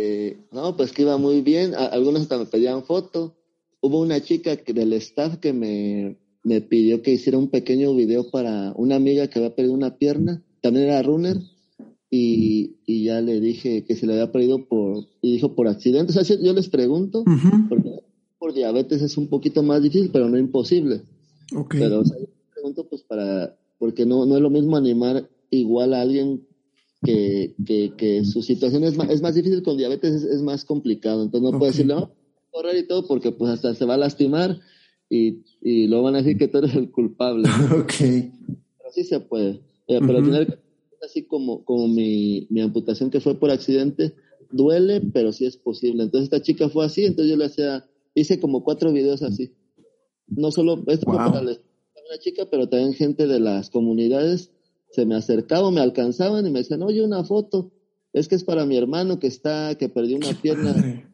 Este, 0.01 0.47
no, 0.53 0.77
pues 0.77 0.93
que 0.93 1.03
iba 1.03 1.17
muy 1.19 1.43
bien. 1.43 1.75
algunos 1.75 2.23
hasta 2.23 2.39
me 2.39 2.47
pedían 2.47 2.85
foto. 2.85 3.37
Hubo 3.81 4.01
una 4.01 4.21
chica 4.21 4.57
que, 4.57 4.73
del 4.73 4.93
staff 4.95 5.39
que 5.39 5.53
me, 5.53 6.19
me 6.43 6.61
pidió 6.61 7.03
que 7.03 7.13
hiciera 7.13 7.39
un 7.39 7.51
pequeño 7.51 7.95
video 7.95 8.31
para 8.31 8.73
una 8.77 8.97
amiga 8.97 9.29
que 9.29 9.39
había 9.39 9.55
perdido 9.55 9.75
una 9.75 9.97
pierna. 9.97 10.43
También 10.61 10.87
era 10.87 11.03
runner. 11.03 11.39
Y, 12.13 12.77
y 12.87 13.05
ya 13.05 13.21
le 13.21 13.41
dije 13.41 13.85
que 13.85 13.95
se 13.95 14.07
le 14.07 14.15
había 14.15 14.33
perdido 14.33 14.67
por, 14.67 15.07
y 15.23 15.33
dijo 15.33 15.55
por 15.55 15.69
accidente. 15.69 16.19
O 16.19 16.25
sea, 16.25 16.39
yo 16.39 16.53
les 16.53 16.69
pregunto, 16.69 17.25
porque 17.69 18.01
por 18.41 18.55
diabetes 18.55 19.03
es 19.03 19.17
un 19.19 19.29
poquito 19.29 19.63
más 19.63 19.83
difícil, 19.83 20.11
pero 20.11 20.29
no 20.29 20.39
imposible. 20.39 21.03
Okay. 21.55 21.79
Pero 21.79 22.01
o 22.01 22.05
sea, 22.05 22.19
yo 22.19 22.27
pregunto 22.53 22.89
pues 22.89 23.03
para, 23.03 23.55
porque 23.79 24.07
no, 24.07 24.25
no 24.25 24.35
es 24.35 24.43
lo 24.43 24.51
mismo 24.51 24.77
animar 24.77 25.29
igual 25.51 25.93
a 25.93 26.01
alguien 26.01 26.47
que, 27.05 27.55
que, 27.65 27.93
que 27.97 28.25
su 28.25 28.43
situación 28.43 28.85
es 28.85 28.97
más, 28.97 29.11
es 29.11 29.21
más 29.21 29.35
difícil 29.35 29.63
con 29.63 29.77
diabetes, 29.77 30.25
es, 30.25 30.43
más 30.43 30.65
complicado. 30.65 31.23
Entonces 31.23 31.53
no 31.53 31.59
puedo 31.59 31.71
decirle, 31.71 31.95
no, 31.95 32.11
correr 32.51 32.79
y 32.79 32.87
todo, 32.87 33.07
porque 33.07 33.31
pues 33.31 33.53
hasta 33.53 33.75
se 33.75 33.85
va 33.85 33.95
a 33.95 33.99
lastimar 33.99 34.59
y, 35.11 35.43
y 35.61 35.87
luego 35.87 36.05
van 36.05 36.15
a 36.15 36.23
decir 36.23 36.39
que 36.39 36.49
tú 36.49 36.59
eres 36.59 36.75
el 36.75 36.91
culpable. 36.91 37.47
ok. 37.79 37.93
Pero 37.99 38.91
sí 38.93 39.05
se 39.05 39.21
puede. 39.21 39.61
Eh, 39.87 40.01
pero 40.01 40.23
tener 40.23 40.61
así 41.05 41.25
como, 41.25 41.65
como 41.65 41.89
mi, 41.89 42.47
mi 42.49 42.63
amputación 42.63 43.11
que 43.11 43.21
fue 43.21 43.35
por 43.35 43.51
accidente, 43.51 44.15
duele, 44.51 45.03
pero 45.13 45.33
sí 45.33 45.45
es 45.45 45.59
posible. 45.59 46.05
Entonces 46.05 46.25
esta 46.25 46.43
chica 46.43 46.71
fue 46.71 46.87
así, 46.87 47.05
entonces 47.05 47.31
yo 47.31 47.37
le 47.37 47.47
hacía 47.47 47.87
hice 48.15 48.41
como 48.41 48.65
cuatro 48.65 48.93
videos 48.93 49.23
así. 49.23 49.53
No 50.27 50.51
solo 50.51 50.83
esto 50.87 51.07
para 51.07 51.43
la, 51.43 51.57
chica, 52.19 52.45
pero 52.51 52.69
también 52.69 52.93
gente 52.95 53.29
de 53.29 53.39
las 53.39 53.71
comunidades 53.71 54.51
se 54.91 55.07
me 55.07 55.15
acercaba, 55.15 55.71
me 55.71 55.81
alcanzaban 55.81 56.45
y 56.45 56.51
me 56.51 56.59
decían, 56.59 56.83
oye, 56.83 57.03
una 57.03 57.23
foto, 57.23 57.71
es 58.13 58.27
que 58.27 58.35
es 58.35 58.43
para 58.43 58.67
mi 58.67 58.77
hermano 58.77 59.21
que 59.21 59.29
está, 59.29 59.77
que 59.77 59.89
perdió 59.89 60.17
una 60.17 60.33
pierna. 60.41 60.75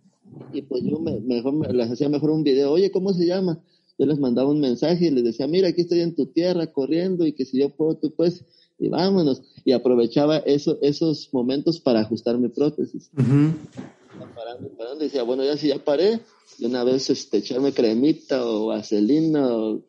Y 0.53 0.63
pues 0.63 0.83
yo 0.85 0.99
me, 0.99 1.19
mejor 1.21 1.75
les 1.75 1.91
hacía 1.91 2.09
mejor 2.11 2.31
un 2.31 2.43
video, 2.43 2.71
oye, 2.73 2.91
¿cómo 2.91 3.13
se 3.15 3.27
llama? 3.27 3.63
Yo 3.99 4.05
les 4.05 4.19
mandaba 4.19 4.51
un 4.51 4.61
mensaje 4.61 5.07
y 5.07 5.11
les 5.11 5.25
decía, 5.25 5.47
mira, 5.47 5.69
aquí 5.69 5.83
estoy 5.83 6.01
en 6.01 6.15
tu 6.15 6.27
tierra 6.27 6.73
corriendo 6.73 7.27
y 7.27 7.33
que 7.33 7.47
si 7.47 7.59
yo 7.59 7.71
puedo, 7.71 7.97
tú 7.97 8.13
pues, 8.15 8.45
y 8.79 8.89
vámonos. 8.89 9.43
Y 9.65 9.73
aprovechaba 9.73 10.39
eso, 10.39 10.79
esos 10.83 11.29
momentos 11.33 11.81
para 11.81 12.01
ajustar 12.01 12.39
mi 12.39 12.49
prótesis. 12.49 13.11
parando, 13.15 14.69
parando, 14.77 15.05
y 15.05 15.09
decía, 15.09 15.23
bueno, 15.23 15.45
ya 15.45 15.57
si 15.57 15.69
ya 15.69 15.83
paré, 15.83 16.21
de 16.59 16.67
una 16.67 16.85
vez 16.85 17.11
este, 17.11 17.39
echarme 17.39 17.73
cremita 17.73 18.45
o 18.45 18.67
vaselina 18.67 19.47
o 19.55 19.83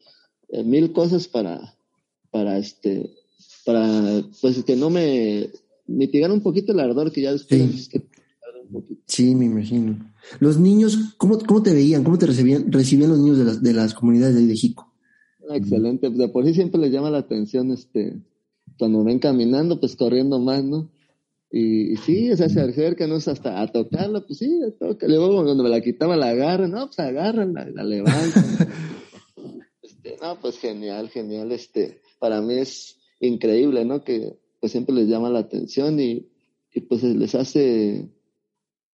eh, 0.49 0.63
mil 0.63 0.91
cosas 0.91 1.27
para, 1.27 1.75
para 2.31 2.57
este, 2.57 3.13
para, 3.65 4.23
pues 4.41 4.63
que 4.63 4.75
no 4.75 4.89
me 4.89 5.49
mitigar 5.85 6.31
un 6.31 6.41
poquito 6.41 6.73
el 6.73 6.79
ardor 6.79 7.11
que 7.11 7.21
ya 7.21 7.31
después 7.31 7.89
sí. 7.91 8.01
Sí, 9.05 9.35
me 9.35 9.45
imagino. 9.45 9.97
Los 10.39 10.59
niños, 10.59 11.15
¿cómo, 11.17 11.39
cómo 11.39 11.63
te 11.63 11.73
veían? 11.73 12.03
¿Cómo 12.03 12.17
te 12.17 12.25
recibían, 12.25 12.69
recibían 12.69 13.11
los 13.11 13.19
niños 13.19 13.37
de 13.37 13.45
las, 13.45 13.63
de 13.63 13.73
las 13.73 13.93
comunidades 13.93 14.35
de, 14.35 14.45
de 14.45 14.55
Jico? 14.55 14.93
Excelente, 15.49 16.09
de 16.09 16.27
por 16.27 16.45
sí 16.45 16.53
siempre 16.53 16.81
les 16.81 16.91
llama 16.91 17.09
la 17.09 17.19
atención, 17.19 17.71
este, 17.71 18.21
cuando 18.77 19.03
ven 19.03 19.19
caminando, 19.19 19.79
pues 19.79 19.95
corriendo 19.95 20.39
más, 20.39 20.63
¿no? 20.63 20.89
Y, 21.49 21.95
sí, 21.97 22.29
o 22.31 22.37
sea, 22.37 22.49
se 22.49 22.59
acercan 22.59 23.11
hasta 23.11 23.61
a 23.61 23.71
tocarla, 23.71 24.21
pues 24.21 24.39
sí, 24.39 24.59
toca. 24.79 25.07
Luego 25.07 25.43
cuando 25.43 25.63
me 25.63 25.69
la 25.69 25.81
quitaba 25.81 26.17
la 26.17 26.29
agarran, 26.29 26.71
no, 26.71 26.87
pues 26.87 26.99
agarran, 26.99 27.53
la, 27.53 27.65
la 27.69 27.83
levantan. 27.83 28.43
este, 29.81 30.17
no, 30.21 30.39
pues 30.39 30.59
genial, 30.59 31.09
genial. 31.09 31.51
Este, 31.51 32.01
para 32.19 32.41
mí 32.41 32.55
es 32.55 32.97
increíble, 33.21 33.85
¿no? 33.85 34.03
Que 34.03 34.37
pues 34.59 34.71
siempre 34.71 34.93
les 34.93 35.07
llama 35.07 35.29
la 35.29 35.39
atención 35.39 35.99
y, 35.99 36.27
y 36.73 36.81
pues 36.81 37.03
les 37.03 37.33
hace, 37.35 38.09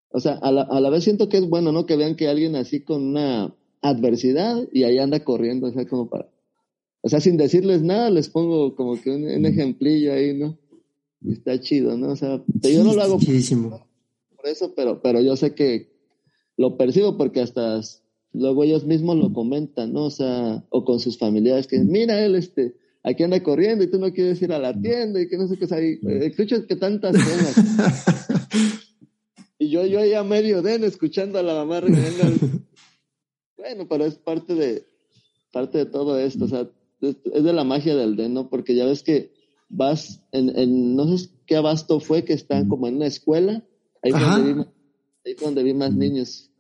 o 0.10 0.20
sea, 0.20 0.34
a 0.34 0.52
la, 0.52 0.62
a 0.64 0.80
la 0.80 0.90
vez 0.90 1.04
siento 1.04 1.30
que 1.30 1.38
es 1.38 1.50
bueno, 1.50 1.72
¿no? 1.72 1.88
Que 1.88 1.96
vean 1.96 2.16
que 2.16 2.28
alguien 2.28 2.56
así 2.56 2.82
con 2.82 3.04
una 3.04 3.56
adversidad 3.82 4.68
y 4.72 4.84
ahí 4.84 5.00
anda 5.00 5.24
corriendo, 5.24 5.68
o 5.68 5.72
sea, 5.72 5.88
como 5.88 6.10
para, 6.10 6.30
o 7.06 7.10
sea, 7.10 7.20
sin 7.20 7.36
decirles 7.36 7.82
nada, 7.82 8.10
les 8.10 8.30
pongo 8.30 8.76
como 8.76 9.00
que 9.00 9.12
un, 9.12 9.26
un 9.26 9.46
ejemplillo 9.46 10.14
ahí, 10.14 10.34
¿no? 10.34 10.58
Y 11.22 11.34
está 11.34 11.60
chido, 11.60 11.98
¿no? 11.98 12.12
O 12.12 12.16
sea, 12.16 12.42
yo 12.62 12.84
no 12.86 12.94
lo 12.94 13.02
hago 13.02 13.20
por, 13.20 14.48
eso, 14.48 14.74
pero, 14.74 15.02
pero 15.02 15.20
yo 15.20 15.36
sé 15.36 15.54
que 15.54 15.92
lo 16.56 16.78
percibo 16.78 17.18
porque 17.18 17.42
hasta 17.42 17.82
luego 18.32 18.64
ellos 18.64 18.86
mismos 18.86 19.18
lo 19.18 19.34
comentan, 19.34 19.92
¿no? 19.92 20.06
O 20.06 20.10
sea, 20.10 20.64
o 20.70 20.86
con 20.86 21.02
sus 21.02 21.18
familiares 21.18 21.68
que 21.68 21.78
mira 21.80 22.24
él, 22.24 22.36
este, 22.36 22.78
aquí 23.04 23.24
anda 23.24 23.44
corriendo 23.44 23.84
y 23.84 23.92
tú 23.92 24.00
no 24.00 24.14
quieres 24.14 24.42
ir 24.42 24.54
a 24.54 24.60
la 24.60 24.74
tienda 24.74 25.22
y 25.22 25.28
que 25.28 25.38
no 25.38 25.50
sé 25.50 25.58
qué 25.58 25.66
es 25.66 25.72
ahí. 25.74 26.00
Escuchas 26.04 26.62
que 26.62 26.78
tantas 26.78 27.18
cosas. 27.18 28.28
y 29.60 29.70
yo, 29.70 29.86
yo 29.86 30.00
ahí 30.00 30.14
a 30.14 30.24
medio 30.24 30.62
den 30.62 30.86
escuchando 30.86 31.38
a 31.38 31.44
la 31.44 31.54
mamá 31.54 31.82
bueno, 33.58 33.88
pero 33.90 34.06
es 34.06 34.16
parte 34.16 34.56
de, 34.56 34.86
parte 35.52 35.80
de 35.80 35.86
todo 35.86 36.18
esto, 36.18 36.46
o 36.46 36.48
sea, 36.48 36.70
es, 37.10 37.44
de 37.44 37.54
la 37.54 37.64
magia 37.64 37.96
del 37.96 38.16
den, 38.16 38.34
¿no? 38.34 38.50
Porque 38.50 38.76
ya 38.76 38.86
ves 38.86 39.04
que 39.04 39.34
vas 39.70 40.22
en, 40.32 40.58
en, 40.58 40.96
no 40.96 41.18
sé 41.18 41.30
qué 41.46 41.56
abasto 41.56 42.00
fue, 42.00 42.24
que 42.24 42.34
están 42.34 42.70
como 42.70 42.88
en 42.88 42.98
una 42.98 43.08
escuela, 43.08 43.64
ahí 44.02 44.12
fue, 44.12 44.22
donde 44.22 44.54
vi, 44.54 44.62
ahí 45.26 45.36
donde 45.42 45.64
vi 45.64 45.74
más 45.74 45.94
niños, 45.94 46.52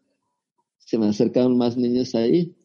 se 0.79 0.97
me 0.97 1.07
acercaron 1.07 1.57
más 1.57 1.77
niños 1.77 2.15
ahí, 2.15 2.55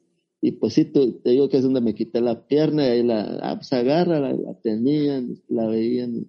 y 0.40 0.52
pues 0.52 0.74
sí, 0.74 0.84
te, 0.84 1.20
digo 1.24 1.48
que 1.48 1.58
es 1.58 1.62
donde 1.62 1.80
me 1.80 1.94
quité 1.94 2.20
la 2.20 2.46
pierna, 2.46 2.86
y 2.86 2.90
ahí 2.90 3.02
la, 3.02 3.38
ah, 3.42 3.56
pues 3.56 3.72
agarra, 3.72 4.20
la, 4.20 4.54
tenían, 4.62 5.42
la 5.48 5.66
veían, 5.66 6.26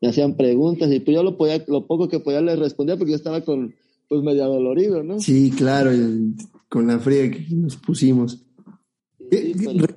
me 0.00 0.08
hacían 0.08 0.36
preguntas, 0.36 0.90
y 0.92 1.00
pues 1.00 1.14
yo 1.14 1.22
lo 1.22 1.36
podía, 1.36 1.62
lo 1.68 1.86
poco 1.86 2.08
que 2.08 2.20
podía 2.20 2.40
les 2.40 2.58
respondía 2.58 2.96
porque 2.96 3.12
yo 3.12 3.16
estaba 3.16 3.42
con, 3.42 3.74
pues 4.08 4.22
medio 4.22 4.46
dolorido, 4.46 5.04
¿no? 5.04 5.20
Sí, 5.20 5.52
claro, 5.56 5.92
con 6.68 6.88
la 6.88 6.98
fría 6.98 7.30
que 7.30 7.46
nos 7.54 7.76
pusimos. 7.76 8.44
Eh, 9.30 9.54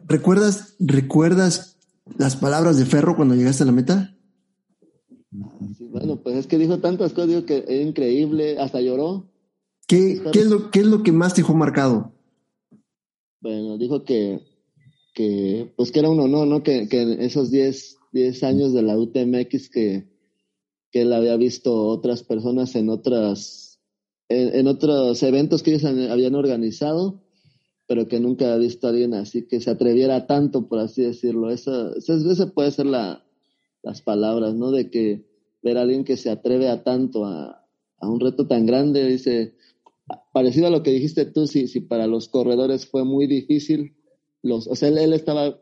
¿Recuerdas, 0.08 0.76
¿Recuerdas 0.80 1.78
las 2.18 2.36
palabras 2.36 2.78
de 2.78 2.86
Ferro 2.86 3.16
cuando 3.16 3.36
llegaste 3.36 3.64
a 3.64 3.66
la 3.68 3.72
meta? 3.72 4.16
bueno, 5.32 6.18
pues 6.22 6.36
es 6.38 6.48
que 6.48 6.58
dijo 6.58 6.80
tantas 6.80 7.14
cosas, 7.14 7.30
digo 7.30 7.46
que 7.46 7.66
es 7.68 7.88
increíble, 7.88 8.60
hasta 8.60 8.82
lloró. 8.82 9.30
¿Qué, 9.88 10.22
¿qué, 10.32 10.40
es 10.40 10.48
lo, 10.48 10.70
¿Qué 10.70 10.80
es 10.80 10.86
lo 10.86 11.04
que 11.04 11.12
más 11.12 11.34
te 11.34 11.42
dejó 11.42 11.54
marcado? 11.56 12.14
Bueno, 13.42 13.78
dijo 13.78 14.04
que, 14.04 14.42
que 15.14 15.72
pues 15.76 15.92
que 15.92 16.00
era 16.00 16.10
un 16.10 16.20
honor, 16.20 16.48
¿no? 16.48 16.64
Que, 16.64 16.88
que 16.88 17.18
esos 17.26 17.52
10 17.52 17.98
10 18.14 18.44
años 18.44 18.74
de 18.74 18.84
la 18.84 18.98
UTMX 18.98 19.70
que, 19.70 20.08
que 20.92 21.02
él 21.02 21.12
había 21.12 21.36
visto 21.36 21.88
otras 21.88 22.24
personas 22.24 22.76
en 22.76 22.90
otras 22.90 23.82
en, 24.30 24.68
otros 24.68 25.22
eventos 25.22 25.62
que 25.62 25.76
ellos 25.76 25.86
habían 25.86 26.34
organizado, 26.34 27.22
pero 27.88 28.08
que 28.08 28.20
nunca 28.20 28.46
había 28.46 28.68
visto 28.68 28.88
a 28.88 28.92
alguien 28.92 29.14
así 29.14 29.48
que 29.48 29.60
se 29.60 29.70
atreviera 29.70 30.26
tanto, 30.26 30.68
por 30.68 30.80
así 30.80 31.04
decirlo. 31.04 31.52
Esa, 31.52 31.92
esa, 31.98 32.52
puede 32.52 32.72
ser 32.72 32.86
la, 32.86 33.26
las 33.82 34.02
palabras, 34.02 34.56
¿no? 34.56 34.72
De 34.72 34.90
que 34.90 35.26
ver 35.62 35.78
a 35.78 35.82
alguien 35.82 36.04
que 36.04 36.18
se 36.18 36.30
atreve 36.30 36.70
a 36.70 36.84
tanto, 36.84 37.26
a, 37.26 37.66
a 38.00 38.10
un 38.10 38.20
reto 38.20 38.48
tan 38.48 38.66
grande, 38.66 39.08
dice, 39.08 39.56
parecido 40.32 40.68
a 40.68 40.70
lo 40.70 40.84
que 40.84 40.92
dijiste 40.92 41.26
tú, 41.26 41.48
si, 41.48 41.68
si 41.68 41.82
para 41.82 42.08
los 42.08 42.30
corredores 42.30 42.86
fue 42.86 43.04
muy 43.04 43.28
difícil, 43.28 43.96
los, 44.42 44.68
o 44.68 44.76
sea, 44.76 44.90
él, 44.90 45.14
estaba 45.14 45.60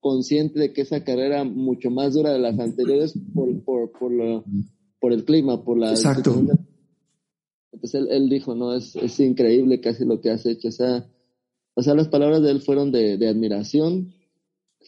consciente 0.00 0.58
de 0.58 0.72
que 0.72 0.82
esa 0.82 1.04
carrera 1.04 1.44
mucho 1.44 1.90
más 1.90 2.14
dura 2.14 2.32
de 2.32 2.38
las 2.38 2.58
anteriores 2.58 3.14
por, 3.34 3.62
por, 3.64 3.92
por, 3.92 4.12
lo, 4.12 4.44
por 5.00 5.12
el 5.12 5.24
clima, 5.24 5.64
por 5.64 5.78
la... 5.78 5.90
Exacto. 5.90 6.34
Entonces 7.72 8.00
él, 8.00 8.08
él, 8.10 8.28
dijo, 8.28 8.54
no, 8.54 8.74
es, 8.74 8.96
es 8.96 9.20
increíble 9.20 9.80
casi 9.80 10.04
lo 10.04 10.20
que 10.20 10.30
has 10.30 10.46
hecho. 10.46 10.68
O 10.68 10.72
sea, 10.72 11.06
o 11.78 11.82
sea 11.84 11.94
las 11.94 12.08
palabras 12.08 12.42
de 12.42 12.50
él 12.50 12.60
fueron 12.60 12.90
de, 12.90 13.16
de 13.18 13.28
admiración, 13.28 14.12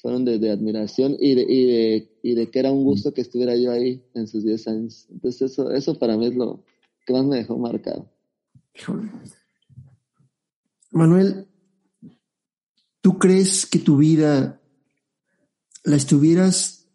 fueron 0.02 0.24
de, 0.24 0.40
de 0.40 0.50
admiración 0.50 1.16
y 1.20 1.36
de, 1.36 1.46
y, 1.48 1.64
de, 1.64 2.18
y 2.20 2.34
de 2.34 2.50
que 2.50 2.58
era 2.58 2.72
un 2.72 2.82
gusto 2.82 3.14
que 3.14 3.20
estuviera 3.20 3.54
yo 3.54 3.70
ahí 3.70 4.04
en 4.12 4.26
sus 4.26 4.42
10 4.42 4.66
años. 4.66 5.06
Entonces 5.08 5.52
eso, 5.52 5.70
eso 5.70 5.96
para 6.00 6.16
mí 6.16 6.26
es 6.26 6.34
lo 6.34 6.64
que 7.06 7.12
más 7.12 7.24
me 7.26 7.36
dejó 7.36 7.56
marcado. 7.58 8.10
Manuel, 10.90 11.46
¿tú 13.00 13.20
crees 13.20 13.66
que 13.66 13.78
tu 13.78 13.96
vida 13.96 14.60
la 15.84 15.94
estuvieras 15.94 16.88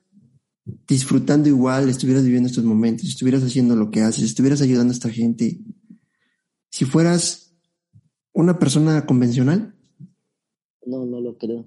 disfrutando 0.90 1.48
igual, 1.48 1.88
estuvieras 1.88 2.26
viviendo 2.26 2.50
estos 2.50 2.66
momentos, 2.66 3.08
estuvieras 3.08 3.44
haciendo 3.44 3.78
lo 3.78 3.92
que 3.92 4.02
haces, 4.02 4.26
estuvieras 4.26 4.62
ayudando 4.62 4.92
a 4.92 4.96
esta 4.96 5.10
gente, 5.10 5.62
si 6.70 6.84
fueras 6.84 7.56
una 8.34 8.60
persona 8.60 9.06
convencional? 9.06 9.75
No, 10.86 11.06
no 11.06 11.20
lo 11.20 11.38
creo. 11.38 11.66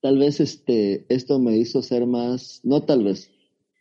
Tal 0.00 0.18
vez 0.18 0.40
este, 0.40 1.04
esto 1.08 1.38
me 1.38 1.56
hizo 1.58 1.82
ser 1.82 2.06
más, 2.06 2.60
no 2.64 2.82
tal 2.82 3.04
vez, 3.04 3.30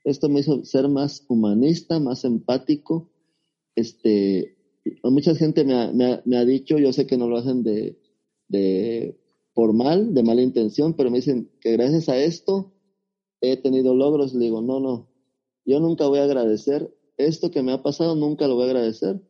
esto 0.03 0.27
me 0.27 0.41
hizo 0.41 0.65
ser 0.65 0.89
más 0.89 1.25
humanista, 1.29 1.99
más 1.99 2.25
empático, 2.25 3.09
este, 3.75 4.57
mucha 5.03 5.35
gente 5.35 5.63
me 5.63 5.73
ha, 5.75 5.91
me, 5.93 6.37
ha, 6.37 6.45
dicho, 6.45 6.77
yo 6.77 6.91
sé 6.91 7.07
que 7.07 7.17
no 7.17 7.27
lo 7.27 7.37
hacen 7.37 7.63
de, 7.63 7.97
de, 8.47 9.17
por 9.53 9.73
mal, 9.73 10.13
de 10.13 10.23
mala 10.23 10.41
intención, 10.41 10.93
pero 10.93 11.09
me 11.09 11.17
dicen 11.17 11.49
que 11.61 11.73
gracias 11.73 12.09
a 12.09 12.17
esto 12.17 12.73
he 13.41 13.55
tenido 13.57 13.95
logros. 13.95 14.33
Le 14.33 14.45
digo, 14.45 14.61
no, 14.61 14.79
no, 14.79 15.09
yo 15.65 15.79
nunca 15.79 16.07
voy 16.07 16.19
a 16.19 16.23
agradecer 16.23 16.93
esto 17.17 17.51
que 17.51 17.63
me 17.63 17.71
ha 17.71 17.83
pasado, 17.83 18.15
nunca 18.15 18.47
lo 18.47 18.55
voy 18.55 18.63
a 18.63 18.67
agradecer. 18.67 19.21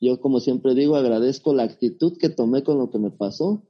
Yo, 0.00 0.20
como 0.20 0.40
siempre 0.40 0.74
digo, 0.74 0.96
agradezco 0.96 1.54
la 1.54 1.62
actitud 1.62 2.16
que 2.18 2.28
tomé 2.28 2.62
con 2.64 2.78
lo 2.78 2.90
que 2.90 2.98
me 2.98 3.10
pasó 3.10 3.62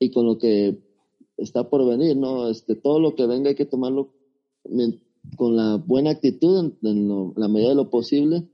y 0.00 0.10
con 0.10 0.26
lo 0.26 0.38
que 0.38 0.78
está 1.36 1.68
por 1.68 1.86
venir, 1.86 2.16
¿no? 2.16 2.48
Este, 2.48 2.74
todo 2.74 2.98
lo 2.98 3.14
que 3.14 3.26
venga 3.26 3.50
hay 3.50 3.54
que 3.54 3.66
tomarlo 3.66 4.12
con 5.36 5.56
la 5.56 5.76
buena 5.76 6.10
actitud 6.10 6.72
en, 6.82 7.32
la 7.36 7.48
medida 7.48 7.68
de 7.68 7.74
lo 7.76 7.90
posible 7.90 8.48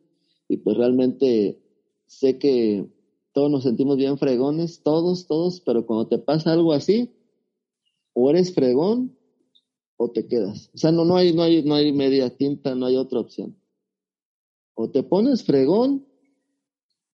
y 0.48 0.58
pues 0.58 0.76
realmente 0.76 1.62
sé 2.06 2.38
que 2.38 2.90
todos 3.32 3.50
nos 3.50 3.62
sentimos 3.62 3.96
bien 3.96 4.18
fregones, 4.18 4.82
todos, 4.82 5.26
todos, 5.26 5.60
pero 5.60 5.86
cuando 5.86 6.08
te 6.08 6.18
pasa 6.18 6.52
algo 6.52 6.72
así, 6.72 7.12
o 8.12 8.30
eres 8.30 8.52
fregón 8.52 9.16
o 9.96 10.10
te 10.10 10.26
quedas. 10.26 10.70
O 10.74 10.78
sea, 10.78 10.90
no, 10.90 11.04
no, 11.04 11.16
hay, 11.16 11.32
no, 11.32 11.42
hay, 11.42 11.62
no 11.62 11.74
hay 11.74 11.92
media 11.92 12.36
tinta, 12.36 12.74
no 12.74 12.86
hay 12.86 12.96
otra 12.96 13.20
opción. 13.20 13.56
O 14.74 14.90
te 14.90 15.02
pones 15.02 15.44
fregón 15.44 16.06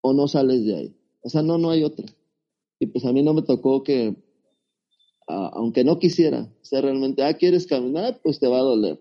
o 0.00 0.12
no 0.12 0.26
sales 0.28 0.64
de 0.64 0.76
ahí. 0.76 0.96
O 1.22 1.28
sea, 1.28 1.42
no, 1.42 1.58
no 1.58 1.70
hay 1.70 1.84
otra. 1.84 2.06
Y 2.82 2.86
pues 2.88 3.04
a 3.04 3.12
mí 3.12 3.22
no 3.22 3.32
me 3.32 3.42
tocó 3.42 3.84
que, 3.84 4.16
aunque 5.28 5.84
no 5.84 6.00
quisiera, 6.00 6.52
o 6.60 6.64
sea, 6.64 6.80
realmente, 6.80 7.22
ah, 7.22 7.32
¿quieres 7.34 7.68
caminar? 7.68 8.20
Pues 8.24 8.40
te 8.40 8.48
va 8.48 8.58
a 8.58 8.62
doler. 8.62 9.00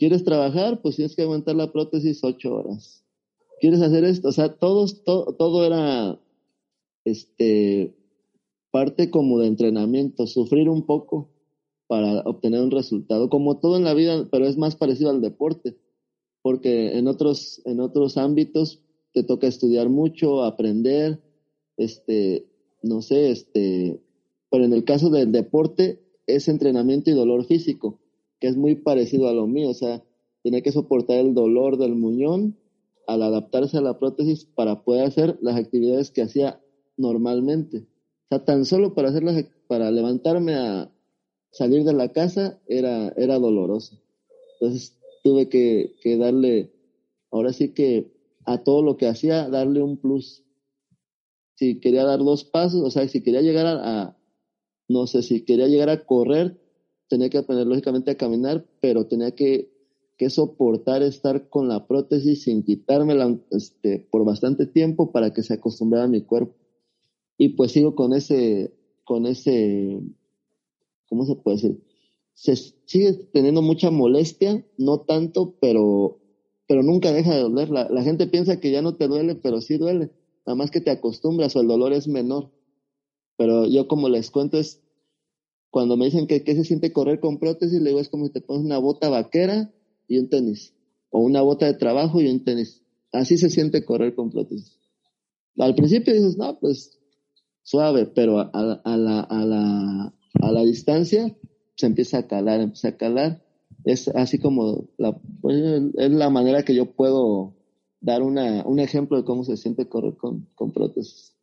¿Quieres 0.00 0.24
trabajar? 0.24 0.82
Pues 0.82 0.96
tienes 0.96 1.14
que 1.14 1.22
aguantar 1.22 1.54
la 1.54 1.70
prótesis 1.70 2.24
ocho 2.24 2.52
horas. 2.52 3.04
¿Quieres 3.60 3.80
hacer 3.80 4.02
esto? 4.02 4.26
O 4.26 4.32
sea, 4.32 4.52
todos, 4.58 5.04
todo 5.04 5.64
era 5.64 6.20
este, 7.04 7.94
parte 8.72 9.12
como 9.12 9.38
de 9.38 9.46
entrenamiento, 9.46 10.26
sufrir 10.26 10.68
un 10.68 10.86
poco 10.86 11.30
para 11.86 12.22
obtener 12.22 12.62
un 12.62 12.72
resultado, 12.72 13.30
como 13.30 13.60
todo 13.60 13.76
en 13.76 13.84
la 13.84 13.94
vida, 13.94 14.26
pero 14.28 14.48
es 14.48 14.58
más 14.58 14.74
parecido 14.74 15.10
al 15.10 15.20
deporte, 15.20 15.76
porque 16.42 16.98
en 16.98 17.06
otros, 17.06 17.62
en 17.64 17.78
otros 17.78 18.16
ámbitos 18.16 18.82
te 19.12 19.22
toca 19.22 19.46
estudiar 19.46 19.88
mucho, 19.88 20.42
aprender, 20.42 21.20
este, 21.80 22.46
no 22.82 23.02
sé, 23.02 23.30
este, 23.30 24.00
pero 24.50 24.64
en 24.64 24.72
el 24.72 24.84
caso 24.84 25.10
del 25.10 25.32
deporte 25.32 26.00
es 26.26 26.48
entrenamiento 26.48 27.10
y 27.10 27.14
dolor 27.14 27.44
físico 27.44 28.00
que 28.40 28.48
es 28.48 28.56
muy 28.56 28.74
parecido 28.74 29.28
a 29.28 29.34
lo 29.34 29.46
mío, 29.46 29.68
o 29.68 29.74
sea, 29.74 30.02
tiene 30.42 30.62
que 30.62 30.72
soportar 30.72 31.18
el 31.18 31.34
dolor 31.34 31.76
del 31.76 31.94
muñón 31.94 32.56
al 33.06 33.22
adaptarse 33.22 33.76
a 33.76 33.82
la 33.82 33.98
prótesis 33.98 34.46
para 34.46 34.82
poder 34.82 35.04
hacer 35.04 35.38
las 35.42 35.56
actividades 35.56 36.10
que 36.10 36.22
hacía 36.22 36.60
normalmente. 36.96 37.86
O 38.24 38.28
sea, 38.30 38.44
tan 38.44 38.64
solo 38.64 38.94
para 38.94 39.10
hacerlas, 39.10 39.44
para 39.66 39.90
levantarme 39.90 40.54
a 40.54 40.90
salir 41.50 41.84
de 41.84 41.92
la 41.92 42.12
casa 42.12 42.58
era, 42.66 43.10
era 43.16 43.38
doloroso. 43.38 44.00
Entonces 44.58 44.98
tuve 45.22 45.48
que, 45.48 45.96
que 46.00 46.16
darle, 46.16 46.72
ahora 47.30 47.52
sí 47.52 47.74
que 47.74 48.10
a 48.46 48.62
todo 48.64 48.82
lo 48.82 48.96
que 48.96 49.06
hacía, 49.06 49.48
darle 49.48 49.82
un 49.82 49.98
plus. 49.98 50.44
Si 51.60 51.78
quería 51.78 52.04
dar 52.04 52.20
dos 52.20 52.44
pasos, 52.44 52.80
o 52.82 52.90
sea, 52.90 53.06
si 53.06 53.22
quería 53.22 53.42
llegar 53.42 53.66
a 53.66 54.16
no 54.90 55.06
sé, 55.06 55.22
si 55.22 55.44
quería 55.44 55.68
llegar 55.68 55.88
a 55.88 56.04
correr, 56.04 56.60
tenía 57.08 57.30
que 57.30 57.38
aprender 57.38 57.64
lógicamente 57.64 58.10
a 58.10 58.16
caminar, 58.16 58.66
pero 58.80 59.06
tenía 59.06 59.36
que, 59.36 59.72
que 60.18 60.30
soportar 60.30 61.04
estar 61.04 61.48
con 61.48 61.68
la 61.68 61.86
prótesis 61.86 62.42
sin 62.42 62.64
quitármela 62.64 63.38
este, 63.52 64.00
por 64.10 64.24
bastante 64.24 64.66
tiempo 64.66 65.12
para 65.12 65.32
que 65.32 65.44
se 65.44 65.54
acostumbrara 65.54 66.06
a 66.06 66.08
mi 66.08 66.22
cuerpo. 66.22 66.56
Y 67.38 67.50
pues 67.50 67.70
sigo 67.70 67.94
con 67.94 68.12
ese, 68.12 68.74
con 69.04 69.26
ese, 69.26 70.02
¿cómo 71.08 71.24
se 71.24 71.36
puede 71.36 71.58
decir? 71.58 71.84
Se 72.34 72.56
sigue 72.56 73.12
teniendo 73.32 73.62
mucha 73.62 73.92
molestia, 73.92 74.66
no 74.76 75.02
tanto, 75.02 75.54
pero, 75.60 76.18
pero 76.66 76.82
nunca 76.82 77.12
deja 77.12 77.32
de 77.32 77.42
doler. 77.42 77.70
La, 77.70 77.88
la 77.88 78.02
gente 78.02 78.26
piensa 78.26 78.58
que 78.58 78.72
ya 78.72 78.82
no 78.82 78.96
te 78.96 79.06
duele, 79.06 79.36
pero 79.36 79.60
sí 79.60 79.78
duele. 79.78 80.10
Nada 80.46 80.56
más 80.56 80.70
que 80.70 80.80
te 80.80 80.90
acostumbras 80.90 81.54
o 81.56 81.60
el 81.60 81.68
dolor 81.68 81.92
es 81.92 82.08
menor. 82.08 82.50
Pero 83.36 83.66
yo 83.66 83.88
como 83.88 84.08
les 84.08 84.30
cuento 84.30 84.58
es 84.58 84.82
cuando 85.70 85.96
me 85.96 86.06
dicen 86.06 86.26
que 86.26 86.42
qué 86.42 86.54
se 86.54 86.64
siente 86.64 86.92
correr 86.92 87.20
con 87.20 87.38
prótesis, 87.38 87.80
le 87.80 87.90
digo, 87.90 88.00
es 88.00 88.08
como 88.08 88.26
si 88.26 88.32
te 88.32 88.40
pones 88.40 88.64
una 88.64 88.78
bota 88.78 89.08
vaquera 89.08 89.72
y 90.08 90.18
un 90.18 90.28
tenis, 90.28 90.74
o 91.10 91.20
una 91.20 91.42
bota 91.42 91.66
de 91.66 91.74
trabajo 91.74 92.20
y 92.20 92.28
un 92.28 92.44
tenis. 92.44 92.82
Así 93.12 93.38
se 93.38 93.50
siente 93.50 93.84
correr 93.84 94.14
con 94.14 94.30
prótesis. 94.30 94.78
Al 95.56 95.74
principio 95.74 96.12
dices, 96.12 96.36
no, 96.36 96.58
pues 96.58 96.98
suave, 97.62 98.06
pero 98.06 98.40
a, 98.40 98.50
a, 98.52 98.96
la, 98.96 99.20
a, 99.20 99.44
la, 99.44 100.14
a 100.40 100.52
la 100.52 100.64
distancia 100.64 101.36
se 101.76 101.86
empieza 101.86 102.18
a 102.18 102.26
calar, 102.26 102.60
empieza 102.60 102.88
a 102.88 102.96
calar. 102.96 103.44
Es 103.84 104.08
así 104.08 104.38
como 104.38 104.88
pues, 105.40 105.56
es 105.96 106.10
la 106.10 106.30
manera 106.30 106.64
que 106.64 106.74
yo 106.74 106.92
puedo 106.92 107.54
dar 108.00 108.22
una, 108.22 108.64
un 108.66 108.78
ejemplo 108.80 109.16
de 109.16 109.24
cómo 109.24 109.44
se 109.44 109.56
siente 109.56 109.88
correr 109.88 110.16
con, 110.16 110.48
con 110.54 110.72
prótesis. 110.72 111.34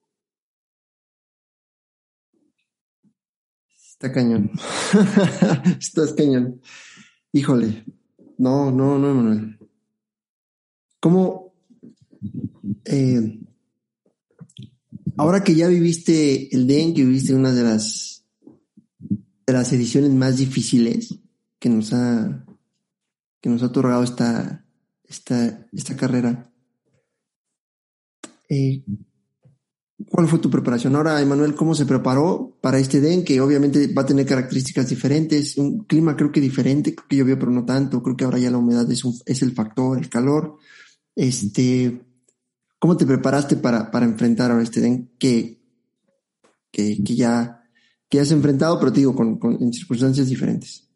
Está 3.69 4.11
cañón. 4.11 4.51
Estás 5.79 6.13
cañón. 6.13 6.61
Híjole. 7.31 7.83
No, 8.37 8.71
no, 8.71 8.99
no, 8.99 9.13
Manuel. 9.15 9.57
¿Cómo? 10.99 11.53
Eh, 12.85 13.39
ahora 15.17 15.43
que 15.43 15.55
ya 15.55 15.67
viviste 15.67 16.55
el 16.55 16.67
DEN, 16.67 16.93
que 16.93 17.03
viviste 17.03 17.33
una 17.33 17.51
de 17.51 17.63
las 17.63 18.23
de 19.47 19.53
las 19.53 19.71
ediciones 19.71 20.11
más 20.11 20.37
difíciles 20.37 21.17
que 21.57 21.69
nos 21.69 21.93
ha 21.93 22.45
que 23.41 23.49
nos 23.49 23.63
ha 23.63 23.67
otorgado 23.67 24.03
esta 24.03 24.66
esta, 25.07 25.67
esta 25.71 25.95
carrera. 25.95 26.51
Eh, 28.49 28.83
¿Cuál 30.09 30.27
fue 30.27 30.39
tu 30.39 30.49
preparación? 30.49 30.95
Ahora, 30.95 31.19
Emanuel, 31.21 31.55
¿cómo 31.55 31.73
se 31.73 31.87
preparó 31.87 32.55
para 32.61 32.77
este 32.77 33.01
DEN? 33.01 33.23
Que 33.23 33.41
obviamente 33.41 33.91
va 33.93 34.03
a 34.03 34.05
tener 34.05 34.27
características 34.27 34.89
diferentes, 34.89 35.57
un 35.57 35.85
clima 35.85 36.15
creo 36.15 36.31
que 36.31 36.39
diferente, 36.39 36.93
creo 36.93 37.07
que 37.07 37.15
llovió, 37.15 37.39
pero 37.39 37.51
no 37.51 37.65
tanto, 37.65 38.03
creo 38.03 38.15
que 38.15 38.23
ahora 38.23 38.37
ya 38.37 38.51
la 38.51 38.59
humedad 38.59 38.89
es, 38.91 39.03
es 39.25 39.41
el 39.41 39.53
factor, 39.53 39.97
el 39.97 40.07
calor. 40.07 40.57
Este, 41.15 41.99
¿Cómo 42.77 42.95
te 42.95 43.07
preparaste 43.07 43.55
para, 43.55 43.89
para 43.89 44.05
enfrentar 44.05 44.51
a 44.51 44.61
este 44.61 44.81
DEN 44.81 45.09
que, 45.17 45.63
que, 46.71 47.03
que, 47.03 47.15
ya, 47.15 47.63
que 48.07 48.19
has 48.19 48.31
enfrentado, 48.31 48.79
pero 48.79 48.93
te 48.93 48.99
digo, 48.99 49.15
con, 49.15 49.39
con, 49.39 49.61
en 49.61 49.73
circunstancias 49.73 50.29
diferentes? 50.29 50.87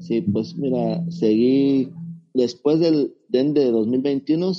Sí, 0.00 0.22
pues 0.22 0.56
mira, 0.56 1.08
seguí 1.08 1.92
después 2.34 2.80
del 2.80 3.16
DEN 3.28 3.54
de 3.54 3.70
2021, 3.70 4.52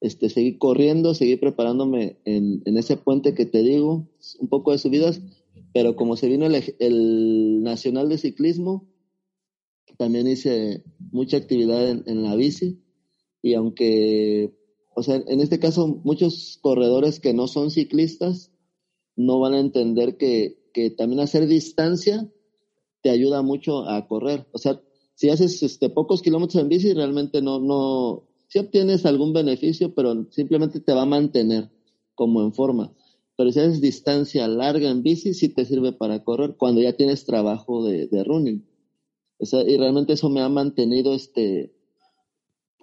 este, 0.00 0.28
seguí 0.28 0.58
corriendo, 0.58 1.14
seguí 1.14 1.36
preparándome 1.36 2.18
en, 2.24 2.62
en 2.64 2.76
ese 2.76 2.96
puente 2.96 3.34
que 3.34 3.46
te 3.46 3.62
digo, 3.62 4.08
un 4.40 4.48
poco 4.48 4.72
de 4.72 4.78
subidas, 4.78 5.20
pero 5.72 5.96
como 5.96 6.16
se 6.16 6.28
vino 6.28 6.46
el, 6.46 6.74
el 6.78 7.62
Nacional 7.62 8.08
de 8.08 8.18
Ciclismo, 8.18 8.88
también 9.98 10.26
hice 10.26 10.82
mucha 11.12 11.36
actividad 11.36 11.88
en, 11.88 12.02
en, 12.06 12.22
la 12.22 12.34
bici 12.34 12.82
y 13.42 13.54
aunque, 13.54 14.56
o 14.94 15.02
sea, 15.02 15.22
en 15.26 15.40
este 15.40 15.58
caso 15.58 16.00
muchos 16.04 16.58
corredores 16.62 17.20
que 17.20 17.34
no 17.34 17.46
son 17.46 17.70
ciclistas 17.70 18.52
no 19.16 19.38
van 19.40 19.54
a 19.54 19.60
entender 19.60 20.16
que, 20.16 20.70
que 20.72 20.90
también 20.90 21.20
hacer 21.20 21.46
distancia 21.46 22.28
te 23.02 23.10
ayuda 23.10 23.42
mucho 23.42 23.88
a 23.88 24.06
correr. 24.06 24.46
O 24.52 24.58
sea, 24.58 24.80
si 25.22 25.30
haces 25.30 25.62
este, 25.62 25.88
pocos 25.88 26.20
kilómetros 26.20 26.60
en 26.60 26.68
bici, 26.68 26.92
realmente 26.94 27.40
no, 27.42 27.60
no, 27.60 28.24
si 28.48 28.58
obtienes 28.58 29.06
algún 29.06 29.32
beneficio, 29.32 29.94
pero 29.94 30.26
simplemente 30.32 30.80
te 30.80 30.92
va 30.92 31.02
a 31.02 31.06
mantener 31.06 31.70
como 32.16 32.42
en 32.42 32.52
forma. 32.52 32.92
Pero 33.36 33.52
si 33.52 33.60
haces 33.60 33.80
distancia 33.80 34.48
larga 34.48 34.90
en 34.90 35.04
bici, 35.04 35.32
sí 35.32 35.48
te 35.48 35.64
sirve 35.64 35.92
para 35.92 36.24
correr 36.24 36.56
cuando 36.56 36.80
ya 36.80 36.94
tienes 36.94 37.24
trabajo 37.24 37.84
de, 37.84 38.08
running. 38.24 38.66
Y 39.38 39.76
realmente 39.76 40.14
eso 40.14 40.28
me 40.28 40.40
ha 40.40 40.48
mantenido, 40.48 41.14
este, 41.14 41.72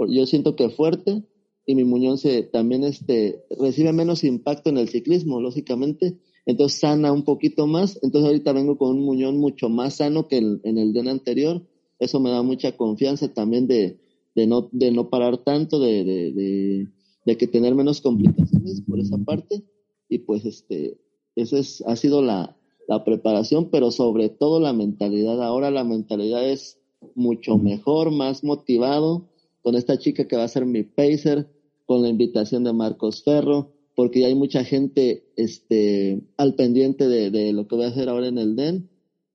yo 0.08 0.26
siento 0.26 0.56
que 0.56 0.70
fuerte 0.70 1.26
y 1.66 1.76
mi 1.76 1.84
muñón 1.84 2.18
se 2.18 2.44
también 2.44 2.86
este, 2.86 3.44
recibe 3.60 3.92
menos 3.92 4.24
impacto 4.24 4.70
en 4.70 4.78
el 4.78 4.88
ciclismo, 4.88 5.42
lógicamente, 5.42 6.18
entonces 6.46 6.80
sana 6.80 7.12
un 7.12 7.26
poquito 7.26 7.68
más, 7.68 8.00
entonces 8.02 8.30
ahorita 8.30 8.54
vengo 8.54 8.78
con 8.78 8.92
un 8.92 9.04
muñón 9.04 9.40
mucho 9.40 9.68
más 9.68 9.96
sano 9.96 10.30
que 10.30 10.38
en 10.38 10.78
el 10.78 10.94
día 10.94 11.12
anterior, 11.12 11.64
eso 12.00 12.20
me 12.20 12.30
da 12.30 12.42
mucha 12.42 12.76
confianza 12.76 13.34
también 13.34 13.68
de, 13.68 14.00
de, 14.36 14.48
no, 14.48 14.70
de 14.72 14.92
no 14.92 15.10
parar 15.10 15.38
tanto, 15.38 15.80
de, 15.80 16.04
de, 16.04 16.88
de, 17.26 17.38
que 17.38 17.48
tener 17.48 17.76
menos 17.76 18.02
complicaciones 18.02 18.82
por 18.82 19.00
esa 19.00 19.18
parte, 19.18 19.64
y 20.08 20.20
pues 20.20 20.46
este, 20.46 20.98
esa 21.36 21.60
es, 21.60 21.84
ha 21.86 21.96
sido 21.96 22.22
la, 22.22 22.58
la 22.88 23.04
preparación, 23.04 23.70
pero 23.70 23.92
sobre 23.92 24.30
todo 24.30 24.60
la 24.60 24.74
mentalidad, 24.74 25.44
ahora 25.44 25.70
la 25.70 25.84
mentalidad 25.84 26.50
es 26.50 26.80
mucho 27.16 27.58
mejor, 27.58 28.12
más 28.12 28.44
motivado, 28.44 29.30
con 29.62 29.76
esta 29.76 30.00
chica 30.00 30.28
que 30.28 30.36
va 30.36 30.44
a 30.44 30.48
ser 30.48 30.66
mi 30.66 30.84
pacer, 30.84 31.48
con 31.86 32.02
la 32.02 32.10
invitación 32.10 32.64
de 32.64 32.74
Marcos 32.74 33.24
Ferro, 33.24 33.72
porque 33.96 34.22
ya 34.22 34.28
hay 34.28 34.36
mucha 34.36 34.64
gente 34.64 35.26
este, 35.36 36.22
al 36.38 36.56
pendiente 36.56 37.08
de, 37.08 37.32
de, 37.32 37.52
lo 37.52 37.68
que 37.68 37.76
voy 37.76 37.86
a 37.86 37.90
hacer 37.90 38.10
ahora 38.10 38.28
en 38.28 38.38
el 38.38 38.56
DEN. 38.56 38.90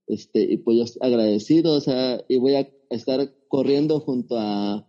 Este, 0.06 0.42
y 0.42 0.58
pues 0.58 0.76
yo 0.78 0.84
agradecido, 1.00 1.74
o 1.74 1.80
sea, 1.80 2.22
y 2.28 2.36
voy 2.36 2.54
a 2.54 2.68
estar 2.90 3.32
corriendo 3.48 4.00
junto 4.00 4.38
a 4.38 4.88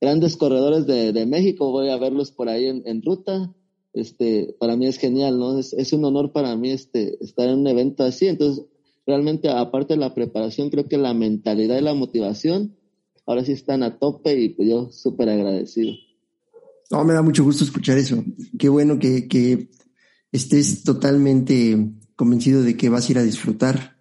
grandes 0.00 0.36
corredores 0.36 0.86
de, 0.86 1.12
de 1.12 1.26
México, 1.26 1.70
voy 1.70 1.88
a 1.88 1.96
verlos 1.96 2.30
por 2.30 2.48
ahí 2.48 2.66
en, 2.66 3.02
ruta. 3.02 3.54
Este, 3.92 4.56
para 4.58 4.76
mí 4.76 4.86
es 4.86 4.98
genial, 4.98 5.38
¿no? 5.38 5.58
Es, 5.58 5.72
es 5.72 5.92
un 5.92 6.04
honor 6.04 6.32
para 6.32 6.56
mí 6.56 6.70
este, 6.70 7.16
estar 7.24 7.48
en 7.48 7.60
un 7.60 7.66
evento 7.68 8.02
así. 8.02 8.26
Entonces, 8.26 8.64
realmente, 9.06 9.48
aparte 9.48 9.94
de 9.94 10.00
la 10.00 10.14
preparación, 10.14 10.70
creo 10.70 10.88
que 10.88 10.98
la 10.98 11.14
mentalidad 11.14 11.78
y 11.78 11.82
la 11.82 11.94
motivación 11.94 12.76
ahora 13.26 13.44
sí 13.44 13.52
están 13.52 13.82
a 13.82 13.98
tope 13.98 14.38
y 14.38 14.50
pues 14.50 14.68
yo 14.68 14.90
súper 14.90 15.28
agradecido. 15.28 15.92
No, 16.90 17.04
me 17.04 17.14
da 17.14 17.22
mucho 17.22 17.44
gusto 17.44 17.64
escuchar 17.64 17.98
eso. 17.98 18.22
Qué 18.58 18.68
bueno 18.68 18.98
que, 18.98 19.26
que 19.28 19.70
estés 20.32 20.82
totalmente 20.82 21.92
convencido 22.16 22.62
de 22.62 22.76
que 22.76 22.88
vas 22.88 23.08
a 23.08 23.12
ir 23.12 23.18
a 23.18 23.22
disfrutar 23.22 23.93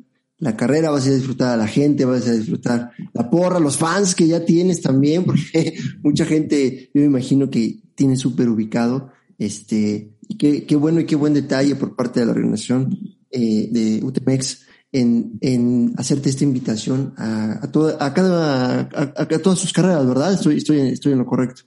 la 0.43 0.57
carrera, 0.57 0.91
vas 0.91 1.05
a 1.05 1.07
ir 1.07 1.13
a 1.13 1.17
disfrutar 1.17 1.49
a 1.53 1.57
la 1.57 1.67
gente, 1.67 2.05
vas 2.05 2.27
a 2.27 2.33
disfrutar 2.33 2.91
la 3.13 3.29
porra, 3.29 3.59
los 3.59 3.77
fans 3.77 4.13
que 4.13 4.27
ya 4.27 4.43
tienes 4.45 4.81
también, 4.81 5.23
porque 5.25 5.75
mucha 6.01 6.25
gente, 6.25 6.91
yo 6.93 7.01
me 7.01 7.07
imagino 7.07 7.49
que 7.49 7.81
tiene 7.95 8.17
súper 8.17 8.49
ubicado, 8.49 9.11
este, 9.37 10.17
y 10.27 10.37
qué, 10.37 10.65
qué, 10.65 10.75
bueno 10.75 10.99
y 10.99 11.05
qué 11.05 11.15
buen 11.15 11.33
detalle 11.33 11.75
por 11.75 11.95
parte 11.95 12.19
de 12.19 12.25
la 12.25 12.33
organización 12.33 12.97
eh, 13.31 13.69
de 13.71 14.03
UTMEX 14.03 14.65
en, 14.91 15.37
en, 15.41 15.93
hacerte 15.97 16.29
esta 16.29 16.43
invitación 16.43 17.13
a, 17.17 17.63
a, 17.63 17.71
toda, 17.71 17.97
a 18.05 18.13
cada, 18.13 18.81
a, 18.81 19.13
a, 19.15 19.39
todas 19.39 19.59
sus 19.59 19.73
carreras, 19.73 20.05
¿verdad? 20.05 20.33
Estoy, 20.33 20.57
estoy, 20.57 20.79
estoy 20.81 21.13
en 21.13 21.19
lo 21.19 21.25
correcto. 21.25 21.63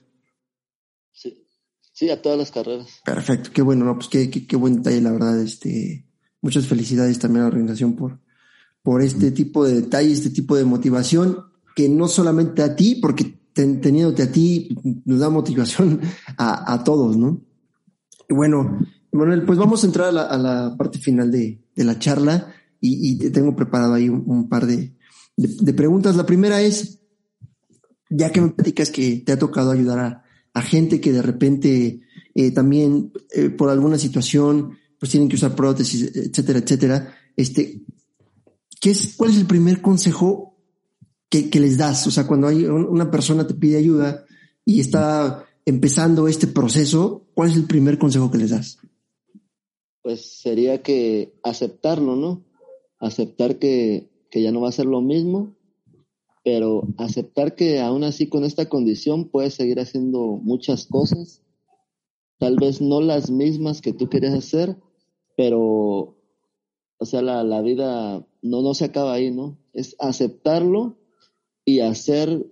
Sí, 1.91 2.11
a 2.11 2.21
todas 2.21 2.37
las 2.37 2.51
carreras. 2.51 3.01
Perfecto, 3.03 3.49
qué 3.51 3.63
bueno, 3.63 3.83
no, 3.83 3.95
pues 3.95 4.07
qué, 4.07 4.29
qué, 4.29 4.45
qué 4.45 4.55
buen 4.55 4.75
detalle, 4.75 5.01
la 5.01 5.11
verdad. 5.11 5.41
Este, 5.41 6.05
muchas 6.41 6.67
felicidades 6.67 7.17
también 7.17 7.41
a 7.41 7.45
la 7.45 7.53
organización 7.53 7.95
por, 7.95 8.19
por 8.83 9.01
este 9.01 9.31
tipo 9.31 9.65
de 9.65 9.81
detalle, 9.81 10.11
este 10.11 10.29
tipo 10.29 10.55
de 10.55 10.65
motivación, 10.65 11.45
que 11.75 11.89
no 11.89 12.07
solamente 12.07 12.63
a 12.63 12.75
ti, 12.75 12.99
porque 13.01 13.39
ten, 13.53 13.81
teniéndote 13.81 14.23
a 14.23 14.31
ti 14.31 14.75
nos 15.05 15.19
da 15.19 15.29
motivación 15.29 16.01
a, 16.37 16.73
a 16.73 16.83
todos, 16.83 17.17
¿no? 17.17 17.41
Y 18.29 18.33
bueno, 18.33 18.79
Manuel, 19.11 19.43
pues 19.45 19.57
vamos 19.57 19.83
a 19.83 19.87
entrar 19.87 20.09
a 20.09 20.11
la, 20.11 20.23
a 20.23 20.37
la 20.37 20.75
parte 20.77 20.99
final 20.99 21.31
de, 21.31 21.59
de, 21.75 21.83
la 21.83 21.97
charla 21.97 22.53
y, 22.79 23.11
y 23.11 23.17
te 23.17 23.31
tengo 23.31 23.55
preparado 23.55 23.93
ahí 23.93 24.09
un, 24.09 24.23
un 24.25 24.49
par 24.49 24.67
de, 24.67 24.95
de, 25.35 25.47
de, 25.59 25.73
preguntas. 25.73 26.15
La 26.15 26.25
primera 26.25 26.61
es, 26.61 26.99
ya 28.09 28.31
que 28.31 28.41
me 28.41 28.49
platicas 28.49 28.89
que 28.89 29.23
te 29.25 29.31
ha 29.31 29.39
tocado 29.39 29.71
ayudar 29.71 29.99
a, 29.99 30.23
a 30.53 30.61
gente 30.61 30.99
que 30.99 31.11
de 31.11 31.21
repente 31.21 32.01
eh, 32.35 32.51
también 32.51 33.11
eh, 33.33 33.49
por 33.49 33.69
alguna 33.69 33.97
situación 33.97 34.77
pues 34.99 35.11
tienen 35.11 35.29
que 35.29 35.35
usar 35.35 35.55
prótesis, 35.55 36.15
etcétera, 36.15 36.59
etcétera. 36.59 37.15
Este, 37.35 37.83
¿qué 38.81 38.91
es, 38.91 39.15
¿Cuál 39.15 39.31
es 39.31 39.37
el 39.37 39.45
primer 39.45 39.81
consejo 39.81 40.57
que, 41.29 41.49
les 41.59 41.77
das? 41.77 42.07
O 42.07 42.11
sea, 42.11 42.27
cuando 42.27 42.47
hay 42.47 42.65
una 42.65 43.11
persona 43.11 43.45
te 43.47 43.53
pide 43.53 43.77
ayuda 43.77 44.25
y 44.65 44.79
está 44.79 45.45
empezando 45.65 46.27
este 46.27 46.47
proceso, 46.47 47.27
¿cuál 47.33 47.49
es 47.49 47.55
el 47.55 47.65
primer 47.65 47.97
consejo 47.97 48.31
que 48.31 48.37
les 48.37 48.51
das? 48.51 48.79
Pues 50.01 50.39
sería 50.39 50.81
que 50.81 51.33
aceptarlo, 51.43 52.15
¿no? 52.15 52.45
Aceptar 52.99 53.59
que, 53.59 54.09
que 54.31 54.41
ya 54.41 54.51
no 54.51 54.61
va 54.61 54.69
a 54.69 54.73
ser 54.73 54.85
lo 54.85 55.01
mismo 55.01 55.57
pero 56.47 56.87
aceptar 56.97 57.55
que 57.55 57.81
aún 57.81 58.05
así 58.05 58.29
con 58.29 58.45
esta 58.45 58.69
condición 58.69 59.27
puedes 59.27 59.55
seguir 59.55 59.81
haciendo 59.81 60.39
muchas 60.41 60.87
cosas, 60.87 61.43
tal 62.39 62.55
vez 62.55 62.79
no 62.79 63.01
las 63.01 63.29
mismas 63.29 63.81
que 63.81 63.91
tú 63.91 64.07
querías 64.07 64.33
hacer, 64.33 64.77
pero, 65.35 66.16
o 66.97 67.05
sea, 67.05 67.21
la, 67.21 67.43
la 67.43 67.61
vida 67.61 68.25
no, 68.41 68.61
no 68.61 68.73
se 68.73 68.85
acaba 68.85 69.13
ahí, 69.13 69.31
¿no? 69.31 69.57
Es 69.73 69.95
aceptarlo 69.99 70.97
y 71.65 71.81
hacer 71.81 72.45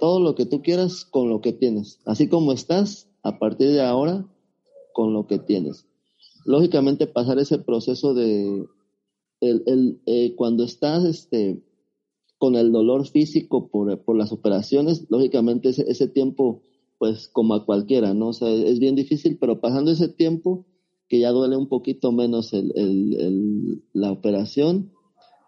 todo 0.00 0.20
lo 0.20 0.34
que 0.34 0.46
tú 0.46 0.62
quieras 0.62 1.04
con 1.04 1.28
lo 1.28 1.40
que 1.40 1.52
tienes, 1.52 2.00
así 2.04 2.28
como 2.28 2.52
estás 2.52 3.08
a 3.22 3.38
partir 3.38 3.70
de 3.70 3.82
ahora 3.82 4.26
con 4.92 5.12
lo 5.12 5.26
que 5.26 5.38
tienes. 5.38 5.86
Lógicamente 6.44 7.06
pasar 7.06 7.38
ese 7.38 7.58
proceso 7.58 8.14
de 8.14 8.66
el, 9.40 9.62
el, 9.66 10.00
eh, 10.06 10.34
cuando 10.34 10.64
estás 10.64 11.04
este, 11.04 11.62
con 12.38 12.56
el 12.56 12.72
dolor 12.72 13.06
físico 13.06 13.68
por, 13.68 14.02
por 14.02 14.16
las 14.16 14.32
operaciones, 14.32 15.06
lógicamente 15.08 15.68
ese, 15.70 15.84
ese, 15.88 16.08
tiempo, 16.08 16.62
pues 16.98 17.28
como 17.28 17.54
a 17.54 17.64
cualquiera, 17.64 18.14
¿no? 18.14 18.28
O 18.28 18.32
sea, 18.32 18.50
es 18.50 18.78
bien 18.78 18.94
difícil, 18.94 19.38
pero 19.38 19.60
pasando 19.60 19.90
ese 19.90 20.08
tiempo, 20.08 20.66
que 21.08 21.20
ya 21.20 21.30
duele 21.30 21.56
un 21.56 21.68
poquito 21.68 22.12
menos 22.12 22.52
el, 22.52 23.82
la 23.92 24.12
operación, 24.12 24.92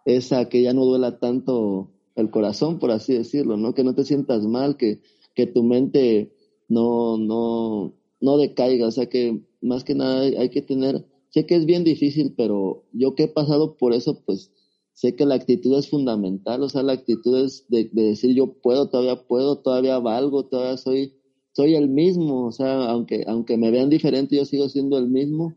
esa 0.04 0.48
que 0.48 0.62
ya 0.62 0.72
no 0.72 0.84
duela 0.84 1.18
tanto 1.18 1.90
el 2.16 2.30
corazón, 2.30 2.78
por 2.78 2.90
así 2.90 3.12
decirlo, 3.12 3.56
¿no? 3.56 3.74
Que 3.74 3.84
no 3.84 3.94
te 3.94 4.04
sientas 4.04 4.46
mal, 4.46 4.76
que, 4.76 5.00
que 5.34 5.46
tu 5.46 5.62
mente 5.62 6.32
no, 6.68 7.18
no, 7.18 7.94
no 8.20 8.38
decaiga, 8.38 8.86
o 8.86 8.90
sea 8.90 9.06
que 9.08 9.42
más 9.60 9.84
que 9.84 9.94
nada 9.94 10.22
hay, 10.22 10.36
hay 10.36 10.50
que 10.50 10.62
tener, 10.62 11.06
sé 11.28 11.46
que 11.46 11.56
es 11.56 11.66
bien 11.66 11.84
difícil, 11.84 12.34
pero 12.36 12.84
yo 12.92 13.14
que 13.14 13.24
he 13.24 13.28
pasado 13.28 13.76
por 13.76 13.92
eso, 13.92 14.22
pues 14.24 14.50
sé 14.94 15.14
que 15.16 15.26
la 15.26 15.34
actitud 15.34 15.78
es 15.78 15.88
fundamental, 15.88 16.62
o 16.62 16.68
sea, 16.68 16.82
la 16.82 16.92
actitud 16.92 17.44
es 17.44 17.66
de, 17.68 17.90
de, 17.92 18.02
decir 18.02 18.34
yo 18.34 18.54
puedo, 18.60 18.88
todavía 18.88 19.26
puedo, 19.26 19.58
todavía 19.58 19.98
valgo, 19.98 20.46
todavía 20.46 20.76
soy, 20.76 21.14
soy 21.52 21.74
el 21.74 21.88
mismo, 21.88 22.46
o 22.46 22.52
sea, 22.52 22.90
aunque, 22.90 23.24
aunque 23.26 23.56
me 23.56 23.70
vean 23.70 23.90
diferente, 23.90 24.36
yo 24.36 24.44
sigo 24.44 24.68
siendo 24.68 24.98
el 24.98 25.08
mismo 25.08 25.54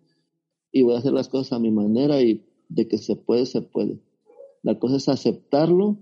y 0.72 0.82
voy 0.82 0.96
a 0.96 1.00
hacer 1.00 1.14
las 1.14 1.30
cosas 1.30 1.54
a 1.54 1.60
mi 1.60 1.72
manera 1.72 2.22
y 2.22 2.46
de 2.70 2.88
que 2.88 2.98
se 2.98 3.16
puede, 3.16 3.46
se 3.46 3.62
puede. 3.62 4.00
La 4.64 4.80
cosa 4.80 4.98
es 4.98 5.10
aceptarlo 5.10 5.98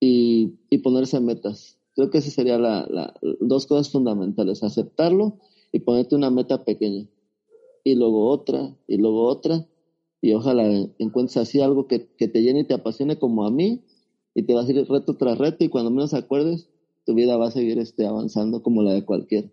y, 0.00 0.58
y 0.70 0.78
ponerse 0.78 1.20
metas. 1.20 1.78
Creo 1.94 2.10
que 2.10 2.18
esas 2.18 2.34
serían 2.34 2.62
la, 2.62 2.86
la, 2.88 3.14
dos 3.40 3.66
cosas 3.66 3.90
fundamentales, 3.90 4.62
aceptarlo 4.62 5.38
y 5.72 5.80
ponerte 5.80 6.14
una 6.14 6.30
meta 6.30 6.64
pequeña. 6.64 7.08
Y 7.82 7.94
luego 7.96 8.28
otra, 8.28 8.76
y 8.86 8.98
luego 8.98 9.26
otra, 9.26 9.66
y 10.20 10.32
ojalá 10.32 10.64
encuentres 10.98 11.36
así 11.38 11.60
algo 11.60 11.86
que, 11.86 12.08
que, 12.16 12.28
te 12.28 12.42
llene 12.42 12.60
y 12.60 12.64
te 12.64 12.74
apasione 12.74 13.18
como 13.18 13.46
a 13.46 13.50
mí 13.50 13.82
y 14.34 14.42
te 14.42 14.54
vas 14.54 14.68
a 14.68 14.72
ir 14.72 14.88
reto 14.88 15.16
tras 15.16 15.38
reto 15.38 15.64
y 15.64 15.68
cuando 15.68 15.90
menos 15.90 16.14
acuerdes 16.14 16.68
tu 17.08 17.14
vida 17.14 17.38
va 17.38 17.48
a 17.48 17.50
seguir 17.50 17.78
este, 17.78 18.06
avanzando 18.06 18.62
como 18.62 18.82
la 18.82 18.92
de 18.92 19.06
cualquiera. 19.06 19.48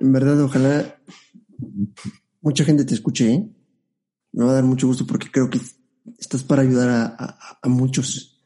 En 0.00 0.12
verdad, 0.14 0.40
ojalá 0.40 0.98
mucha 2.40 2.64
gente 2.64 2.86
te 2.86 2.94
escuche, 2.94 3.34
¿eh? 3.34 3.52
Me 4.32 4.44
va 4.46 4.52
a 4.52 4.54
dar 4.54 4.64
mucho 4.64 4.86
gusto 4.86 5.06
porque 5.06 5.30
creo 5.30 5.50
que 5.50 5.60
estás 6.18 6.42
para 6.42 6.62
ayudar 6.62 6.88
a, 7.18 7.68
muchos 7.68 8.42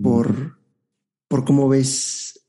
por, 0.00 0.56
por 1.26 1.44
cómo 1.44 1.68
ves 1.68 2.48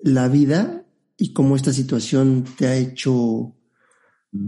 la 0.00 0.26
vida 0.26 0.84
y 1.16 1.32
cómo 1.32 1.54
esta 1.54 1.72
situación 1.72 2.44
te 2.58 2.66
ha 2.66 2.76
hecho, 2.76 3.54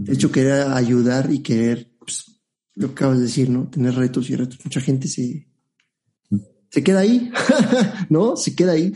hecho 0.05 0.33
querer 0.33 0.67
ayudar 0.67 1.31
y 1.31 1.39
querer, 1.39 1.95
pues, 1.97 2.41
lo 2.75 2.87
que 2.87 2.93
acabas 2.93 3.19
de 3.19 3.23
decir, 3.23 3.49
¿no? 3.49 3.69
Tener 3.69 3.95
retos 3.95 4.29
y 4.29 4.35
retos. 4.35 4.59
Mucha 4.65 4.81
gente 4.81 5.07
se, 5.07 5.50
se 6.71 6.83
queda 6.83 7.01
ahí, 7.01 7.29
¿no? 8.09 8.37
Se 8.37 8.55
queda 8.55 8.71
ahí. 8.71 8.93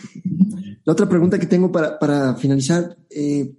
La 0.86 0.94
otra 0.94 1.10
pregunta 1.10 1.38
que 1.38 1.46
tengo 1.46 1.72
para, 1.72 2.00
para 2.00 2.36
finalizar, 2.36 2.98
eh, 3.10 3.54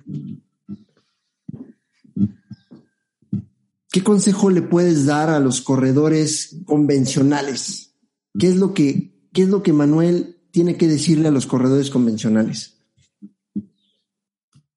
¿qué 3.92 4.02
consejo 4.02 4.48
le 4.48 4.62
puedes 4.62 5.04
dar 5.04 5.28
a 5.28 5.38
los 5.38 5.60
corredores 5.60 6.62
convencionales? 6.64 7.94
¿Qué 8.38 8.48
es 8.48 8.56
lo 8.56 8.72
que, 8.72 9.12
qué 9.34 9.42
es 9.42 9.48
lo 9.48 9.62
que 9.62 9.74
Manuel 9.74 10.38
tiene 10.50 10.76
que 10.76 10.88
decirle 10.88 11.28
a 11.28 11.32
los 11.32 11.46
corredores 11.46 11.90
convencionales? 11.90 12.78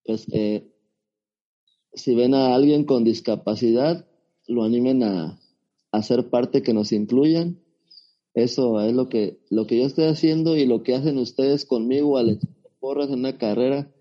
Pues 0.03 0.25
eh, 0.33 0.69
si 1.93 2.13
ven 2.13 2.33
a 2.33 2.55
alguien 2.55 2.83
con 2.83 3.05
discapacidad, 3.05 4.05
lo 4.47 4.63
animen 4.63 5.03
a, 5.03 5.39
a 5.93 6.03
ser 6.03 6.29
parte, 6.29 6.61
que 6.61 6.73
nos 6.73 6.91
incluyan 6.91 7.61
eso 8.43 8.81
es 8.81 8.93
lo 8.93 9.09
que, 9.09 9.39
lo 9.49 9.67
que 9.67 9.77
yo 9.77 9.85
estoy 9.85 10.05
haciendo 10.05 10.57
y 10.57 10.65
lo 10.65 10.83
que 10.83 10.95
hacen 10.95 11.17
ustedes 11.17 11.65
conmigo 11.65 12.17
al 12.17 12.39
porras 12.79 13.09
en 13.09 13.19
una 13.19 13.37
carrera 13.37 13.91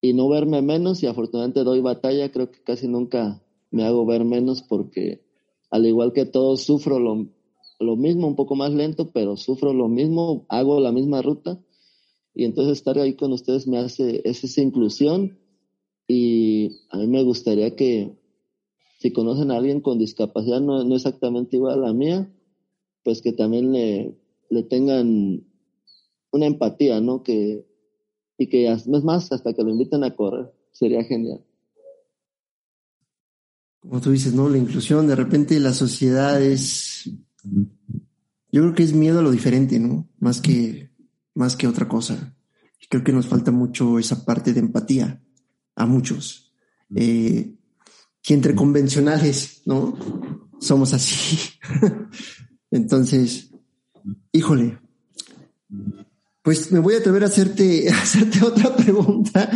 y 0.00 0.12
no 0.12 0.28
verme 0.28 0.62
menos 0.62 1.02
y 1.02 1.06
afortunadamente 1.06 1.62
doy 1.62 1.80
batalla, 1.80 2.30
creo 2.32 2.50
que 2.50 2.62
casi 2.62 2.88
nunca 2.88 3.42
me 3.70 3.84
hago 3.84 4.04
ver 4.04 4.24
menos 4.24 4.62
porque 4.62 5.22
al 5.70 5.86
igual 5.86 6.12
que 6.12 6.24
todos 6.26 6.62
sufro 6.62 6.98
lo, 6.98 7.28
lo 7.78 7.96
mismo, 7.96 8.26
un 8.26 8.36
poco 8.36 8.56
más 8.56 8.72
lento, 8.72 9.10
pero 9.12 9.36
sufro 9.36 9.72
lo 9.72 9.88
mismo, 9.88 10.46
hago 10.48 10.80
la 10.80 10.92
misma 10.92 11.22
ruta. 11.22 11.58
Y 12.34 12.44
entonces 12.44 12.78
estar 12.78 12.98
ahí 12.98 13.14
con 13.14 13.32
ustedes 13.32 13.66
me 13.66 13.78
hace 13.78 14.22
es 14.24 14.44
esa 14.44 14.60
inclusión. 14.62 15.38
Y 16.08 16.80
a 16.90 16.98
mí 16.98 17.06
me 17.06 17.22
gustaría 17.22 17.74
que 17.76 18.16
si 18.98 19.12
conocen 19.12 19.50
a 19.50 19.56
alguien 19.56 19.80
con 19.80 19.98
discapacidad 19.98 20.60
no, 20.60 20.84
no 20.84 20.94
exactamente 20.94 21.56
igual 21.56 21.74
a 21.74 21.86
la 21.88 21.92
mía, 21.92 22.31
pues 23.04 23.22
que 23.22 23.32
también 23.32 23.72
le, 23.72 24.16
le 24.50 24.62
tengan 24.62 25.44
una 26.30 26.46
empatía, 26.46 27.00
¿no? 27.00 27.22
Que, 27.22 27.66
y 28.38 28.48
que 28.48 28.70
es 28.70 28.86
más, 28.86 29.32
hasta 29.32 29.52
que 29.52 29.62
lo 29.62 29.70
inviten 29.70 30.04
a 30.04 30.14
correr, 30.14 30.52
sería 30.72 31.04
genial. 31.04 31.44
Como 33.80 34.00
tú 34.00 34.10
dices, 34.10 34.34
¿no? 34.34 34.48
La 34.48 34.58
inclusión, 34.58 35.06
de 35.06 35.16
repente 35.16 35.58
la 35.58 35.72
sociedad 35.72 36.40
es, 36.40 37.10
yo 37.44 38.62
creo 38.62 38.74
que 38.74 38.82
es 38.82 38.92
miedo 38.92 39.18
a 39.18 39.22
lo 39.22 39.30
diferente, 39.30 39.78
¿no? 39.78 40.08
Más 40.18 40.40
que, 40.40 40.90
más 41.34 41.56
que 41.56 41.66
otra 41.66 41.88
cosa. 41.88 42.36
Creo 42.88 43.02
que 43.02 43.12
nos 43.12 43.26
falta 43.26 43.50
mucho 43.50 43.98
esa 43.98 44.24
parte 44.24 44.52
de 44.52 44.60
empatía 44.60 45.22
a 45.74 45.86
muchos. 45.86 46.52
Eh, 46.94 47.54
que 48.22 48.34
entre 48.34 48.54
convencionales, 48.54 49.62
¿no? 49.64 49.96
Somos 50.60 50.92
así. 50.92 51.38
Entonces, 52.72 53.50
híjole, 54.32 54.78
pues 56.42 56.72
me 56.72 56.80
voy 56.80 56.94
a 56.94 56.98
atrever 56.98 57.22
a 57.22 57.26
hacerte, 57.26 57.88
hacerte 57.92 58.44
otra 58.44 58.74
pregunta. 58.74 59.48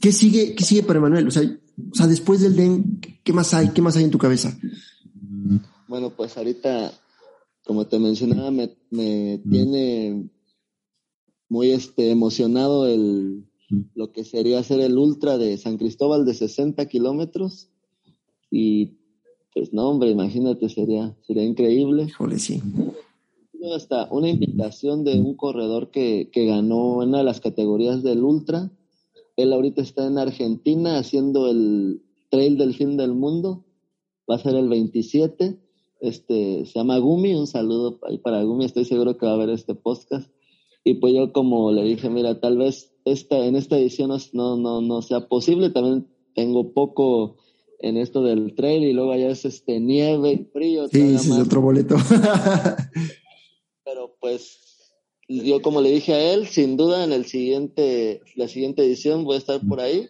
¿Qué 0.00 0.12
sigue, 0.12 0.54
qué 0.54 0.64
sigue 0.64 0.82
para 0.82 1.00
Manuel? 1.00 1.26
O 1.26 1.30
sea, 1.30 1.42
o 1.42 1.94
sea, 1.94 2.06
después 2.06 2.40
del 2.40 2.54
DEN, 2.54 3.00
¿qué 3.24 3.32
más 3.32 3.54
hay? 3.54 3.70
¿Qué 3.70 3.82
más 3.82 3.96
hay 3.96 4.04
en 4.04 4.10
tu 4.10 4.18
cabeza? 4.18 4.56
Bueno, 5.88 6.10
pues 6.10 6.36
ahorita, 6.36 6.92
como 7.64 7.86
te 7.86 7.98
mencionaba, 7.98 8.50
me, 8.50 8.76
me 8.90 9.42
tiene 9.50 10.28
muy 11.48 11.70
este, 11.72 12.10
emocionado 12.10 12.86
el, 12.86 13.46
lo 13.94 14.12
que 14.12 14.24
sería 14.24 14.60
hacer 14.60 14.80
el 14.80 14.98
ultra 14.98 15.38
de 15.38 15.56
San 15.56 15.78
Cristóbal 15.78 16.26
de 16.26 16.34
60 16.34 16.86
kilómetros. 16.86 17.70
Y 18.50 18.99
pues 19.54 19.72
no, 19.72 19.88
hombre, 19.88 20.10
imagínate, 20.10 20.68
sería, 20.68 21.16
sería 21.22 21.44
increíble. 21.44 22.04
Híjole, 22.04 22.38
sí. 22.38 22.62
Hasta 23.74 24.08
una 24.10 24.28
invitación 24.28 25.04
de 25.04 25.20
un 25.20 25.34
corredor 25.34 25.90
que, 25.90 26.30
que 26.32 26.46
ganó 26.46 26.98
una 26.98 27.18
de 27.18 27.24
las 27.24 27.40
categorías 27.40 28.02
del 28.02 28.22
Ultra. 28.22 28.70
Él 29.36 29.52
ahorita 29.52 29.82
está 29.82 30.06
en 30.06 30.18
Argentina 30.18 30.98
haciendo 30.98 31.50
el 31.50 32.02
Trail 32.30 32.56
del 32.56 32.74
Fin 32.74 32.96
del 32.96 33.12
Mundo. 33.12 33.64
Va 34.30 34.36
a 34.36 34.38
ser 34.38 34.54
el 34.54 34.68
27. 34.68 35.58
Este, 36.00 36.64
se 36.64 36.78
llama 36.78 36.98
Gumi, 36.98 37.34
un 37.34 37.46
saludo 37.46 37.98
ahí 38.08 38.16
para 38.16 38.42
Gumi, 38.42 38.64
estoy 38.64 38.86
seguro 38.86 39.18
que 39.18 39.26
va 39.26 39.34
a 39.34 39.36
ver 39.36 39.50
este 39.50 39.74
podcast. 39.74 40.30
Y 40.82 40.94
pues 40.94 41.12
yo 41.14 41.32
como 41.32 41.72
le 41.72 41.84
dije, 41.84 42.08
mira, 42.08 42.40
tal 42.40 42.56
vez 42.56 42.94
esta, 43.04 43.44
en 43.44 43.54
esta 43.54 43.76
edición 43.76 44.10
no, 44.32 44.56
no, 44.56 44.80
no 44.80 45.02
sea 45.02 45.28
posible, 45.28 45.68
también 45.68 46.06
tengo 46.34 46.72
poco 46.72 47.36
en 47.82 47.96
esto 47.96 48.22
del 48.22 48.54
trail 48.54 48.84
y 48.84 48.92
luego 48.92 49.12
allá 49.12 49.30
es 49.30 49.44
este 49.44 49.80
nieve 49.80 50.32
y 50.32 50.44
frío. 50.52 50.88
Sí, 50.88 51.18
sí, 51.18 51.30
es 51.30 51.38
otro 51.38 51.60
boleto. 51.60 51.96
Pero 53.84 54.16
pues 54.20 54.58
yo 55.28 55.62
como 55.62 55.80
le 55.80 55.90
dije 55.90 56.12
a 56.12 56.34
él, 56.34 56.46
sin 56.46 56.76
duda 56.76 57.04
en 57.04 57.12
el 57.12 57.24
siguiente, 57.24 58.20
la 58.34 58.48
siguiente 58.48 58.84
edición 58.84 59.24
voy 59.24 59.36
a 59.36 59.38
estar 59.38 59.60
por 59.66 59.80
ahí. 59.80 60.08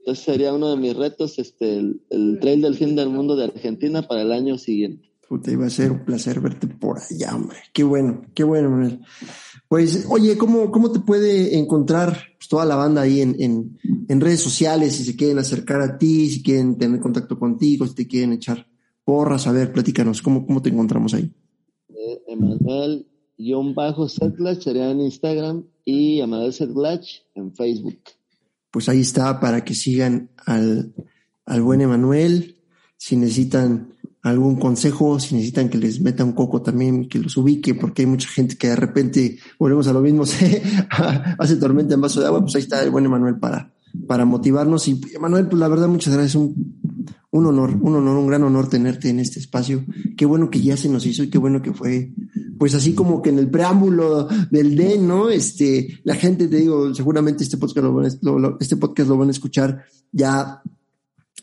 Entonces 0.00 0.24
sería 0.24 0.54
uno 0.54 0.70
de 0.70 0.76
mis 0.76 0.96
retos, 0.96 1.38
este, 1.38 1.78
el, 1.78 2.38
trail 2.40 2.62
del 2.62 2.76
fin 2.76 2.94
del 2.94 3.08
mundo 3.08 3.36
de 3.36 3.44
Argentina 3.44 4.02
para 4.02 4.22
el 4.22 4.32
año 4.32 4.56
siguiente. 4.58 5.10
Puta, 5.28 5.50
iba 5.50 5.66
a 5.66 5.70
ser 5.70 5.92
un 5.92 6.04
placer 6.04 6.40
verte 6.40 6.66
por 6.66 6.98
allá, 6.98 7.34
hombre. 7.34 7.58
Qué 7.74 7.84
bueno, 7.84 8.22
qué 8.34 8.44
bueno, 8.44 8.70
Manuel. 8.70 9.00
Pues, 9.68 10.06
oye, 10.08 10.36
¿cómo, 10.38 10.70
cómo 10.70 10.90
te 10.90 11.00
puede 11.00 11.58
encontrar 11.58 12.16
pues, 12.38 12.48
toda 12.48 12.64
la 12.64 12.74
banda 12.74 13.02
ahí 13.02 13.20
en, 13.20 13.36
en, 13.38 13.78
en, 14.08 14.20
redes 14.20 14.40
sociales? 14.40 14.96
Si 14.96 15.04
se 15.04 15.14
quieren 15.14 15.38
acercar 15.38 15.82
a 15.82 15.98
ti, 15.98 16.30
si 16.30 16.42
quieren 16.42 16.78
tener 16.78 17.00
contacto 17.00 17.38
contigo, 17.38 17.86
si 17.86 17.94
te 17.94 18.06
quieren 18.06 18.32
echar 18.32 18.66
porras, 19.04 19.46
a 19.46 19.52
ver, 19.52 19.70
platícanos, 19.70 20.22
¿cómo, 20.22 20.46
cómo 20.46 20.62
te 20.62 20.70
encontramos 20.70 21.12
ahí? 21.12 21.30
Eh, 21.90 22.22
Emanuel-Setglach 22.28 24.62
sería 24.62 24.90
en 24.90 25.00
Instagram 25.00 25.64
y 25.84 26.20
Emanuel 26.20 26.54
Setglach 26.54 27.06
en 27.34 27.54
Facebook. 27.54 27.98
Pues 28.70 28.88
ahí 28.88 29.00
está 29.00 29.38
para 29.38 29.64
que 29.64 29.74
sigan 29.74 30.30
al, 30.46 30.94
al 31.44 31.62
buen 31.62 31.82
Emanuel. 31.82 32.56
Si 32.96 33.16
necesitan 33.16 33.97
algún 34.28 34.56
consejo, 34.56 35.18
si 35.18 35.34
necesitan 35.34 35.68
que 35.68 35.78
les 35.78 36.00
meta 36.00 36.24
un 36.24 36.32
coco 36.32 36.62
también, 36.62 37.08
que 37.08 37.18
los 37.18 37.36
ubique, 37.36 37.74
porque 37.74 38.02
hay 38.02 38.06
mucha 38.06 38.28
gente 38.28 38.56
que 38.56 38.68
de 38.68 38.76
repente, 38.76 39.38
volvemos 39.58 39.88
a 39.88 39.92
lo 39.92 40.00
mismo, 40.00 40.26
se 40.26 40.62
hace 41.38 41.56
tormenta 41.56 41.94
en 41.94 42.00
vaso 42.00 42.20
de 42.20 42.26
agua, 42.26 42.40
pues 42.42 42.54
ahí 42.54 42.62
está 42.62 42.82
el 42.82 42.90
buen 42.90 43.04
Emanuel 43.04 43.36
para, 43.38 43.72
para 44.06 44.24
motivarnos. 44.24 44.86
Y 44.88 45.00
Emanuel, 45.14 45.48
pues 45.48 45.58
la 45.58 45.68
verdad, 45.68 45.88
muchas 45.88 46.14
gracias, 46.14 46.36
un, 46.36 46.78
un 47.30 47.46
honor, 47.46 47.76
un 47.80 47.96
honor, 47.96 48.16
un 48.16 48.26
gran 48.26 48.42
honor 48.42 48.68
tenerte 48.68 49.10
en 49.10 49.20
este 49.20 49.38
espacio. 49.38 49.84
Qué 50.16 50.24
bueno 50.24 50.50
que 50.50 50.60
ya 50.60 50.76
se 50.76 50.88
nos 50.88 51.04
hizo 51.06 51.22
y 51.22 51.30
qué 51.30 51.38
bueno 51.38 51.60
que 51.60 51.72
fue, 51.72 52.12
pues 52.58 52.74
así 52.74 52.94
como 52.94 53.20
que 53.20 53.30
en 53.30 53.38
el 53.38 53.50
preámbulo 53.50 54.28
del 54.50 54.76
DEN, 54.76 55.06
¿no? 55.06 55.28
Este, 55.28 56.00
la 56.04 56.14
gente, 56.14 56.48
te 56.48 56.56
digo, 56.56 56.94
seguramente 56.94 57.44
este 57.44 57.58
podcast 57.58 57.84
lo 57.84 57.94
van 57.94 58.06
a, 58.06 58.10
lo, 58.22 58.58
este 58.60 58.76
podcast 58.76 59.08
lo 59.08 59.18
van 59.18 59.28
a 59.28 59.32
escuchar 59.32 59.84
ya, 60.12 60.62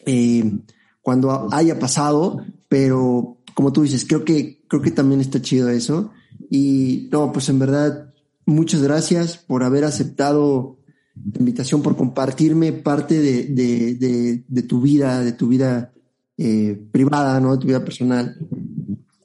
eh, 0.05 0.59
cuando 1.01 1.47
haya 1.53 1.77
pasado, 1.77 2.41
pero 2.67 3.37
como 3.53 3.71
tú 3.71 3.83
dices, 3.83 4.05
creo 4.05 4.23
que, 4.25 4.61
creo 4.67 4.81
que 4.81 4.91
también 4.91 5.21
está 5.21 5.41
chido 5.41 5.69
eso. 5.69 6.11
Y 6.49 7.07
no, 7.11 7.31
pues 7.31 7.49
en 7.49 7.59
verdad, 7.59 8.13
muchas 8.45 8.81
gracias 8.81 9.37
por 9.37 9.63
haber 9.63 9.85
aceptado 9.85 10.77
la 11.15 11.39
invitación, 11.39 11.81
por 11.81 11.95
compartirme 11.95 12.73
parte 12.73 13.19
de, 13.19 13.45
de, 13.45 14.43
de, 14.45 14.63
tu 14.63 14.81
vida, 14.81 15.21
de 15.21 15.31
tu 15.31 15.47
vida 15.47 15.93
eh, 16.37 16.79
privada, 16.91 17.39
¿no? 17.39 17.53
De 17.53 17.57
tu 17.59 17.67
vida 17.67 17.83
personal. 17.83 18.37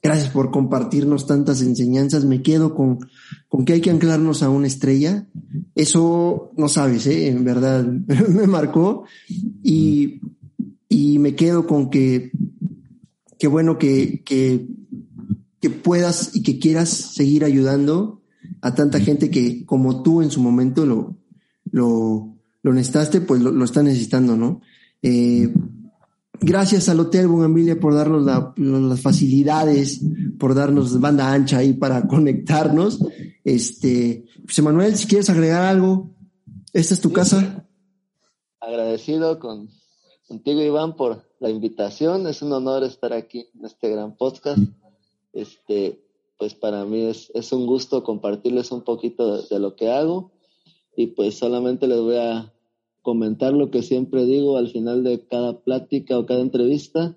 Gracias 0.03 0.31
por 0.31 0.51
compartirnos 0.51 1.27
tantas 1.27 1.61
enseñanzas. 1.61 2.25
Me 2.25 2.43
quedo 2.43 2.75
con, 2.75 3.01
con 3.49 3.65
que 3.65 3.75
hay 3.75 3.81
que 3.81 3.91
anclarnos 3.91 4.43
a 4.43 4.49
una 4.49 4.69
estrella. 4.69 5.27
Eso 5.75 6.53
no 6.57 6.69
sabes, 6.69 7.07
¿eh? 7.07 7.29
En 7.29 7.45
verdad, 7.45 7.85
me 8.29 8.47
marcó. 8.47 9.05
Y, 9.63 10.21
y 10.89 11.19
me 11.19 11.35
quedo 11.35 11.67
con 11.67 11.91
que 11.91 12.31
qué 13.41 13.49
bueno 13.49 13.79
que, 13.79 14.23
que, 14.23 14.69
que 15.61 15.71
puedas 15.71 16.37
y 16.37 16.43
que 16.43 16.59
quieras 16.59 16.91
seguir 16.91 17.43
ayudando 17.43 18.21
a 18.61 18.75
tanta 18.75 19.01
gente 19.01 19.31
que 19.31 19.65
como 19.65 20.03
tú 20.03 20.21
en 20.21 20.31
su 20.31 20.43
momento 20.43 20.85
lo, 20.85 21.17
lo, 21.73 22.37
lo 22.63 22.73
necesitaste, 22.75 23.23
pues 23.23 23.41
lo, 23.41 23.51
lo 23.51 23.65
está 23.65 23.83
necesitando, 23.83 24.37
¿no? 24.37 24.61
Eh, 25.03 25.53
gracias 26.39 26.91
al 26.91 27.01
Hotel 27.01 27.29
Bugambilia 27.29 27.81
por 27.81 27.95
darnos 27.95 28.25
las 28.59 29.01
facilidades, 29.01 30.03
por 30.39 30.55
darnos 30.55 31.01
banda 31.01 31.33
ancha 31.33 31.59
ahí 31.59 31.73
para 31.73 32.03
conectarnos. 32.09 33.01
Este, 33.43 34.27
José 34.47 34.61
Manuel, 34.61 34.97
si 34.97 35.07
quieres 35.07 35.31
agregar 35.31 35.63
algo, 35.63 36.15
esta 36.75 36.93
es 36.93 37.01
tu 37.01 37.11
casa. 37.11 37.67
Agradecido 38.61 39.39
con, 39.39 39.71
contigo, 40.29 40.61
Iván, 40.61 40.95
por 40.95 41.30
la 41.41 41.51
invitación. 41.51 42.29
Es 42.29 42.43
un 42.43 42.53
honor 42.53 42.85
estar 42.85 43.13
aquí 43.13 43.47
en 43.55 43.65
este 43.65 43.89
gran 43.89 44.17
podcast. 44.17 44.61
este, 45.33 46.05
pues 46.39 46.55
para 46.55 46.85
mí 46.85 47.03
es, 47.03 47.31
es 47.35 47.53
un 47.53 47.67
gusto 47.67 48.05
compartirles 48.05 48.71
un 48.73 48.83
poquito 48.83 49.43
de, 49.43 49.59
lo 49.59 49.77
que 49.77 49.91
hago 49.91 50.33
y 50.97 51.09
pues 51.09 51.37
solamente 51.37 51.87
les 51.87 52.01
voy 52.01 52.17
a 52.17 52.53
comentar 53.03 53.53
lo 53.53 53.71
que 53.71 53.83
siempre 53.83 54.25
digo 54.25 54.57
al 54.57 54.69
final 54.69 55.05
de 55.05 55.27
cada 55.27 55.61
plática 55.61 56.19
o 56.19 56.27
cada 56.27 56.41
entrevista. 56.41 57.17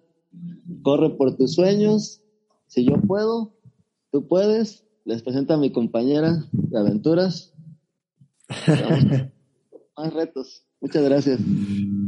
Corre 0.82 1.12
por 1.12 1.38
tus 1.38 1.54
sueños. 1.54 2.22
Si 2.68 2.86
yo 2.86 2.96
puedo, 3.08 3.54
tú 4.12 4.28
puedes. 4.28 4.86
Les 5.06 5.22
presento 5.22 5.54
a 5.54 5.58
mi 5.58 5.72
compañera 5.72 6.46
de 6.52 6.80
aventuras. 6.80 7.54
más 9.98 10.14
retos. 10.14 10.66
Muchas 10.82 11.04
gracias. 11.04 11.40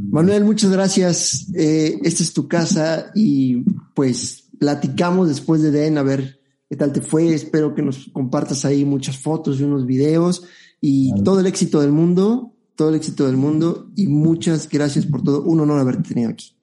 Manuel, 0.09 0.43
muchas 0.43 0.71
gracias. 0.71 1.47
Eh, 1.53 1.99
esta 2.03 2.23
es 2.23 2.33
tu 2.33 2.47
casa 2.47 3.11
y 3.15 3.63
pues 3.93 4.49
platicamos 4.59 5.27
después 5.27 5.61
de 5.61 5.71
DEN 5.71 5.97
a 5.97 6.03
ver 6.03 6.39
qué 6.69 6.75
tal 6.75 6.93
te 6.93 7.01
fue. 7.01 7.33
Espero 7.33 7.73
que 7.75 7.81
nos 7.81 8.09
compartas 8.09 8.65
ahí 8.65 8.85
muchas 8.85 9.17
fotos 9.17 9.59
y 9.59 9.63
unos 9.63 9.85
videos 9.85 10.43
y 10.81 11.13
todo 11.23 11.39
el 11.39 11.47
éxito 11.47 11.81
del 11.81 11.91
mundo, 11.91 12.53
todo 12.75 12.89
el 12.89 12.95
éxito 12.95 13.25
del 13.25 13.37
mundo 13.37 13.91
y 13.95 14.07
muchas 14.07 14.69
gracias 14.69 15.05
por 15.05 15.23
todo. 15.23 15.43
Un 15.43 15.61
honor 15.61 15.79
haberte 15.79 16.09
tenido 16.09 16.31
aquí. 16.31 16.55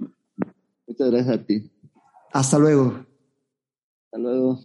Muchas 0.86 1.10
gracias 1.10 1.35
a 1.35 1.44
ti. 1.44 1.70
Hasta 2.32 2.59
luego. 2.59 3.06
Hasta 4.06 4.19
luego. 4.19 4.60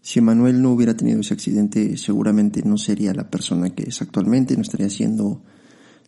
Si 0.00 0.20
Manuel 0.20 0.62
no 0.62 0.72
hubiera 0.72 0.96
tenido 0.96 1.20
ese 1.20 1.34
accidente, 1.34 1.96
seguramente 1.96 2.62
no 2.64 2.78
sería 2.78 3.12
la 3.12 3.28
persona 3.28 3.74
que 3.74 3.84
es 3.84 4.00
actualmente, 4.00 4.54
no 4.54 4.62
estaría 4.62 4.86
haciendo 4.86 5.42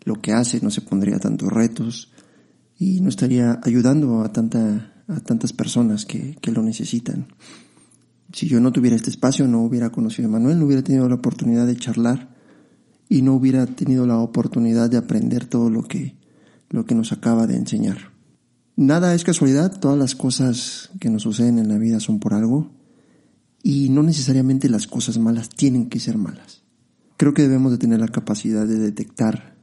lo 0.05 0.21
que 0.21 0.33
hace, 0.33 0.61
no 0.61 0.71
se 0.71 0.81
pondría 0.81 1.19
tantos 1.19 1.53
retos 1.53 2.13
y 2.79 3.01
no 3.01 3.09
estaría 3.09 3.61
ayudando 3.63 4.23
a, 4.23 4.33
tanta, 4.33 5.03
a 5.09 5.21
tantas 5.21 5.53
personas 5.53 6.07
que, 6.07 6.37
que 6.41 6.53
lo 6.53 6.63
necesitan. 6.63 7.29
Si 8.33 8.47
yo 8.47 8.61
no 8.61 8.73
tuviera 8.73 8.97
este 8.97 9.11
espacio, 9.11 9.49
no 9.49 9.63
hubiera 9.63 9.91
conocido 9.91 10.29
a 10.29 10.33
Manuel, 10.33 10.59
no 10.59 10.67
hubiera 10.67 10.83
tenido 10.83 11.09
la 11.09 11.17
oportunidad 11.17 11.67
de 11.67 11.77
charlar 11.77 12.35
y 13.09 13.23
no 13.23 13.35
hubiera 13.35 13.67
tenido 13.67 14.07
la 14.07 14.19
oportunidad 14.19 14.91
de 14.91 14.99
aprender 14.99 15.47
todo 15.47 15.71
lo 15.71 15.83
que, 15.83 16.17
lo 16.69 16.85
que 16.85 16.95
nos 16.95 17.13
acaba 17.13 17.47
de 17.47 17.57
enseñar. 17.57 18.13
Nada 18.77 19.15
es 19.15 19.25
casualidad, 19.25 19.81
todas 19.81 19.99
las 19.99 20.15
cosas 20.15 20.91
que 21.01 21.11
nos 21.11 21.23
suceden 21.23 21.59
en 21.59 21.69
la 21.69 21.79
vida 21.79 21.99
son 22.01 22.21
por 22.21 22.35
algo 22.35 22.71
y 23.63 23.89
no 23.89 24.03
necesariamente 24.03 24.69
las 24.69 24.87
cosas 24.87 25.19
malas 25.19 25.49
tienen 25.49 25.89
que 25.89 25.99
ser 25.99 26.17
malas. 26.17 26.63
Creo 27.17 27.35
que 27.35 27.43
debemos 27.43 27.73
de 27.73 27.79
tener 27.79 27.99
la 27.99 28.09
capacidad 28.09 28.67
de 28.67 28.79
detectar 28.79 29.58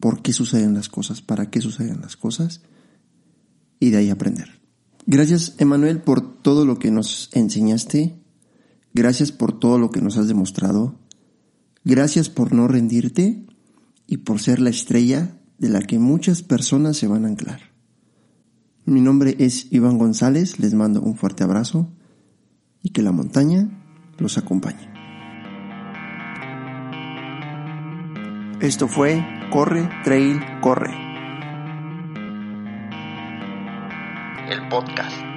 por 0.00 0.22
qué 0.22 0.32
suceden 0.32 0.74
las 0.74 0.88
cosas, 0.88 1.22
para 1.22 1.50
qué 1.50 1.60
suceden 1.60 2.00
las 2.00 2.16
cosas 2.16 2.62
y 3.78 3.90
de 3.90 3.98
ahí 3.98 4.10
aprender. 4.10 4.60
Gracias, 5.06 5.54
Emanuel, 5.58 6.00
por 6.02 6.42
todo 6.42 6.64
lo 6.64 6.78
que 6.78 6.90
nos 6.90 7.30
enseñaste. 7.32 8.16
Gracias 8.92 9.32
por 9.32 9.58
todo 9.58 9.78
lo 9.78 9.90
que 9.90 10.00
nos 10.00 10.16
has 10.16 10.28
demostrado. 10.28 10.98
Gracias 11.84 12.28
por 12.28 12.52
no 12.52 12.68
rendirte 12.68 13.46
y 14.06 14.18
por 14.18 14.40
ser 14.40 14.60
la 14.60 14.70
estrella 14.70 15.38
de 15.58 15.68
la 15.68 15.80
que 15.80 15.98
muchas 15.98 16.42
personas 16.42 16.96
se 16.96 17.06
van 17.06 17.24
a 17.24 17.28
anclar. 17.28 17.60
Mi 18.84 19.00
nombre 19.00 19.36
es 19.38 19.68
Iván 19.70 19.98
González, 19.98 20.58
les 20.58 20.74
mando 20.74 21.00
un 21.00 21.16
fuerte 21.16 21.44
abrazo 21.44 21.88
y 22.82 22.90
que 22.90 23.02
la 23.02 23.12
montaña 23.12 23.68
los 24.18 24.36
acompañe. 24.38 24.89
Esto 28.60 28.88
fue 28.88 29.24
Corre, 29.50 29.88
Trail, 30.04 30.38
Corre. 30.60 30.90
El 34.50 34.68
podcast. 34.68 35.29